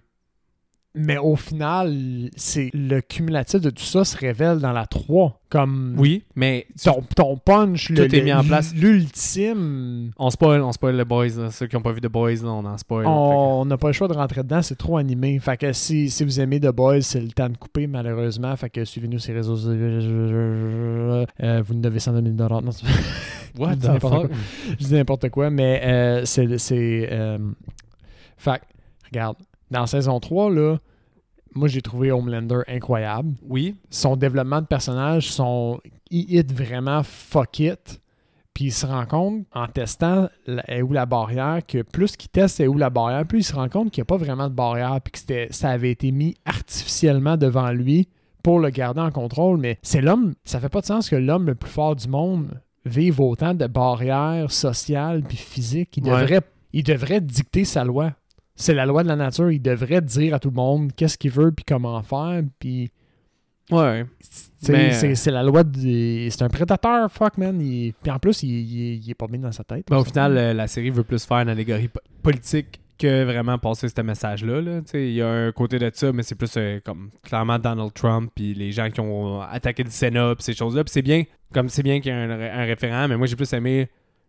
Mais 0.95 1.17
au 1.19 1.37
final, 1.37 2.31
c'est 2.35 2.71
le 2.73 3.01
cumulatif 3.01 3.61
de 3.61 3.71
tout 3.71 3.85
ça 3.85 4.05
se 4.05 4.17
révèle 4.17 4.59
dans 4.59 4.73
la 4.73 4.87
3. 4.87 5.39
Comme 5.51 5.95
Oui, 5.99 6.25
mais 6.35 6.67
ton, 6.83 7.03
ton 7.15 7.37
punch, 7.37 7.91
le- 7.91 8.09
Tout 8.09 8.15
est 8.15 8.23
mis 8.23 8.33
en 8.33 8.43
place. 8.43 8.75
l'ultime. 8.75 10.11
on 10.19 10.31
spoil, 10.31 10.61
on 10.63 10.73
spoil 10.73 10.97
les 10.97 11.05
boys. 11.05 11.29
là. 11.37 11.51
Ceux 11.51 11.67
qui 11.67 11.77
n'ont 11.77 11.83
pas 11.83 11.93
vu 11.93 12.01
The 12.01 12.07
Boys, 12.09 12.37
là, 12.43 12.49
on 12.49 12.65
en 12.65 12.77
spoil. 12.79 13.07
On 13.07 13.65
n'a 13.67 13.77
pas 13.77 13.89
le 13.89 13.93
choix 13.93 14.09
de 14.09 14.15
rentrer 14.15 14.43
dedans, 14.43 14.61
c'est 14.63 14.77
trop 14.77 14.97
animé. 14.97 15.39
Fait 15.39 15.57
que 15.57 15.73
si, 15.73 16.11
si 16.11 16.25
vous 16.25 16.41
aimez 16.41 16.59
The 16.59 16.69
Boys, 16.73 17.03
c'est 17.03 17.21
le 17.21 17.29
temps 17.31 17.49
de 17.49 17.57
couper, 17.57 17.87
malheureusement. 17.87 18.57
Fait 18.57 18.71
que 18.71 18.85
suivez-nous 18.85 19.19
sur 19.19 19.33
les 19.33 19.39
réseaux. 19.39 19.57
Euh, 19.69 21.63
vous 21.65 21.75
nous 21.75 21.81
devez 21.81 22.01
100 22.01 22.13
000 22.13 22.23
Non, 22.25 22.71
c'est- 22.71 22.87
Fait 22.87 22.93
que- 23.55 23.61
What 23.61 23.71
Je 23.73 23.77
dis 23.77 23.81
the 23.87 23.91
n'importe 23.91 24.23
fuck? 24.23 24.31
je 24.81 24.85
dis 24.87 24.95
n'importe 24.95 25.29
quoi, 25.31 25.51
mais 25.51 25.81
euh, 25.85 26.25
c'est. 26.25 27.09
euh, 27.13 27.39
Fait 28.37 28.61
regarde, 29.11 29.37
dans 29.71 29.87
saison 29.87 30.21
3, 30.21 30.51
là, 30.51 30.77
moi 31.55 31.69
j'ai 31.69 31.83
trouvé 31.83 32.11
Homelander 32.13 32.61
incroyable. 32.69 33.35
Oui, 33.47 33.77
Son 33.91 34.17
développement 34.17 34.61
de 34.61 34.67
personnage, 34.67 35.31
son. 35.31 35.81
Il 36.11 36.35
hit 36.35 36.53
vraiment 36.53 37.03
fuck 37.03 37.61
it. 37.61 38.01
Puis 38.55 38.67
il 38.67 38.73
se 38.73 38.87
rend 38.87 39.07
compte, 39.07 39.45
en 39.55 39.69
testant 39.69 40.29
est 40.67 40.83
où 40.83 40.93
la 40.93 41.07
barrière, 41.07 41.61
que 41.65 41.83
plus 41.83 42.17
qu'il 42.17 42.29
teste 42.29 42.59
est 42.59 42.67
où 42.67 42.77
la 42.77 42.91
barrière, 42.91 43.25
plus 43.25 43.39
il 43.41 43.45
se 43.45 43.55
rend 43.55 43.69
compte 43.69 43.93
qu'il 43.93 44.01
n'y 44.01 44.07
a 44.07 44.07
pas 44.07 44.17
vraiment 44.17 44.49
de 44.49 44.55
barrière, 44.55 44.99
puis 45.01 45.13
que 45.13 45.47
ça 45.55 45.69
avait 45.71 45.93
été 45.93 46.11
mis 46.11 46.35
artificiellement 46.45 47.37
devant 47.37 47.71
lui 47.71 48.09
pour 48.43 48.59
le 48.59 48.71
garder 48.71 49.01
en 49.01 49.13
contrôle. 49.13 49.59
Mais 49.59 49.79
c'est 49.83 50.01
l'homme, 50.01 50.35
ça 50.45 50.59
fait 50.59 50.69
pas 50.69 50.81
de 50.81 50.87
sens 50.87 51.09
que 51.09 51.15
l'homme 51.15 51.47
le 51.47 51.55
plus 51.55 51.71
fort 51.71 51.95
du 51.95 52.09
monde 52.09 52.61
vive 52.85 53.21
autant 53.21 53.55
de 53.55 53.67
barrières 53.69 54.51
sociales 54.51 55.23
puis 55.23 55.37
physiques. 55.37 55.97
Il 55.97 56.05
Ouais. 56.11 56.21
devrait, 56.23 56.41
il 56.73 56.83
devrait 56.83 57.21
dicter 57.21 57.65
sa 57.65 57.85
loi. 57.85 58.13
C'est 58.61 58.75
la 58.75 58.87
loi 58.87 59.03
de 59.05 59.09
la 59.09 59.15
nature. 59.17 59.51
Il 59.53 59.63
devrait 59.63 60.01
dire 60.01 60.35
à 60.35 60.39
tout 60.41 60.51
le 60.51 60.57
monde 60.57 60.93
qu'est-ce 60.97 61.17
qu'il 61.17 61.31
veut 61.31 61.53
puis 61.53 61.65
comment 61.67 62.03
faire. 62.03 62.43
Puis 62.59 62.91
ouais. 63.71 64.05
Mais- 64.69 64.93
c'est, 64.93 65.15
c'est 65.15 65.31
la 65.31 65.43
loi 65.45 65.63
du. 65.63 66.29
C'est 66.31 66.43
un 66.43 66.49
prédateur, 66.49 67.11
fuck 67.11 67.39
man. 67.39 67.61
Il- 67.61 67.93
Puis 68.03 68.11
en 68.11 68.19
plus, 68.19 68.43
il, 68.43 68.51
il- 68.51 68.95
il 69.05 69.11
est 69.11 69.15
pas 69.15 69.27
bien 69.29 69.39
dans 69.39 69.53
sa 69.53 69.63
tête. 69.65 69.87
Mais 69.91 69.97
au 69.97 70.05
final, 70.05 70.37
euh, 70.37 70.53
la 70.55 70.67
série 70.67 70.91
veut 70.91 71.05
plus 71.05 71.25
faire 71.25 71.39
une 71.39 71.49
allégorie 71.51 71.89
po- 71.89 72.01
politique 72.23 72.81
que 72.99 73.23
vraiment 73.23 73.59
passer 73.59 73.89
ce 73.89 74.01
message-là. 74.03 74.61
là. 74.61 74.81
Il 74.95 75.13
y 75.13 75.23
a 75.23 75.29
un 75.29 75.53
côté 75.53 75.79
de 75.79 75.89
ça, 75.95 76.13
mais 76.13 76.25
c'est 76.25 76.35
plus 76.35 76.53
euh, 76.57 76.81
comme 76.85 77.11
clairement 77.23 77.61
Donald 77.61 77.93
Trump 77.95 78.33
puis 78.35 78.55
les 78.55 78.73
gens 78.73 78.91
qui 78.91 79.01
ont 79.01 79.41
attaqué 79.41 79.85
le 79.85 79.91
Sénat 79.91 80.35
puis 80.35 80.43
ces 80.43 80.55
choses-là. 80.55 80.83
Puis 80.83 80.91
c'est 80.93 81.03
bien, 81.03 81.23
comme 81.55 81.69
c'est 81.69 81.85
bien 81.85 82.01
qu'il 82.01 82.13
y 82.13 82.17
ait 82.17 82.19
un, 82.25 82.31
un 82.31 82.65
référent, 82.65 83.07
mais 83.07 83.17
moi 83.17 83.29
j'ai 83.29 83.37
plus 83.37 83.53
aimé 83.53 83.89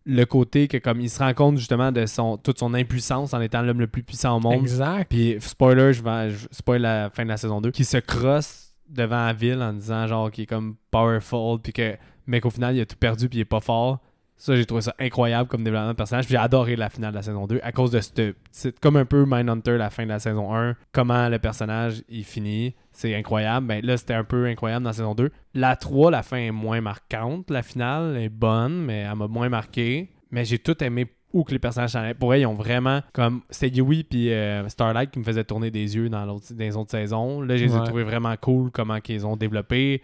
le 0.10 0.26
côté 0.26 0.68
que 0.68 0.78
comme 0.78 0.99
il 1.01 1.10
se 1.10 1.20
rend 1.20 1.34
compte 1.34 1.57
justement 1.57 1.91
de 1.91 2.05
son 2.07 2.38
toute 2.38 2.57
son 2.57 2.74
impuissance 2.74 3.34
en 3.34 3.41
étant 3.41 3.62
l'homme 3.62 3.80
le 3.80 3.88
plus 3.88 4.01
puissant 4.01 4.38
au 4.38 4.39
monde. 4.39 4.53
Exact. 4.53 5.07
Puis 5.07 5.38
spoiler, 5.39 5.93
je 5.93 6.03
vais 6.03 6.32
je 6.32 6.47
spoil 6.51 6.82
la 6.82 7.12
fin 7.12 7.24
de 7.24 7.30
la 7.30 7.38
saison 7.38 7.62
2, 7.62 7.70
qui 7.72 7.86
se 7.86 7.97
crosse 7.97 8.74
devant 8.89 9.28
la 9.28 9.34
ville 9.34 9.62
en 9.62 9.74
disant 9.74 10.07
genre 10.07 10.32
qu'il 10.32 10.43
est 10.43 10.47
comme 10.47 10.76
powerful 10.89 11.60
puis 11.62 11.74
que 11.74 11.95
mais 12.26 12.41
qu'au 12.41 12.49
final 12.49 12.76
il 12.76 12.82
a 12.82 12.86
tout 12.86 12.95
perdu 12.95 13.30
puis 13.30 13.38
il 13.38 13.41
est 13.41 13.45
pas 13.45 13.60
fort. 13.60 13.99
Ça 14.40 14.56
j'ai 14.56 14.66
trouvé 14.66 14.82
ça 14.82 14.96
incroyable 15.00 15.50
comme 15.50 15.64
développement 15.64 15.90
de 15.90 15.94
personnage. 15.94 16.26
Puis 16.26 16.32
j'ai 16.32 16.38
adoré 16.38 16.76
la 16.76 16.90
finale 16.90 17.12
de 17.12 17.18
la 17.18 17.22
saison 17.22 17.46
2 17.46 17.60
à 17.62 17.72
cause 17.72 17.92
de 17.92 18.00
ce 18.00 18.34
c'est 18.52 18.80
comme 18.80 18.96
un 18.96 19.06
peu 19.06 19.26
Mindhunter 19.28 19.78
la 19.78 19.90
fin 19.90 20.04
de 20.04 20.10
la 20.10 20.20
saison 20.20 20.56
1, 20.56 20.76
comment 20.94 21.28
le 21.28 21.40
personnage 21.40 22.02
il 22.10 22.24
finit, 22.24 22.74
c'est 22.94 23.14
incroyable. 23.14 23.68
Ben 23.68 23.86
là 23.86 23.98
c'était 23.98 24.14
un 24.14 24.24
peu 24.24 24.46
incroyable 24.46 24.84
dans 24.84 24.92
la 24.92 24.96
saison 24.96 25.14
2. 25.14 25.30
La 25.54 25.76
3, 25.76 26.10
la 26.10 26.24
fin 26.24 26.38
est 26.38 26.52
moins 26.52 26.80
marquante, 26.80 27.52
la 27.52 27.62
finale 27.62 28.18
est 28.18 28.30
bonne 28.30 28.86
mais 28.86 29.00
elle 29.00 29.16
m'a 29.16 29.28
moins 29.28 29.50
marqué. 29.50 30.10
Mais 30.32 30.46
j'ai 30.46 30.60
tout 30.60 30.82
aimé 30.84 31.08
où 31.34 31.44
que 31.44 31.52
les 31.52 31.60
personnages 31.60 31.92
s'en 31.92 32.00
allaient. 32.00 32.14
Pour 32.14 32.30
vrai, 32.30 32.42
ils 32.42 32.46
ont 32.46 32.56
vraiment 32.56 33.02
comme 33.14 33.42
c'était 33.50 33.78
Yui 33.78 34.04
puis 34.04 34.32
euh, 34.32 34.68
Starlight 34.70 35.12
qui 35.12 35.20
me 35.20 35.24
faisaient 35.24 35.44
tourner 35.44 35.70
des 35.70 35.96
yeux 35.96 36.10
dans, 36.10 36.26
l'autre, 36.26 36.46
dans 36.52 36.60
les 36.60 36.76
autres 36.76 36.92
saisons. 36.92 37.42
Là, 37.42 37.58
je 37.58 37.66
les 37.66 37.76
ai 37.76 37.84
trouvés 37.84 38.04
vraiment 38.04 38.36
cool 38.38 38.72
comment 38.72 39.00
qu'ils 39.00 39.26
ont 39.26 39.36
développé. 39.36 40.02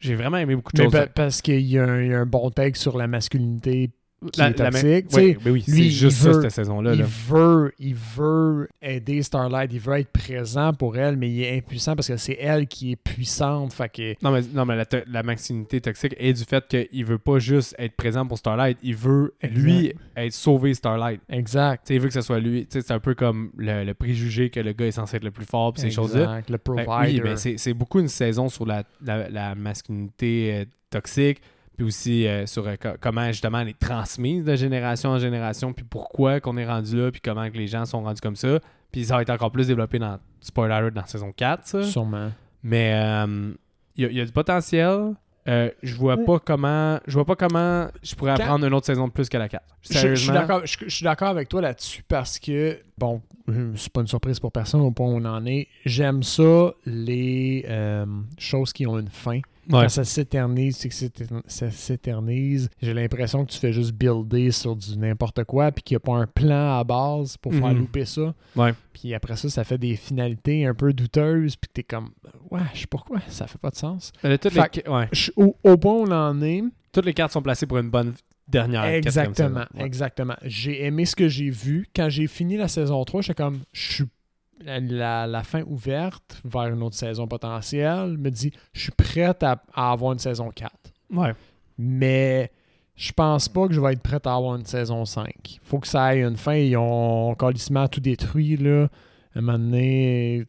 J'ai 0.00 0.14
vraiment 0.14 0.36
aimé 0.36 0.54
beaucoup 0.54 0.72
de 0.72 0.78
Mais 0.78 0.84
choses. 0.84 0.92
pa- 0.92 1.06
parce 1.06 1.40
qu'il 1.42 1.60
y, 1.60 1.72
y 1.72 1.78
a 1.78 1.84
un 1.84 2.26
bon 2.26 2.50
take 2.50 2.78
sur 2.78 2.96
la 2.98 3.06
masculinité 3.06 3.90
qui 4.32 4.40
La- 4.40 4.50
est 4.50 4.54
toxique. 4.54 5.06
Oui, 5.14 5.36
mais 5.44 5.60
c'est 5.60 5.90
juste 5.90 6.22
veut- 6.22 6.32
ça 6.34 6.42
cette 6.42 6.50
saison-là. 6.52 6.94
il 6.94 7.00
là. 7.00 7.06
veut, 7.28 7.72
il 7.78 7.94
veut 7.94 8.68
aider 8.82 9.22
Starlight, 9.22 9.70
il 9.72 9.80
veut 9.80 9.98
être 9.98 10.10
présent 10.10 10.72
pour 10.72 10.96
elle, 10.96 11.16
mais 11.16 11.30
il 11.30 11.42
est 11.42 11.56
impuissant 11.58 11.94
parce 11.96 12.08
que 12.08 12.16
c'est 12.16 12.36
elle 12.40 12.66
qui 12.66 12.92
est 12.92 12.96
puissante. 12.96 13.72
Fait 13.72 13.88
que 13.88 14.14
Non, 14.22 14.30
mais, 14.30 14.40
non, 14.52 14.64
mais 14.64 14.76
la, 14.76 14.84
la 15.08 15.22
masculinité 15.22 15.80
toxique 15.80 16.14
est 16.18 16.32
du 16.32 16.44
fait 16.44 16.64
qu'il 16.68 17.04
veut 17.04 17.18
pas 17.18 17.38
juste 17.38 17.74
être 17.78 17.94
présent 17.96 18.26
pour 18.26 18.38
Starlight, 18.38 18.78
il 18.82 18.96
veut, 18.96 19.34
lui, 19.42 19.92
être 20.16 20.32
sauvé 20.32 20.74
Starlight. 20.74 21.20
exact. 21.28 21.86
Tu 21.86 21.88
sais, 21.88 21.94
il 21.96 22.00
veut 22.00 22.08
que 22.08 22.14
ce 22.14 22.20
soit 22.22 22.40
lui. 22.40 22.66
C'est 22.70 22.90
un 22.90 23.00
peu 23.00 23.14
comme 23.14 23.50
le, 23.56 23.84
le 23.84 23.94
préjugé 23.94 24.50
que 24.50 24.60
le 24.60 24.72
gars 24.72 24.86
est 24.86 24.90
censé 24.92 25.16
être 25.16 25.24
le 25.24 25.30
plus 25.30 25.46
fort, 25.46 25.72
pis 25.72 25.80
ces 25.82 25.90
choses-là. 25.90 26.38
Exact, 26.38 26.50
Le 26.50 26.56
Ben, 26.56 26.84
provider. 26.84 27.14
oui, 27.14 27.20
mais 27.24 27.36
c'est 27.36 27.56
c'est 27.58 27.74
beaucoup 27.74 28.00
une 28.00 28.08
saison 28.08 28.48
sur 28.48 28.66
la, 28.66 28.84
la, 29.04 29.28
la 29.28 29.54
masculinité 29.54 30.50
euh, 30.54 30.64
toxique, 30.90 31.40
puis 31.76 31.86
aussi 31.86 32.26
euh, 32.26 32.46
sur 32.46 32.66
euh, 32.66 32.76
co- 32.76 32.96
comment 33.00 33.26
justement 33.28 33.60
elle 33.60 33.68
est 33.68 33.78
transmise 33.78 34.44
de 34.44 34.54
génération 34.56 35.10
en 35.10 35.18
génération, 35.18 35.72
puis 35.72 35.84
pourquoi 35.88 36.40
qu'on 36.40 36.56
est 36.56 36.66
rendu 36.66 36.96
là, 36.96 37.10
puis 37.10 37.20
comment 37.22 37.50
que 37.50 37.56
les 37.56 37.66
gens 37.66 37.84
sont 37.84 38.02
rendus 38.02 38.20
comme 38.20 38.36
ça. 38.36 38.58
Puis 38.92 39.04
ça 39.06 39.16
va 39.16 39.22
être 39.22 39.30
encore 39.30 39.50
plus 39.50 39.66
développé 39.66 39.98
dans 39.98 40.18
Spoiler 40.40 40.74
alert 40.74 40.94
dans 40.94 41.06
saison 41.06 41.32
4, 41.32 41.66
ça. 41.66 41.82
Sûrement. 41.82 42.30
Mais 42.62 42.92
euh, 42.94 43.52
il 43.96 44.04
y, 44.04 44.06
a- 44.06 44.10
il 44.10 44.16
y 44.16 44.20
a 44.20 44.24
du 44.24 44.32
potentiel. 44.32 45.14
Euh, 45.46 45.70
je 45.82 45.94
vois 45.94 46.16
pas 46.24 46.38
comment 46.38 46.98
je 47.06 47.12
vois 47.12 47.26
pas 47.26 47.36
comment 47.36 47.88
je 48.02 48.14
pourrais 48.14 48.34
Quand- 48.34 48.42
apprendre 48.44 48.66
une 48.66 48.72
autre 48.72 48.86
saison 48.86 49.08
de 49.08 49.12
plus 49.12 49.28
que 49.28 49.36
la 49.36 49.46
4. 49.50 49.62
Je- 49.82 49.88
Je, 49.88 49.92
suis 49.92 50.00
Sérieusement. 50.00 50.34
d'accord- 50.34 50.64
je- 50.64 50.78
je 50.86 50.88
suis 50.88 51.04
d'accord 51.04 51.28
avec 51.28 51.50
toi 51.50 51.60
là-dessus 51.60 52.02
parce 52.08 52.38
que, 52.38 52.78
bon, 52.96 53.20
euh, 53.50 53.72
c'est 53.76 53.92
pas 53.92 54.00
une 54.00 54.06
surprise 54.06 54.40
pour 54.40 54.52
personne 54.52 54.80
au 54.80 54.90
point 54.90 55.06
où 55.06 55.16
on 55.18 55.24
en 55.26 55.44
est. 55.44 55.68
J'aime 55.84 56.22
ça, 56.22 56.72
les 56.86 57.66
euh, 57.68 58.06
choses 58.38 58.72
qui 58.72 58.86
ont 58.86 58.98
une 58.98 59.10
fin. 59.10 59.40
Ouais. 59.70 59.82
Quand 59.82 59.88
ça 59.88 60.04
s'éternise, 60.04 60.76
c'est 60.76 60.88
que 60.88 60.94
ça 61.46 61.70
s'éternise. 61.70 62.68
J'ai 62.82 62.94
l'impression 62.94 63.44
que 63.44 63.50
tu 63.52 63.58
fais 63.58 63.72
juste 63.72 63.92
builder 63.92 64.50
sur 64.50 64.76
du 64.76 64.96
n'importe 64.98 65.44
quoi 65.44 65.72
puis 65.72 65.82
qu'il 65.82 65.94
n'y 65.94 65.96
a 65.96 66.00
pas 66.00 66.14
un 66.16 66.26
plan 66.26 66.78
à 66.78 66.84
base 66.84 67.36
pour 67.38 67.52
faire 67.52 67.68
Mhm. 67.68 67.78
louper 67.78 68.04
ça. 68.04 68.34
Ouais. 68.56 68.74
Puis 68.92 69.14
après 69.14 69.36
ça, 69.36 69.48
ça 69.48 69.64
fait 69.64 69.78
des 69.78 69.96
finalités 69.96 70.66
un 70.66 70.74
peu 70.74 70.92
douteuses 70.92 71.56
puis 71.56 71.70
t'es 71.72 71.82
comme, 71.82 72.10
wesh, 72.50 72.86
pourquoi? 72.86 73.20
Ça 73.28 73.46
fait 73.46 73.58
pas 73.58 73.70
de 73.70 73.76
sens. 73.76 74.12
Euh, 74.24 74.36
ouais. 74.88 75.08
Au, 75.36 75.56
au 75.64 75.76
point 75.76 75.92
où 75.94 76.04
on 76.06 76.10
en 76.12 76.42
est, 76.42 76.62
toutes 76.92 77.06
les 77.06 77.14
cartes 77.14 77.32
sont 77.32 77.42
placées 77.42 77.66
pour 77.66 77.78
une 77.78 77.90
bonne 77.90 78.14
dernière 78.46 78.84
Exactement, 78.84 79.64
exactement. 79.78 80.36
J'ai 80.42 80.84
aimé 80.84 81.06
ce 81.06 81.16
que 81.16 81.28
j'ai 81.28 81.48
vu. 81.50 81.86
Quand 81.96 82.08
j'ai 82.10 82.26
fini 82.26 82.56
la 82.56 82.68
saison 82.68 83.02
3, 83.04 83.22
j'étais 83.22 83.42
comme, 83.42 83.60
je 83.72 83.92
suis 83.94 84.04
la, 84.64 85.42
fin 85.44 85.62
ouverte 85.62 86.40
vers 86.44 86.66
une 86.66 86.82
autre 86.82 86.96
saison 86.96 87.26
potentielle 87.26 88.16
me 88.18 88.30
dit, 88.30 88.52
je 88.72 88.80
suis 88.82 88.92
prête 88.92 89.42
à, 89.42 89.62
à 89.74 89.92
avoir 89.92 90.12
une 90.12 90.18
saison 90.18 90.50
4. 90.50 90.70
Ouais. 91.10 91.34
Mais 91.78 92.50
je 92.96 93.12
pense 93.12 93.48
pas 93.48 93.66
que 93.66 93.74
je 93.74 93.80
vais 93.80 93.92
être 93.92 94.02
prête 94.02 94.26
à 94.26 94.34
avoir 94.34 94.56
une 94.56 94.64
saison 94.64 95.04
5. 95.04 95.26
Faut 95.62 95.78
que 95.78 95.88
ça 95.88 96.16
ait 96.16 96.22
une 96.22 96.36
fin. 96.36 96.54
Ils 96.54 96.76
ont 96.76 97.34
calissement 97.34 97.88
tout 97.88 98.00
détruit, 98.00 98.56
là. 98.56 98.88
À 99.34 99.38
un 99.38 99.42
moment 99.42 99.58
donné, 99.58 100.44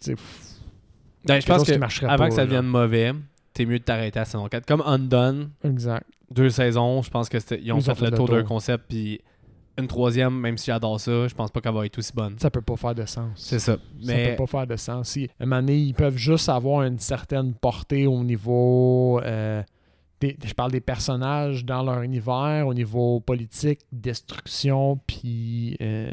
Ben, 1.25 1.41
je 1.41 1.45
pense 1.47 1.63
que 1.63 1.73
avant 2.05 2.17
pas, 2.17 2.29
que 2.29 2.35
ça 2.35 2.45
devienne 2.45 2.67
mauvais, 2.67 3.13
t'es 3.53 3.65
mieux 3.65 3.79
de 3.79 3.83
t'arrêter 3.83 4.19
à 4.19 4.25
saison 4.25 4.47
4. 4.47 4.65
Comme 4.65 4.83
Undone, 4.85 5.49
Exact. 5.63 6.05
deux 6.29 6.51
saisons, 6.51 7.01
je 7.01 7.09
pense 7.09 7.29
que 7.29 7.37
ils 7.55 7.71
ont 7.73 7.77
Ils 7.79 7.83
fait, 7.83 7.91
ont 7.91 7.95
fait 7.95 8.11
le 8.11 8.17
tour 8.17 8.29
d'un 8.29 8.43
concept, 8.43 8.85
puis 8.87 9.21
une 9.77 9.87
troisième, 9.87 10.33
même 10.39 10.57
si 10.57 10.67
j'adore 10.67 10.99
ça, 10.99 11.27
je 11.27 11.33
pense 11.35 11.51
pas 11.51 11.59
qu'elle 11.61 11.73
va 11.73 11.85
être 11.85 11.97
aussi 11.97 12.11
bonne. 12.13 12.37
Ça 12.39 12.49
peut 12.49 12.61
pas 12.61 12.75
faire 12.77 12.95
de 12.95 13.05
sens. 13.05 13.31
C'est 13.35 13.59
ça. 13.59 13.73
Ça 13.73 13.79
Mais 14.05 14.29
peut 14.31 14.43
pas 14.45 14.47
faire 14.47 14.67
de 14.67 14.75
sens. 14.75 15.09
Si, 15.09 15.25
à 15.39 15.43
un 15.43 15.45
moment 15.45 15.61
donné, 15.61 15.77
ils 15.77 15.93
peuvent 15.93 16.17
juste 16.17 16.47
avoir 16.49 16.83
une 16.83 16.99
certaine 16.99 17.53
portée 17.53 18.07
au 18.07 18.23
niveau. 18.23 19.19
euh, 19.23 19.61
des- 20.21 20.37
je 20.45 20.53
parle 20.53 20.71
des 20.71 20.79
personnages 20.79 21.65
dans 21.65 21.83
leur 21.83 22.01
univers, 22.01 22.65
au 22.67 22.73
niveau 22.73 23.19
politique, 23.19 23.81
destruction, 23.91 24.99
puis. 25.07 25.75
euh, 25.81 26.11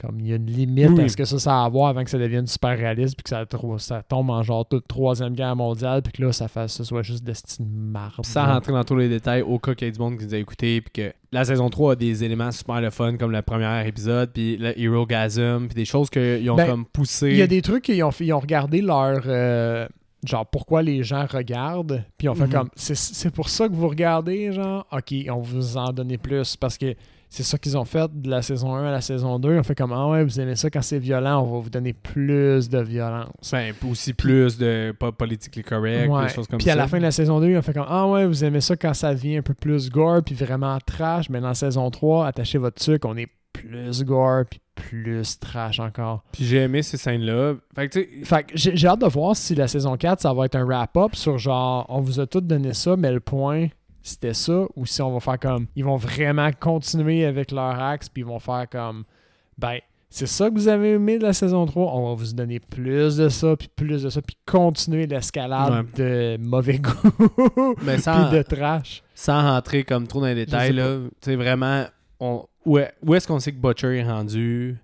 comme 0.00 0.20
il 0.20 0.28
y 0.28 0.32
a 0.32 0.36
une 0.36 0.46
limite 0.46 0.90
Oui. 0.90 1.04
à 1.04 1.08
ce 1.08 1.16
que 1.16 1.24
ça, 1.24 1.38
ça 1.38 1.60
a 1.62 1.64
à 1.64 1.68
voir 1.68 1.88
avant 1.88 2.04
que 2.04 2.10
ça 2.10 2.18
devienne 2.18 2.46
super 2.46 2.76
réaliste, 2.76 3.16
puis 3.16 3.24
que 3.24 3.30
ça, 3.30 4.02
tombe 4.02 4.30
en 4.30 4.42
genre 4.42 4.66
toute 4.68 4.86
troisième 4.86 5.34
guerre 5.34 5.56
mondiale, 5.56 6.02
puis 6.02 6.12
que 6.12 6.22
là, 6.22 6.32
ça, 6.32 6.48
fasse, 6.48 6.74
ça 6.74 6.84
soit 6.84 7.02
juste 7.02 7.24
destine 7.24 7.66
marbre. 7.68 8.24
sans 8.24 8.46
rentrer 8.46 8.72
dans 8.72 8.84
tous 8.84 8.96
les 8.96 9.08
détails, 9.08 9.42
au 9.42 9.58
cas 9.58 9.74
qu'il 9.74 9.86
y 9.86 9.88
ait 9.88 9.92
du 9.92 9.98
monde 9.98 10.18
qui 10.18 10.24
nous 10.26 10.34
a 10.34 10.38
écouté, 10.38 10.80
puis 10.80 10.90
que 11.04 11.12
la 11.32 11.44
saison 11.44 11.68
3 11.68 11.92
a 11.92 11.96
des 11.96 12.24
éléments 12.24 12.52
super 12.52 12.80
le 12.80 12.90
fun, 12.90 13.16
comme 13.16 13.32
le 13.32 13.42
premier 13.42 13.86
épisode, 13.88 14.30
puis 14.32 14.56
le 14.56 14.78
Hero 14.80 15.06
Gasm, 15.06 15.66
puis 15.66 15.74
des 15.74 15.84
choses 15.84 16.10
qu'ils 16.10 16.48
ont 16.50 16.56
Ben, 16.56 16.66
comme 16.66 16.84
poussé. 16.86 17.30
Il 17.30 17.36
y 17.36 17.42
a 17.42 17.46
des 17.46 17.62
trucs 17.62 17.84
qu'ils 17.84 18.02
ont, 18.04 18.10
ils 18.20 18.32
ont 18.32 18.40
regardé 18.40 18.80
leur. 18.80 19.22
euh, 19.26 19.86
genre, 20.24 20.46
pourquoi 20.46 20.82
les 20.82 21.04
gens 21.04 21.24
regardent. 21.30 22.02
Puis 22.18 22.28
on 22.28 22.34
fait 22.34 22.46
Mhm. 22.46 22.52
comme. 22.52 22.68
C'est- 22.74 23.30
pour 23.30 23.48
ça 23.48 23.68
que 23.68 23.74
vous 23.74 23.88
regardez, 23.88 24.50
genre? 24.52 24.84
Ok, 24.90 25.14
on 25.30 25.38
vous 25.40 25.76
en 25.76 25.92
donner 25.92 26.18
plus. 26.18 26.56
Parce 26.56 26.76
que 26.78 26.94
c'est 27.28 27.42
ça 27.42 27.58
qu'ils 27.58 27.76
ont 27.76 27.84
fait 27.84 28.10
de 28.14 28.30
la 28.30 28.40
saison 28.42 28.74
1 28.74 28.84
à 28.86 28.90
la 28.92 29.00
saison 29.00 29.38
2. 29.38 29.54
Ils 29.54 29.58
ont 29.58 29.62
fait 29.62 29.74
comme 29.74 29.92
Ah 29.92 30.08
ouais, 30.08 30.24
vous 30.24 30.40
aimez 30.40 30.56
ça 30.56 30.70
quand 30.70 30.82
c'est 30.82 30.98
violent, 30.98 31.42
on 31.42 31.52
va 31.54 31.58
vous 31.60 31.70
donner 31.70 31.92
plus 31.92 32.68
de 32.68 32.78
violence. 32.78 33.50
Ben, 33.52 33.74
puis 33.78 33.90
aussi 33.90 34.14
plus 34.14 34.56
de 34.58 34.94
pas 34.98 35.12
politically 35.12 35.62
correct, 35.64 36.08
Ouais. 36.10 36.26
des 36.26 36.32
choses 36.32 36.46
comme 36.46 36.58
Puis 36.58 36.66
ça. 36.66 36.72
à 36.72 36.76
la 36.76 36.86
fin 36.88 36.98
de 36.98 37.02
la 37.02 37.10
saison 37.10 37.40
2, 37.40 37.50
ils 37.50 37.56
ont 37.58 37.62
fait 37.62 37.74
comme 37.74 37.86
Ah 37.88 38.06
ouais, 38.08 38.26
vous 38.26 38.44
aimez 38.44 38.60
ça 38.60 38.76
quand 38.76 38.94
ça 38.94 39.14
devient 39.14 39.38
un 39.38 39.42
peu 39.42 39.54
plus 39.54 39.90
gore, 39.90 40.22
puis 40.24 40.34
vraiment 40.34 40.78
trash. 40.84 41.28
Mais 41.30 41.40
dans 41.40 41.48
la 41.48 41.54
saison 41.54 41.90
3, 41.90 42.26
attachez 42.26 42.58
votre 42.58 42.80
truc, 42.82 43.04
on 43.04 43.16
est 43.16 43.28
plus 43.52 44.04
gore, 44.04 44.44
puis 44.50 44.60
plus 44.74 45.38
trash 45.38 45.80
encore. 45.80 46.22
Puis 46.32 46.44
j'ai 46.44 46.58
aimé 46.58 46.82
ces 46.82 46.98
scènes-là. 46.98 47.54
Fait 47.74 47.88
que 47.88 47.92
tu 47.94 48.00
sais, 48.02 48.24
Fait 48.24 48.42
que 48.44 48.52
j'ai 48.54 48.76
j'ai 48.76 48.86
hâte 48.88 49.00
de 49.00 49.06
voir 49.06 49.34
si 49.34 49.54
la 49.54 49.66
saison 49.66 49.96
4, 49.96 50.20
ça 50.20 50.32
va 50.34 50.44
être 50.44 50.54
un 50.56 50.64
wrap-up 50.64 51.14
sur 51.16 51.38
genre, 51.38 51.86
on 51.88 52.00
vous 52.00 52.20
a 52.20 52.26
tout 52.26 52.42
donné 52.42 52.74
ça, 52.74 52.96
mais 52.96 53.10
le 53.10 53.20
point, 53.20 53.68
c'était 54.08 54.34
ça, 54.34 54.64
ou 54.76 54.86
si 54.86 55.00
on 55.02 55.12
va 55.12 55.20
faire 55.20 55.38
comme, 55.38 55.66
ils 55.76 55.84
vont 55.84 55.96
vraiment 55.96 56.50
continuer 56.58 57.24
avec 57.24 57.50
leur 57.50 57.78
axe, 57.80 58.08
puis 58.08 58.22
ils 58.22 58.26
vont 58.26 58.38
faire 58.38 58.66
comme, 58.70 59.04
ben, 59.58 59.78
c'est 60.08 60.26
ça 60.26 60.48
que 60.48 60.54
vous 60.54 60.68
avez 60.68 60.92
aimé 60.92 61.18
de 61.18 61.24
la 61.24 61.32
saison 61.32 61.66
3, 61.66 61.92
on 61.94 62.08
va 62.08 62.14
vous 62.14 62.32
donner 62.32 62.60
plus 62.60 63.16
de 63.16 63.28
ça, 63.28 63.56
puis 63.56 63.68
plus 63.74 64.02
de 64.04 64.08
ça, 64.08 64.22
puis 64.22 64.36
continuer 64.46 65.06
l'escalade 65.06 65.86
de 65.96 66.36
mauvais 66.40 66.78
goût, 66.78 66.92
Mais 67.82 67.94
puis 67.94 68.02
sans, 68.02 68.30
de 68.30 68.42
trash. 68.42 69.02
sans 69.14 69.42
rentrer 69.42 69.84
comme 69.84 70.06
trop 70.06 70.20
dans 70.20 70.26
les 70.26 70.34
détails, 70.34 70.72
là, 70.72 70.98
tu 71.20 71.30
sais, 71.30 71.36
vraiment, 71.36 71.84
on, 72.20 72.44
où, 72.64 72.78
est, 72.78 72.92
où 73.02 73.14
est-ce 73.14 73.26
qu'on 73.28 73.40
sait 73.40 73.52
que 73.52 73.58
Butcher 73.58 73.98
est 73.98 74.04
rendu? 74.04 74.76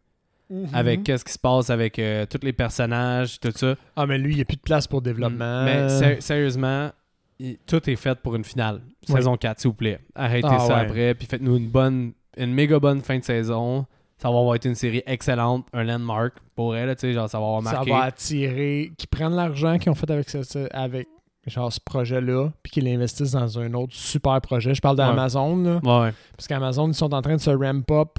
Avec 0.75 1.03
qu'est-ce 1.05 1.25
qui 1.25 1.33
se 1.33 1.39
passe 1.39 1.71
avec 1.71 1.99
euh, 1.99 2.27
tous 2.27 2.45
les 2.45 2.53
personnages, 2.53 3.41
tout 3.41 3.53
ça? 3.55 3.75
Ah, 3.97 4.05
mais 4.05 4.19
lui, 4.19 4.33
il 4.33 4.37
n'y 4.37 4.43
a 4.43 4.45
plus 4.45 4.57
de 4.59 4.61
place 4.63 4.87
pour 4.87 5.01
développement. 5.01 5.65
Mais 5.65 5.89
sé- 5.89 6.21
sérieusement, 6.21 6.91
il- 7.39 7.59
tout 7.67 7.89
est 7.91 7.97
fait 7.97 8.19
pour 8.21 8.35
une 8.37 8.45
finale. 8.45 8.83
Ouais. 9.09 9.17
Saison 9.17 9.37
4, 9.37 9.61
s'il 9.61 9.69
vous 9.71 9.75
plaît. 9.75 9.99
Arrêtez 10.15 10.47
Ah, 10.51 10.59
ça 10.61 10.75
ouais. 10.75 10.81
après, 10.81 11.15
puis 11.15 11.27
faites-nous 11.27 11.57
une 11.57 11.69
bonne, 11.69 12.13
une 12.37 12.53
méga 12.53 12.79
bonne 12.79 13.01
fin 13.01 13.19
de 13.19 13.25
saison. 13.25 13.87
Ça 14.19 14.31
va 14.31 14.39
avoir 14.39 14.55
été 14.55 14.69
une 14.69 14.77
série 14.77 15.03
excellente, 15.07 15.67
un 15.73 15.83
landmark 15.83 16.35
pour 16.55 16.77
elle, 16.77 16.95
tu 16.95 17.01
sais, 17.01 17.13
genre 17.13 17.29
ça 17.29 17.39
va 17.41 17.45
avoir 17.47 17.63
ça 17.65 17.83
va 17.83 18.03
attirer, 18.05 18.93
qu'ils 18.97 19.09
prennent 19.09 19.35
l'argent 19.35 19.79
qu'ils 19.79 19.91
ont 19.91 19.97
fait 19.97 20.09
avec 20.11 20.31
ce, 20.31 20.69
avec 20.73 21.09
genre 21.49 21.73
ce 21.73 21.81
projet-là, 21.85 22.51
puis 22.63 22.71
qu'ils 22.71 22.85
l'investissent 22.85 23.33
dans 23.33 23.59
un 23.59 23.75
autre 23.75 23.95
super 23.95 24.41
projet. 24.41 24.75
Je 24.75 24.81
parle 24.81 24.97
d'Amazon, 24.97 25.57
là, 25.57 25.81
Ouais, 25.83 26.13
parce 26.37 26.47
qu'Amazon, 26.47 26.87
ils 26.87 26.95
sont 26.95 27.13
en 27.13 27.21
train 27.21 27.35
de 27.35 27.41
se 27.41 27.51
ramp 27.51 27.83
up. 27.91 28.19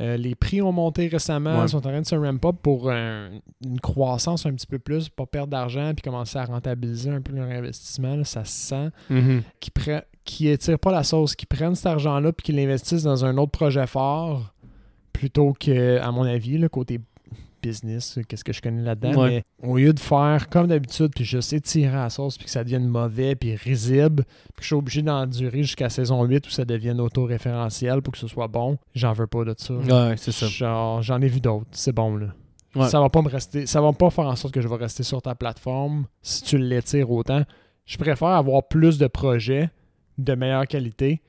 Euh, 0.00 0.16
les 0.16 0.34
prix 0.34 0.60
ont 0.60 0.72
monté 0.72 1.06
récemment, 1.06 1.58
Ouais. 1.58 1.66
ils 1.66 1.68
sont 1.68 1.76
en 1.78 1.80
train 1.90 2.00
de 2.00 2.06
se 2.06 2.16
ramp 2.16 2.44
up 2.44 2.56
pour 2.62 2.90
un- 2.90 3.30
une 3.64 3.78
croissance 3.80 4.44
un 4.44 4.52
petit 4.52 4.66
peu 4.66 4.78
plus, 4.80 5.08
pour 5.08 5.28
perdre 5.28 5.50
d'argent, 5.52 5.92
puis 5.94 6.02
commencer 6.02 6.36
à 6.38 6.44
rentabiliser 6.44 7.10
un 7.10 7.20
peu 7.20 7.32
leur 7.32 7.48
investissement. 7.48 8.16
là. 8.16 8.24
ça 8.24 8.44
se 8.44 8.52
sent. 8.68 8.90
Mhm. 9.10 9.42
Qui 9.60 9.70
qui 10.24 10.48
étirent 10.48 10.78
pas 10.78 10.90
la 10.90 11.04
sauce, 11.04 11.36
qui 11.36 11.46
prennent 11.46 11.74
cet 11.74 11.86
argent-là, 11.86 12.32
puis 12.32 12.44
qui 12.44 12.52
l'investissent 12.52 13.02
dans 13.04 13.24
un 13.24 13.36
autre 13.36 13.52
projet 13.52 13.86
fort, 13.86 14.52
plutôt 15.12 15.52
que, 15.58 15.98
à 16.00 16.10
mon 16.10 16.22
avis, 16.24 16.58
le 16.58 16.68
côté 16.68 16.98
business, 17.66 18.18
qu'est-ce 18.28 18.44
que 18.44 18.52
je 18.52 18.60
connais 18.62 18.82
là-dedans, 18.82 19.22
Ouais. 19.22 19.44
mais 19.62 19.68
au 19.68 19.76
lieu 19.78 19.92
de 19.92 20.00
faire 20.00 20.48
comme 20.48 20.66
d'habitude, 20.66 21.10
puis 21.14 21.24
juste 21.24 21.52
étirer 21.52 21.92
la 21.94 22.10
sauce, 22.10 22.36
puis 22.36 22.44
que 22.46 22.50
ça 22.50 22.62
devienne 22.64 22.86
mauvais, 22.86 23.34
puis 23.34 23.54
risible, 23.56 24.24
puis 24.24 24.56
que 24.56 24.62
je 24.62 24.66
suis 24.66 24.74
obligé 24.74 25.02
d'endurer 25.02 25.62
jusqu'à 25.62 25.88
saison 25.88 26.22
8 26.24 26.46
où 26.46 26.50
ça 26.50 26.64
devienne 26.64 27.00
autoréférentiel 27.00 28.02
pour 28.02 28.12
que 28.12 28.18
ce 28.18 28.26
soit 28.28 28.48
bon, 28.48 28.78
j'en 28.94 29.12
veux 29.12 29.26
pas 29.26 29.44
de 29.44 29.54
ça. 29.56 29.74
Ouais, 29.74 30.14
c'est 30.16 30.32
ça. 30.32 30.46
Genre, 30.46 31.02
j'en 31.02 31.20
ai 31.20 31.28
vu 31.28 31.40
d'autres, 31.40 31.66
c'est 31.72 31.92
bon 31.92 32.16
là. 32.16 32.26
Ouais. 32.76 32.88
Ça 32.88 33.00
va 33.00 33.08
pas 33.08 33.22
me 33.22 33.28
rester, 33.28 33.66
ça 33.66 33.80
va 33.80 33.92
pas 33.92 34.10
faire 34.10 34.26
en 34.26 34.34
sorte 34.36 34.52
que 34.52 34.60
je 34.60 34.66
vais 34.68 34.76
rester 34.76 35.04
sur 35.04 35.22
ta 35.22 35.34
plateforme 35.34 36.06
si 36.22 36.42
tu 36.42 36.58
l'étires 36.58 37.10
autant. 37.10 37.42
Je 37.86 37.96
préfère 37.98 38.28
avoir 38.28 38.66
plus 38.66 38.98
de 38.98 39.06
projets 39.06 39.70
de 40.18 40.34
meilleure 40.34 40.66
qualité 40.66 41.22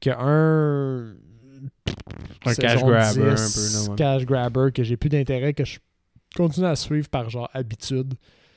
qu'un 0.00 0.16
Un 0.18 1.14
cash 2.44 2.56
saison 2.56 2.86
grabber, 2.86 3.30
un 3.30 3.34
10, 3.34 3.84
peu, 3.86 3.90
ouais. 3.90 3.96
cash 3.96 4.24
grabber 4.24 4.72
que 4.72 4.82
j'ai 4.82 4.96
plus 4.96 5.08
d'intérêt 5.08 5.54
que 5.54 5.64
je 5.64 5.78
continue 6.36 6.66
à 6.66 6.76
suivre 6.76 7.08
par 7.08 7.30
genre 7.30 7.50
habitude, 7.52 8.14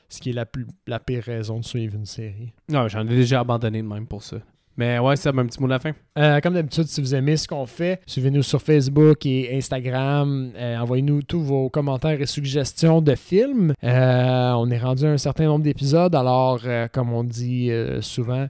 ce 0.08 0.20
qui 0.20 0.30
est 0.30 0.32
la 0.32 0.46
plus 0.46 0.66
la 0.86 0.98
pire 1.00 1.22
raison 1.22 1.60
de 1.60 1.64
suivre 1.64 1.96
une 1.96 2.06
série. 2.06 2.52
Ouais, 2.68 2.88
j'en 2.88 3.02
ai 3.06 3.14
déjà 3.16 3.40
abandonné 3.40 3.82
de 3.82 3.86
même 3.86 4.06
pour 4.06 4.22
ça. 4.22 4.38
Mais 4.76 4.98
ouais, 4.98 5.16
ça, 5.16 5.30
un 5.30 5.46
petit 5.46 5.60
mot 5.60 5.66
de 5.66 5.72
la 5.72 5.78
fin. 5.78 5.92
Euh, 6.18 6.40
comme 6.40 6.54
d'habitude, 6.54 6.84
si 6.84 7.00
vous 7.00 7.14
aimez 7.14 7.36
ce 7.36 7.48
qu'on 7.48 7.66
fait, 7.66 8.00
suivez-nous 8.06 8.42
sur 8.42 8.60
Facebook 8.60 9.24
et 9.26 9.56
Instagram. 9.56 10.52
Euh, 10.56 10.78
Envoyez-nous 10.78 11.22
tous 11.22 11.42
vos 11.42 11.68
commentaires 11.68 12.20
et 12.20 12.26
suggestions 12.26 13.00
de 13.00 13.14
films. 13.14 13.74
Euh, 13.82 14.52
on 14.52 14.70
est 14.70 14.78
rendu 14.78 15.06
à 15.06 15.10
un 15.10 15.18
certain 15.18 15.46
nombre 15.46 15.64
d'épisodes, 15.64 16.14
alors 16.14 16.60
comme 16.92 17.12
on 17.12 17.24
dit 17.24 17.70
souvent, 18.00 18.46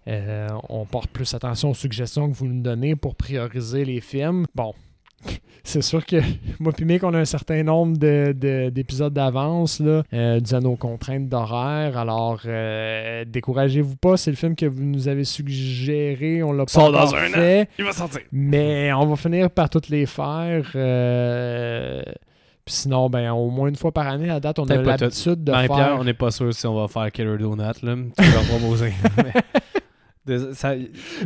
on 0.69 0.85
porte 0.85 1.11
plus 1.11 1.33
attention 1.35 1.71
aux 1.71 1.75
suggestions 1.75 2.31
que 2.31 2.37
vous 2.37 2.47
nous 2.47 2.63
donnez 2.63 2.97
pour 2.97 3.15
prioriser 3.15 3.85
les 3.85 4.01
films. 4.01 4.47
Bon. 4.55 4.75
C'est 5.65 5.83
sûr 5.83 6.07
que 6.07 6.17
moi 6.61 6.73
puis 6.73 6.85
Mick, 6.85 7.03
on 7.03 7.13
a 7.13 7.19
un 7.19 7.25
certain 7.25 7.65
nombre 7.65 7.97
de- 7.99 8.33
de- 8.39 8.71
d'épisodes 8.71 9.13
d'avance 9.13 9.81
là, 9.81 10.05
euh, 10.15 10.39
dû 10.39 10.55
à 10.55 10.61
nos 10.61 10.77
contraintes 10.77 11.29
d'horaire. 11.29 11.99
Alors, 11.99 12.41
euh, 12.47 13.25
découragez-vous 13.27 13.97
pas, 13.97 14.17
c'est 14.17 14.31
le 14.31 14.37
film 14.37 14.55
que 14.55 14.67
vous 14.67 14.85
nous 14.85 15.09
avez 15.09 15.25
suggéré. 15.25 16.45
On 16.45 16.53
l'a 16.53 16.67
pas 16.67 16.91
dans 16.93 17.15
un 17.17 17.29
an. 17.31 17.33
fait. 17.33 17.69
Il 17.81 17.85
va 17.85 17.91
sortir. 17.93 18.21
Mais 18.31 18.93
on 18.93 19.07
va 19.07 19.17
finir 19.17 19.51
par 19.51 19.69
toutes 19.69 19.89
les 19.89 20.07
faire. 20.07 20.71
euh, 20.77 22.01
Puis 22.65 22.75
sinon, 22.75 23.11
ben, 23.11 23.33
au 23.33 23.51
moins 23.51 23.69
une 23.69 23.75
fois 23.77 23.91
par 23.91 24.07
année, 24.07 24.31
à 24.31 24.39
date, 24.39 24.61
on 24.61 24.65
a 24.67 24.77
l'habitude 24.77 25.43
de 25.43 25.51
Marie-Pierre, 25.51 25.87
faire... 25.87 25.97
on 26.01 26.05
n'est 26.05 26.15
pas 26.15 26.31
sûr 26.31 26.55
si 26.55 26.65
on 26.69 26.75
va 26.81 26.87
faire 26.87 27.11
Killer 27.11 27.39
Donut, 27.39 27.63
là. 27.83 27.95
Tu 28.17 28.23
vas 28.25 28.57
proposer. 28.59 28.93
Mais- 30.27 30.53
ça- 30.55 30.75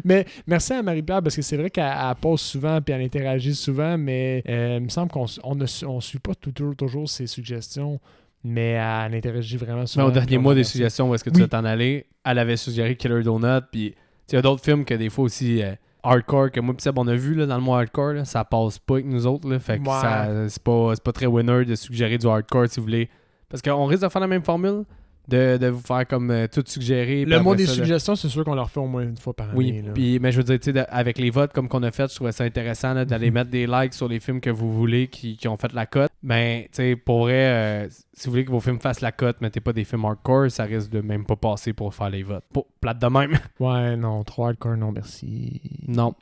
Mais 0.05 0.27
merci 0.47 0.73
à 0.73 0.83
Marie-Pierre 0.83 1.23
parce 1.23 1.37
que 1.37 1.43
c'est 1.43 1.57
vrai 1.57 1.71
qu'elle 1.71 1.85
elle 1.85 2.15
pose 2.21 2.41
souvent 2.41 2.81
puis 2.81 2.95
elle 2.95 3.03
interagit 3.03 3.55
souvent, 3.55 3.97
mais 3.99 4.43
euh, 4.49 4.77
il 4.81 4.85
me 4.85 4.89
semble 4.89 5.11
qu'on 5.11 5.27
on 5.45 5.55
ne 5.55 5.67
on 5.87 6.01
suit 6.01 6.19
pas 6.19 6.35
toujours, 6.35 6.77
toujours 6.77 7.09
ses 7.09 7.27
suggestions, 7.27 7.99
mais 8.45 8.71
elle 8.73 9.15
interagit 9.15 9.57
vraiment 9.57 9.81
Mais 9.81 9.87
souvent. 9.87 10.07
au 10.07 10.11
dernier 10.11 10.39
mois 10.39 10.55
des 10.55 10.65
suggestions 10.65 11.11
où 11.11 11.15
est-ce 11.15 11.25
que 11.25 11.31
tu 11.31 11.37
Oui. 11.37 11.43
vas 11.43 11.49
t'en 11.49 11.65
aller, 11.65 12.07
elle 12.25 12.39
avait 12.39 12.57
suggéré 12.57 12.97
Killer 12.97 13.23
Donut, 13.23 13.63
puis 13.73 13.95
il 14.31 14.35
y 14.35 14.39
a 14.39 14.43
d'autres 14.43 14.63
films 14.65 14.85
que 14.85 14.95
des 14.95 15.11
fois 15.11 15.25
aussi 15.25 15.63
euh, 15.63 15.73
hardcore 16.03 16.51
que 16.51 16.61
moi 16.61 16.75
pis 16.75 16.83
Seb, 16.83 16.99
on 16.99 17.07
a 17.09 17.15
vu 17.15 17.35
là, 17.35 17.47
dans 17.47 17.57
le 17.57 17.63
mois 17.63 17.79
hardcore, 17.81 18.13
là, 18.15 18.25
ça 18.25 18.45
passe 18.45 18.79
pas 18.79 18.95
avec 18.95 19.07
nous 19.07 19.27
autres, 19.27 19.49
là, 19.51 19.59
fait 19.59 19.79
que 19.79 19.83
Ouais. 19.89 20.01
ça 20.01 20.49
c'est 20.49 20.63
pas, 20.63 20.93
c'est 20.95 21.03
pas 21.05 21.13
très 21.13 21.27
winner 21.27 21.65
de 21.65 21.75
suggérer 21.75 22.17
du 22.19 22.27
hardcore 22.27 22.69
si 22.69 22.81
vous 22.81 22.87
voulez. 22.87 23.09
Parce 23.49 23.61
qu'on 23.63 23.85
risque 23.87 24.03
de 24.05 24.09
faire 24.09 24.21
la 24.21 24.29
même 24.29 24.45
formule, 24.45 24.85
de, 25.31 25.57
de 25.57 25.67
vous 25.69 25.81
faire 25.81 26.07
comme 26.07 26.31
euh, 26.31 26.47
tout 26.47 26.63
suggérer. 26.67 27.25
Le 27.25 27.37
après 27.37 27.57
des 27.57 27.67
ça, 27.67 27.75
suggestions, 27.75 28.17
c'est 28.17 28.29
sûr 28.29 28.45
qu'on 28.45 28.55
leur 28.55 28.69
fait 28.71 28.81
au 28.81 28.87
moins 28.87 29.03
une 29.03 29.17
fois 29.17 29.33
par 29.35 29.49
année. 29.51 29.57
Oui, 29.57 29.83
puis 29.95 30.19
mais 30.19 30.33
je 30.33 30.43
veux 30.43 30.57
dire, 30.59 30.75
de- 30.75 30.85
avec 30.89 31.17
les 31.19 31.31
votes 31.31 31.53
comme 31.53 31.69
qu'on 31.69 31.83
a 31.83 31.91
fait, 31.91 32.11
je 32.11 32.17
trouvais 32.17 32.33
ça 32.33 32.45
intéressant 32.45 33.05
d'aller 33.05 33.31
mettre 33.31 33.51
des 33.51 33.67
likes 33.67 33.95
sur 33.95 34.09
les 34.09 34.21
films 34.21 34.41
que 34.41 34.51
vous 34.51 34.73
voulez 34.73 35.07
qui, 35.09 35.37
qui 35.37 35.49
ont 35.49 35.57
fait 35.57 35.73
la 35.73 35.87
cote. 35.87 36.11
Ben, 36.23 36.65
tu 36.73 36.97
pour 36.97 37.21
vrai, 37.21 37.35
euh, 37.35 37.89
si 38.13 38.27
vous 38.27 38.33
voulez 38.33 38.45
que 38.45 38.51
vos 38.51 38.61
films 38.61 38.81
fassent 38.81 39.01
la 39.01 39.13
cote, 39.13 39.41
mettez 39.41 39.61
pas 39.61 39.73
des 39.73 39.85
films 39.85 40.05
hardcore, 40.05 40.51
ça 40.51 40.65
risque 40.65 40.91
de 40.91 41.01
même 41.01 41.25
pas 41.25 41.37
passer 41.37 41.73
pour 41.73 41.95
faire 41.95 42.11
les 42.11 42.23
votes. 42.23 42.45
Pour, 42.53 42.67
plate 42.81 42.99
de 42.99 43.07
même. 43.07 43.39
Ouais, 43.61 43.97
non, 43.97 44.23
trop 44.25 44.47
hardcore, 44.47 44.77
non, 44.77 44.93
merci. 44.93 45.61
non. 45.89 46.15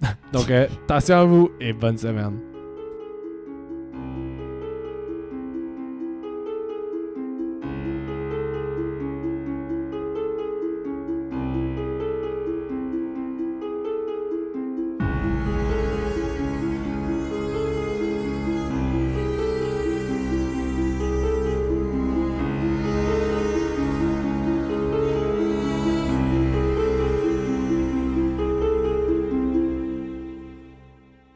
Donc, 0.32 0.50
euh, 0.50 0.66
attention 0.84 1.16
à 1.16 1.24
vous 1.24 1.50
et 1.60 1.72
bonne 1.72 1.96
semaine. 1.98 2.55